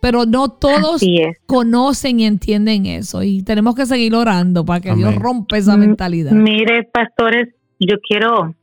Pero 0.00 0.26
no 0.26 0.50
todos 0.50 1.02
conocen 1.46 2.20
y 2.20 2.26
entienden 2.26 2.86
eso. 2.86 3.22
Y 3.24 3.42
tenemos 3.42 3.74
que 3.74 3.84
seguir 3.84 4.14
orando 4.14 4.64
para 4.64 4.80
que 4.80 4.94
Dios 4.94 5.16
rompa 5.16 5.56
esa 5.56 5.76
Mm, 5.76 5.80
mentalidad. 5.80 6.30
Mire, 6.30 6.84
pastores, 6.84 7.48
yo 7.80 7.96
quiero 8.06 8.54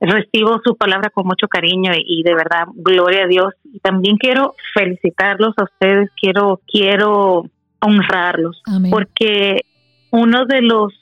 recibo 0.00 0.60
su 0.64 0.76
palabra 0.76 1.10
con 1.10 1.26
mucho 1.26 1.48
cariño 1.48 1.92
y, 1.96 2.22
de 2.22 2.34
verdad 2.34 2.66
gloria 2.74 3.24
a 3.24 3.26
Dios 3.26 3.54
y 3.64 3.78
también 3.78 4.16
quiero 4.18 4.54
felicitarlos 4.74 5.54
a 5.56 5.64
ustedes 5.64 6.10
quiero 6.20 6.60
quiero 6.66 7.46
honrarlos 7.84 8.62
porque 8.90 9.62
uno 10.10 10.46
de 10.46 10.62
los 10.62 10.92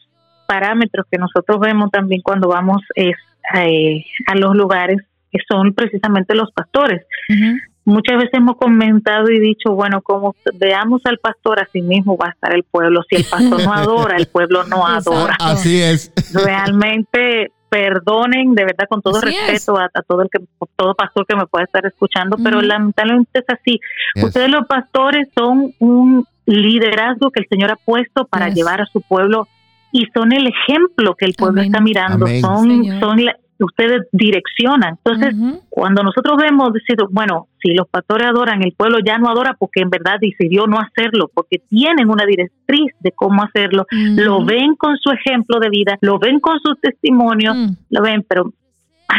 parámetros 0.47 1.07
que 1.11 1.19
nosotros 1.19 1.61
vemos 1.61 1.91
también 1.91 2.21
cuando 2.23 2.49
vamos 2.49 2.83
es 2.95 3.17
eh, 3.55 4.05
a 4.27 4.35
los 4.35 4.55
lugares 4.55 4.99
que 5.31 5.39
son 5.49 5.73
precisamente 5.73 6.35
los 6.35 6.51
pastores 6.53 7.03
muchas 7.85 8.17
veces 8.17 8.35
hemos 8.35 8.57
comentado 8.57 9.31
y 9.31 9.41
dicho, 9.41 9.73
bueno, 9.73 10.03
como 10.03 10.35
veamos 10.55 11.03
al 11.05 11.19
pastor, 11.19 11.61
así 11.61 11.83
mismo 11.83 12.17
va 12.17 12.29
a 12.29 12.31
estar 12.31 12.55
el 12.55 12.65
pueblo. 12.65 13.03
Si 13.09 13.17
el 13.17 13.25
pastor 13.25 13.65
no 13.65 13.73
adora, 13.73 14.17
el 14.17 14.27
pueblo 14.27 14.65
no 14.65 14.87
adora. 14.87 15.37
Así 15.41 15.81
es. 15.81 16.13
Realmente 16.33 17.53
perdonen 17.69 18.55
de 18.55 18.65
verdad 18.67 18.87
con 18.87 19.01
todo 19.01 19.19
respeto 19.19 19.79
a, 19.79 19.89
todo 20.07 20.21
el 20.21 20.29
que 20.31 20.45
todo 20.77 20.95
pastor 20.95 21.27
que 21.27 21.35
me 21.35 21.47
pueda 21.47 21.65
estar 21.65 21.85
escuchando, 21.87 22.37
pero 22.43 22.61
lamentablemente 22.61 23.39
es 23.39 23.47
así. 23.49 23.81
Ustedes 24.23 24.51
los 24.51 24.67
pastores 24.67 25.29
son 25.35 25.73
un 25.79 26.27
liderazgo 26.47 27.31
que 27.31 27.41
el 27.41 27.49
Señor 27.49 27.71
ha 27.71 27.77
puesto 27.77 28.27
para 28.27 28.49
llevar 28.49 28.81
a 28.81 28.87
su 28.87 29.01
pueblo 29.01 29.49
y 29.93 30.07
son 30.15 30.33
el 30.33 30.47
ejemplo 30.47 31.15
que 31.15 31.27
el 31.27 31.35
pueblo 31.35 31.63
está 31.63 31.81
mirando, 31.81 32.27
son 32.41 32.85
son 32.99 33.21
ustedes 33.65 34.07
direccionan. 34.13 34.99
Entonces, 35.05 35.35
cuando 35.69 36.03
nosotros 36.03 36.37
vemos, 36.41 36.73
decir, 36.73 36.97
bueno, 37.11 37.49
si 37.63 37.73
los 37.75 37.89
pastores 37.89 38.27
adoran, 38.29 38.63
el 38.63 38.73
pueblo 38.73 38.99
ya 39.05 39.19
no 39.19 39.29
adora 39.29 39.55
porque 39.59 39.83
en 39.83 39.91
verdad 39.91 40.17
decidió 40.21 40.67
no 40.67 40.79
hacerlo, 40.79 41.31
porque 41.33 41.59
tienen 41.69 42.09
una 42.09 42.25
directriz 42.27 42.93
de 43.01 43.13
cómo 43.13 43.43
hacerlo, 43.43 43.87
lo 43.91 44.45
ven 44.45 44.75
con 44.77 44.97
su 44.99 45.11
ejemplo 45.11 45.59
de 45.61 45.71
vida, 45.71 45.99
lo 46.01 46.19
ven 46.19 46.41
con 46.41 46.59
su 46.61 46.75
testimonio, 46.77 47.55
mm. 47.55 47.77
lo 47.91 48.03
ven, 48.03 48.25
pero 48.29 48.53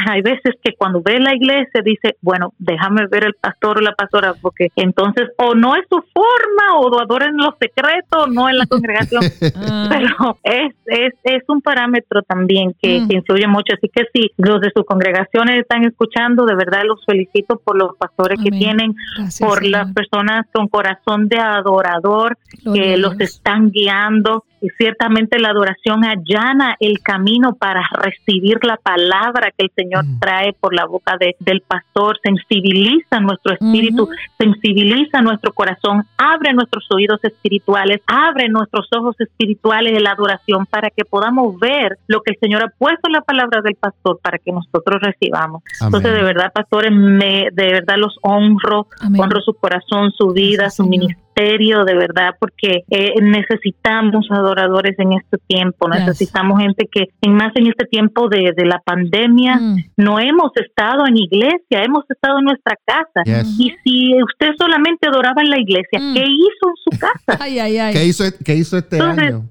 hay 0.07 0.21
veces 0.21 0.55
que 0.61 0.73
cuando 0.75 1.01
ve 1.01 1.19
la 1.19 1.35
iglesia 1.35 1.81
dice, 1.83 2.15
bueno, 2.21 2.53
déjame 2.57 3.07
ver 3.07 3.25
el 3.25 3.33
pastor 3.35 3.77
o 3.77 3.81
la 3.81 3.93
pastora, 3.93 4.33
porque 4.41 4.69
entonces 4.75 5.29
o 5.37 5.53
no 5.55 5.75
es 5.75 5.83
su 5.89 6.03
forma 6.13 6.79
o 6.79 6.89
lo 6.89 6.99
adoran 6.99 7.29
en 7.29 7.37
los 7.37 7.55
secretos, 7.59 8.29
no 8.31 8.49
en 8.49 8.57
la 8.57 8.65
congregación, 8.65 9.23
ah. 9.55 9.89
pero 9.89 10.37
es, 10.43 10.73
es, 10.87 11.13
es 11.23 11.43
un 11.47 11.61
parámetro 11.61 12.21
también 12.23 12.73
que, 12.81 13.01
mm. 13.01 13.11
influye 13.11 13.47
mucho. 13.47 13.73
Así 13.75 13.89
que 13.89 14.03
si 14.13 14.31
los 14.37 14.61
de 14.61 14.71
sus 14.75 14.85
congregaciones 14.85 15.59
están 15.59 15.83
escuchando, 15.85 16.45
de 16.45 16.55
verdad 16.55 16.81
los 16.85 17.03
felicito 17.05 17.61
por 17.63 17.77
los 17.77 17.95
pastores 17.97 18.39
que 18.43 18.51
tienen, 18.51 18.95
por 19.39 19.65
las 19.65 19.91
personas 19.93 20.45
con 20.51 20.67
corazón 20.67 21.27
de 21.27 21.37
adorador 21.37 22.37
que 22.73 22.97
los 22.97 23.19
están 23.19 23.69
guiando 23.71 24.45
y 24.63 24.69
ciertamente 24.77 25.39
la 25.39 25.49
adoración 25.49 26.05
allana 26.05 26.77
el 26.79 27.01
camino 27.01 27.53
para 27.53 27.83
recibir 28.01 28.59
la 28.63 28.77
palabra 28.77 29.51
que 29.51 29.65
el 29.65 29.71
Señor 29.75 30.05
mm. 30.05 30.19
trae 30.19 30.53
por 30.53 30.73
la 30.73 30.85
boca 30.85 31.17
de, 31.19 31.35
del 31.39 31.59
pastor, 31.59 32.17
sensibiliza 32.23 33.19
nuestro 33.19 33.55
espíritu, 33.55 34.07
sensibiliza 34.37 35.21
nuestro 35.21 35.51
corazón, 35.51 36.05
abre 36.17 36.53
nuestros 36.53 36.85
oídos 36.95 37.19
espirituales, 37.23 37.99
abre 38.07 38.47
nuestros 38.47 38.87
ojos 38.97 39.19
espirituales 39.19 39.93
de 39.93 39.99
la 39.99 40.11
adoración 40.11 40.65
para 40.65 40.89
que 40.89 41.03
podamos 41.03 41.59
ver 41.59 41.97
lo 42.07 42.21
que 42.21 42.31
el 42.31 42.39
Señor 42.39 42.63
ha 42.63 42.69
puesto 42.69 43.07
en 43.07 43.13
la 43.13 43.21
palabra 43.21 43.61
del 43.61 43.75
pastor 43.75 44.17
para 44.23 44.37
que 44.37 44.53
nosotros 44.53 45.01
recibamos. 45.01 45.61
Entonces, 45.81 46.13
de 46.13 46.23
verdad, 46.23 46.53
pastores, 46.53 46.93
me, 46.93 47.49
de 47.51 47.67
verdad 47.67 47.97
los 47.97 48.17
honro, 48.21 48.87
honro 49.19 49.41
su 49.41 49.55
corazón, 49.55 50.13
su 50.13 50.29
vida, 50.29 50.69
su 50.69 50.85
ministerio 50.85 51.23
de 51.35 51.95
verdad, 51.95 52.31
porque 52.39 52.83
eh, 52.89 53.13
necesitamos 53.21 54.27
adoradores 54.29 54.97
en 54.99 55.13
este 55.13 55.37
tiempo, 55.47 55.89
necesitamos 55.89 56.61
gente 56.61 56.87
que, 56.91 57.05
en 57.21 57.35
más 57.35 57.51
en 57.55 57.67
este 57.67 57.85
tiempo 57.85 58.29
de, 58.29 58.53
la 58.63 58.79
pandemia, 58.85 59.57
mm. 59.57 59.77
no 59.97 60.19
hemos 60.19 60.51
estado 60.55 61.05
en 61.07 61.17
iglesia, 61.17 61.83
hemos 61.83 62.03
estado 62.09 62.39
en 62.39 62.45
nuestra 62.45 62.77
casa. 62.85 63.23
Y 63.57 63.73
si 63.83 64.11
usted 64.23 64.51
solamente 64.57 65.07
adoraba 65.07 65.41
en 65.41 65.49
la 65.49 65.59
iglesia, 65.59 65.99
mm. 65.99 66.13
¿qué 66.13 66.23
hizo 66.23 66.69
en 66.69 66.75
su 66.83 66.99
casa? 66.99 67.43
¿Qué, 67.93 68.05
hizo, 68.05 68.23
¿Qué 68.43 68.55
hizo 68.55 68.77
este 68.77 68.99
año? 68.99 69.49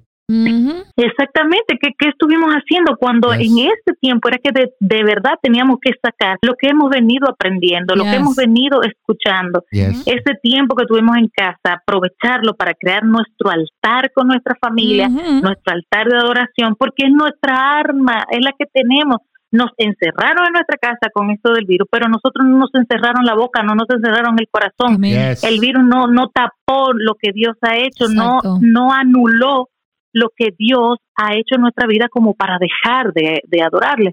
Exactamente, 0.96 1.78
¿Qué, 1.80 1.90
¿qué, 1.98 2.08
estuvimos 2.08 2.52
haciendo 2.54 2.96
cuando 2.96 3.32
en 3.32 3.58
este 3.58 3.92
tiempo 4.00 4.28
era 4.28 4.38
que 4.38 4.50
de, 4.52 5.04
verdad 5.04 5.34
teníamos 5.42 5.78
que 5.80 5.92
sacar 6.02 6.38
lo 6.42 6.54
que 6.54 6.68
hemos 6.68 6.90
venido 6.90 7.28
aprendiendo, 7.28 7.94
lo 7.94 8.04
que 8.04 8.14
hemos 8.14 8.36
venido 8.36 8.82
escuchando, 8.82 9.64
ese 9.70 10.34
tiempo 10.42 10.74
que 10.76 10.86
tuvimos 10.86 11.16
en 11.16 11.28
casa, 11.28 11.80
aprovecharlo 11.82 12.54
para 12.54 12.74
crear 12.74 13.04
nuestro 13.04 13.50
altar 13.50 14.10
con 14.14 14.28
nuestra 14.28 14.56
familia, 14.60 15.08
nuestro 15.08 15.74
altar 15.74 16.08
de 16.08 16.16
adoración, 16.16 16.76
porque 16.78 17.06
es 17.06 17.12
nuestra 17.12 17.78
arma, 17.78 18.24
es 18.30 18.44
la 18.44 18.52
que 18.58 18.66
tenemos. 18.72 19.18
Nos 19.50 19.70
encerraron 19.76 20.46
en 20.46 20.52
nuestra 20.54 20.78
casa 20.80 21.10
con 21.12 21.30
esto 21.30 21.52
del 21.52 21.66
virus, 21.66 21.86
pero 21.90 22.08
nosotros 22.08 22.46
no 22.48 22.56
nos 22.56 22.70
encerraron 22.72 23.26
la 23.26 23.34
boca, 23.34 23.62
no 23.62 23.74
nos 23.74 23.86
encerraron 23.90 24.36
el 24.38 24.48
corazón. 24.50 25.04
El 25.04 25.60
virus 25.60 25.84
no 25.84 26.06
no 26.06 26.28
tapó 26.28 26.94
lo 26.94 27.16
que 27.20 27.32
Dios 27.34 27.54
ha 27.60 27.76
hecho, 27.76 28.08
no 28.08 28.40
no 28.62 28.92
anuló 28.94 29.68
lo 30.12 30.28
que 30.36 30.54
Dios 30.56 30.98
ha 31.16 31.34
hecho 31.34 31.56
en 31.56 31.62
nuestra 31.62 31.86
vida 31.86 32.08
como 32.10 32.34
para 32.34 32.58
dejar 32.58 33.12
de, 33.12 33.40
adorarle. 33.62 34.10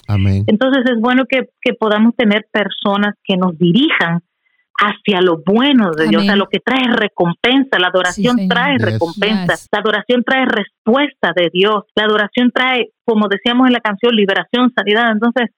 Entonces 0.48 0.84
es 0.92 1.00
bueno 1.00 1.26
que, 1.28 1.48
podamos 1.80 2.16
tener 2.16 2.48
personas 2.52 3.16
que 3.24 3.38
nos 3.38 3.58
dirijan 3.58 4.22
hacia 4.82 5.22
lo 5.22 5.42
bueno 5.46 5.92
de 5.92 6.08
Dios, 6.08 6.28
a 6.30 6.36
lo 6.36 6.48
que 6.48 6.60
trae 6.60 6.88
recompensa. 6.88 7.80
La 7.80 7.88
adoración 7.88 8.48
trae 8.48 8.78
recompensa, 8.78 9.56
la 9.72 9.80
adoración 9.80 10.24
trae 10.24 10.46
respuesta 10.46 11.34
de 11.36 11.50
Dios, 11.52 11.84
la 11.96 12.06
adoración 12.06 12.52
trae, 12.54 12.92
como 13.04 13.28
decíamos 13.28 13.68
en 13.68 13.74
la 13.74 13.82
canción, 13.82 14.16
liberación, 14.16 14.72
sanidad. 14.74 15.12
Entonces, 15.12 15.50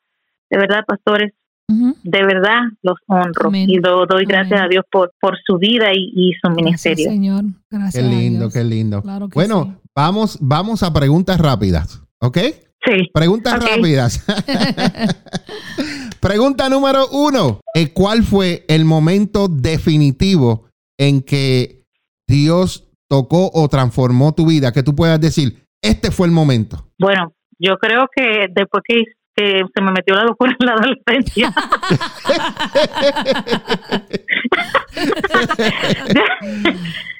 de 0.50 0.58
verdad, 0.58 0.84
pastores, 0.88 1.34
de 1.68 2.26
verdad 2.26 2.64
los 2.82 2.98
honro 3.08 3.50
y 3.54 3.78
lo 3.78 4.06
doy 4.06 4.26
gracias 4.26 4.62
a 4.62 4.68
Dios 4.68 4.84
por, 4.92 5.14
por 5.22 5.38
su 5.46 5.58
vida 5.58 5.92
y, 5.94 6.34
su 6.42 6.50
ministerio. 6.50 7.10
Señor, 7.10 7.46
gracias. 7.70 8.04
Qué 8.04 8.10
lindo, 8.10 8.50
qué 8.50 8.64
lindo. 8.64 9.02
bueno, 9.34 9.81
vamos, 9.96 10.38
vamos 10.42 10.84
a 10.84 10.94
preguntas 10.94 11.40
rápidas, 11.40 12.02
¿ok? 12.20 12.38
Sí. 12.84 13.10
Preguntas 13.14 13.64
rápidas. 13.64 14.26
Pregunta 16.20 16.68
número 16.70 17.08
uno. 17.12 17.62
Eh, 17.76 17.94
¿Cuál 17.94 18.24
fue 18.24 18.66
el 18.68 18.86
momento 18.86 19.48
definitivo 19.48 20.68
en 20.98 21.22
que 21.22 21.84
Dios 22.28 22.90
tocó 23.08 23.52
o 23.54 23.68
transformó 23.68 24.34
tu 24.34 24.48
vida? 24.48 24.72
Que 24.72 24.82
tú 24.84 24.96
puedas 24.96 25.22
decir, 25.22 25.64
este 25.82 26.12
fue 26.12 26.28
el 26.28 26.34
momento. 26.34 26.88
Bueno, 27.00 27.34
yo 27.60 27.78
creo 27.78 28.08
que 28.16 28.48
después 28.52 28.84
que 28.88 29.04
que 29.36 29.64
se 29.74 29.82
me 29.82 29.92
metió 29.92 30.14
la 30.16 30.24
locura 30.24 30.56
en 30.60 30.66
la 30.66 30.74
adolescencia. 30.74 31.54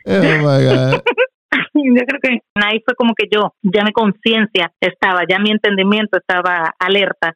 oh 0.06 1.02
Yo 1.74 2.06
creo 2.08 2.20
que 2.22 2.40
ahí 2.56 2.82
fue 2.86 2.96
como 2.96 3.14
que 3.14 3.28
yo, 3.32 3.54
ya 3.62 3.84
mi 3.84 3.92
conciencia 3.92 4.72
estaba, 4.80 5.22
ya 5.30 5.40
mi 5.40 5.52
entendimiento 5.52 6.18
estaba 6.18 6.74
alerta. 6.80 7.36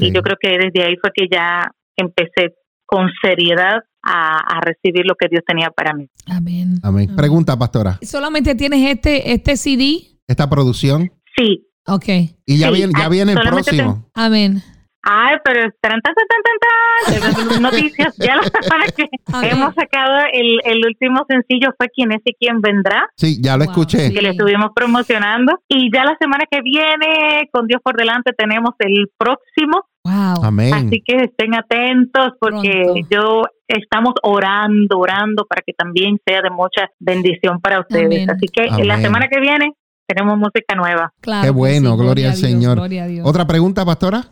Y 0.00 0.12
yo 0.12 0.22
creo 0.22 0.36
que 0.40 0.48
desde 0.48 0.82
ahí 0.82 0.96
fue 0.98 1.10
que 1.14 1.26
ya 1.30 1.70
empecé 1.94 2.54
con 2.86 3.10
seriedad 3.22 3.80
a, 4.02 4.60
recibir 4.62 5.04
lo 5.04 5.14
que 5.14 5.28
Dios 5.28 5.42
tenía 5.46 5.68
para 5.68 5.92
mí. 5.92 6.08
Amén. 6.26 6.78
Amén. 6.82 7.14
Pregunta, 7.14 7.58
pastora. 7.58 7.98
¿Solamente 8.00 8.54
tienes 8.54 8.90
este, 8.90 9.32
este 9.32 9.56
CD? 9.58 10.20
¿Esta 10.26 10.48
producción? 10.48 11.12
Sí, 11.36 11.68
Ok. 11.88 12.04
Y 12.44 12.58
ya, 12.58 12.70
viene, 12.70 12.92
ya 12.96 13.08
viene 13.08 13.32
el 13.32 13.40
próximo. 13.40 14.04
Amén. 14.14 14.62
Ay, 15.02 15.36
pero 15.44 15.70
tan, 15.80 16.00
tan, 16.00 16.14
tan, 16.14 16.26
tan, 16.28 17.46
tan, 17.46 17.62
noticias. 17.62 18.16
Ya 18.18 18.36
la 18.36 18.42
semana 18.42 18.86
que 18.96 19.08
hemos 19.48 19.74
sacado 19.74 20.18
el, 20.32 20.60
el 20.64 20.84
último 20.84 21.24
sencillo 21.28 21.68
fue 21.76 21.88
Quién 21.94 22.12
es 22.12 22.20
y 22.24 22.34
quién 22.34 22.60
vendrá. 22.60 23.08
Sí, 23.16 23.40
ya 23.40 23.56
lo 23.56 23.64
escuché. 23.64 24.12
Que 24.12 24.20
le 24.20 24.30
estuvimos 24.30 24.70
promocionando. 24.74 25.60
Y 25.68 25.90
ya 25.92 26.04
la 26.04 26.16
semana 26.20 26.44
que 26.50 26.60
viene, 26.62 27.48
con 27.52 27.66
Dios 27.66 27.80
por 27.82 27.96
delante, 27.96 28.32
tenemos 28.32 28.70
el 28.80 29.10
próximo. 29.16 29.84
Wow. 30.04 30.44
Amén. 30.44 30.74
Así 30.74 31.02
que 31.04 31.24
estén 31.24 31.54
atentos 31.54 32.32
porque 32.40 33.02
yo 33.10 33.42
estamos 33.66 34.14
orando, 34.22 34.98
orando 34.98 35.44
para 35.46 35.62
que 35.64 35.72
también 35.72 36.18
sea 36.26 36.40
de 36.42 36.50
mucha 36.50 36.88
bendición 36.98 37.60
para 37.60 37.80
ustedes. 37.80 38.28
Así 38.28 38.46
que 38.52 38.68
la 38.84 39.00
semana 39.00 39.28
que 39.28 39.40
viene 39.40 39.72
tenemos 40.06 40.38
música 40.38 40.74
nueva. 40.74 41.12
Claro 41.20 41.44
Qué 41.44 41.50
bueno, 41.50 41.96
gloria, 41.96 42.30
al 42.30 42.36
Señor. 42.36 42.80
¿Otra 43.24 43.46
pregunta, 43.46 43.84
pastora? 43.84 44.24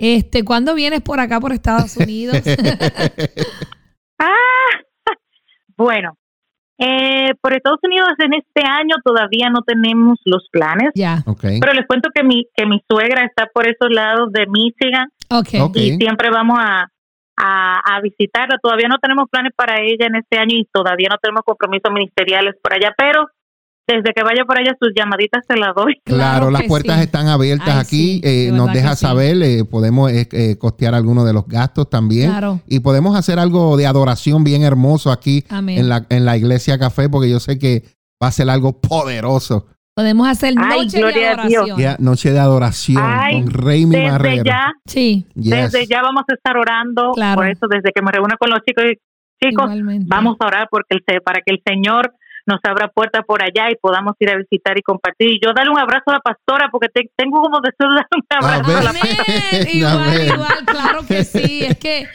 Este, 0.00 0.44
¿cuándo 0.44 0.74
vienes 0.74 1.02
por 1.02 1.20
acá, 1.20 1.38
por 1.40 1.52
Estados 1.52 1.94
Unidos? 1.98 2.36
ah, 4.18 4.34
bueno, 5.76 6.16
eh, 6.78 7.34
por 7.42 7.52
Estados 7.52 7.80
Unidos 7.82 8.08
en 8.18 8.32
este 8.32 8.62
año 8.66 8.96
todavía 9.04 9.50
no 9.50 9.60
tenemos 9.60 10.18
los 10.24 10.48
planes. 10.50 10.88
Ya. 10.94 11.22
Pero 11.42 11.74
les 11.74 11.86
cuento 11.86 12.08
que 12.14 12.24
mi, 12.24 12.46
que 12.56 12.64
mi 12.64 12.82
suegra 12.90 13.26
está 13.26 13.46
por 13.52 13.66
esos 13.66 13.90
lados 13.90 14.32
de 14.32 14.46
Michigan. 14.46 15.10
Okay. 15.28 15.60
Y 15.74 15.96
siempre 15.98 16.30
vamos 16.30 16.58
a, 16.58 16.88
a, 17.36 17.96
a, 17.96 18.00
visitarla. 18.00 18.56
Todavía 18.62 18.88
no 18.88 18.96
tenemos 18.98 19.28
planes 19.28 19.52
para 19.54 19.82
ella 19.82 20.06
en 20.06 20.16
este 20.16 20.38
año 20.38 20.56
y 20.56 20.66
todavía 20.72 21.08
no 21.10 21.18
tenemos 21.18 21.42
compromisos 21.44 21.92
ministeriales 21.92 22.54
por 22.62 22.72
allá, 22.72 22.94
pero 22.96 23.26
desde 23.86 24.12
que 24.14 24.22
vaya 24.22 24.44
por 24.46 24.58
allá 24.58 24.72
sus 24.80 24.92
llamaditas 24.96 25.42
se 25.48 25.56
las 25.56 25.74
doy. 25.74 25.94
Claro, 26.04 26.46
Claro 26.46 26.50
las 26.50 26.62
puertas 26.64 26.96
sí. 26.98 27.02
están 27.04 27.26
abiertas 27.26 27.68
Ay, 27.74 27.80
aquí. 27.80 27.96
sí, 28.14 28.20
eh, 28.24 28.50
nos 28.52 28.72
deja 28.72 28.90
que 28.90 28.96
sí. 28.96 29.00
saber, 29.06 29.42
eh, 29.42 29.64
podemos 29.64 30.10
eh, 30.12 30.28
eh, 30.32 30.56
costear 30.58 30.94
algunos 30.94 31.26
de 31.26 31.32
los 31.32 31.46
gastos 31.48 31.90
también. 31.90 32.30
Claro. 32.30 32.60
Y 32.68 32.80
podemos 32.80 33.16
hacer 33.16 33.38
algo 33.40 33.76
de 33.76 33.86
adoración 33.86 34.44
bien 34.44 34.62
hermoso 34.62 35.10
aquí 35.10 35.44
Amén. 35.48 35.78
en 35.78 35.88
la, 35.88 36.06
en 36.08 36.24
la 36.24 36.36
iglesia 36.36 36.78
café, 36.78 37.08
porque 37.08 37.28
yo 37.30 37.40
sé 37.40 37.58
que 37.58 37.82
va 38.22 38.28
a 38.28 38.32
ser 38.32 38.48
algo 38.48 38.80
poderoso. 38.80 39.66
Podemos 39.96 40.28
hacer 40.28 40.54
Ay, 40.56 40.84
noche 40.84 40.96
de 40.96 41.02
gloria 41.02 41.32
a 41.32 41.46
Dios. 41.48 41.64
adoración. 41.70 41.96
Noche 42.04 42.32
de 42.32 42.38
adoración 42.38 43.02
Ay, 43.04 43.42
con 43.42 43.50
Rey 43.50 43.84
Desde 43.86 44.44
ya, 44.44 44.72
Sí, 44.86 45.26
Yes. 45.34 45.72
desde 45.72 45.86
ya 45.86 46.00
vamos 46.00 46.22
a 46.30 46.34
estar 46.34 46.56
orando. 46.56 47.10
Claro. 47.12 47.36
Por 47.40 47.48
eso, 47.50 47.66
desde 47.68 47.90
que 47.92 48.00
me 48.02 48.12
reúno 48.12 48.36
con 48.38 48.50
los 48.50 48.60
chicos, 48.64 48.84
chicos, 49.42 49.64
igualmente. 49.64 50.06
vamos 50.08 50.36
a 50.38 50.46
orar 50.46 50.68
porque 50.70 50.94
el, 50.94 51.00
se- 51.06 51.20
para 51.20 51.40
que 51.44 51.52
el 51.52 51.60
Señor 51.66 52.12
nos 52.50 52.60
abra 52.64 52.88
puertas 52.88 53.22
por 53.26 53.42
allá 53.42 53.70
y 53.70 53.76
podamos 53.80 54.14
ir 54.18 54.30
a 54.30 54.36
visitar 54.36 54.76
y 54.78 54.82
compartir. 54.82 55.28
Y 55.30 55.40
yo 55.42 55.52
darle 55.54 55.70
un 55.70 55.78
abrazo 55.78 56.04
a 56.08 56.14
la 56.14 56.20
pastora 56.20 56.68
porque 56.70 56.88
te- 56.88 57.10
tengo 57.16 57.40
como 57.40 57.60
deseo 57.60 57.88
de 57.88 57.94
darle 57.94 58.08
un 58.16 58.24
abrazo 58.28 58.76
a 58.78 58.82
la. 58.82 58.90
Amén. 58.90 59.68
Igual, 59.72 59.98
Amén. 60.08 60.28
igual, 60.34 60.64
claro 60.66 61.06
que 61.06 61.24
sí. 61.24 61.64
Es 61.64 61.78
que 61.78 62.06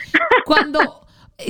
cuando 0.46 0.80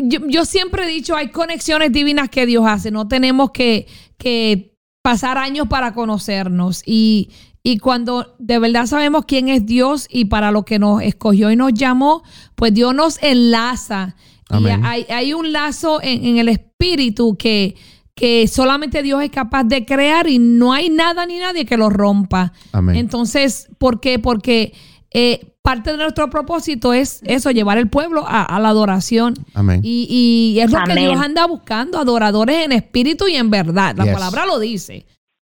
yo, 0.03 0.19
yo 0.27 0.45
siempre 0.45 0.83
he 0.83 0.87
dicho, 0.87 1.15
hay 1.15 1.29
conexiones 1.29 1.91
divinas 1.91 2.29
que 2.29 2.45
Dios 2.45 2.65
hace. 2.67 2.91
No 2.91 3.07
tenemos 3.07 3.51
que, 3.51 3.87
que 4.17 4.75
pasar 5.01 5.37
años 5.37 5.67
para 5.67 5.93
conocernos. 5.93 6.81
Y, 6.85 7.29
y 7.63 7.77
cuando 7.79 8.35
de 8.39 8.59
verdad 8.59 8.85
sabemos 8.85 9.25
quién 9.25 9.49
es 9.49 9.65
Dios 9.65 10.07
y 10.09 10.25
para 10.25 10.51
lo 10.51 10.63
que 10.65 10.79
nos 10.79 11.01
escogió 11.01 11.51
y 11.51 11.55
nos 11.55 11.73
llamó, 11.73 12.23
pues 12.55 12.73
Dios 12.73 12.93
nos 12.95 13.21
enlaza. 13.21 14.15
Amén. 14.49 14.81
Y 14.83 14.85
hay, 14.85 15.05
hay 15.09 15.33
un 15.33 15.51
lazo 15.51 15.99
en, 16.03 16.23
en 16.25 16.37
el 16.37 16.49
espíritu 16.49 17.35
que, 17.37 17.75
que 18.15 18.47
solamente 18.47 19.03
Dios 19.03 19.21
es 19.21 19.29
capaz 19.29 19.65
de 19.65 19.85
crear 19.85 20.27
y 20.29 20.39
no 20.39 20.71
hay 20.73 20.89
nada 20.89 21.25
ni 21.25 21.37
nadie 21.37 21.65
que 21.65 21.75
lo 21.77 21.89
rompa. 21.89 22.53
Amén. 22.71 22.95
Entonces, 22.95 23.67
¿por 23.77 23.99
qué? 23.99 24.19
Porque 24.19 24.73
eh, 25.11 25.53
parte 25.61 25.91
de 25.91 25.97
nuestro 25.97 26.29
propósito 26.29 26.93
es 26.93 27.19
eso, 27.25 27.51
llevar 27.51 27.77
el 27.77 27.89
pueblo 27.89 28.23
a, 28.25 28.43
a 28.43 28.59
la 28.59 28.69
adoración. 28.69 29.33
Amén. 29.53 29.81
Y, 29.83 30.07
y 30.55 30.59
es 30.61 30.71
lo 30.71 30.79
que. 30.85 30.95
Dios 30.95 31.19
anda 31.19 31.45
buscando, 31.45 31.99
adoradores 31.99 32.63
en 32.65 32.71
espíritu 32.71 33.27
y 33.27 33.35
en 33.35 33.49
verdad. 33.49 33.95
La 33.97 34.05
Yes. 34.05 34.13
palabra 34.13 34.45
lo 34.45 34.59
dice. 34.59 35.05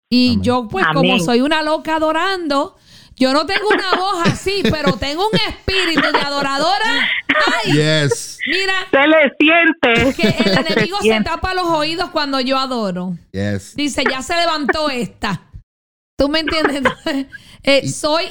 Y 0.09 0.31
Amén. 0.33 0.43
yo, 0.43 0.67
pues, 0.67 0.85
como 0.93 1.19
soy 1.19 1.41
una 1.41 1.61
loca 1.63 1.95
adorando, 1.97 2.75
yo 3.17 3.33
no 3.33 3.45
tengo 3.45 3.67
una 3.69 3.95
voz 3.99 4.27
así, 4.27 4.61
pero 4.71 4.93
tengo 4.97 5.27
un 5.27 5.39
espíritu 5.49 6.11
de 6.11 6.19
adoradora. 6.19 7.09
Ay, 7.63 7.73
Yes. 7.73 8.39
mira, 8.47 8.73
Se 8.91 9.07
le 9.07 9.33
siente. 9.37 10.15
que 10.15 10.49
el 10.49 10.57
enemigo 10.67 10.97
se 11.01 11.21
tapa 11.23 11.53
los 11.53 11.67
oídos 11.67 12.09
cuando 12.11 12.39
yo 12.39 12.57
adoro. 12.57 13.17
Yes. 13.31 13.75
Dice, 13.75 14.03
ya 14.09 14.21
se 14.21 14.35
levantó 14.35 14.89
esta. 14.89 15.43
¿Tú 16.17 16.29
me 16.29 16.39
entiendes? 16.39 16.83
Eh, 17.63 17.81
Y- 17.83 17.89
soy 17.89 18.23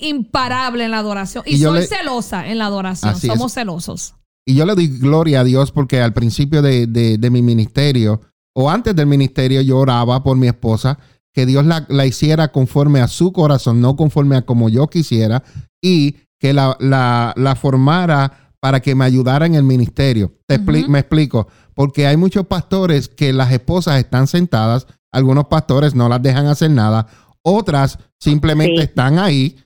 imparable 0.00 0.84
en 0.84 0.90
la 0.90 0.98
adoración 0.98 1.44
y, 1.46 1.58
soy 1.58 1.80
le- 1.80 1.86
celosa 1.86 2.48
en 2.48 2.58
la 2.58 2.66
adoración. 2.66 3.12
Así 3.12 3.28
es. 3.28 3.32
Somos 3.32 3.52
celosos. 3.54 4.14
Y 4.44 4.56
yo 4.56 4.66
le 4.66 4.74
doy 4.74 4.88
gloria 4.88 5.40
a 5.40 5.44
Dios 5.44 5.70
porque 5.70 6.00
al 6.00 6.12
principio 6.12 6.60
de, 6.60 6.86
de- 6.88 7.16
de 7.18 7.30
mi 7.30 7.40
ministerio, 7.40 8.20
o 8.52 8.68
antes 8.68 8.96
del 8.96 9.06
ministerio, 9.06 9.60
yo 9.60 9.78
oraba 9.78 10.24
por 10.24 10.36
mi 10.36 10.48
esposa, 10.48 10.98
que 11.32 11.46
Dios 11.46 11.64
la, 11.64 11.86
la 11.88 12.06
hiciera 12.06 12.52
conforme 12.52 13.00
a 13.00 13.08
su 13.08 13.32
corazón, 13.32 13.80
no 13.80 13.96
conforme 13.96 14.36
a 14.36 14.42
como 14.42 14.68
yo 14.68 14.88
quisiera, 14.88 15.42
y 15.82 16.16
que 16.38 16.52
la, 16.52 16.76
la- 16.80 17.32
la 17.36 17.54
formara 17.56 18.52
para 18.60 18.80
que 18.80 18.94
me 18.94 19.04
ayudara 19.04 19.46
en 19.46 19.54
el 19.54 19.62
ministerio. 19.62 20.32
Te 20.46 20.60
expli- 20.60 20.82
Ujú. 20.82 20.90
Me 20.90 20.98
explico, 21.00 21.48
porque 21.74 22.06
hay 22.06 22.16
muchos 22.16 22.46
pastores 22.46 23.08
que 23.08 23.32
las 23.32 23.50
esposas 23.52 23.98
están 23.98 24.26
sentadas, 24.26 24.86
algunos 25.12 25.46
pastores 25.46 25.94
no 25.94 26.08
las 26.08 26.22
dejan 26.22 26.46
hacer 26.46 26.70
nada, 26.70 27.06
otras 27.42 27.98
simplemente 28.18 28.76
Sí. 28.76 28.82
están 28.82 29.18
ahí, 29.18 29.56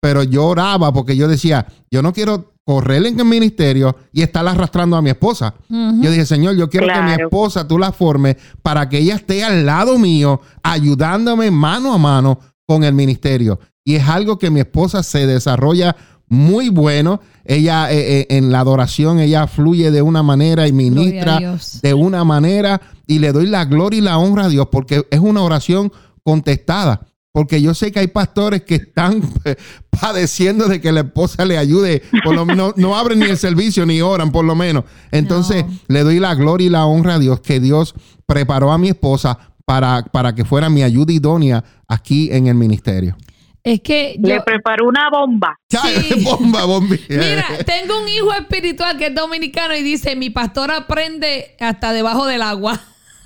pero 0.00 0.22
yo 0.22 0.46
oraba 0.46 0.92
porque 0.92 1.16
yo 1.16 1.28
decía, 1.28 1.66
yo 1.90 2.02
no 2.02 2.12
quiero 2.12 2.51
correr 2.64 3.04
en 3.06 3.18
el 3.18 3.26
ministerio 3.26 3.96
y 4.12 4.22
estar 4.22 4.46
arrastrando 4.46 4.96
a 4.96 5.02
mi 5.02 5.10
esposa. 5.10 5.54
Yo 5.68 6.10
dije, 6.10 6.26
Señor, 6.26 6.56
yo 6.56 6.70
quiero 6.70 6.86
que 6.86 7.02
mi 7.02 7.12
esposa 7.12 7.66
tú 7.66 7.78
la 7.78 7.92
formes 7.92 8.36
para 8.62 8.88
que 8.88 8.98
ella 8.98 9.16
esté 9.16 9.42
al 9.44 9.66
lado 9.66 9.98
mío, 9.98 10.40
ayudándome 10.62 11.50
mano 11.50 11.92
a 11.92 11.98
mano 11.98 12.38
con 12.66 12.84
el 12.84 12.94
ministerio. 12.94 13.58
Y 13.84 13.96
es 13.96 14.08
algo 14.08 14.38
que 14.38 14.50
mi 14.50 14.60
esposa 14.60 15.02
se 15.02 15.26
desarrolla 15.26 15.96
muy 16.28 16.68
bueno. 16.68 17.20
Ella 17.44 17.92
eh, 17.92 18.20
eh, 18.20 18.26
en 18.30 18.52
la 18.52 18.60
adoración, 18.60 19.18
ella 19.18 19.46
fluye 19.48 19.90
de 19.90 20.02
una 20.02 20.22
manera 20.22 20.68
y 20.68 20.72
ministra 20.72 21.58
de 21.82 21.94
una 21.94 22.24
manera 22.24 22.80
y 23.06 23.18
le 23.18 23.32
doy 23.32 23.46
la 23.46 23.64
gloria 23.64 23.98
y 23.98 24.02
la 24.02 24.18
honra 24.18 24.44
a 24.44 24.48
Dios 24.48 24.68
porque 24.70 25.04
es 25.10 25.20
una 25.20 25.42
oración 25.42 25.92
contestada. 26.22 27.02
Porque 27.34 27.62
yo 27.62 27.72
sé 27.72 27.90
que 27.92 28.00
hay 28.00 28.08
pastores 28.08 28.62
que 28.62 28.74
están 28.74 29.22
padeciendo 30.00 30.68
de 30.68 30.80
que 30.80 30.92
la 30.92 31.00
esposa 31.00 31.44
le 31.44 31.56
ayude, 31.56 32.02
por 32.24 32.34
lo, 32.34 32.44
no, 32.44 32.74
no 32.76 32.96
abren 32.96 33.20
ni 33.20 33.26
el 33.26 33.38
servicio 33.38 33.86
ni 33.86 34.00
oran 34.02 34.30
por 34.32 34.44
lo 34.44 34.54
menos. 34.54 34.84
Entonces 35.10 35.64
No. 35.66 35.72
le 35.88 36.00
doy 36.02 36.18
la 36.18 36.34
gloria 36.34 36.66
y 36.66 36.70
la 36.70 36.84
honra 36.84 37.14
a 37.14 37.18
Dios 37.18 37.40
que 37.40 37.58
Dios 37.60 37.94
preparó 38.26 38.70
a 38.70 38.78
mi 38.78 38.88
esposa 38.88 39.38
para, 39.64 40.02
para 40.04 40.34
que 40.34 40.44
fuera 40.44 40.68
mi 40.68 40.82
ayuda 40.82 41.12
idónea 41.12 41.64
aquí 41.88 42.28
en 42.32 42.48
el 42.48 42.54
ministerio. 42.54 43.16
Es 43.64 43.80
que 43.80 44.16
yo, 44.18 44.28
Le 44.28 44.40
preparó 44.42 44.86
una 44.88 45.08
bomba. 45.10 45.56
Sí. 45.70 46.22
bomba, 46.24 46.64
bomba. 46.64 46.96
mira, 47.08 47.46
tengo 47.64 48.00
un 48.02 48.08
hijo 48.08 48.32
espiritual 48.34 48.98
que 48.98 49.06
es 49.06 49.14
dominicano 49.14 49.74
y 49.76 49.82
dice, 49.82 50.16
mi 50.16 50.30
pastor 50.30 50.70
aprende 50.72 51.56
hasta 51.60 51.92
debajo 51.92 52.26
del 52.26 52.42
agua. 52.42 52.78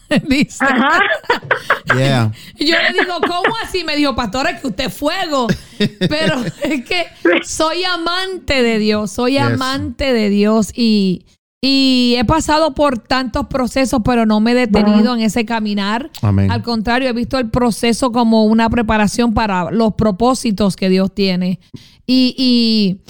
dice. 0.29 0.65
Ajá. 0.65 1.01
Yeah. 1.97 2.33
Yo 2.59 2.75
le 2.77 3.01
digo, 3.01 3.15
¿cómo 3.21 3.55
así? 3.63 3.85
Me 3.85 3.97
dijo, 3.97 4.15
pastor, 4.15 4.47
es 4.49 4.61
que 4.61 4.67
usted 4.69 4.85
es 4.87 4.95
fuego. 4.95 5.47
Pero 6.09 6.43
es 6.63 6.85
que 6.85 7.07
soy 7.45 7.85
amante 7.85 8.63
de 8.63 8.79
Dios, 8.79 9.11
soy 9.11 9.33
Yes. 9.33 9.43
amante 9.43 10.13
de 10.13 10.29
Dios 10.31 10.71
y, 10.75 11.27
y 11.61 12.15
he 12.19 12.25
pasado 12.25 12.75
por 12.75 12.99
tantos 12.99 13.47
procesos, 13.49 14.01
pero 14.05 14.25
no 14.25 14.41
me 14.41 14.53
he 14.53 14.55
detenido 14.55 15.15
en 15.15 15.21
ese 15.23 15.45
caminar. 15.45 16.11
Amén. 16.23 16.51
Al 16.51 16.63
contrario, 16.63 17.09
he 17.09 17.13
visto 17.13 17.39
el 17.39 17.51
proceso 17.51 18.13
como 18.13 18.45
una 18.45 18.71
preparación 18.71 19.35
para 19.35 19.71
los 19.71 19.95
propósitos 19.95 20.77
que 20.77 20.89
Dios 20.89 21.13
tiene. 21.15 21.59
Y, 22.07 22.35
y, 22.39 23.01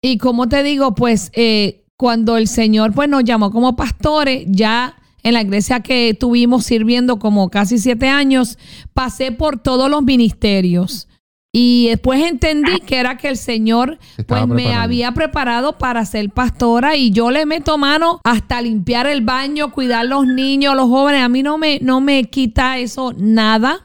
y 0.00 0.18
como 0.18 0.48
te 0.48 0.62
digo, 0.62 0.94
pues 0.94 1.30
eh, 1.34 1.84
cuando 1.96 2.36
el 2.36 2.48
Señor 2.48 2.92
pues, 2.94 3.08
nos 3.08 3.22
llamó 3.24 3.50
como 3.50 3.76
pastores, 3.76 4.44
ya 4.48 4.96
en 5.26 5.34
la 5.34 5.42
iglesia 5.42 5.80
que 5.80 6.14
tuvimos 6.14 6.64
sirviendo 6.64 7.18
como 7.18 7.50
casi 7.50 7.78
siete 7.78 8.08
años, 8.08 8.58
pasé 8.94 9.32
por 9.32 9.58
todos 9.58 9.90
los 9.90 10.04
ministerios. 10.04 11.08
Y 11.52 11.88
después 11.88 12.22
entendí 12.22 12.78
que 12.86 12.98
era 12.98 13.16
que 13.16 13.28
el 13.28 13.36
Señor 13.36 13.98
Estaba 14.16 14.42
pues 14.42 14.50
me 14.50 14.54
preparando. 14.62 14.82
había 14.84 15.12
preparado 15.12 15.78
para 15.78 16.04
ser 16.04 16.30
pastora 16.30 16.94
y 16.94 17.10
yo 17.10 17.32
le 17.32 17.44
meto 17.44 17.76
mano 17.76 18.20
hasta 18.22 18.62
limpiar 18.62 19.08
el 19.08 19.22
baño, 19.22 19.72
cuidar 19.72 20.06
los 20.06 20.28
niños, 20.28 20.76
los 20.76 20.86
jóvenes. 20.86 21.22
A 21.22 21.28
mí 21.28 21.42
no 21.42 21.58
me, 21.58 21.80
no 21.82 22.00
me 22.00 22.22
quita 22.26 22.78
eso 22.78 23.12
nada. 23.16 23.84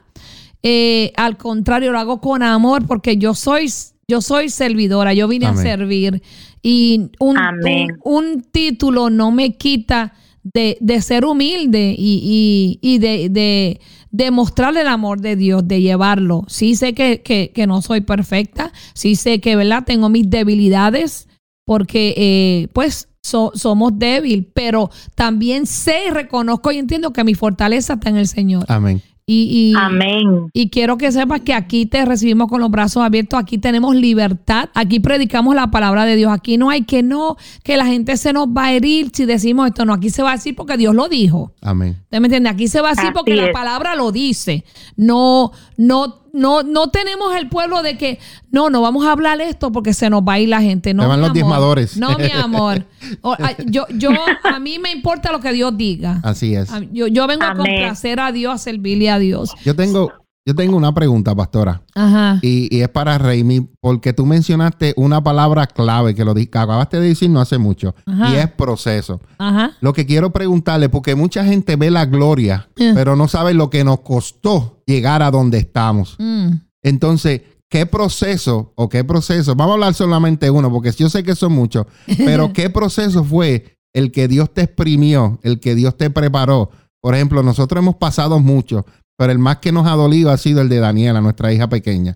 Eh, 0.62 1.12
al 1.18 1.38
contrario, 1.38 1.92
lo 1.92 1.98
hago 1.98 2.22
con 2.22 2.44
amor 2.44 2.86
porque 2.86 3.18
yo 3.18 3.34
soy, 3.34 3.68
yo 4.08 4.22
soy 4.22 4.50
servidora, 4.50 5.16
yo 5.16 5.28
vine 5.28 5.48
Amén. 5.48 5.60
a 5.60 5.64
servir. 5.64 6.22
Y 6.62 7.10
un, 7.20 7.36
un, 7.40 7.98
un 8.04 8.44
título 8.44 9.10
no 9.10 9.32
me 9.32 9.58
quita 9.58 10.14
de, 10.44 10.78
de 10.82 11.02
ser 11.02 11.26
humilde 11.26 11.96
y, 11.98 12.80
y, 12.82 12.94
y 12.96 12.98
de, 13.00 13.30
de, 13.30 13.80
de 14.12 14.32
el 14.78 14.88
amor 14.88 15.22
de 15.22 15.36
Dios, 15.36 15.68
de 15.68 15.82
llevarlo. 15.82 16.44
Sí 16.48 16.76
sé 16.76 16.94
que, 16.94 17.22
que, 17.22 17.52
que 17.54 17.68
no 17.68 17.82
soy 17.82 18.02
perfecta, 18.02 18.72
sí 18.94 19.16
sé 19.16 19.40
que, 19.40 19.56
¿verdad? 19.56 19.84
Tengo 19.86 20.10
mis 20.10 20.30
debilidades 20.30 21.28
porque, 21.66 22.14
eh, 22.18 22.68
pues, 22.74 23.08
so- 23.24 23.52
somos 23.56 23.92
débiles, 23.98 24.46
pero 24.54 24.90
también 25.16 25.66
sé, 25.66 26.10
reconozco 26.12 26.72
y 26.72 26.78
entiendo 26.80 27.14
que 27.14 27.24
mi 27.24 27.36
fortaleza 27.36 27.94
está 27.94 28.10
en 28.10 28.18
el 28.18 28.28
Señor. 28.28 28.66
Amén. 28.68 29.02
Y, 29.34 29.72
y, 29.72 29.74
Amén. 29.78 30.50
y 30.52 30.70
quiero 30.70 30.98
que 30.98 31.10
sepas 31.10 31.40
que 31.40 31.54
aquí 31.54 31.86
te 31.86 32.04
recibimos 32.04 32.50
con 32.50 32.60
los 32.60 32.70
brazos 32.70 33.02
abiertos, 33.02 33.40
aquí 33.40 33.58
tenemos 33.58 33.96
libertad, 33.96 34.68
aquí 34.74 35.00
predicamos 35.00 35.56
la 35.56 35.72
palabra 35.72 36.04
de 36.04 36.18
Dios, 36.18 36.34
aquí 36.34 36.58
no 36.58 36.70
hay 36.70 36.82
que 36.82 37.02
no, 37.02 37.38
que 37.64 37.78
la 37.78 37.86
gente 37.86 38.18
se 38.18 38.34
nos 38.34 38.48
va 38.48 38.66
a 38.66 38.74
herir 38.74 39.12
si 39.14 39.26
decimos 39.26 39.68
esto, 39.68 39.86
no, 39.86 39.94
aquí 39.94 40.10
se 40.10 40.22
va 40.22 40.32
a 40.32 40.36
decir 40.36 40.54
porque 40.54 40.76
Dios 40.76 40.94
lo 40.94 41.08
dijo. 41.08 41.54
Amén. 41.62 41.96
¿Usted 42.04 42.20
me 42.20 42.28
entiende? 42.28 42.50
Aquí 42.50 42.68
se 42.68 42.82
va 42.82 42.90
a 42.90 42.92
decir 42.92 43.06
Así 43.06 43.14
porque 43.14 43.36
la 43.36 43.54
palabra 43.54 43.96
lo 43.96 44.12
dice. 44.12 44.66
No, 44.98 45.54
no, 45.78 46.24
no, 46.34 46.64
no 46.64 46.90
tenemos 46.90 47.36
el 47.36 47.50
pueblo 47.50 47.82
de 47.84 47.98
que 47.98 48.20
no, 48.52 48.70
no 48.70 48.82
vamos 48.82 49.06
a 49.06 49.12
hablar 49.12 49.42
esto 49.42 49.72
porque 49.72 49.94
se 49.94 50.10
nos 50.10 50.22
va 50.22 50.34
a 50.34 50.40
ir 50.40 50.50
la 50.50 50.62
gente. 50.62 50.94
No, 50.94 51.08
van 51.08 51.20
mi 51.20 51.22
los 51.22 51.30
amor. 51.30 51.34
diezmadores. 51.34 51.98
No, 51.98 52.18
mi 52.18 52.32
amor. 52.32 52.86
O- 53.22 53.34
a- 53.34 53.56
yo, 53.66 53.86
yo, 53.96 54.12
a 54.44 54.60
mí 54.60 54.78
me 54.80 54.92
importa 54.92 55.32
lo 55.32 55.40
que 55.40 55.52
Dios 55.52 55.76
diga. 55.76 56.20
Así 56.24 56.54
es. 56.56 56.72
A- 56.72 56.82
Yo, 56.92 57.08
yo 57.08 57.26
vengo 57.28 57.44
a 57.44 57.50
Amén. 57.52 57.66
complacer 57.66 58.20
a 58.20 58.32
Dios, 58.32 58.54
a 58.54 58.58
servirle 58.60 59.10
a 59.10 59.18
Dios. 59.20 59.52
Yo 59.66 59.76
tengo, 59.76 60.12
Yo 60.46 60.56
tengo 60.56 60.76
una 60.76 60.92
pregunta, 60.94 61.36
pastora. 61.36 61.84
Ajá. 61.94 62.40
Y, 62.42 62.76
y 62.76 62.82
es 62.82 62.90
para 62.90 63.18
Raimi, 63.20 63.70
porque 63.80 64.12
tú 64.12 64.26
mencionaste 64.26 64.94
una 64.98 65.24
palabra 65.24 65.68
clave 65.68 66.16
que 66.16 66.26
lo 66.26 66.34
que 66.34 66.42
acabaste 66.44 67.00
de 67.00 67.10
decir 67.10 67.30
no 67.30 67.40
hace 67.42 67.60
mucho, 67.60 67.94
Ajá. 68.08 68.30
y 68.32 68.36
es 68.38 68.50
proceso. 68.52 69.22
Ajá. 69.38 69.72
Lo 69.82 69.94
que 69.94 70.08
quiero 70.08 70.32
preguntarle, 70.32 70.90
porque 70.90 71.14
mucha 71.14 71.46
gente 71.46 71.76
ve 71.76 71.92
la 71.92 72.06
gloria, 72.06 72.68
Eh. 72.78 72.92
pero 72.96 73.16
no 73.16 73.28
sabe 73.28 73.54
lo 73.54 73.70
que 73.70 73.84
nos 73.84 74.00
costó 74.00 74.82
llegar 74.88 75.22
a 75.22 75.30
donde 75.30 75.60
estamos. 75.60 76.16
Mm. 76.18 76.54
Entonces, 76.82 77.42
¿qué 77.70 77.86
proceso 77.86 78.74
o 78.76 78.90
qué 78.90 79.04
proceso? 79.04 79.54
Vamos 79.56 79.72
a 79.72 79.76
hablar 79.76 79.94
solamente 79.94 80.50
uno, 80.50 80.72
porque 80.72 80.92
yo 80.92 81.08
sé 81.10 81.22
que 81.24 81.36
son 81.36 81.54
muchos, 81.54 81.86
pero 82.18 82.52
¿qué 82.52 82.72
proceso 82.72 83.24
fue 83.24 83.78
el 83.94 84.12
que 84.12 84.28
Dios 84.28 84.52
te 84.52 84.64
exprimió, 84.64 85.40
el 85.44 85.60
que 85.60 85.76
Dios 85.76 85.96
te 85.98 86.10
preparó? 86.10 86.72
Por 87.00 87.16
ejemplo, 87.16 87.42
nosotros 87.42 87.82
hemos 87.82 87.96
pasado 87.96 88.40
mucho, 88.40 88.86
pero 89.22 89.34
el 89.34 89.38
más 89.38 89.58
que 89.58 89.72
nos 89.72 89.86
ha 89.86 89.92
dolido 89.92 90.32
ha 90.32 90.38
sido 90.38 90.62
el 90.62 90.70
de 90.70 90.80
Daniela, 90.80 91.22
nuestra 91.22 91.54
hija 91.54 91.70
pequeña. 91.70 92.16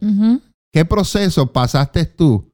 ¿Qué 0.74 0.86
proceso 0.86 1.54
pasaste 1.54 2.04
tú 2.06 2.52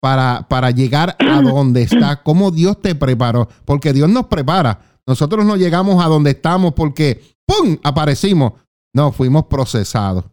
para, 0.00 0.46
para 0.48 0.70
llegar 0.70 1.16
a 1.18 1.42
donde 1.42 1.82
está? 1.82 2.22
¿Cómo 2.22 2.52
Dios 2.52 2.80
te 2.80 2.94
preparó? 2.94 3.48
Porque 3.64 3.92
Dios 3.92 4.08
nos 4.08 4.26
prepara. 4.26 4.78
Nosotros 5.04 5.44
no 5.44 5.56
llegamos 5.56 6.00
a 6.00 6.06
donde 6.06 6.30
estamos 6.30 6.74
porque 6.74 7.20
¡pum! 7.44 7.76
aparecimos. 7.82 8.52
No, 8.94 9.10
fuimos 9.10 9.46
procesados. 9.46 10.26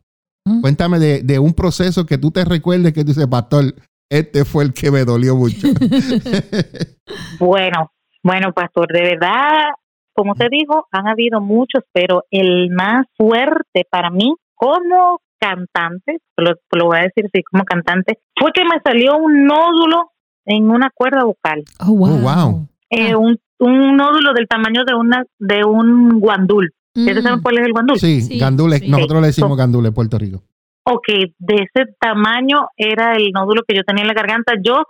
Cuéntame 0.61 0.99
de, 0.99 1.23
de 1.23 1.39
un 1.39 1.55
proceso 1.55 2.05
que 2.05 2.19
tú 2.19 2.29
te 2.29 2.45
recuerdes 2.45 2.93
que 2.93 3.01
tú 3.03 3.13
dices, 3.13 3.25
pastor, 3.25 3.73
este 4.11 4.45
fue 4.45 4.63
el 4.63 4.73
que 4.73 4.91
me 4.91 5.05
dolió 5.05 5.35
mucho. 5.35 5.69
Bueno, 7.39 7.91
bueno, 8.21 8.53
pastor, 8.53 8.93
de 8.93 9.01
verdad, 9.01 9.71
como 10.15 10.33
te 10.35 10.47
dijo, 10.49 10.87
han 10.91 11.07
habido 11.07 11.41
muchos, 11.41 11.83
pero 11.93 12.23
el 12.31 12.69
más 12.71 13.05
fuerte 13.17 13.85
para 13.89 14.09
mí 14.09 14.33
como 14.55 15.19
cantante, 15.39 16.19
lo, 16.37 16.53
lo 16.71 16.85
voy 16.85 16.97
a 16.97 17.01
decir 17.03 17.25
así, 17.25 17.43
como 17.43 17.63
cantante, 17.65 18.19
fue 18.39 18.51
que 18.53 18.63
me 18.63 18.79
salió 18.83 19.17
un 19.17 19.45
nódulo 19.45 20.11
en 20.45 20.69
una 20.69 20.89
cuerda 20.93 21.23
vocal, 21.23 21.63
Oh, 21.79 21.91
wow. 21.93 22.13
Oh, 22.15 22.19
wow. 22.19 22.67
eh, 22.89 23.11
Ah. 23.13 23.17
un, 23.17 23.37
un 23.59 23.95
nódulo 23.97 24.33
del 24.33 24.47
tamaño 24.47 24.83
de 24.85 24.95
una 24.95 25.23
de 25.39 25.63
un 25.65 26.19
guandul. 26.19 26.71
¿Ustedes 26.95 27.23
Mm. 27.23 27.27
saben 27.27 27.41
cuál 27.41 27.57
es 27.59 27.65
el 27.65 27.73
guandul? 27.73 27.99
Sí, 27.99 28.21
Sí, 28.21 28.39
gandules. 28.39 28.79
sí. 28.79 28.87
Nosotros 28.89 29.21
le 29.21 29.27
decimos 29.27 29.57
gandules 29.57 29.89
en 29.89 29.93
Puerto 29.95 30.17
Rico. 30.17 30.43
Ok, 30.87 31.07
de 31.39 31.55
ese 31.55 31.91
tamaño 31.99 32.67
era 32.77 33.15
el 33.15 33.31
nódulo 33.33 33.63
que 33.67 33.75
yo 33.75 33.83
tenía 33.83 34.03
en 34.03 34.07
la 34.07 34.13
garganta. 34.13 34.53
Yo 34.63 34.83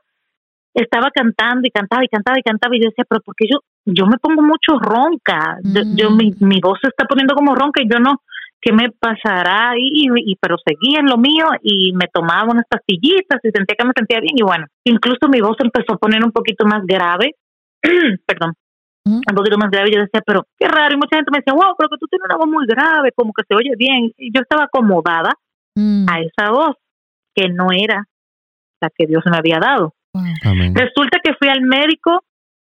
estaba 0.75 1.09
cantando 1.11 1.67
y 1.67 1.71
cantaba 1.71 2.03
y 2.03 2.07
cantaba 2.07 2.37
y 2.39 2.43
cantaba 2.43 2.75
y 2.75 2.81
yo 2.81 2.89
decía, 2.89 3.05
pero 3.09 3.21
porque 3.25 3.45
yo 3.51 3.59
yo 3.87 4.05
me 4.07 4.17
pongo 4.17 4.41
mucho 4.41 4.77
ronca, 4.79 5.59
yo, 5.63 5.81
Mm. 5.85 5.95
yo- 5.95 6.11
mi, 6.11 6.33
mi 6.39 6.59
voz 6.59 6.79
se 6.81 6.87
está 6.89 7.05
poniendo 7.05 7.35
como 7.35 7.53
ronca 7.55 7.81
y 7.83 7.87
yo 7.89 7.99
no, 7.99 8.21
¿qué 8.59 8.73
me 8.73 8.89
pasará? 8.91 9.73
Y, 9.77 10.07
y- 10.15 10.35
pero 10.41 10.55
seguía 10.65 10.99
en 10.99 11.05
lo 11.05 11.17
mío 11.17 11.45
y 11.61 11.93
me 11.93 12.07
tomaba 12.11 12.51
unas 12.51 12.65
pastillitas 12.67 13.39
y 13.43 13.51
sentía 13.51 13.75
que 13.77 13.85
me 13.85 13.93
sentía 13.95 14.19
bien 14.19 14.33
y 14.37 14.41
bueno, 14.43 14.65
incluso 14.83 15.27
mi 15.29 15.39
voz 15.39 15.55
empezó 15.59 15.93
a 15.93 15.97
poner 15.97 16.23
un 16.23 16.31
poquito 16.31 16.65
más 16.65 16.83
grave, 16.85 17.35
perdón, 18.25 18.53
Mm. 19.07 19.17
un 19.29 19.35
poquito 19.35 19.57
más 19.59 19.69
grave. 19.69 19.91
Yo 19.91 19.99
decía, 19.99 20.21
pero 20.25 20.47
qué 20.57 20.67
raro. 20.67 20.95
Y 20.95 20.97
mucha 20.97 21.15
gente 21.17 21.29
me 21.31 21.37
decía, 21.37 21.53
wow, 21.53 21.75
pero 21.77 21.89
que 21.89 21.97
tú 21.99 22.07
tienes 22.07 22.25
una 22.25 22.37
voz 22.37 22.47
muy 22.47 22.65
grave, 22.65 23.11
como 23.15 23.33
que 23.33 23.43
se 23.47 23.53
oye 23.53 23.75
bien. 23.77 24.11
Y 24.17 24.33
yo 24.33 24.41
estaba 24.41 24.63
acomodada 24.63 25.29
Mm. 25.75 26.07
a 26.09 26.21
esa 26.21 26.49
voz 26.49 26.75
que 27.35 27.49
no 27.49 27.67
era 27.71 28.03
la 28.81 28.89
que 28.89 29.05
Dios 29.05 29.21
me 29.29 29.37
había 29.37 29.59
dado. 29.59 29.93
Amén. 30.43 30.73
Resulta 30.75 31.19
que 31.23 31.33
fui 31.33 31.49
al 31.49 31.61
médico 31.61 32.23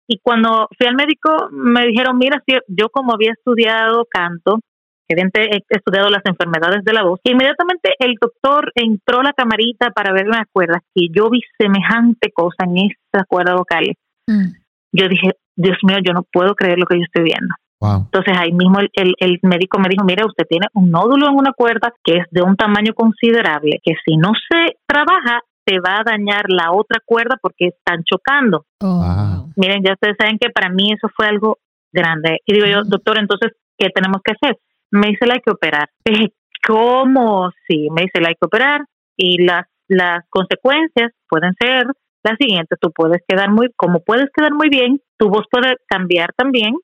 y 0.06 0.18
cuando 0.20 0.68
fui 0.76 0.86
al 0.86 0.94
médico 0.94 1.48
me 1.52 1.86
dijeron, 1.86 2.16
mira, 2.16 2.42
si 2.46 2.56
yo 2.68 2.88
como 2.90 3.12
había 3.14 3.32
estudiado 3.32 4.06
canto, 4.10 4.60
he 5.08 5.62
estudiado 5.70 6.10
las 6.10 6.22
enfermedades 6.24 6.84
de 6.84 6.92
la 6.92 7.02
voz, 7.02 7.20
inmediatamente 7.24 7.94
el 7.98 8.14
doctor 8.20 8.72
entró 8.74 9.20
a 9.20 9.24
la 9.24 9.32
camarita 9.32 9.90
para 9.90 10.12
ver 10.12 10.26
las 10.26 10.46
cuerdas 10.52 10.82
que 10.94 11.08
yo 11.14 11.30
vi 11.30 11.40
semejante 11.58 12.30
cosa 12.32 12.64
en 12.64 12.90
esa 12.90 13.24
cuerda 13.26 13.54
vocal. 13.54 13.94
Mm. 14.26 14.52
Yo 14.92 15.08
dije, 15.08 15.32
Dios 15.56 15.76
mío, 15.82 15.98
yo 16.04 16.12
no 16.12 16.24
puedo 16.30 16.54
creer 16.54 16.78
lo 16.78 16.86
que 16.86 16.96
yo 16.96 17.04
estoy 17.04 17.24
viendo. 17.24 17.54
Wow. 17.80 18.06
Entonces 18.06 18.34
ahí 18.36 18.52
mismo 18.52 18.80
el, 18.80 18.90
el, 18.94 19.14
el 19.18 19.38
médico 19.42 19.78
me 19.78 19.88
dijo, 19.88 20.04
mira, 20.04 20.26
usted 20.26 20.44
tiene 20.48 20.66
un 20.74 20.90
nódulo 20.90 21.28
en 21.28 21.36
una 21.36 21.52
cuerda 21.52 21.92
que 22.02 22.18
es 22.18 22.26
de 22.30 22.42
un 22.42 22.56
tamaño 22.56 22.92
considerable, 22.94 23.78
que 23.82 23.94
si 24.04 24.16
no 24.16 24.32
se 24.50 24.76
trabaja, 24.86 25.40
te 25.68 25.80
va 25.80 25.98
a 26.00 26.04
dañar 26.04 26.44
la 26.48 26.72
otra 26.72 26.98
cuerda 27.04 27.36
porque 27.42 27.66
están 27.68 28.02
chocando. 28.04 28.64
Oh, 28.80 28.86
Wow. 28.86 29.04
wow. 29.04 29.52
Miren, 29.56 29.82
ya 29.84 29.92
ustedes 29.92 30.16
saben 30.18 30.38
que 30.40 30.48
para 30.50 30.70
mí 30.70 30.92
eso 30.92 31.08
fue 31.14 31.26
algo 31.26 31.58
grande. 31.92 32.38
Y 32.46 32.54
digo 32.54 32.66
yo, 32.66 32.82
doctor, 32.84 33.18
entonces, 33.18 33.52
¿qué 33.76 33.88
tenemos 33.94 34.22
que 34.24 34.32
hacer? 34.32 34.56
Me 34.90 35.08
dice, 35.08 35.26
la 35.26 35.34
hay 35.34 35.40
que 35.44 35.52
operar. 35.52 35.88
Dije, 36.04 36.32
¿cómo? 36.66 37.50
Sí, 37.66 37.88
me 37.90 38.02
dice, 38.02 38.20
la 38.20 38.28
hay 38.28 38.34
que 38.40 38.46
operar. 38.46 38.80
Y 39.16 39.44
las, 39.44 39.66
las 39.88 40.24
consecuencias 40.30 41.12
pueden 41.28 41.52
ser 41.60 41.86
las 42.24 42.36
siguientes. 42.40 42.78
Tú 42.80 42.90
puedes 42.92 43.20
quedar 43.28 43.50
muy, 43.50 43.68
como 43.76 44.00
puedes 44.00 44.28
quedar 44.34 44.52
muy 44.54 44.68
bien, 44.70 45.00
tu 45.18 45.28
voz 45.28 45.44
puede 45.50 45.76
cambiar 45.86 46.30
también. 46.36 46.74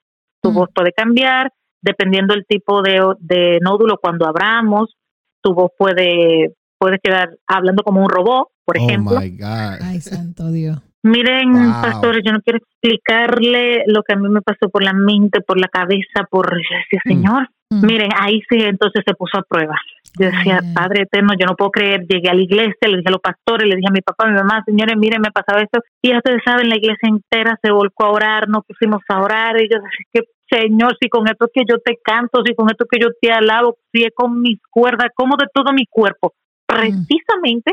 Tu 0.43 0.51
Mm. 0.51 0.55
voz 0.55 0.69
puede 0.75 0.93
cambiar 0.93 1.51
dependiendo 1.81 2.35
del 2.35 2.45
tipo 2.47 2.83
de, 2.83 3.01
de 3.21 3.59
nódulo 3.63 3.97
cuando 4.03 4.27
abramos. 4.27 4.95
Tu 5.43 5.55
voz 5.55 5.71
puede, 5.79 6.55
puede 6.85 6.99
quedar 7.03 7.31
hablando 7.47 7.83
como 7.83 8.03
un 8.03 8.11
robot, 8.11 8.49
por 8.65 8.77
Oh 8.79 8.81
ejemplo. 8.83 9.19
my 9.19 9.31
God. 9.31 9.79
Ay, 9.83 10.01
santo 10.03 10.51
Dios. 10.51 10.79
Miren, 11.03 11.53
Wow. 11.53 11.81
pastores, 11.83 12.23
yo 12.25 12.33
no 12.33 12.41
quiero 12.41 12.59
explicarle 12.59 13.85
lo 13.87 14.03
que 14.03 14.13
a 14.15 14.17
mí 14.17 14.29
me 14.29 14.41
pasó 14.43 14.69
por 14.71 14.83
la 14.83 14.93
mente, 14.93 15.41
por 15.41 15.59
la 15.61 15.69
cabeza, 15.69 16.25
por 16.31 16.51
yo 16.53 16.77
decía, 16.79 17.01
Mm. 17.05 17.09
Señor, 17.09 17.49
Mm. 17.71 17.87
miren, 17.87 18.09
ahí 18.19 18.41
sí 18.49 18.59
entonces 18.61 19.03
se 19.07 19.15
puso 19.15 19.39
a 19.39 19.43
prueba. 19.43 19.77
Yo 20.19 20.27
decía, 20.31 20.61
Ay. 20.63 20.75
Padre 20.75 21.03
eterno, 21.03 21.33
yo 21.39 21.47
no 21.47 21.57
puedo 21.57 21.71
creer, 21.73 22.07
llegué 22.07 22.29
a 22.31 22.35
la 22.35 22.43
iglesia, 22.43 22.89
le 22.89 22.99
dije 22.99 23.09
a 23.09 23.13
los 23.13 23.21
pastores, 23.21 23.67
le 23.69 23.77
dije 23.77 23.89
a 23.89 23.93
mi 23.93 24.01
papá, 24.01 24.25
a 24.27 24.29
mi 24.31 24.35
mamá, 24.37 24.63
señores, 24.65 24.97
miren, 24.97 25.21
me 25.21 25.31
pasaba 25.33 25.61
esto. 25.61 25.81
Y 26.03 26.11
ya 26.11 26.19
ustedes 26.19 26.41
saben, 26.45 26.69
la 26.69 26.77
iglesia 26.77 27.09
entera 27.09 27.59
se 27.63 27.71
volcó 27.73 28.05
a 28.07 28.11
orar, 28.13 28.49
nos 28.49 28.65
pusimos 28.65 29.01
a 29.09 29.21
orar, 29.21 29.57
y 29.61 29.69
yo 29.73 29.81
decía, 29.81 30.07
que 30.13 30.21
Señor, 30.49 30.97
si 31.01 31.09
con 31.09 31.27
esto 31.27 31.49
que 31.53 31.63
yo 31.69 31.79
te 31.85 31.97
canto, 32.05 32.43
si 32.47 32.55
con 32.55 32.69
esto 32.71 32.85
que 32.89 32.99
yo 33.01 33.09
te 33.21 33.33
alabo, 33.33 33.77
si 33.93 34.03
es 34.05 34.11
con 34.15 34.41
mis 34.41 34.59
cuerdas, 34.71 35.09
como 35.17 35.37
de 35.37 35.47
todo 35.53 35.73
mi 35.73 35.87
cuerpo. 35.87 36.33
Precisamente 36.81 37.73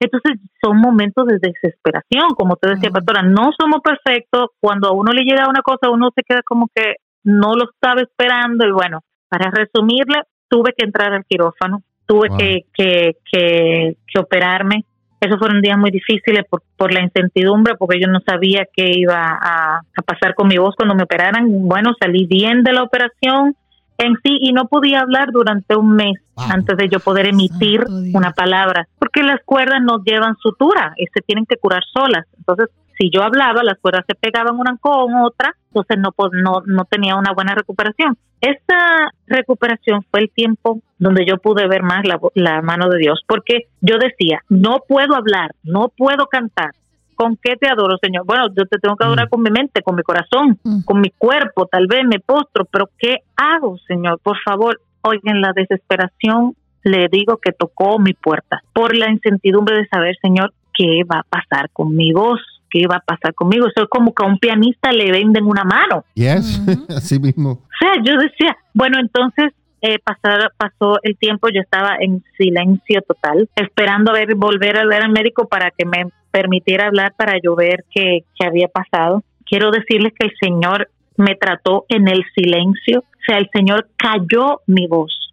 entonces 0.00 0.38
son 0.62 0.78
momentos 0.80 1.26
de 1.26 1.38
desesperación, 1.40 2.28
como 2.36 2.54
te 2.56 2.68
decía, 2.70 2.88
Ah. 2.90 2.94
pastora, 2.94 3.22
no 3.22 3.50
somos 3.58 3.80
perfectos, 3.82 4.50
cuando 4.60 4.88
a 4.88 4.92
uno 4.92 5.10
le 5.12 5.22
llega 5.24 5.48
una 5.48 5.62
cosa, 5.62 5.90
uno 5.90 6.10
se 6.14 6.22
queda 6.22 6.40
como 6.44 6.68
que 6.72 6.96
no 7.24 7.54
lo 7.54 7.68
estaba 7.70 8.00
esperando 8.02 8.64
y 8.66 8.70
bueno, 8.70 9.00
para 9.28 9.50
resumirle, 9.50 10.22
tuve 10.48 10.72
que 10.76 10.84
entrar 10.84 11.12
al 11.12 11.24
quirófano, 11.24 11.82
tuve 12.06 12.28
Wow. 12.28 12.38
que, 12.38 12.60
que, 12.72 13.16
que, 13.30 13.96
que 14.06 14.20
operarme. 14.20 14.84
Esos 15.20 15.36
fueron 15.40 15.60
días 15.60 15.76
muy 15.76 15.90
difíciles 15.90 16.44
por, 16.48 16.62
por 16.76 16.94
la 16.94 17.02
incertidumbre, 17.02 17.74
porque 17.74 17.98
yo 18.00 18.06
no 18.06 18.20
sabía 18.24 18.66
qué 18.72 18.88
iba 18.94 19.16
a, 19.18 19.78
a 19.78 20.02
pasar 20.06 20.34
con 20.36 20.46
mi 20.46 20.58
voz 20.58 20.76
cuando 20.76 20.94
me 20.94 21.02
operaran. 21.02 21.44
Bueno, 21.66 21.90
salí 22.00 22.24
bien 22.26 22.62
de 22.62 22.72
la 22.72 22.84
operación 22.84 23.56
en 23.98 24.14
sí 24.22 24.38
y 24.40 24.52
no 24.52 24.66
podía 24.68 25.00
hablar 25.00 25.30
durante 25.32 25.76
un 25.76 25.94
mes 25.94 26.18
Wow. 26.36 26.46
antes 26.52 26.76
de 26.76 26.88
yo 26.88 27.00
poder 27.00 27.26
emitir 27.26 27.84
una 28.14 28.30
palabra, 28.30 28.86
porque 29.00 29.24
las 29.24 29.40
cuerdas 29.44 29.82
no 29.82 30.00
llevan 30.04 30.36
sutura 30.36 30.94
y 30.96 31.06
se 31.12 31.20
tienen 31.20 31.44
que 31.46 31.56
curar 31.56 31.82
solas. 31.92 32.26
Entonces, 32.36 32.68
si 32.96 33.10
yo 33.10 33.24
hablaba, 33.24 33.64
las 33.64 33.76
cuerdas 33.80 34.04
se 34.06 34.14
pegaban 34.14 34.54
una 34.56 34.76
con 34.80 35.14
otra, 35.16 35.52
entonces 35.70 35.98
no, 35.98 36.12
po- 36.12 36.30
no, 36.32 36.62
no 36.64 36.84
tenía 36.84 37.16
una 37.16 37.32
buena 37.32 37.56
recuperación. 37.56 38.16
Esta 38.40 39.10
recuperación 39.26 40.04
fue 40.12 40.20
el 40.20 40.30
tiempo 40.30 40.80
donde 40.98 41.24
yo 41.26 41.38
pude 41.38 41.66
ver 41.66 41.82
más 41.82 42.04
la, 42.06 42.20
la 42.34 42.62
mano 42.62 42.88
de 42.88 42.98
Dios, 42.98 43.22
porque 43.26 43.62
yo 43.80 43.98
decía, 43.98 44.40
no 44.48 44.78
puedo 44.88 45.16
hablar, 45.16 45.56
no 45.64 45.88
puedo 45.96 46.26
cantar. 46.26 46.70
¿Con 47.18 47.36
qué 47.42 47.56
te 47.56 47.68
adoro, 47.68 47.96
Señor? 48.00 48.24
Bueno, 48.24 48.44
yo 48.56 48.64
te 48.66 48.78
tengo 48.78 48.94
que 48.96 49.04
adorar 49.04 49.26
Mm. 49.26 49.30
con 49.30 49.42
mi 49.42 49.50
mente, 49.50 49.82
con 49.82 49.96
mi 49.96 50.02
corazón, 50.04 50.56
Mm. 50.62 50.82
con 50.84 51.00
mi 51.00 51.10
cuerpo, 51.10 51.66
tal 51.66 51.88
vez 51.88 52.04
me 52.06 52.20
postro, 52.20 52.64
pero 52.64 52.88
¿qué 52.96 53.16
hago, 53.36 53.76
Señor? 53.88 54.20
Por 54.22 54.36
favor, 54.44 54.80
oigan, 55.02 55.40
la 55.40 55.52
desesperación 55.52 56.54
le 56.84 57.08
digo 57.08 57.38
que 57.38 57.50
tocó 57.50 57.98
mi 57.98 58.12
puerta 58.14 58.62
por 58.72 58.96
la 58.96 59.10
incertidumbre 59.10 59.78
de 59.78 59.88
saber, 59.88 60.16
Señor, 60.22 60.52
qué 60.72 61.02
va 61.04 61.20
a 61.20 61.26
pasar 61.28 61.70
con 61.72 61.96
mi 61.96 62.12
voz, 62.12 62.40
qué 62.70 62.86
va 62.86 62.96
a 62.98 63.00
pasar 63.00 63.34
conmigo. 63.34 63.66
Eso 63.66 63.82
es 63.82 63.88
como 63.90 64.14
que 64.14 64.24
a 64.24 64.28
un 64.28 64.38
pianista 64.38 64.92
le 64.92 65.10
venden 65.10 65.44
una 65.44 65.64
mano. 65.64 66.04
Yes, 66.14 66.60
Ujú. 66.60 66.86
así 66.96 67.18
mismo. 67.18 67.50
O 67.50 67.60
sea, 67.80 67.94
yo 68.04 68.16
decía, 68.16 68.56
bueno, 68.74 68.98
entonces 69.00 69.52
eh, 69.80 69.98
pasar, 70.00 70.52
pasó 70.56 70.98
el 71.02 71.16
tiempo, 71.16 71.48
yo 71.50 71.60
estaba 71.60 71.96
en 72.00 72.22
silencio 72.36 73.00
total, 73.02 73.48
esperando 73.54 74.10
a 74.10 74.14
ver, 74.14 74.34
volver 74.34 74.76
a 74.76 74.84
ver 74.86 75.02
al 75.04 75.12
médico 75.12 75.46
para 75.48 75.70
que 75.70 75.84
me 75.84 76.04
permitiera 76.30 76.86
hablar, 76.86 77.12
para 77.16 77.34
yo 77.42 77.54
ver 77.56 77.84
qué, 77.94 78.24
había 78.44 78.68
pasado. 78.68 79.22
Quiero 79.46 79.70
decirles 79.70 80.12
que 80.18 80.26
el 80.26 80.32
Señor 80.40 80.88
me 81.16 81.34
trató 81.34 81.84
en 81.88 82.06
el 82.08 82.24
silencio, 82.34 83.00
o 83.00 83.20
sea, 83.26 83.38
el 83.38 83.48
Señor 83.52 83.88
cayó 83.96 84.60
mi 84.66 84.86
voz 84.86 85.32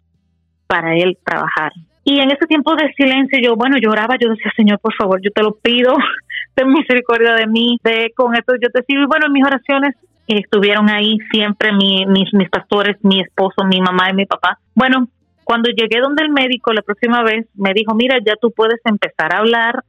para 0.66 0.96
Él 0.96 1.16
trabajar. 1.24 1.72
Y 2.04 2.20
en 2.20 2.30
ese 2.30 2.46
tiempo 2.46 2.74
de 2.76 2.92
silencio 2.94 3.38
yo, 3.42 3.56
bueno, 3.56 3.76
lloraba, 3.78 4.16
yo 4.20 4.30
decía, 4.30 4.52
Señor, 4.56 4.78
por 4.80 4.94
favor, 4.94 5.20
yo 5.22 5.30
te 5.32 5.42
lo 5.42 5.54
pido, 5.56 5.94
ten 6.54 6.68
misericordia 6.72 7.34
de 7.34 7.46
mí, 7.46 7.78
de 7.82 8.12
con 8.16 8.34
esto 8.34 8.54
yo 8.60 8.68
te 8.70 8.82
sigo. 8.84 9.02
Y 9.02 9.06
bueno, 9.06 9.26
en 9.26 9.32
mis 9.32 9.44
oraciones 9.44 9.94
estuvieron 10.28 10.88
ahí 10.90 11.18
siempre 11.30 11.72
mi- 11.72 12.06
mis, 12.06 12.32
mis 12.34 12.48
pastores, 12.50 12.96
mi 13.02 13.20
esposo, 13.20 13.64
mi 13.64 13.80
mamá 13.80 14.10
y 14.10 14.14
mi 14.14 14.26
papá. 14.26 14.58
Bueno, 14.74 15.08
Cuando 15.44 15.70
llegué 15.70 16.00
donde 16.00 16.24
el 16.24 16.30
médico 16.30 16.72
la 16.72 16.82
próxima 16.82 17.22
vez, 17.22 17.46
me 17.54 17.72
dijo, 17.72 17.94
mira, 17.94 18.18
ya 18.18 18.34
tú 18.34 18.50
puedes 18.50 18.80
empezar 18.84 19.32
a 19.32 19.38
hablar, 19.38 19.84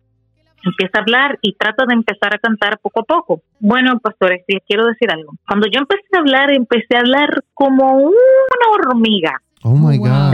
empieza 0.63 0.97
a 0.97 1.01
hablar 1.01 1.39
y 1.41 1.53
trata 1.53 1.85
de 1.87 1.93
empezar 1.93 2.35
a 2.35 2.39
cantar 2.39 2.79
poco 2.79 3.01
a 3.01 3.03
poco. 3.03 3.41
Bueno, 3.59 3.99
pastores, 3.99 4.43
les 4.47 4.63
quiero 4.67 4.85
decir 4.85 5.11
algo. 5.11 5.33
Cuando 5.47 5.67
yo 5.67 5.79
empecé 5.79 6.07
a 6.13 6.19
hablar, 6.19 6.51
empecé 6.51 6.95
a 6.95 6.99
hablar 6.99 7.43
como 7.53 7.97
una 7.97 8.13
hormiga. 8.73 9.41
Oh 9.63 9.75
my 9.75 9.97
God. 9.97 10.33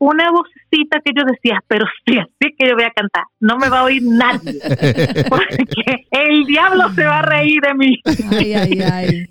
Una 0.00 0.30
vocecita 0.30 1.00
que 1.04 1.12
yo 1.16 1.24
decía, 1.24 1.60
pero 1.66 1.84
sí, 2.06 2.18
así 2.18 2.54
que 2.56 2.68
yo 2.68 2.74
voy 2.74 2.84
a 2.84 2.90
cantar. 2.90 3.24
No 3.40 3.56
me 3.56 3.68
va 3.68 3.80
a 3.80 3.84
oír 3.84 4.02
nadie. 4.04 4.60
Porque 5.28 6.06
el 6.10 6.44
diablo 6.44 6.88
se 6.94 7.04
va 7.04 7.18
a 7.18 7.22
reír 7.22 7.60
de 7.60 7.74
mí. 7.74 8.00
Ay, 8.30 8.54
ay, 8.54 8.80
ay. 8.80 9.28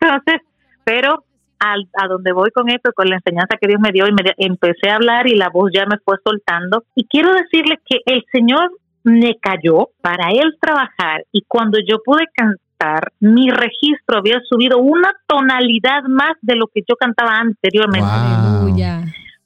Entonces, 0.00 0.40
pero 0.84 1.24
al, 1.58 1.88
a 2.00 2.06
donde 2.06 2.32
voy 2.32 2.50
con 2.50 2.68
esto, 2.68 2.92
con 2.94 3.08
la 3.08 3.16
enseñanza 3.16 3.56
que 3.60 3.66
Dios 3.66 3.80
me 3.80 3.90
dio, 3.90 4.06
y 4.06 4.12
me, 4.12 4.22
empecé 4.36 4.90
a 4.90 4.96
hablar 4.96 5.26
y 5.26 5.36
la 5.36 5.48
voz 5.48 5.70
ya 5.74 5.86
me 5.86 5.98
fue 6.04 6.16
soltando. 6.24 6.84
Y 6.94 7.06
quiero 7.06 7.32
decirles 7.32 7.78
que 7.84 8.00
el 8.06 8.24
Señor 8.30 8.70
me 9.04 9.36
cayó 9.40 9.90
para 10.00 10.30
Él 10.30 10.56
trabajar 10.60 11.24
y 11.30 11.42
cuando 11.46 11.78
yo 11.86 11.98
pude 12.04 12.24
cantar, 12.34 13.12
mi 13.20 13.50
registro 13.50 14.18
había 14.18 14.40
subido 14.48 14.78
una 14.78 15.12
tonalidad 15.26 16.02
más 16.08 16.32
de 16.42 16.56
lo 16.56 16.66
que 16.66 16.82
yo 16.88 16.96
cantaba 16.96 17.36
anteriormente. 17.36 18.08
Wow. 18.08 18.76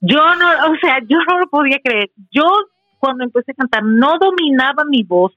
Yo 0.00 0.18
no, 0.36 0.72
o 0.72 0.76
sea, 0.80 0.98
yo 1.06 1.18
no 1.28 1.40
lo 1.40 1.48
podía 1.48 1.78
creer. 1.82 2.10
Yo 2.30 2.44
cuando 2.98 3.24
empecé 3.24 3.52
a 3.52 3.54
cantar 3.54 3.82
no 3.84 4.16
dominaba 4.18 4.84
mi 4.88 5.02
voz, 5.02 5.32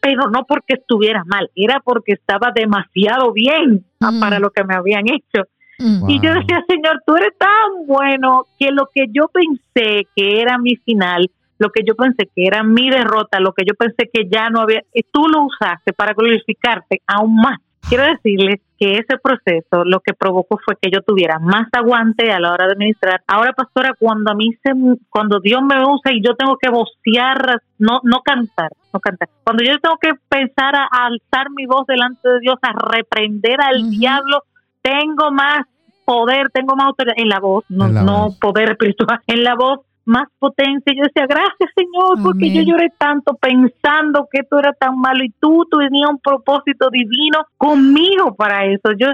pero 0.00 0.28
no 0.30 0.44
porque 0.46 0.74
estuviera 0.74 1.22
mal, 1.24 1.50
era 1.54 1.80
porque 1.80 2.12
estaba 2.12 2.50
demasiado 2.54 3.32
bien 3.32 3.84
Mm. 4.00 4.20
para 4.20 4.38
lo 4.38 4.50
que 4.50 4.64
me 4.64 4.74
habían 4.74 5.04
hecho. 5.08 5.44
Mm. 5.78 6.10
Y 6.10 6.20
yo 6.20 6.34
decía, 6.34 6.64
Señor, 6.68 7.02
tú 7.06 7.16
eres 7.16 7.36
tan 7.38 7.86
bueno 7.86 8.46
que 8.58 8.70
lo 8.70 8.88
que 8.94 9.06
yo 9.12 9.28
pensé 9.28 10.06
que 10.14 10.40
era 10.40 10.58
mi 10.58 10.76
final, 10.76 11.30
lo 11.58 11.70
que 11.70 11.82
yo 11.86 11.94
pensé 11.94 12.28
que 12.34 12.46
era 12.46 12.62
mi 12.62 12.90
derrota, 12.90 13.40
lo 13.40 13.52
que 13.52 13.64
yo 13.66 13.74
pensé 13.74 14.10
que 14.12 14.28
ya 14.28 14.50
no 14.50 14.60
había, 14.60 14.82
eh, 14.92 15.02
tú 15.12 15.28
lo 15.28 15.44
usaste 15.44 15.92
para 15.92 16.14
glorificarte 16.14 17.02
aún 17.06 17.36
más. 17.36 17.58
Quiero 17.88 18.04
decirles 18.04 18.60
que 18.78 18.94
ese 18.94 19.18
proceso 19.18 19.84
lo 19.84 20.00
que 20.00 20.14
provocó 20.14 20.58
fue 20.64 20.76
que 20.80 20.90
yo 20.90 21.02
tuviera 21.02 21.38
más 21.38 21.68
aguante 21.72 22.30
a 22.30 22.38
la 22.38 22.52
hora 22.52 22.68
de 22.68 22.76
ministrar. 22.76 23.22
Ahora, 23.26 23.52
pastora, 23.52 23.94
cuando 23.98 24.30
a 24.30 24.34
mí 24.34 24.50
se, 24.62 24.72
cuando 25.10 25.40
Dios 25.40 25.62
me 25.62 25.82
usa 25.84 26.12
y 26.12 26.22
yo 26.22 26.34
tengo 26.36 26.56
que 26.56 26.70
vocear, 26.70 27.60
no, 27.78 28.00
no 28.04 28.20
cantar, 28.24 28.70
no 28.92 29.00
cantar. 29.00 29.28
Cuando 29.44 29.64
yo 29.64 29.78
tengo 29.80 29.96
que 30.00 30.10
pensar 30.28 30.76
a, 30.76 30.84
a 30.84 31.06
alzar 31.06 31.50
mi 31.50 31.66
voz 31.66 31.86
delante 31.86 32.28
de 32.28 32.40
Dios, 32.40 32.56
a 32.62 32.72
reprender 32.72 33.60
al 33.60 33.90
diablo, 33.90 34.44
tengo 34.80 35.32
más 35.32 35.66
poder, 36.04 36.50
tengo 36.50 36.74
más 36.76 36.86
autoridad 36.86 37.14
en 37.16 37.28
la 37.28 37.40
voz, 37.40 37.64
no, 37.68 37.88
la 37.88 38.02
no 38.02 38.26
voz. 38.26 38.38
poder 38.38 38.70
espiritual, 38.70 39.20
en 39.26 39.44
la 39.44 39.54
voz 39.54 39.80
más 40.04 40.28
potencia. 40.38 40.92
Yo 40.96 41.02
decía, 41.04 41.26
gracias 41.26 41.70
Señor, 41.74 42.22
porque 42.22 42.50
yo 42.52 42.62
lloré 42.62 42.88
tanto 42.98 43.34
pensando 43.34 44.28
que 44.30 44.40
esto 44.40 44.58
era 44.58 44.72
tan 44.72 44.98
malo 44.98 45.24
y 45.24 45.30
tú, 45.40 45.66
tú 45.70 45.78
tenías 45.78 46.10
un 46.10 46.18
propósito 46.18 46.90
divino 46.90 47.46
conmigo 47.56 48.34
para 48.34 48.64
eso. 48.66 48.92
Yo 48.98 49.08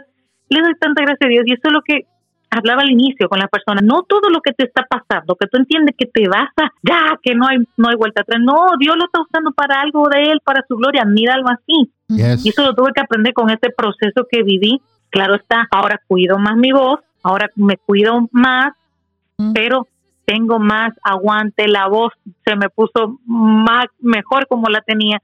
le 0.49 0.61
doy 0.61 0.75
tanta 0.81 1.03
gracias 1.03 1.27
a 1.27 1.29
Dios 1.29 1.45
y 1.47 1.53
eso 1.53 1.63
es 1.65 1.73
lo 1.73 1.83
que 1.83 2.07
hablaba 2.51 2.83
al 2.83 2.91
inicio 2.91 3.29
con 3.29 3.39
la 3.39 3.49
persona. 3.49 3.81
No 3.83 4.03
todo 4.03 4.31
lo 4.31 4.41
que 4.41 4.53
te 4.53 4.65
está 4.65 4.87
pasando, 4.89 5.37
que 5.37 5.47
tú 5.47 5.59
entiendes 5.59 5.95
que 5.99 6.07
te 6.07 6.29
vas 6.29 6.49
a, 6.57 6.71
ya, 6.83 7.19
que 7.23 7.35
no 7.35 7.47
hay, 7.47 7.59
no 7.77 7.89
hay 7.89 7.97
vuelta 7.97 8.23
atrás. 8.23 8.41
No, 8.43 8.71
Dios 8.79 8.97
lo 8.97 9.05
está 9.05 9.21
usando 9.21 9.53
para 9.53 9.81
algo 9.81 10.09
de 10.09 10.23
Él, 10.33 10.41
para 10.45 10.65
su 10.67 10.77
gloria. 10.77 11.05
Míralo 11.05 11.47
así. 11.49 11.93
Yes. 12.09 12.47
Y 12.47 12.49
eso 12.49 12.65
lo 12.65 12.75
tuve 12.75 12.93
que 12.95 13.03
aprender 13.03 13.35
con 13.35 13.51
este 13.51 13.71
proceso 13.71 14.27
que 14.31 14.43
viví. 14.43 14.81
Claro 15.11 15.35
está, 15.35 15.67
ahora 15.71 16.01
cuido 16.07 16.39
más 16.39 16.57
mi 16.57 16.73
voz, 16.73 17.01
ahora 17.23 17.51
me 17.57 17.77
cuido 17.77 18.29
más, 18.33 18.73
Mm. 19.39 19.53
pero 19.53 19.87
tengo 20.29 20.59
más 20.59 20.93
aguante, 21.03 21.67
la 21.69 21.87
voz 21.89 22.13
se 22.45 22.55
me 22.55 22.69
puso 22.69 23.19
más 23.25 23.87
mejor 23.99 24.47
como 24.47 24.69
la 24.69 24.83
tenía. 24.83 25.23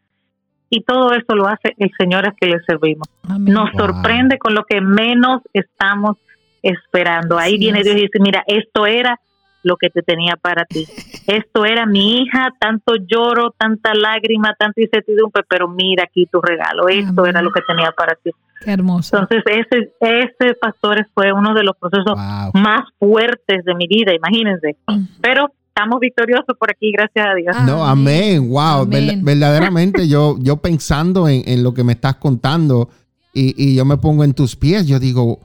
Y 0.71 0.83
todo 0.83 1.13
eso 1.13 1.35
lo 1.37 1.47
hace 1.47 1.75
el 1.77 1.91
Señor 1.99 2.27
a 2.27 2.33
que 2.33 2.47
le 2.47 2.59
servimos. 2.67 3.07
Amén. 3.29 3.53
Nos 3.53 3.71
Wow. 3.73 3.81
sorprende 3.87 4.39
con 4.39 4.55
lo 4.55 4.65
que 4.65 4.81
menos 4.81 5.43
estamos 5.53 6.17
esperando. 6.63 7.39
Ahí 7.39 7.59
viene. 7.59 7.83
Dios 7.83 7.97
y 7.97 8.01
dice, 8.01 8.19
mira, 8.19 8.43
esto 8.47 8.87
era 8.87 9.21
lo 9.63 9.77
que 9.77 9.91
te 9.91 10.01
tenía 10.03 10.37
para 10.37 10.65
ti. 10.65 10.85
Esto 11.27 11.65
era 11.65 11.87
mi 11.87 12.19
hija, 12.21 12.49
tanto 12.61 12.97
lloro, 12.97 13.55
tanta 13.57 13.95
lágrima, 13.95 14.55
tanta 14.59 14.79
incertidumbre, 14.83 15.43
pero 15.49 15.69
mira 15.69 16.05
aquí 16.05 16.27
tu 16.27 16.41
regalo. 16.43 16.89
Esto 16.89 17.21
Amén. 17.23 17.31
era 17.31 17.41
lo 17.43 17.51
que 17.51 17.63
tenía 17.63 17.91
para 17.93 18.15
ti. 18.15 18.31
Qué 18.65 18.71
hermoso. 18.73 19.17
Entonces, 19.19 19.43
ese, 19.47 19.93
ese 20.01 20.55
pastor 20.61 21.07
fue 21.15 21.33
uno 21.33 21.55
de 21.55 21.63
los 21.63 21.77
procesos 21.79 22.15
Wow. 22.15 22.53
más 22.63 22.83
fuertes 22.99 23.65
de 23.65 23.75
mi 23.75 23.87
vida, 23.87 24.13
imagínense. 24.15 24.77
Mm. 24.87 25.05
Pero 25.21 25.47
estamos 25.69 26.01
victoriosos 26.01 26.57
por 26.59 26.71
aquí, 26.71 26.93
gracias 26.93 27.27
a 27.27 27.35
Dios. 27.35 27.57
No, 27.67 27.85
amén, 27.85 28.49
wow, 28.49 28.83
Amén. 28.83 29.21
verdaderamente 29.25 30.07
yo, 30.09 30.37
yo 30.41 30.57
pensando 30.59 31.29
en, 31.29 31.43
en 31.47 31.63
lo 31.63 31.75
que 31.75 31.83
me 31.85 31.93
estás 31.95 32.17
contando 32.17 32.89
y, 33.33 33.55
y 33.57 33.75
yo 33.75 33.85
me 33.85 33.97
pongo 33.97 34.23
en 34.25 34.35
tus 34.35 34.55
pies, 34.57 34.87
yo 34.87 35.01
digo, 35.01 35.41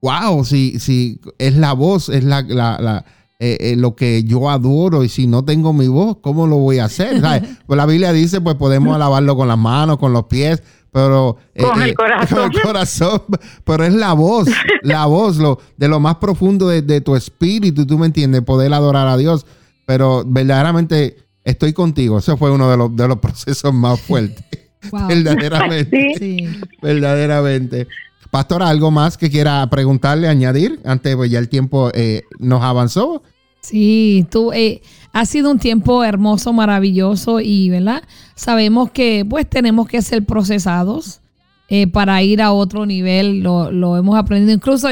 wow, 0.00 0.44
si, 0.44 0.78
si 0.78 1.20
es 1.38 1.56
la 1.56 1.72
voz, 1.74 2.08
es 2.08 2.24
la, 2.24 2.42
la- 2.42 2.78
la, 2.80 3.04
eh, 3.40 3.56
eh, 3.60 3.76
lo 3.76 3.94
que 3.94 4.24
yo 4.24 4.50
adoro 4.50 5.04
y 5.04 5.08
si 5.08 5.26
no 5.28 5.44
tengo 5.44 5.72
mi 5.72 5.86
voz, 5.86 6.16
¿cómo 6.20 6.46
lo 6.46 6.56
voy 6.56 6.78
a 6.78 6.86
hacer? 6.86 7.20
¿Sabes? 7.20 7.42
Pues 7.66 7.76
la 7.76 7.86
Biblia 7.86 8.12
dice, 8.12 8.40
pues 8.40 8.56
podemos 8.56 8.94
alabarlo 8.94 9.36
con 9.36 9.46
las 9.48 9.58
manos, 9.58 9.98
con 9.98 10.12
los 10.12 10.24
pies, 10.24 10.62
pero... 10.92 11.36
eh, 11.54 11.62
Con 11.62 11.82
el 11.82 11.94
corazón. 11.94 12.38
Con 12.50 12.52
el 12.56 12.62
corazón, 12.62 13.22
pero 13.64 13.84
es 13.84 13.92
la 13.94 14.12
voz, 14.12 14.48
la 14.82 15.06
voz, 15.06 15.36
lo, 15.36 15.58
de 15.76 15.88
lo 15.88 16.00
más 16.00 16.16
profundo 16.16 16.68
de, 16.68 16.82
de 16.82 17.00
tu 17.00 17.14
espíritu, 17.16 17.86
tú 17.86 17.98
me 17.98 18.06
entiendes, 18.06 18.42
poder 18.42 18.72
adorar 18.74 19.06
a 19.08 19.16
Dios. 19.16 19.46
Pero 19.86 20.22
verdaderamente 20.26 21.16
estoy 21.44 21.72
contigo. 21.72 22.18
Ese 22.18 22.36
fue 22.36 22.50
uno 22.50 22.70
de 22.70 22.76
los, 22.76 22.94
de 22.94 23.08
los 23.08 23.18
procesos 23.20 23.72
más 23.72 24.00
fuertes. 24.00 24.44
Wow. 24.92 25.08
verdaderamente. 25.08 26.14
Sí. 26.18 26.46
Verdaderamente. 26.82 27.88
Pastor, 28.30 28.62
¿algo 28.62 28.90
más 28.90 29.16
que 29.16 29.30
quiera 29.30 29.66
preguntarle, 29.70 30.28
añadir? 30.28 30.80
Antes, 30.84 31.16
pues 31.16 31.30
ya 31.30 31.38
el 31.38 31.48
tiempo 31.48 31.90
eh, 31.94 32.22
nos 32.38 32.62
avanzó. 32.62 33.22
Sí, 33.68 34.26
tú, 34.30 34.50
eh, 34.54 34.80
ha 35.12 35.26
sido 35.26 35.50
un 35.50 35.58
tiempo 35.58 36.02
hermoso, 36.04 36.54
maravilloso 36.54 37.38
y, 37.40 37.68
¿verdad? 37.68 38.02
Sabemos 38.34 38.90
que 38.92 39.26
pues 39.28 39.46
tenemos 39.46 39.86
que 39.88 40.00
ser 40.00 40.24
procesados 40.24 41.20
eh, 41.68 41.86
para 41.86 42.22
ir 42.22 42.40
a 42.40 42.52
otro 42.52 42.86
nivel, 42.86 43.40
lo, 43.40 43.70
lo 43.70 43.98
hemos 43.98 44.16
aprendido. 44.16 44.54
Incluso 44.54 44.88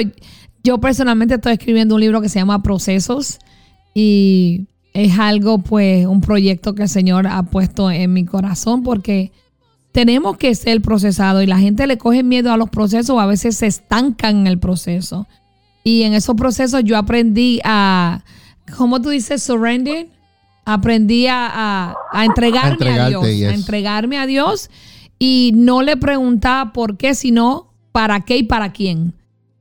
yo 0.62 0.78
personalmente 0.78 1.36
estoy 1.36 1.55
escribiendo 1.55 1.94
un 1.94 2.03
libro 2.03 2.20
que 2.20 2.28
se 2.28 2.39
llama 2.39 2.62
Procesos 2.62 3.39
y 3.94 4.66
es 4.93 5.19
algo, 5.19 5.59
pues, 5.59 6.05
un 6.07 6.20
proyecto 6.20 6.74
que 6.74 6.82
el 6.82 6.90
Señor 6.90 7.27
ha 7.27 7.44
puesto 7.44 7.90
en 7.90 8.12
mi 8.12 8.27
corazón 8.27 8.82
porque 8.82 9.32
tenemos 9.93 10.36
que 10.36 10.55
ser 10.55 10.82
procesados 10.82 11.43
y 11.43 11.47
la 11.47 11.59
gente 11.59 11.86
le 11.86 11.97
coge 11.97 12.23
miedo 12.23 12.53
a 12.53 12.59
los 12.59 12.69
procesos 12.69 13.09
o 13.09 13.20
a 13.20 13.27
veces 13.27 13.57
se 13.57 13.69
estancan 13.69 14.40
en 14.40 14.47
el 14.47 14.59
proceso. 14.59 15.27
Y 15.82 16.03
en 16.03 16.12
esos 16.12 16.36
procesos 16.36 16.85
yo 16.85 16.98
aprendí 16.98 17.61
a, 17.65 18.24
¿cómo 18.76 19.01
tú 19.02 19.10
dices? 19.10 19.43
Surrender. 19.43 20.09
Aprendí 20.64 21.26
a, 21.28 21.47
a- 21.47 21.94
a 22.12 22.24
entregarme 22.24 22.98
a, 22.98 23.09
Dios. 23.09 23.26
yes. 23.28 23.48
A 23.48 23.55
entregarme 23.55 24.18
a 24.18 24.26
Dios. 24.26 24.70
Y 25.18 25.52
no 25.55 25.82
le 25.82 25.97
preguntaba 25.97 26.72
por 26.72 26.97
qué, 26.97 27.14
sino 27.14 27.72
para 27.93 28.20
qué 28.20 28.38
y 28.38 28.43
para 28.43 28.72
quién. 28.72 29.14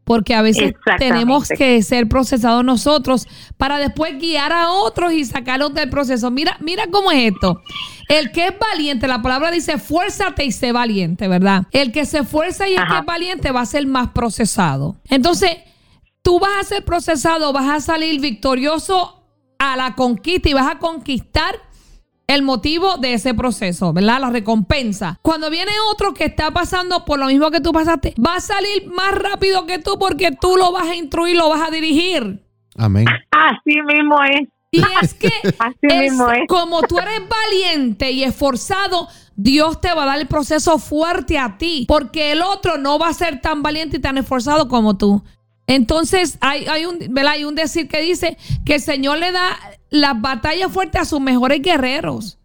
Porque 0.04 0.36
a 0.36 0.44
veces 0.44 0.74
tenemos 1.00 1.48
que 1.48 1.82
ser 1.82 2.08
procesados 2.08 2.64
nosotros 2.64 3.28
para 3.58 3.80
después 3.80 4.20
guiar 4.20 4.52
a 4.52 4.70
otros 4.70 5.14
y 5.14 5.26
sacarlos 5.26 5.74
del 5.74 5.90
proceso. 5.90 6.30
Mira, 6.30 6.58
mira 6.60 6.84
cómo 6.92 7.12
es 7.12 7.34
esto. 7.34 7.60
El 8.08 8.32
que 8.32 8.48
es 8.48 8.54
valiente, 8.60 9.08
la 9.08 9.24
palabra 9.24 9.50
dice, 9.50 9.80
fuérzate 9.80 10.46
y 10.46 10.52
sé 10.52 10.72
valiente, 10.72 11.28
¿verdad? 11.28 11.64
El 11.72 11.92
que 11.92 12.06
se 12.06 12.20
esfuerza 12.20 12.68
y 12.70 12.76
el 12.76 12.86
que 12.88 12.98
es 13.00 13.06
valiente 13.06 13.50
va 13.52 13.62
a 13.62 13.66
ser 13.66 13.88
más 13.88 14.10
procesado. 14.10 14.96
Entonces, 15.10 15.50
tú 16.26 16.40
vas 16.40 16.58
a 16.60 16.64
ser 16.64 16.84
procesado, 16.84 17.54
vas 17.54 17.70
a 17.70 17.80
salir 17.80 18.20
victorioso 18.20 19.22
a 19.60 19.76
la 19.78 19.94
conquista 19.94 20.50
y 20.50 20.54
vas 20.54 20.68
a 20.72 20.80
conquistar 20.80 21.56
el 22.28 22.42
motivo 22.42 22.98
de 22.98 23.14
ese 23.14 23.36
proceso, 23.36 23.94
¿verdad? 23.94 24.20
La 24.20 24.32
recompensa. 24.32 25.20
Cuando 25.22 25.52
viene 25.52 25.72
otro 25.92 26.16
que 26.16 26.26
está 26.26 26.50
pasando 26.50 27.06
por 27.06 27.20
lo 27.20 27.28
mismo 27.28 27.52
que 27.52 27.62
tú 27.62 27.72
pasaste, 27.72 28.16
va 28.20 28.38
a 28.38 28.42
salir 28.42 28.88
más 28.88 29.14
rápido 29.14 29.68
que 29.68 29.78
tú 29.78 30.00
porque 30.00 30.32
tú 30.32 30.58
lo 30.58 30.72
vas 30.72 30.88
a 30.88 30.96
instruir, 30.96 31.38
lo 31.38 31.48
vas 31.50 31.68
a 31.68 31.72
dirigir. 31.72 32.44
Amén. 32.76 33.06
Así 33.30 33.80
mismo 33.86 34.16
es. 34.24 34.50
Y 34.72 34.82
es 35.04 35.14
que 35.14 35.28
Así 35.60 35.76
es- 35.84 36.02
mismo 36.12 36.32
es. 36.32 36.48
como 36.48 36.82
tú 36.82 36.98
eres 36.98 37.22
valiente 37.30 38.10
y 38.10 38.24
esforzado, 38.24 39.08
Dios 39.36 39.80
te 39.80 39.94
va 39.94 40.04
a 40.04 40.08
dar 40.08 40.20
el 40.20 40.26
proceso 40.28 40.80
fuerte 40.80 41.38
a 41.38 41.60
ti, 41.60 41.86
porque 41.88 42.32
el 42.32 42.42
otro 42.42 42.80
no 42.80 42.98
va 42.98 43.10
a 43.10 43.14
ser 43.14 43.42
tan 43.42 43.62
valiente 43.62 43.98
y 43.98 44.02
tan 44.02 44.18
esforzado 44.18 44.68
como 44.68 44.98
tú. 44.98 45.24
Entonces, 45.68 46.38
hay, 46.42 46.66
hay, 46.68 46.86
un, 46.86 47.18
hay 47.18 47.44
un 47.44 47.56
decir 47.56 47.88
que 47.88 48.02
dice 48.02 48.38
que 48.66 48.76
el 48.76 48.82
Señor 48.82 49.18
le 49.18 49.32
da 49.32 49.58
las 49.90 50.20
batallas 50.22 50.72
fuertes 50.72 51.02
a 51.02 51.06
sus 51.06 51.20
mejores 51.20 51.62
guerreros. 51.62 52.38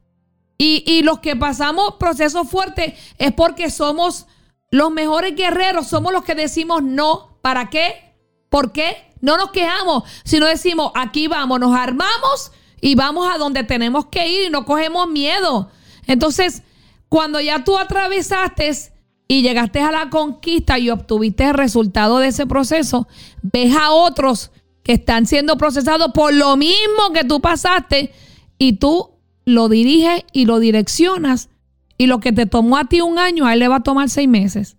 Y, 0.59 0.85
y 0.87 1.03
los 1.03 1.21
que 1.21 1.37
pasamos 1.37 1.95
procesos 1.99 2.49
fuertes 2.49 2.95
es 3.19 3.33
porque 3.33 3.71
somos 3.71 4.27
los 4.71 4.91
mejores 4.91 5.35
guerreros, 5.35 5.87
somos 5.87 6.13
los 6.13 6.25
que 6.25 6.35
decimos 6.35 6.83
no. 6.83 7.39
¿Para 7.43 7.71
qué? 7.71 8.15
¿Por 8.51 8.73
qué? 8.73 9.11
no 9.21 9.37
nos 9.37 9.51
quejamos, 9.51 10.05
sino 10.25 10.47
decimos, 10.47 10.93
aquí 10.95 11.29
vamos, 11.29 11.61
nos 11.61 11.77
armamos 11.77 12.53
y 12.81 12.95
vamos 12.95 13.33
a 13.33 13.39
donde 13.39 13.65
tenemos 13.65 14.07
que 14.07 14.27
ir 14.29 14.47
y 14.47 14.51
no 14.51 14.65
cogemos 14.65 15.09
miedo. 15.09 15.71
Entonces, 16.07 16.63
cuando 17.09 17.41
ya 17.41 17.65
tú 17.65 17.77
atravesaste 17.77 18.73
y 19.31 19.43
llegaste 19.43 19.79
a 19.79 19.93
la 19.93 20.11
conquista 20.11 20.81
y 20.81 20.91
obtuviste 20.91 21.45
el 21.45 21.55
resultado 21.55 22.19
de 22.19 22.27
ese 22.27 22.49
proceso, 22.49 23.07
ves 23.43 23.77
a 23.77 23.93
otros 23.93 24.51
que 24.83 24.95
están 24.95 25.25
siendo 25.25 25.57
procesados 25.57 26.11
por 26.13 26.35
lo 26.35 26.57
mismo 26.57 27.13
que 27.15 27.23
tú 27.23 27.41
pasaste 27.41 28.11
y 28.59 28.73
tú 28.73 29.11
lo 29.45 29.69
diriges 29.69 30.25
y 30.33 30.47
lo 30.47 30.59
direccionas 30.59 31.49
y 31.97 32.09
lo 32.09 32.19
que 32.19 32.33
te 32.33 32.47
tomó 32.47 32.77
a 32.77 32.87
ti 32.87 33.03
un 33.03 33.21
año, 33.21 33.47
a 33.47 33.53
él 33.53 33.61
le 33.61 33.69
va 33.69 33.77
a 33.77 33.83
tomar 33.85 34.11
seis 34.11 34.29
meses. 34.29 34.77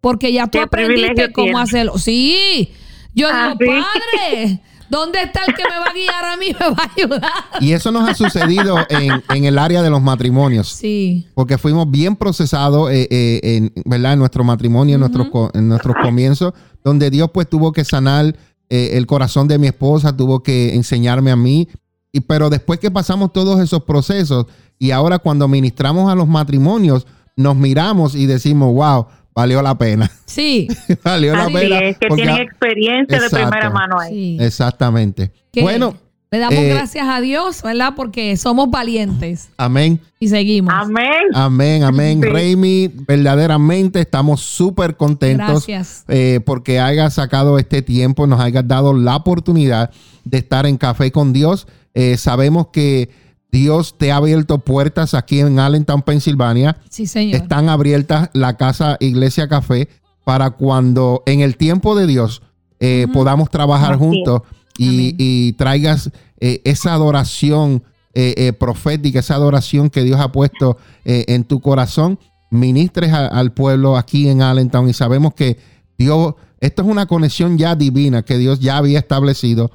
Porque 0.00 0.32
ya 0.32 0.46
tú 0.46 0.60
aprendiste 0.60 1.32
cómo 1.32 1.58
hacerlo. 1.58 1.98
Sí, 1.98 2.70
yo 3.12 3.26
ah, 3.28 3.56
digo, 3.58 3.72
padre, 3.72 4.60
¿dónde 4.90 5.22
está 5.22 5.40
el 5.46 5.54
que 5.54 5.62
me 5.62 5.78
va 5.78 5.86
a 5.86 5.92
guiar 5.92 6.24
a 6.24 6.36
mí? 6.36 6.46
Me 6.60 6.74
va 6.74 6.82
a 6.82 6.92
ayudar. 6.96 7.32
Y 7.60 7.72
eso 7.72 7.90
nos 7.90 8.08
ha 8.08 8.14
sucedido 8.14 8.76
en, 8.88 9.44
el 9.44 9.58
área 9.58 9.82
de 9.82 9.90
los 9.90 10.02
matrimonios. 10.02 10.68
Sí. 10.68 11.26
Porque 11.34 11.56
fuimos 11.56 11.90
bien 11.90 12.16
procesados 12.16 12.90
eh, 12.90 13.08
eh, 13.10 13.40
en, 13.42 13.72
¿verdad? 13.84 14.14
en 14.14 14.18
nuestro 14.18 14.44
matrimonio, 14.44 14.96
en, 14.96 15.00
nuestros, 15.00 15.28
en 15.54 15.68
nuestros 15.68 15.96
comienzos, 16.02 16.52
donde 16.84 17.10
Dios 17.10 17.30
pues 17.32 17.48
tuvo 17.48 17.72
que 17.72 17.84
sanar 17.84 18.34
eh, 18.68 18.90
el 18.94 19.06
corazón 19.06 19.48
de 19.48 19.58
mi 19.58 19.68
esposa, 19.68 20.16
tuvo 20.16 20.42
que 20.42 20.74
enseñarme 20.74 21.30
a 21.30 21.36
mí. 21.36 21.68
Y, 22.12 22.20
pero 22.20 22.50
después 22.50 22.80
que 22.80 22.90
pasamos 22.90 23.32
todos 23.32 23.60
esos 23.60 23.84
procesos 23.84 24.46
y 24.78 24.90
ahora 24.90 25.18
cuando 25.18 25.46
ministramos 25.46 26.10
a 26.10 26.14
los 26.14 26.26
matrimonios, 26.26 27.06
nos 27.36 27.56
miramos 27.56 28.14
y 28.14 28.26
decimos, 28.26 28.74
wow, 28.74 29.06
valió 29.34 29.62
la 29.62 29.76
pena. 29.76 30.10
Sí. 30.26 30.68
valió 31.04 31.34
la 31.34 31.46
pena. 31.46 31.80
Es 31.80 31.98
que 31.98 32.08
tienen 32.08 32.36
experiencia 32.36 33.20
de 33.20 33.30
primera 33.30 33.70
mano 33.70 33.98
ahí. 33.98 34.36
Exactamente. 34.40 35.32
Bueno. 35.60 35.94
Le 36.32 36.38
damos 36.38 36.60
eh, 36.60 36.68
gracias 36.68 37.08
a 37.08 37.20
Dios, 37.20 37.60
¿verdad? 37.64 37.94
Porque 37.96 38.36
somos 38.36 38.70
valientes. 38.70 39.50
Amén. 39.56 40.00
Y 40.20 40.28
seguimos. 40.28 40.72
Amén. 40.72 41.24
Amén, 41.34 41.82
amén. 41.82 42.20
Sí. 42.22 42.94
verdaderamente 43.04 44.00
estamos 44.00 44.40
súper 44.40 44.96
contentos. 44.96 45.66
Gracias. 45.66 46.04
Eh, 46.06 46.38
porque 46.46 46.78
hayas 46.78 47.14
sacado 47.14 47.58
este 47.58 47.82
tiempo, 47.82 48.28
nos 48.28 48.38
hayas 48.38 48.68
dado 48.68 48.94
la 48.94 49.16
oportunidad 49.16 49.90
de 50.24 50.38
estar 50.38 50.66
en 50.66 50.76
Café 50.76 51.10
con 51.10 51.32
Dios. 51.32 51.66
Eh, 51.94 52.16
sabemos 52.16 52.68
que 52.68 53.10
Dios 53.52 53.96
te 53.98 54.12
ha 54.12 54.16
abierto 54.16 54.58
puertas 54.58 55.14
aquí 55.14 55.40
en 55.40 55.58
Allentown, 55.58 56.02
Pensilvania. 56.02 56.76
Sí, 56.88 57.06
señor. 57.06 57.42
Están 57.42 57.68
abiertas 57.68 58.30
la 58.32 58.56
casa 58.56 58.96
Iglesia 59.00 59.48
Café 59.48 59.88
para 60.24 60.50
cuando 60.50 61.22
en 61.26 61.40
el 61.40 61.56
tiempo 61.56 61.96
de 61.96 62.06
Dios 62.06 62.42
eh, 62.78 63.06
podamos 63.12 63.50
trabajar 63.50 63.96
juntos 63.96 64.42
y, 64.78 65.52
traigas 65.54 66.10
eh, 66.38 66.62
esa 66.64 66.94
adoración 66.94 67.82
eh, 68.14 68.52
profética, 68.52 69.18
esa 69.18 69.34
adoración 69.34 69.90
que 69.90 70.02
Dios 70.02 70.18
ha 70.20 70.32
puesto 70.32 70.78
en 71.04 71.44
tu 71.44 71.60
corazón. 71.60 72.18
Ministres 72.50 73.12
al 73.12 73.52
pueblo 73.52 73.96
aquí 73.96 74.28
en 74.28 74.42
Allentown 74.42 74.88
y 74.88 74.92
sabemos 74.92 75.34
que 75.34 75.58
Dios, 75.98 76.34
esto 76.60 76.82
es 76.82 76.88
una 76.88 77.06
conexión 77.06 77.58
ya 77.58 77.76
divina 77.76 78.22
que 78.22 78.38
Dios 78.38 78.58
ya 78.60 78.78
había 78.78 78.98
establecido 78.98 79.70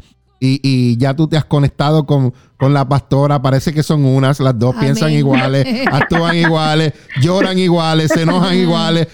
y, 0.45 0.97
ya 0.97 1.15
tú 1.15 1.27
te 1.27 1.37
has 1.37 1.45
conectado 1.45 2.05
con, 2.05 2.33
la 2.59 2.87
pastora, 2.87 3.41
parece 3.41 3.73
que 3.73 3.83
son 3.83 4.05
unas, 4.05 4.39
las 4.39 4.57
dos 4.57 4.75
piensan 4.79 5.11
iguales, 5.11 5.67
actúan 5.91 6.35
iguales, 6.35 6.93
lloran 7.21 7.59
iguales, 7.59 8.11
se 8.11 8.23
enojan 8.23 8.57
iguales. 8.57 9.07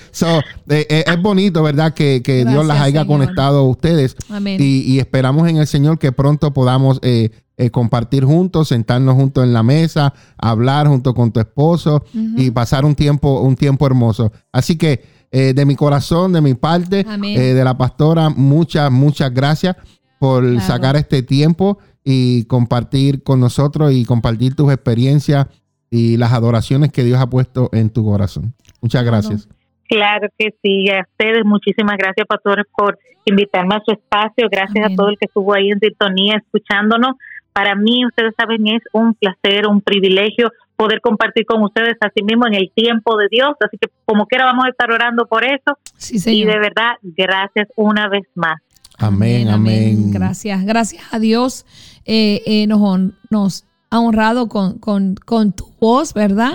Eh, 0.69 0.87
eh, 0.89 1.03
es 1.05 1.21
bonito, 1.21 1.61
¿verdad? 1.61 1.93
Que, 1.93 2.21
Dios 2.47 2.65
las 2.65 2.79
haya 2.79 3.05
conectado 3.05 3.59
a 3.59 3.63
ustedes. 3.63 4.15
Y, 4.45 4.99
esperamos 4.99 5.49
en 5.49 5.57
el 5.57 5.67
Señor 5.67 5.99
que 5.99 6.11
pronto 6.13 6.53
podamos 6.53 6.99
eh, 7.01 7.29
compartir 7.71 8.23
juntos, 8.23 8.69
sentarnos 8.69 9.15
juntos 9.15 9.43
en 9.43 9.51
la 9.51 9.63
mesa, 9.63 10.13
hablar 10.37 10.87
junto 10.87 11.13
con 11.13 11.31
tu 11.31 11.41
esposo 11.41 12.05
y 12.13 12.51
pasar 12.51 12.85
un 12.85 12.95
tiempo, 12.95 13.41
un 13.41 13.55
tiempo 13.55 13.85
hermoso. 13.85 14.31
Así 14.53 14.77
que 14.77 15.03
de 15.31 15.65
mi 15.65 15.75
corazón, 15.75 16.31
de 16.31 16.41
mi 16.41 16.53
parte, 16.53 17.03
de 17.03 17.63
la 17.65 17.77
pastora, 17.77 18.29
muchas, 18.29 18.89
muchas 18.89 19.33
gracias 19.33 19.75
por 20.22 20.61
sacar 20.61 20.95
este 20.98 21.23
tiempo 21.23 21.80
y 22.03 22.45
compartir 22.45 23.23
con 23.23 23.39
nosotros 23.39 23.91
y 23.91 24.06
compartir 24.06 24.56
tus 24.56 24.72
experiencias 24.72 25.48
y 25.89 26.15
las 26.18 26.31
adoraciones 26.31 26.91
que 26.91 27.03
Dios 27.03 27.19
ha 27.19 27.27
puesto 27.27 27.72
en 27.73 27.89
tu 27.89 28.06
corazón. 28.06 28.53
Muchas 28.84 29.03
gracias. 29.03 29.49
Claro 29.89 30.27
que 30.38 30.53
sí, 30.61 30.91
a 30.91 31.07
ustedes 31.10 31.43
muchísimas 31.43 31.98
gracias, 31.98 32.27
pastores, 32.27 32.65
por 32.77 32.99
invitarme 33.26 33.73
a 33.73 33.81
su 33.84 33.93
espacio. 33.93 34.48
Gracias 34.52 34.91
a 34.91 34.95
todo 34.95 35.10
el 35.10 35.18
que 35.18 35.26
estuvo 35.26 35.56
ahí 35.56 35.72
en 35.72 35.80
sintonía 35.80 36.35
escuchándonos. 36.35 37.15
Para 37.52 37.73
mí, 37.73 38.06
ustedes 38.06 38.35
saben, 38.38 38.68
es 38.68 38.84
un 38.93 39.15
placer, 39.15 39.65
un 39.65 39.81
privilegio 39.81 40.52
poder 40.76 41.02
compartir 41.02 41.48
con 41.48 41.64
ustedes 41.64 41.98
así 41.99 42.23
mismo 42.23 42.45
en 42.45 42.53
el 42.53 42.69
tiempo 42.76 43.18
de 43.18 43.26
Dios. 43.31 43.53
Así 43.60 43.80
que 43.80 43.88
como 44.06 44.27
quiera 44.27 44.45
vamos 44.45 44.65
a 44.65 44.69
estar 44.69 44.91
orando 44.91 45.26
por 45.26 45.43
eso. 45.43 45.80
y 46.11 46.45
de 46.45 46.60
verdad, 46.60 46.91
gracias 47.02 47.69
una 47.76 48.07
vez 48.07 48.27
más. 48.35 48.61
Amén, 49.01 49.49
amén. 49.49 50.11
Gracias, 50.11 50.63
gracias 50.63 51.03
a 51.09 51.17
Dios. 51.17 51.65
Eh, 52.05 52.43
eh, 52.45 52.67
nos, 52.67 53.65
ha 53.89 53.99
honrado 53.99 54.47
con, 54.47 55.15
tu 55.55 55.71
voz, 55.79 56.13
¿verdad? 56.13 56.53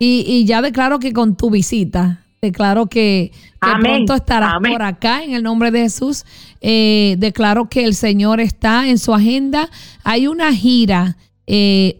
Y, 0.00 0.44
ya 0.44 0.60
declaro 0.60 0.98
que 0.98 1.12
con 1.12 1.36
tu 1.36 1.50
visita, 1.50 2.24
declaro 2.42 2.86
que, 2.86 3.30
pronto 3.60 4.14
estarás 4.14 4.54
por 4.58 4.82
acá 4.82 5.22
en 5.22 5.34
el 5.34 5.44
nombre 5.44 5.70
de 5.70 5.82
Jesús. 5.82 6.24
Eh, 6.60 7.14
declaro 7.18 7.68
que 7.68 7.84
el 7.84 7.94
Señor 7.94 8.40
está 8.40 8.88
en 8.88 8.98
su 8.98 9.14
agenda. 9.14 9.70
Hay 10.02 10.26
una 10.26 10.52
gira 10.52 11.16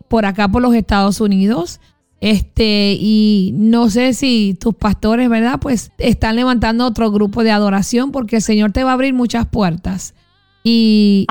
por 0.09 0.27
acá 0.27 0.49
por 0.49 0.61
los 0.61 0.75
Estados 0.75 1.21
Unidos. 1.21 1.79
Este, 2.21 2.97
y 2.99 3.53
no 3.55 3.91
sé 3.91 4.13
si 4.13 4.57
tus 4.59 4.75
pastores, 4.75 5.29
¿verdad? 5.29 5.61
Pues 5.61 5.93
están 5.99 6.37
levantando 6.37 6.85
otro 6.85 7.13
grupo 7.13 7.45
de 7.45 7.53
adoración 7.53 8.11
porque 8.11 8.37
el 8.37 8.43
Señor 8.43 8.73
te 8.73 8.83
va 8.83 8.91
a 8.91 8.95
abrir 8.95 9.15
muchas 9.15 9.47
puertas. 9.47 10.15
Y, 10.65 11.27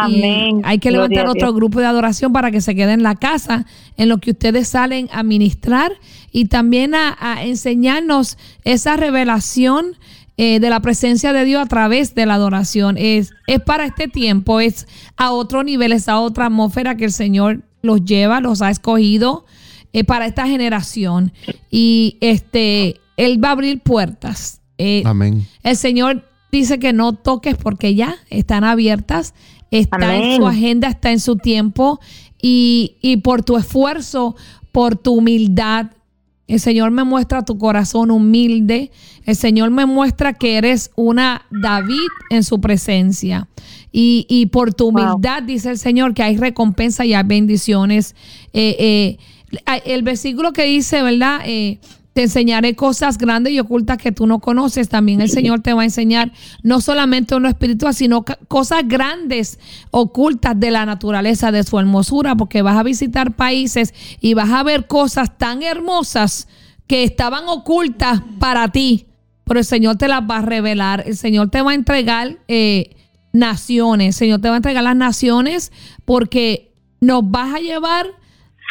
hay 0.64 0.80
que 0.80 0.90
levantar 0.90 1.28
otro 1.28 1.54
grupo 1.54 1.80
de 1.80 1.86
adoración 1.86 2.32
para 2.34 2.50
que 2.50 2.62
se 2.62 2.74
quede 2.74 2.94
en 2.94 3.04
la 3.04 3.16
casa, 3.16 3.66
en 3.98 4.10
lo 4.10 4.18
que 4.20 4.32
ustedes 4.32 4.70
salen 4.70 5.10
a 5.12 5.22
ministrar 5.22 5.92
y 6.32 6.46
también 6.46 6.96
a, 6.96 7.44
enseñarnos 7.44 8.38
esa 8.64 8.96
revelación 8.96 9.98
eh, 10.38 10.60
de 10.60 10.70
la 10.70 10.80
presencia 10.80 11.34
de 11.34 11.46
Dios 11.46 11.62
a 11.62 11.68
través 11.68 12.16
de 12.16 12.26
la 12.26 12.36
adoración. 12.36 12.96
Es, 12.98 13.32
es 13.46 13.60
para 13.60 13.86
este 13.86 14.08
tiempo, 14.08 14.60
es 14.60 14.88
a 15.18 15.32
otro 15.32 15.64
nivel, 15.64 15.92
es 15.92 16.08
a 16.08 16.20
otra 16.20 16.46
atmósfera 16.46 16.96
que 16.96 17.06
el 17.06 17.12
Señor 17.12 17.64
los 17.82 18.06
lleva, 18.06 18.40
los 18.40 18.62
ha 18.62 18.72
escogido 18.72 19.46
eh, 19.94 20.04
para 20.04 20.26
esta 20.26 20.48
generación. 20.48 21.32
Y 21.70 22.18
este, 22.22 23.00
Él 23.16 23.44
va 23.44 23.50
a 23.50 23.52
abrir 23.54 23.82
puertas. 23.82 24.62
Eh, 24.78 25.04
Amén. 25.06 25.48
El 25.64 25.76
Señor 25.76 26.24
dice 26.52 26.80
que 26.80 26.94
no 26.94 27.14
toques 27.14 27.56
porque 27.58 27.96
ya 27.96 28.16
están 28.30 28.64
abiertas. 28.64 29.34
Está 29.70 30.16
en 30.16 30.38
su 30.38 30.48
agenda, 30.48 30.88
está 30.88 31.12
en 31.12 31.20
su 31.20 31.36
tiempo. 31.36 32.00
Y, 32.42 32.96
y 33.02 33.18
por 33.18 33.44
tu 33.44 33.58
esfuerzo, 33.58 34.36
por 34.72 34.96
tu 34.96 35.16
humildad, 35.16 35.92
el 36.48 36.62
Señor 36.62 36.92
me 36.92 37.04
muestra 37.04 37.44
tu 37.44 37.58
corazón 37.58 38.10
humilde. 38.10 38.92
El 39.26 39.36
Señor 39.36 39.70
me 39.70 39.86
muestra 39.86 40.34
que 40.34 40.58
eres 40.58 40.92
una 40.96 41.46
David 41.52 42.08
en 42.30 42.44
su 42.44 42.62
presencia. 42.62 43.50
Y, 43.92 44.26
y 44.30 44.46
por 44.48 44.74
tu 44.74 44.88
humildad, 44.88 45.44
dice 45.44 45.72
el 45.72 45.78
Señor, 45.78 46.14
que 46.14 46.24
hay 46.24 46.38
recompensa 46.38 47.06
y 47.06 47.14
hay 47.14 47.24
bendiciones. 47.26 48.16
Eh, 48.54 48.76
eh, 48.80 49.18
el 49.86 50.04
versículo 50.04 50.54
que 50.54 50.64
dice, 50.64 51.02
¿verdad? 51.02 51.42
Eh, 51.46 51.80
te 52.18 52.24
enseñaré 52.24 52.76
cosas 52.76 53.20
grandes 53.20 53.54
y 53.54 53.60
ocultas 53.60 54.00
que 54.00 54.12
tú 54.12 54.26
no 54.26 54.40
conoces. 54.40 54.90
También 54.90 55.22
el 55.22 55.30
Señor 55.30 55.62
te 55.62 55.74
va 55.74 55.84
a 55.84 55.86
enseñar 55.86 56.32
no 56.64 56.82
solamente 56.82 57.40
lo 57.40 57.48
espiritual, 57.48 57.94
sino 57.94 58.26
cosas 58.48 58.88
grandes, 58.88 59.60
ocultas 59.92 60.60
de 60.60 60.72
la 60.72 60.88
naturaleza, 60.88 61.52
de 61.52 61.64
su 61.64 61.78
hermosura, 61.78 62.36
porque 62.36 62.64
vas 62.64 62.76
a 62.76 62.82
visitar 62.82 63.36
países 63.36 63.94
y 64.20 64.34
vas 64.34 64.50
a 64.50 64.64
ver 64.64 64.88
cosas 64.88 65.38
tan 65.38 65.62
hermosas 65.62 66.48
que 66.88 67.04
estaban 67.04 67.48
ocultas 67.48 68.24
para 68.40 68.68
ti. 68.70 69.06
Pero 69.44 69.60
el 69.60 69.66
Señor 69.66 69.98
te 69.98 70.08
las 70.08 70.22
va 70.22 70.38
a 70.38 70.42
revelar. 70.42 71.04
El 71.06 71.16
Señor 71.16 71.52
te 71.52 71.62
va 71.62 71.70
a 71.70 71.76
entregar 71.76 72.40
eh, 72.48 72.96
naciones. 73.32 74.08
El 74.08 74.14
Señor 74.14 74.42
te 74.42 74.50
va 74.50 74.56
a 74.56 74.58
entregar 74.58 74.84
las 74.84 74.96
naciones 74.96 75.72
porque 76.04 76.74
nos 77.00 77.30
vas 77.30 77.54
a 77.54 77.60
llevar 77.60 78.08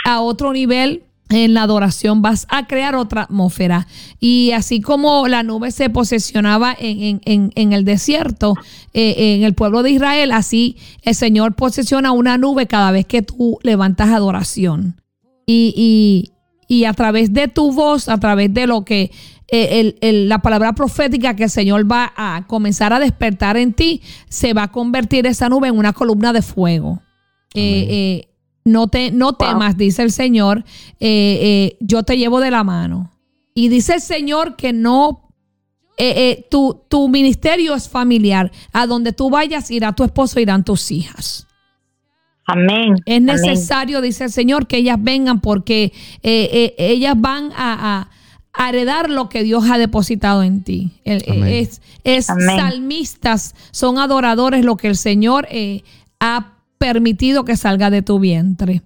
a 0.07 0.21
otro 0.21 0.53
nivel 0.53 1.03
en 1.29 1.55
la 1.55 1.63
adoración, 1.63 2.23
vas 2.23 2.47
a 2.49 2.67
crear 2.67 2.95
otra 2.95 3.23
atmósfera. 3.23 3.89
Y 4.21 4.53
así 4.53 4.81
como 4.81 5.27
la 5.27 5.43
nube 5.43 5.73
se 5.73 5.91
posesionaba 5.91 6.77
en, 6.79 7.21
el 7.57 7.85
desierto, 7.85 8.55
eh, 8.95 9.35
en 9.35 9.43
el 9.43 9.55
pueblo 9.55 9.83
de 9.83 9.91
Israel, 9.91 10.31
así 10.31 10.77
el 11.03 11.15
Señor 11.17 11.55
posesiona 11.55 12.13
una 12.13 12.39
nube 12.39 12.67
cada 12.67 12.93
vez 12.93 13.07
que 13.07 13.23
tú 13.23 13.59
levantas 13.63 14.11
adoración. 14.11 15.01
Y, 15.47 16.33
y 16.69 16.85
a 16.85 16.93
través 16.93 17.33
de 17.33 17.49
tu 17.49 17.73
voz, 17.73 18.09
a 18.09 18.19
través 18.19 18.53
de 18.55 18.67
lo 18.67 18.85
que 18.85 19.11
eh, 19.49 20.25
la 20.27 20.41
palabra 20.41 20.75
profética 20.75 21.37
que 21.37 21.45
el 21.45 21.51
Señor 21.51 21.91
va 21.91 22.13
a 22.17 22.45
comenzar 22.49 22.93
a 22.93 22.99
despertar 22.99 23.57
en 23.57 23.73
ti, 23.73 24.03
se 24.29 24.53
va 24.53 24.65
a 24.65 24.73
convertir 24.73 25.27
esa 25.27 25.49
nube 25.49 25.69
en 25.69 25.79
una 25.79 25.93
columna 25.93 26.33
de 26.33 26.43
fuego. 26.43 27.01
Eh, 27.55 27.87
eh, 27.89 28.29
no, 28.67 28.89
te, 28.89 29.13
no 29.13 29.35
temas, 29.35 29.77
dice 29.77 30.03
el 30.03 30.11
Señor, 30.11 30.65
yo 30.99 32.03
te 32.03 32.19
llevo 32.19 32.41
de 32.41 32.51
la 32.51 32.65
mano. 32.65 33.13
Y 33.55 33.69
dice 33.69 33.95
el 33.95 34.01
Señor 34.01 34.57
que 34.57 34.73
no 34.73 35.23
tu, 36.51 36.83
tu, 36.89 37.09
ministerio 37.09 37.75
es 37.75 37.89
familiar. 37.89 38.51
A 38.73 38.87
donde 38.87 39.13
tú 39.13 39.31
vayas, 39.31 39.71
irá 39.71 39.93
tu 39.95 40.05
esposo, 40.05 40.41
irán 40.41 40.65
tus 40.65 40.91
hijas. 40.91 41.47
Amén. 42.45 42.97
Es 43.07 43.23
necesario, 43.23 44.01
dice 44.01 44.25
el 44.25 44.33
Señor, 44.33 44.67
que 44.67 44.79
ellas 44.79 44.99
vengan 45.01 45.41
porque 45.41 45.93
ellas 46.23 47.15
van 47.17 47.51
a, 47.57 48.11
heredar 48.59 49.11
lo 49.11 49.29
que 49.29 49.43
Dios 49.43 49.69
ha 49.71 49.79
depositado 49.79 50.43
en 50.43 50.63
ti. 50.63 50.93
es, 51.05 51.81
salmistas, 52.27 53.55
son 53.71 53.99
adoradores 53.99 54.65
lo 54.65 54.77
que 54.77 54.89
el 54.89 54.97
Señor 54.97 55.47
eh, 55.51 55.83
ha 56.21 56.56
permitido 56.87 57.45
que 57.45 57.57
salga 57.57 57.91
de 57.91 58.03
tu 58.03 58.19
vientre. 58.19 58.83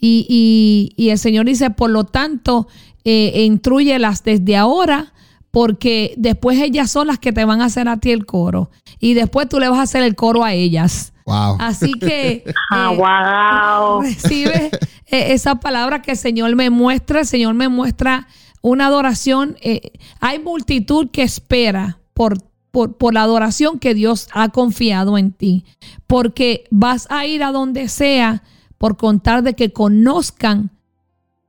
Y, 0.00 0.92
el 0.98 1.18
Señor 1.18 1.46
dice, 1.46 1.70
por 1.70 1.90
lo 1.90 2.04
tanto, 2.04 2.66
eh, 3.04 3.44
instruyelas 3.44 4.22
desde 4.22 4.56
ahora 4.56 5.12
porque 5.50 6.14
después 6.16 6.60
ellas 6.60 6.90
son 6.90 7.06
las 7.06 7.20
que 7.20 7.32
te 7.32 7.44
van 7.44 7.60
a 7.60 7.66
hacer 7.66 7.88
a 7.88 7.98
ti 7.98 8.10
el 8.10 8.26
coro 8.26 8.70
y 8.98 9.14
después 9.14 9.48
tú 9.48 9.60
le 9.60 9.68
vas 9.68 9.78
a 9.78 9.82
hacer 9.82 10.02
el 10.02 10.16
coro 10.16 10.42
a 10.42 10.52
ellas. 10.52 11.12
Wow. 11.26 11.58
Así 11.60 11.92
que 12.00 12.44
ah, 12.72 12.92
eh, 12.92 14.02
recibe 14.02 14.70
eh, 15.06 15.32
esa 15.32 15.54
palabra 15.60 16.02
que 16.02 16.10
el 16.10 16.16
Señor 16.16 16.54
me 16.56 16.70
muestra, 16.70 17.20
el 17.20 17.26
Señor 17.26 17.54
me 17.54 17.68
muestra 17.68 18.26
una 18.62 18.86
adoración. 18.86 19.56
Eh, 19.60 19.92
hay 20.20 20.40
multitud 20.40 21.10
que 21.12 21.22
espera 21.22 21.98
por, 22.14 22.38
por, 22.74 23.14
la 23.14 23.22
adoración 23.22 23.78
que 23.78 23.94
Dios 23.94 24.26
ha 24.32 24.48
confiado 24.48 25.16
en 25.16 25.30
ti. 25.30 25.64
Porque 26.08 26.64
vas 26.70 27.06
a 27.08 27.24
ir 27.24 27.44
a 27.44 27.52
donde 27.52 27.88
sea 27.88 28.42
por 28.78 28.96
contar 28.96 29.44
de 29.44 29.54
que 29.54 29.72
conozcan 29.72 30.72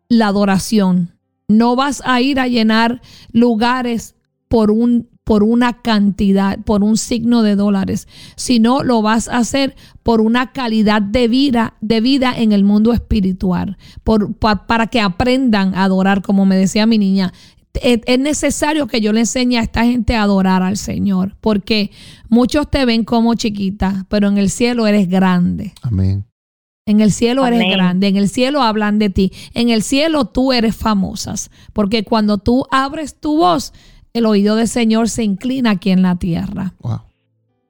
la 0.08 0.28
adoración. 0.28 1.18
No 1.48 1.76
vas 1.76 2.04
a 2.06 2.22
ir 2.22 2.40
a 2.40 2.48
llenar 2.48 3.02
lugares 3.32 4.16
por 4.48 4.70
un 4.70 5.10
por 5.24 5.42
una 5.42 5.82
cantidad, 5.82 6.60
por 6.60 6.84
un 6.84 6.98
signo 6.98 7.42
de 7.42 7.56
dólares, 7.56 8.08
sino 8.36 8.84
lo 8.84 9.02
vas 9.02 9.28
a 9.28 9.38
hacer 9.38 9.76
por 10.04 10.22
una 10.22 10.52
calidad 10.52 11.02
de 11.02 11.28
vida, 11.28 11.74
de 11.82 12.00
vida 12.00 12.32
en 12.38 12.52
el 12.52 12.64
mundo 12.64 12.94
espiritual, 12.94 13.76
por, 14.04 14.36
para 14.36 14.86
que 14.86 15.02
aprendan 15.02 15.74
a 15.74 15.86
adorar, 15.86 16.22
como 16.22 16.46
me 16.46 16.56
decía 16.56 16.86
mi 16.86 17.00
niña. 17.00 17.34
Es, 17.82 18.20
necesario 18.20 18.88
que 18.88 19.02
yo 19.02 19.14
le 19.14 19.22
enseñe 19.22 19.58
a 19.58 19.62
esta 19.62 19.86
gente 19.86 20.16
a 20.16 20.24
adorar 20.24 20.64
al 20.64 20.78
Señor, 20.78 21.36
porque 21.42 21.92
muchos 22.30 22.70
te 22.70 22.86
ven 22.86 23.04
como 23.04 23.36
chiquita, 23.36 24.06
pero 24.10 24.28
en 24.28 24.38
el 24.38 24.50
cielo 24.50 24.88
eres 24.88 25.10
grande. 25.10 25.74
Amén. 25.82 26.26
En 26.88 27.00
el 27.02 27.12
cielo 27.12 27.48
eres 27.48 27.64
grande, 27.72 28.08
en 28.08 28.16
el 28.16 28.30
cielo 28.30 28.62
hablan 28.62 29.00
de 29.00 29.10
ti, 29.10 29.32
en 29.56 29.70
el 29.70 29.82
cielo 29.82 30.26
tú 30.26 30.54
eres 30.54 30.76
famosas, 30.76 31.50
porque 31.74 32.04
cuando 32.04 32.38
tú 32.38 32.66
abres 32.70 33.20
tu 33.20 33.38
voz, 33.38 33.74
el 34.14 34.28
oído 34.28 34.56
del 34.56 34.68
Señor 34.68 35.10
se 35.10 35.24
inclina 35.24 35.72
aquí 35.72 35.90
en 35.90 36.04
la 36.04 36.18
tierra. 36.18 36.76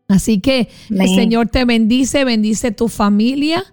Así 0.09 0.41
que 0.41 0.69
el 0.89 1.07
Señor 1.07 1.47
te 1.47 1.63
bendice, 1.63 2.25
bendice 2.25 2.71
tu 2.71 2.89
familia, 2.89 3.63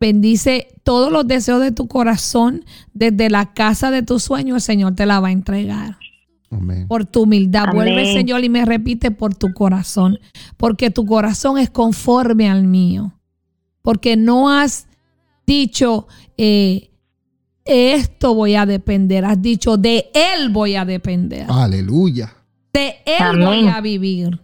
bendice 0.00 0.68
todos 0.82 1.12
los 1.12 1.28
deseos 1.28 1.60
de 1.60 1.72
tu 1.72 1.86
corazón, 1.86 2.64
desde 2.94 3.28
la 3.28 3.52
casa 3.52 3.90
de 3.90 4.02
tu 4.02 4.18
sueño, 4.18 4.56
el 4.56 4.60
Señor 4.62 4.94
te 4.94 5.06
la 5.06 5.20
va 5.20 5.28
a 5.28 5.32
entregar. 5.32 5.98
Por 6.88 7.04
tu 7.04 7.22
humildad. 7.22 7.66
Vuelve, 7.72 8.12
Señor, 8.12 8.42
y 8.42 8.48
me 8.48 8.64
repite 8.64 9.12
por 9.12 9.36
tu 9.36 9.52
corazón, 9.52 10.18
porque 10.56 10.90
tu 10.90 11.06
corazón 11.06 11.58
es 11.58 11.70
conforme 11.70 12.50
al 12.50 12.64
mío. 12.64 13.14
Porque 13.82 14.16
no 14.16 14.50
has 14.50 14.88
dicho, 15.46 16.08
eh, 16.36 16.90
esto 17.64 18.34
voy 18.34 18.56
a 18.56 18.66
depender. 18.66 19.24
Has 19.24 19.40
dicho, 19.40 19.76
de 19.76 20.10
Él 20.12 20.48
voy 20.48 20.74
a 20.74 20.84
depender. 20.84 21.46
Aleluya. 21.48 22.34
De 22.72 22.96
Él 23.06 23.44
voy 23.44 23.68
a 23.68 23.80
vivir. 23.80 24.40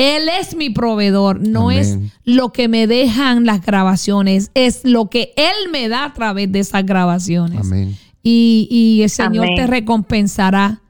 Él 0.00 0.30
es 0.40 0.56
mi 0.56 0.70
proveedor, 0.70 1.46
no 1.46 1.70
es 1.70 1.98
lo 2.24 2.54
que 2.54 2.68
me 2.68 2.86
dejan 2.86 3.44
las 3.44 3.60
grabaciones, 3.60 4.50
es 4.54 4.80
lo 4.82 5.10
que 5.10 5.34
Él 5.36 5.70
me 5.70 5.90
da 5.90 6.06
a 6.06 6.14
través 6.14 6.50
de 6.50 6.60
esas 6.60 6.86
grabaciones. 6.86 7.66
Amén. 7.66 7.98
Y, 8.22 9.00
el 9.02 9.10
Señor 9.10 9.48
te 9.56 9.66
recompensará, 9.66 10.80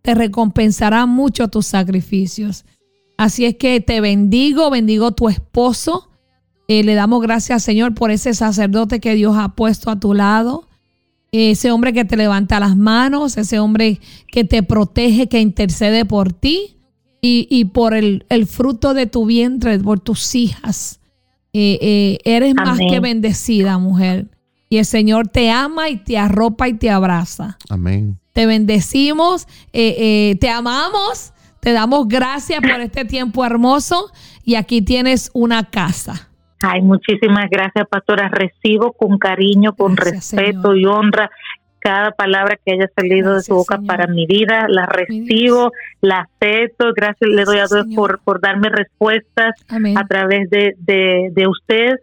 te 0.00 0.14
recompensará 0.14 1.06
mucho 1.06 1.48
tus 1.48 1.66
sacrificios. 1.66 2.64
Así 3.16 3.46
es 3.46 3.56
que 3.56 3.80
te 3.80 4.00
bendigo, 4.00 4.70
bendigo 4.70 5.10
tu 5.10 5.28
esposo. 5.28 6.10
Eh, 6.68 6.84
le 6.84 6.94
damos 6.94 7.20
gracias, 7.20 7.64
Señor, 7.64 7.94
por 7.94 8.12
ese 8.12 8.32
sacerdote 8.32 9.00
que 9.00 9.16
Dios 9.16 9.36
ha 9.36 9.56
puesto 9.56 9.90
a 9.90 9.98
tu 9.98 10.14
lado 10.14 10.68
ese 11.32 11.72
hombre 11.72 11.92
que 11.92 12.04
te 12.04 12.16
levanta 12.16 12.60
las 12.60 12.76
manos, 12.76 13.38
ese 13.38 13.58
hombre 13.58 13.98
que 14.28 14.44
te 14.44 14.62
protege, 14.62 15.28
que 15.28 15.40
intercede 15.40 16.04
por 16.04 16.32
ti 16.32 16.76
y, 17.24 17.64
por 17.66 17.94
el, 17.94 18.24
fruto 18.48 18.94
de 18.94 19.06
tu 19.06 19.26
vientre, 19.26 19.78
por 19.78 20.00
tus 20.00 20.34
hijas. 20.34 21.00
Eh, 21.52 21.78
eh, 21.80 22.18
eres 22.24 22.54
más 22.54 22.78
que 22.78 22.98
bendecida, 22.98 23.78
mujer. 23.78 24.26
Y 24.68 24.78
el 24.78 24.84
Señor 24.84 25.28
te 25.28 25.50
ama 25.50 25.88
y 25.88 25.98
te 25.98 26.18
arropa 26.18 26.66
y 26.66 26.74
te 26.74 26.90
abraza. 26.90 27.58
Amén. 27.70 28.18
Te 28.32 28.46
bendecimos, 28.46 29.46
eh, 29.72 30.36
te 30.40 30.48
amamos, 30.48 31.32
te 31.60 31.72
damos 31.72 32.08
gracias 32.08 32.60
por 32.60 32.80
este 32.80 33.04
tiempo 33.04 33.44
hermoso 33.44 34.10
y 34.42 34.56
aquí 34.56 34.82
tienes 34.82 35.30
una 35.32 35.70
casa. 35.70 36.28
Ay, 36.60 36.80
muchísimas 36.80 37.50
gracias, 37.50 37.86
pastora. 37.88 38.30
Recibo 38.30 38.92
con 38.94 39.18
cariño, 39.18 39.74
con 39.74 39.96
respeto 39.96 40.74
y 40.74 40.86
honra 40.86 41.30
cada 41.82 42.12
palabra 42.12 42.58
que 42.64 42.72
haya 42.72 42.88
salido 42.94 43.34
de 43.34 43.42
su 43.42 43.54
boca 43.54 43.80
para 43.86 44.06
mi 44.06 44.26
vida, 44.26 44.66
la 44.68 44.86
recibo, 44.86 45.72
la 46.00 46.28
acepto, 46.28 46.92
gracias 46.94 47.28
le 47.28 47.44
doy 47.44 47.58
a 47.58 47.66
Dios 47.66 47.86
por, 47.94 48.20
por 48.20 48.40
darme 48.40 48.68
respuestas 48.68 49.54
a 49.68 50.06
través 50.06 50.48
de, 50.50 50.74
de, 50.78 51.46
usted. 51.46 51.96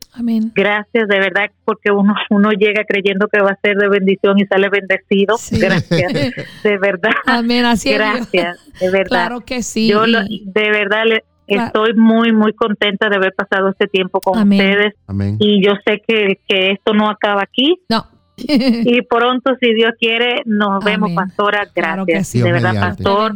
Gracias, 0.53 1.07
de 1.07 1.19
verdad, 1.19 1.49
porque 1.63 1.91
uno, 1.91 2.13
uno 2.29 2.51
llega 2.51 2.83
creyendo 2.85 3.27
que 3.27 3.41
va 3.41 3.51
a 3.51 3.59
ser 3.61 3.77
de 3.77 3.87
bendición 3.87 4.37
y 4.39 4.45
sale 4.45 4.69
bendecido. 4.69 5.37
Gracias, 5.51 6.13
de 6.63 6.77
verdad. 6.77 7.13
Amén, 7.25 7.65
así 7.65 7.93
Gracias, 7.93 8.57
de 8.79 8.91
verdad. 8.91 9.07
Claro 9.07 9.41
que 9.41 9.63
sí. 9.63 9.87
Yo 9.87 10.03
de 10.03 10.71
verdad 10.71 11.03
le, 11.05 11.23
Estoy 11.47 11.93
muy, 11.95 12.31
muy 12.31 12.53
contenta 12.53 13.09
de 13.09 13.15
haber 13.15 13.33
pasado 13.33 13.69
este 13.69 13.87
tiempo 13.87 14.19
con 14.21 14.39
ustedes. 14.39 14.93
Y 15.39 15.65
yo 15.65 15.73
sé 15.85 16.01
que, 16.07 16.39
que 16.47 16.71
esto 16.71 16.93
no 16.93 17.09
acaba 17.09 17.41
aquí. 17.41 17.79
No. 17.89 18.05
Y 18.47 19.01
pronto, 19.03 19.51
si 19.59 19.73
Dios 19.73 19.91
quiere, 19.99 20.41
nos 20.45 20.83
vemos, 20.83 21.11
pastora. 21.11 21.69
Gracias. 21.75 22.33
De 22.33 22.51
verdad, 22.51 22.73
pastor. 22.79 23.33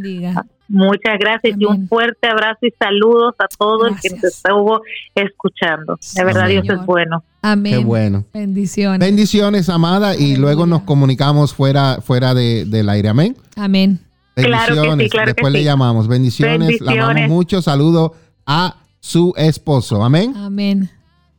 Muchas 0.69 1.19
gracias 1.19 1.55
y 1.59 1.65
un 1.65 1.87
fuerte 1.87 2.27
abrazo 2.27 2.65
y 2.65 2.71
saludos 2.79 3.35
a 3.37 3.47
todos 3.47 3.91
los 3.91 4.01
que 4.01 4.09
nos 4.09 4.23
estuvo 4.23 4.81
escuchando. 5.13 5.99
De 6.15 6.23
verdad, 6.23 6.47
Dios 6.47 6.67
es 6.67 6.85
bueno. 6.85 7.23
Amén. 7.41 7.73
Qué 7.73 7.77
bueno. 7.83 8.25
Bendiciones. 8.33 8.99
Bendiciones, 8.99 9.69
amada. 9.69 10.15
Y 10.15 10.37
luego 10.37 10.65
nos 10.65 10.83
comunicamos 10.83 11.53
fuera, 11.53 11.99
fuera 12.01 12.33
de, 12.33 12.65
del 12.65 12.89
aire. 12.89 13.09
Amén. 13.09 13.37
Amén. 13.55 13.99
Bendiciones. 14.35 15.11
Después 15.25 15.53
le 15.53 15.63
llamamos. 15.63 16.07
Bendiciones. 16.07 16.81
La 16.81 16.93
amamos 16.93 17.29
mucho. 17.29 17.61
Saludo 17.61 18.15
a 18.45 18.77
su 18.99 19.33
esposo. 19.37 20.03
Amén. 20.03 20.33
Amén. 20.35 20.89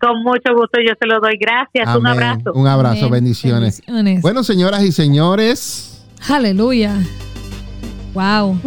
Con 0.04 0.22
mucho 0.22 0.54
gusto 0.54 0.78
yo 0.86 0.92
se 1.00 1.06
lo 1.06 1.18
doy. 1.18 1.38
Gracias. 1.40 1.96
Un 1.96 2.06
abrazo. 2.06 2.52
Un 2.52 2.66
abrazo. 2.66 3.08
Bendiciones. 3.08 3.82
Bueno, 4.20 4.44
señoras 4.44 4.82
y 4.82 4.92
señores. 4.92 6.04
Aleluya. 6.28 6.94
Wow. 8.12 8.60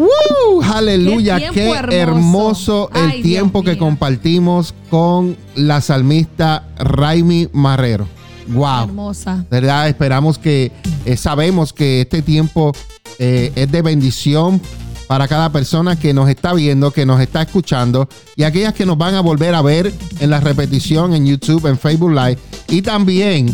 aleluya. 0.73 1.39
Qué, 1.51 1.69
hermoso, 1.91 2.89
el 2.93 3.21
tiempo 3.21 3.63
que 3.63 3.77
compartimos 3.77 4.73
con 4.89 5.37
la 5.55 5.79
salmista 5.79 6.67
Raimi 6.79 7.49
Marrero. 7.53 8.07
Wow. 8.47 8.85
Hermosa. 8.85 9.45
¿Verdad? 9.51 9.89
Esperamos 9.89 10.39
que 10.39 10.71
eh, 11.05 11.17
sabemos 11.17 11.71
que 11.71 12.01
este 12.01 12.23
tiempo 12.23 12.73
eh, 13.19 13.51
es 13.55 13.71
de 13.71 13.81
bendición 13.83 14.59
para 15.07 15.27
cada 15.27 15.51
persona 15.51 15.97
que 15.97 16.13
nos 16.13 16.29
está 16.29 16.53
viendo, 16.53 16.91
que 16.91 17.05
nos 17.05 17.21
está 17.21 17.41
escuchando 17.41 18.07
y 18.35 18.43
aquellas 18.43 18.73
que 18.73 18.85
nos 18.85 18.97
van 18.97 19.15
a 19.15 19.21
volver 19.21 19.55
a 19.55 19.61
ver 19.61 19.93
en 20.19 20.29
la 20.29 20.39
repetición 20.39 21.13
en 21.13 21.25
YouTube, 21.25 21.65
en 21.67 21.77
Facebook 21.79 22.11
Live 22.11 22.37
y 22.67 22.81
también 22.81 23.47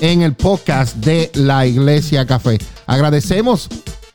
en 0.00 0.22
el 0.22 0.34
podcast 0.34 0.96
de 0.96 1.30
la 1.34 1.66
Iglesia 1.66 2.26
Café. 2.26 2.58
Agradecemos 2.86 3.68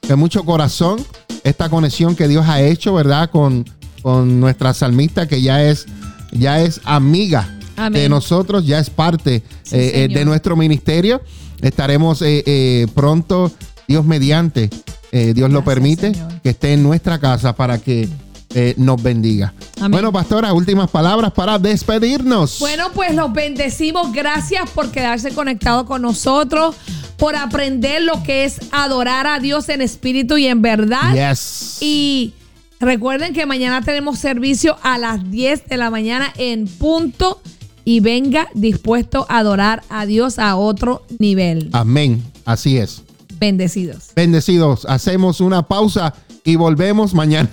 de 0.07 0.15
mucho 0.15 0.43
corazón 0.43 1.05
esta 1.43 1.69
conexión 1.69 2.15
que 2.15 2.27
Dios 2.27 2.45
ha 2.47 2.61
hecho, 2.61 2.93
¿verdad? 2.93 3.29
Con, 3.29 3.65
con 4.01 4.39
nuestra 4.39 4.73
salmista 4.73 5.27
que 5.27 5.41
ya 5.41 5.63
es, 5.63 5.85
ya 6.31 6.61
es 6.61 6.81
amiga 6.83 7.55
de 7.91 8.09
nosotros, 8.09 8.65
ya 8.65 8.79
es 8.79 8.89
parte 8.89 9.35
eh, 9.35 9.41
eh, 9.71 10.07
de 10.13 10.25
nuestro 10.25 10.55
ministerio. 10.57 11.21
estaremos 11.61 12.21
eh, 12.21 12.43
eh, 12.45 12.87
pronto, 12.93 13.51
Dios 13.87 14.05
mediante, 14.05 14.69
eh, 15.11 15.33
Dios 15.33 15.51
lo 15.51 15.63
permite, 15.63 16.13
Señor. 16.13 16.41
que 16.41 16.49
esté 16.49 16.73
en 16.73 16.83
nuestra 16.83 17.19
casa 17.19 17.55
para 17.55 17.77
que 17.79 18.07
eh, 18.55 18.73
nos 18.77 19.01
bendiga. 19.01 19.53
Amén. 19.77 19.91
Bueno, 19.91 20.11
pastora, 20.11 20.53
últimas 20.53 20.89
palabras 20.89 21.31
para 21.31 21.59
despedirnos. 21.59 22.57
Bueno, 22.59 22.87
pues 22.95 23.13
los 23.13 23.31
bendecimos. 23.31 24.11
Gracias 24.11 24.67
por 24.71 24.89
quedarse 24.91 25.31
conectado 25.31 25.85
con 25.85 26.01
nosotros, 26.01 26.75
por 27.17 27.35
aprender 27.35 28.01
lo 28.01 28.23
que 28.23 28.45
es 28.45 28.59
adorar 28.71 29.27
a 29.27 29.39
Dios 29.39 29.69
en 29.69 29.81
espíritu 29.81 30.37
y 30.37 30.47
en 30.47 30.63
verdad. 30.63 31.13
Yes. 31.31 31.77
Y 31.79 32.33
recuerden 32.79 33.33
que 33.33 33.45
mañana 33.45 33.83
tenemos 33.83 34.17
servicio 34.17 34.77
a 34.81 34.97
las 34.97 35.29
10 35.29 35.67
de 35.67 35.77
la 35.77 35.91
mañana 35.91 36.33
en 36.37 36.67
punto. 36.67 37.41
Y 37.85 38.01
venga 38.01 38.49
dispuesto 38.53 39.25
a 39.29 39.39
adorar 39.39 39.83
a 39.89 40.05
Dios 40.05 40.37
a 40.37 40.55
otro 40.55 41.03
nivel. 41.17 41.69
Amén. 41.71 42.23
Así 42.45 42.77
es. 42.77 43.03
Bendecidos. 43.39 44.11
Bendecidos. 44.15 44.85
Hacemos 44.85 45.41
una 45.41 45.63
pausa 45.63 46.13
y 46.43 46.55
volvemos 46.55 47.13
mañana. 47.13 47.49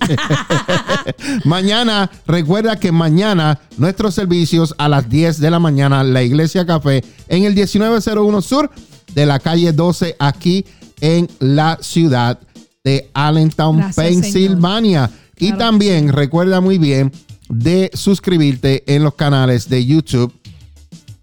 mañana, 1.44 2.10
recuerda 2.26 2.78
que 2.78 2.92
mañana 2.92 3.60
nuestros 3.76 4.14
servicios 4.14 4.74
a 4.78 4.88
las 4.88 5.08
10 5.08 5.40
de 5.40 5.50
la 5.50 5.58
mañana, 5.58 6.04
la 6.04 6.22
Iglesia 6.22 6.64
Café, 6.64 7.04
en 7.28 7.44
el 7.44 7.54
1901 7.54 8.42
Sur 8.42 8.70
de 9.14 9.26
la 9.26 9.38
calle 9.38 9.72
12, 9.72 10.16
aquí 10.18 10.64
en 11.00 11.28
la 11.40 11.78
ciudad 11.80 12.38
de 12.84 13.10
Allentown, 13.12 13.78
Gracias, 13.78 13.96
Pensilvania. 13.96 15.10
Y 15.36 15.48
Claro 15.48 15.58
también 15.58 16.12
recuerda 16.12 16.60
muy 16.60 16.78
bien 16.78 17.12
de 17.48 17.90
suscribirte 17.94 18.82
en 18.92 19.04
los 19.04 19.14
canales 19.14 19.68
de 19.68 19.84
YouTube 19.84 20.32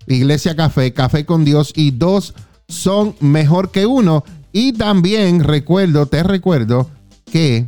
Iglesia 0.07 0.55
Café, 0.55 0.93
Café 0.93 1.25
con 1.25 1.45
Dios 1.45 1.73
y 1.75 1.91
dos 1.91 2.33
son 2.67 3.15
mejor 3.19 3.71
que 3.71 3.85
uno. 3.85 4.23
Y 4.51 4.73
también 4.73 5.43
recuerdo, 5.43 6.05
te 6.05 6.23
recuerdo 6.23 6.89
que 7.31 7.67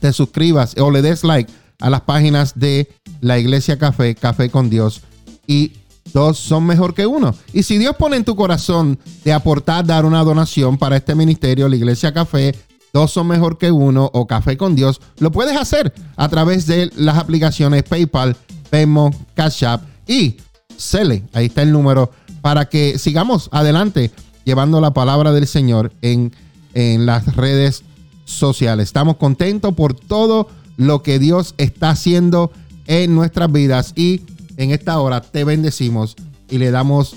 te 0.00 0.12
suscribas 0.12 0.74
o 0.78 0.90
le 0.90 1.02
des 1.02 1.24
like 1.24 1.52
a 1.80 1.90
las 1.90 2.02
páginas 2.02 2.58
de 2.58 2.88
la 3.20 3.38
Iglesia 3.38 3.78
Café, 3.78 4.14
Café 4.14 4.50
con 4.50 4.70
Dios 4.70 5.02
y 5.46 5.72
dos 6.12 6.38
son 6.38 6.64
mejor 6.64 6.94
que 6.94 7.06
uno. 7.06 7.34
Y 7.52 7.62
si 7.62 7.78
Dios 7.78 7.96
pone 7.96 8.16
en 8.16 8.24
tu 8.24 8.36
corazón 8.36 8.98
de 9.24 9.32
aportar, 9.32 9.84
dar 9.84 10.04
una 10.04 10.24
donación 10.24 10.78
para 10.78 10.96
este 10.96 11.14
ministerio, 11.14 11.68
la 11.68 11.76
Iglesia 11.76 12.12
Café, 12.12 12.54
dos 12.92 13.12
son 13.12 13.26
mejor 13.26 13.58
que 13.58 13.70
uno 13.70 14.10
o 14.12 14.26
Café 14.26 14.56
con 14.56 14.74
Dios, 14.74 15.00
lo 15.18 15.30
puedes 15.30 15.56
hacer 15.56 15.92
a 16.16 16.28
través 16.28 16.66
de 16.66 16.90
las 16.96 17.18
aplicaciones 17.18 17.82
PayPal, 17.82 18.36
Venmo, 18.70 19.10
Cash 19.34 19.64
App 19.64 19.82
y 20.06 20.36
Cele. 20.76 21.24
Ahí 21.32 21.46
está 21.46 21.62
el 21.62 21.72
número 21.72 22.10
para 22.46 22.68
que 22.68 22.96
sigamos 22.96 23.48
adelante 23.50 24.12
llevando 24.44 24.80
la 24.80 24.92
palabra 24.92 25.32
del 25.32 25.48
Señor 25.48 25.92
en, 26.00 26.30
en 26.74 27.04
las 27.04 27.34
redes 27.34 27.82
sociales. 28.24 28.86
Estamos 28.86 29.16
contentos 29.16 29.74
por 29.74 29.94
todo 29.94 30.46
lo 30.76 31.02
que 31.02 31.18
Dios 31.18 31.56
está 31.58 31.90
haciendo 31.90 32.52
en 32.86 33.16
nuestras 33.16 33.50
vidas 33.50 33.94
y 33.96 34.20
en 34.58 34.70
esta 34.70 35.00
hora 35.00 35.22
te 35.22 35.42
bendecimos 35.42 36.14
y 36.48 36.58
le 36.58 36.70
damos 36.70 37.16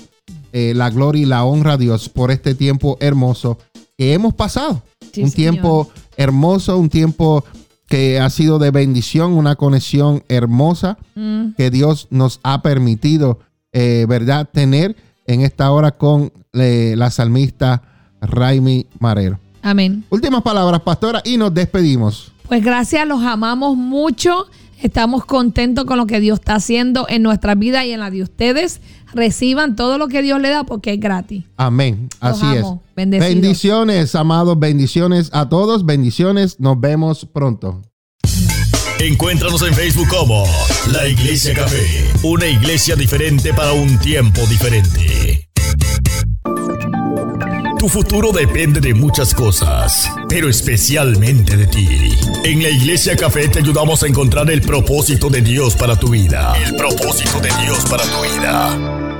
eh, 0.52 0.72
la 0.74 0.90
gloria 0.90 1.22
y 1.22 1.26
la 1.26 1.44
honra 1.44 1.74
a 1.74 1.76
Dios 1.76 2.08
por 2.08 2.32
este 2.32 2.56
tiempo 2.56 2.96
hermoso 2.98 3.56
que 3.96 4.14
hemos 4.14 4.34
pasado. 4.34 4.82
Sí, 5.12 5.22
un 5.22 5.30
Señor. 5.30 5.52
tiempo 5.52 5.90
hermoso, 6.16 6.76
un 6.76 6.88
tiempo 6.88 7.44
que 7.86 8.18
ha 8.18 8.30
sido 8.30 8.58
de 8.58 8.72
bendición, 8.72 9.34
una 9.34 9.54
conexión 9.54 10.24
hermosa 10.28 10.98
Mm, 11.14 11.52
que 11.56 11.70
Dios 11.70 12.08
nos 12.10 12.40
ha 12.42 12.62
permitido, 12.62 13.38
eh, 13.72 14.06
¿verdad?, 14.08 14.48
tener 14.52 14.96
en 15.32 15.42
esta 15.42 15.70
hora 15.70 15.92
con 15.92 16.32
eh, 16.52 16.94
la 16.96 17.10
salmista 17.10 17.82
Raimi 18.20 18.86
Marero. 18.98 19.38
amén. 19.62 20.04
Últimas 20.10 20.42
palabras, 20.42 20.80
pastora, 20.80 21.22
y 21.24 21.36
nos 21.36 21.54
despedimos. 21.54 22.32
Pues 22.48 22.64
gracias, 22.64 23.06
los 23.06 23.22
amamos 23.22 23.76
mucho. 23.76 24.46
Estamos 24.82 25.24
contentos 25.26 25.84
con 25.84 25.98
lo 25.98 26.06
que 26.06 26.20
Dios 26.20 26.40
está 26.40 26.54
haciendo 26.56 27.06
en 27.08 27.22
nuestra 27.22 27.54
vida 27.54 27.84
y 27.84 27.92
en 27.92 28.00
la 28.00 28.10
de 28.10 28.22
ustedes. 28.22 28.80
Reciban 29.12 29.76
todo 29.76 29.98
lo 29.98 30.08
que 30.08 30.22
Dios 30.22 30.40
le 30.40 30.48
da 30.48 30.64
porque 30.64 30.94
es 30.94 31.00
gratis. 31.00 31.44
Amén. 31.56 32.08
Los 32.22 32.42
Así 32.42 32.58
amo. 32.58 32.82
es. 32.86 32.94
Bendecidos. 32.96 33.34
Bendiciones, 33.34 34.14
amados. 34.14 34.58
Bendiciones 34.58 35.30
a 35.32 35.48
todos. 35.48 35.84
Bendiciones. 35.84 36.58
Nos 36.58 36.80
vemos 36.80 37.26
pronto. 37.26 37.82
Encuéntranos 39.00 39.62
en 39.62 39.74
Facebook 39.74 40.08
como 40.08 40.44
La 40.92 41.08
Iglesia 41.08 41.54
Café, 41.54 42.04
una 42.22 42.46
iglesia 42.46 42.96
diferente 42.96 43.54
para 43.54 43.72
un 43.72 43.98
tiempo 43.98 44.42
diferente. 44.46 45.48
Tu 47.78 47.88
futuro 47.88 48.30
depende 48.30 48.78
de 48.78 48.92
muchas 48.92 49.32
cosas, 49.32 50.06
pero 50.28 50.50
especialmente 50.50 51.56
de 51.56 51.66
ti. 51.66 51.88
En 52.44 52.62
la 52.62 52.68
Iglesia 52.68 53.16
Café 53.16 53.48
te 53.48 53.60
ayudamos 53.60 54.02
a 54.02 54.06
encontrar 54.06 54.50
el 54.50 54.60
propósito 54.60 55.30
de 55.30 55.40
Dios 55.40 55.76
para 55.76 55.96
tu 55.96 56.10
vida. 56.10 56.52
El 56.62 56.76
propósito 56.76 57.40
de 57.40 57.48
Dios 57.64 57.86
para 57.88 58.02
tu 58.02 58.20
vida. 58.20 59.19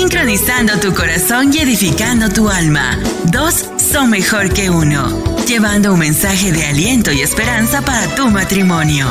Sincronizando 0.00 0.80
tu 0.80 0.94
corazón 0.94 1.52
y 1.52 1.58
edificando 1.58 2.30
tu 2.30 2.48
alma. 2.48 2.98
Dos 3.24 3.66
son 3.76 4.08
mejor 4.08 4.50
que 4.50 4.70
uno. 4.70 5.22
Llevando 5.46 5.92
un 5.92 5.98
mensaje 5.98 6.52
de 6.52 6.64
aliento 6.64 7.12
y 7.12 7.20
esperanza 7.20 7.82
para 7.82 8.06
tu 8.14 8.30
matrimonio. 8.30 9.06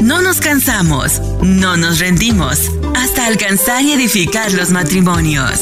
No 0.00 0.22
nos 0.22 0.40
cansamos, 0.40 1.20
no 1.42 1.76
nos 1.76 1.98
rendimos, 1.98 2.70
hasta 2.94 3.26
alcanzar 3.26 3.82
y 3.82 3.90
edificar 3.90 4.52
los 4.52 4.70
matrimonios. 4.70 5.60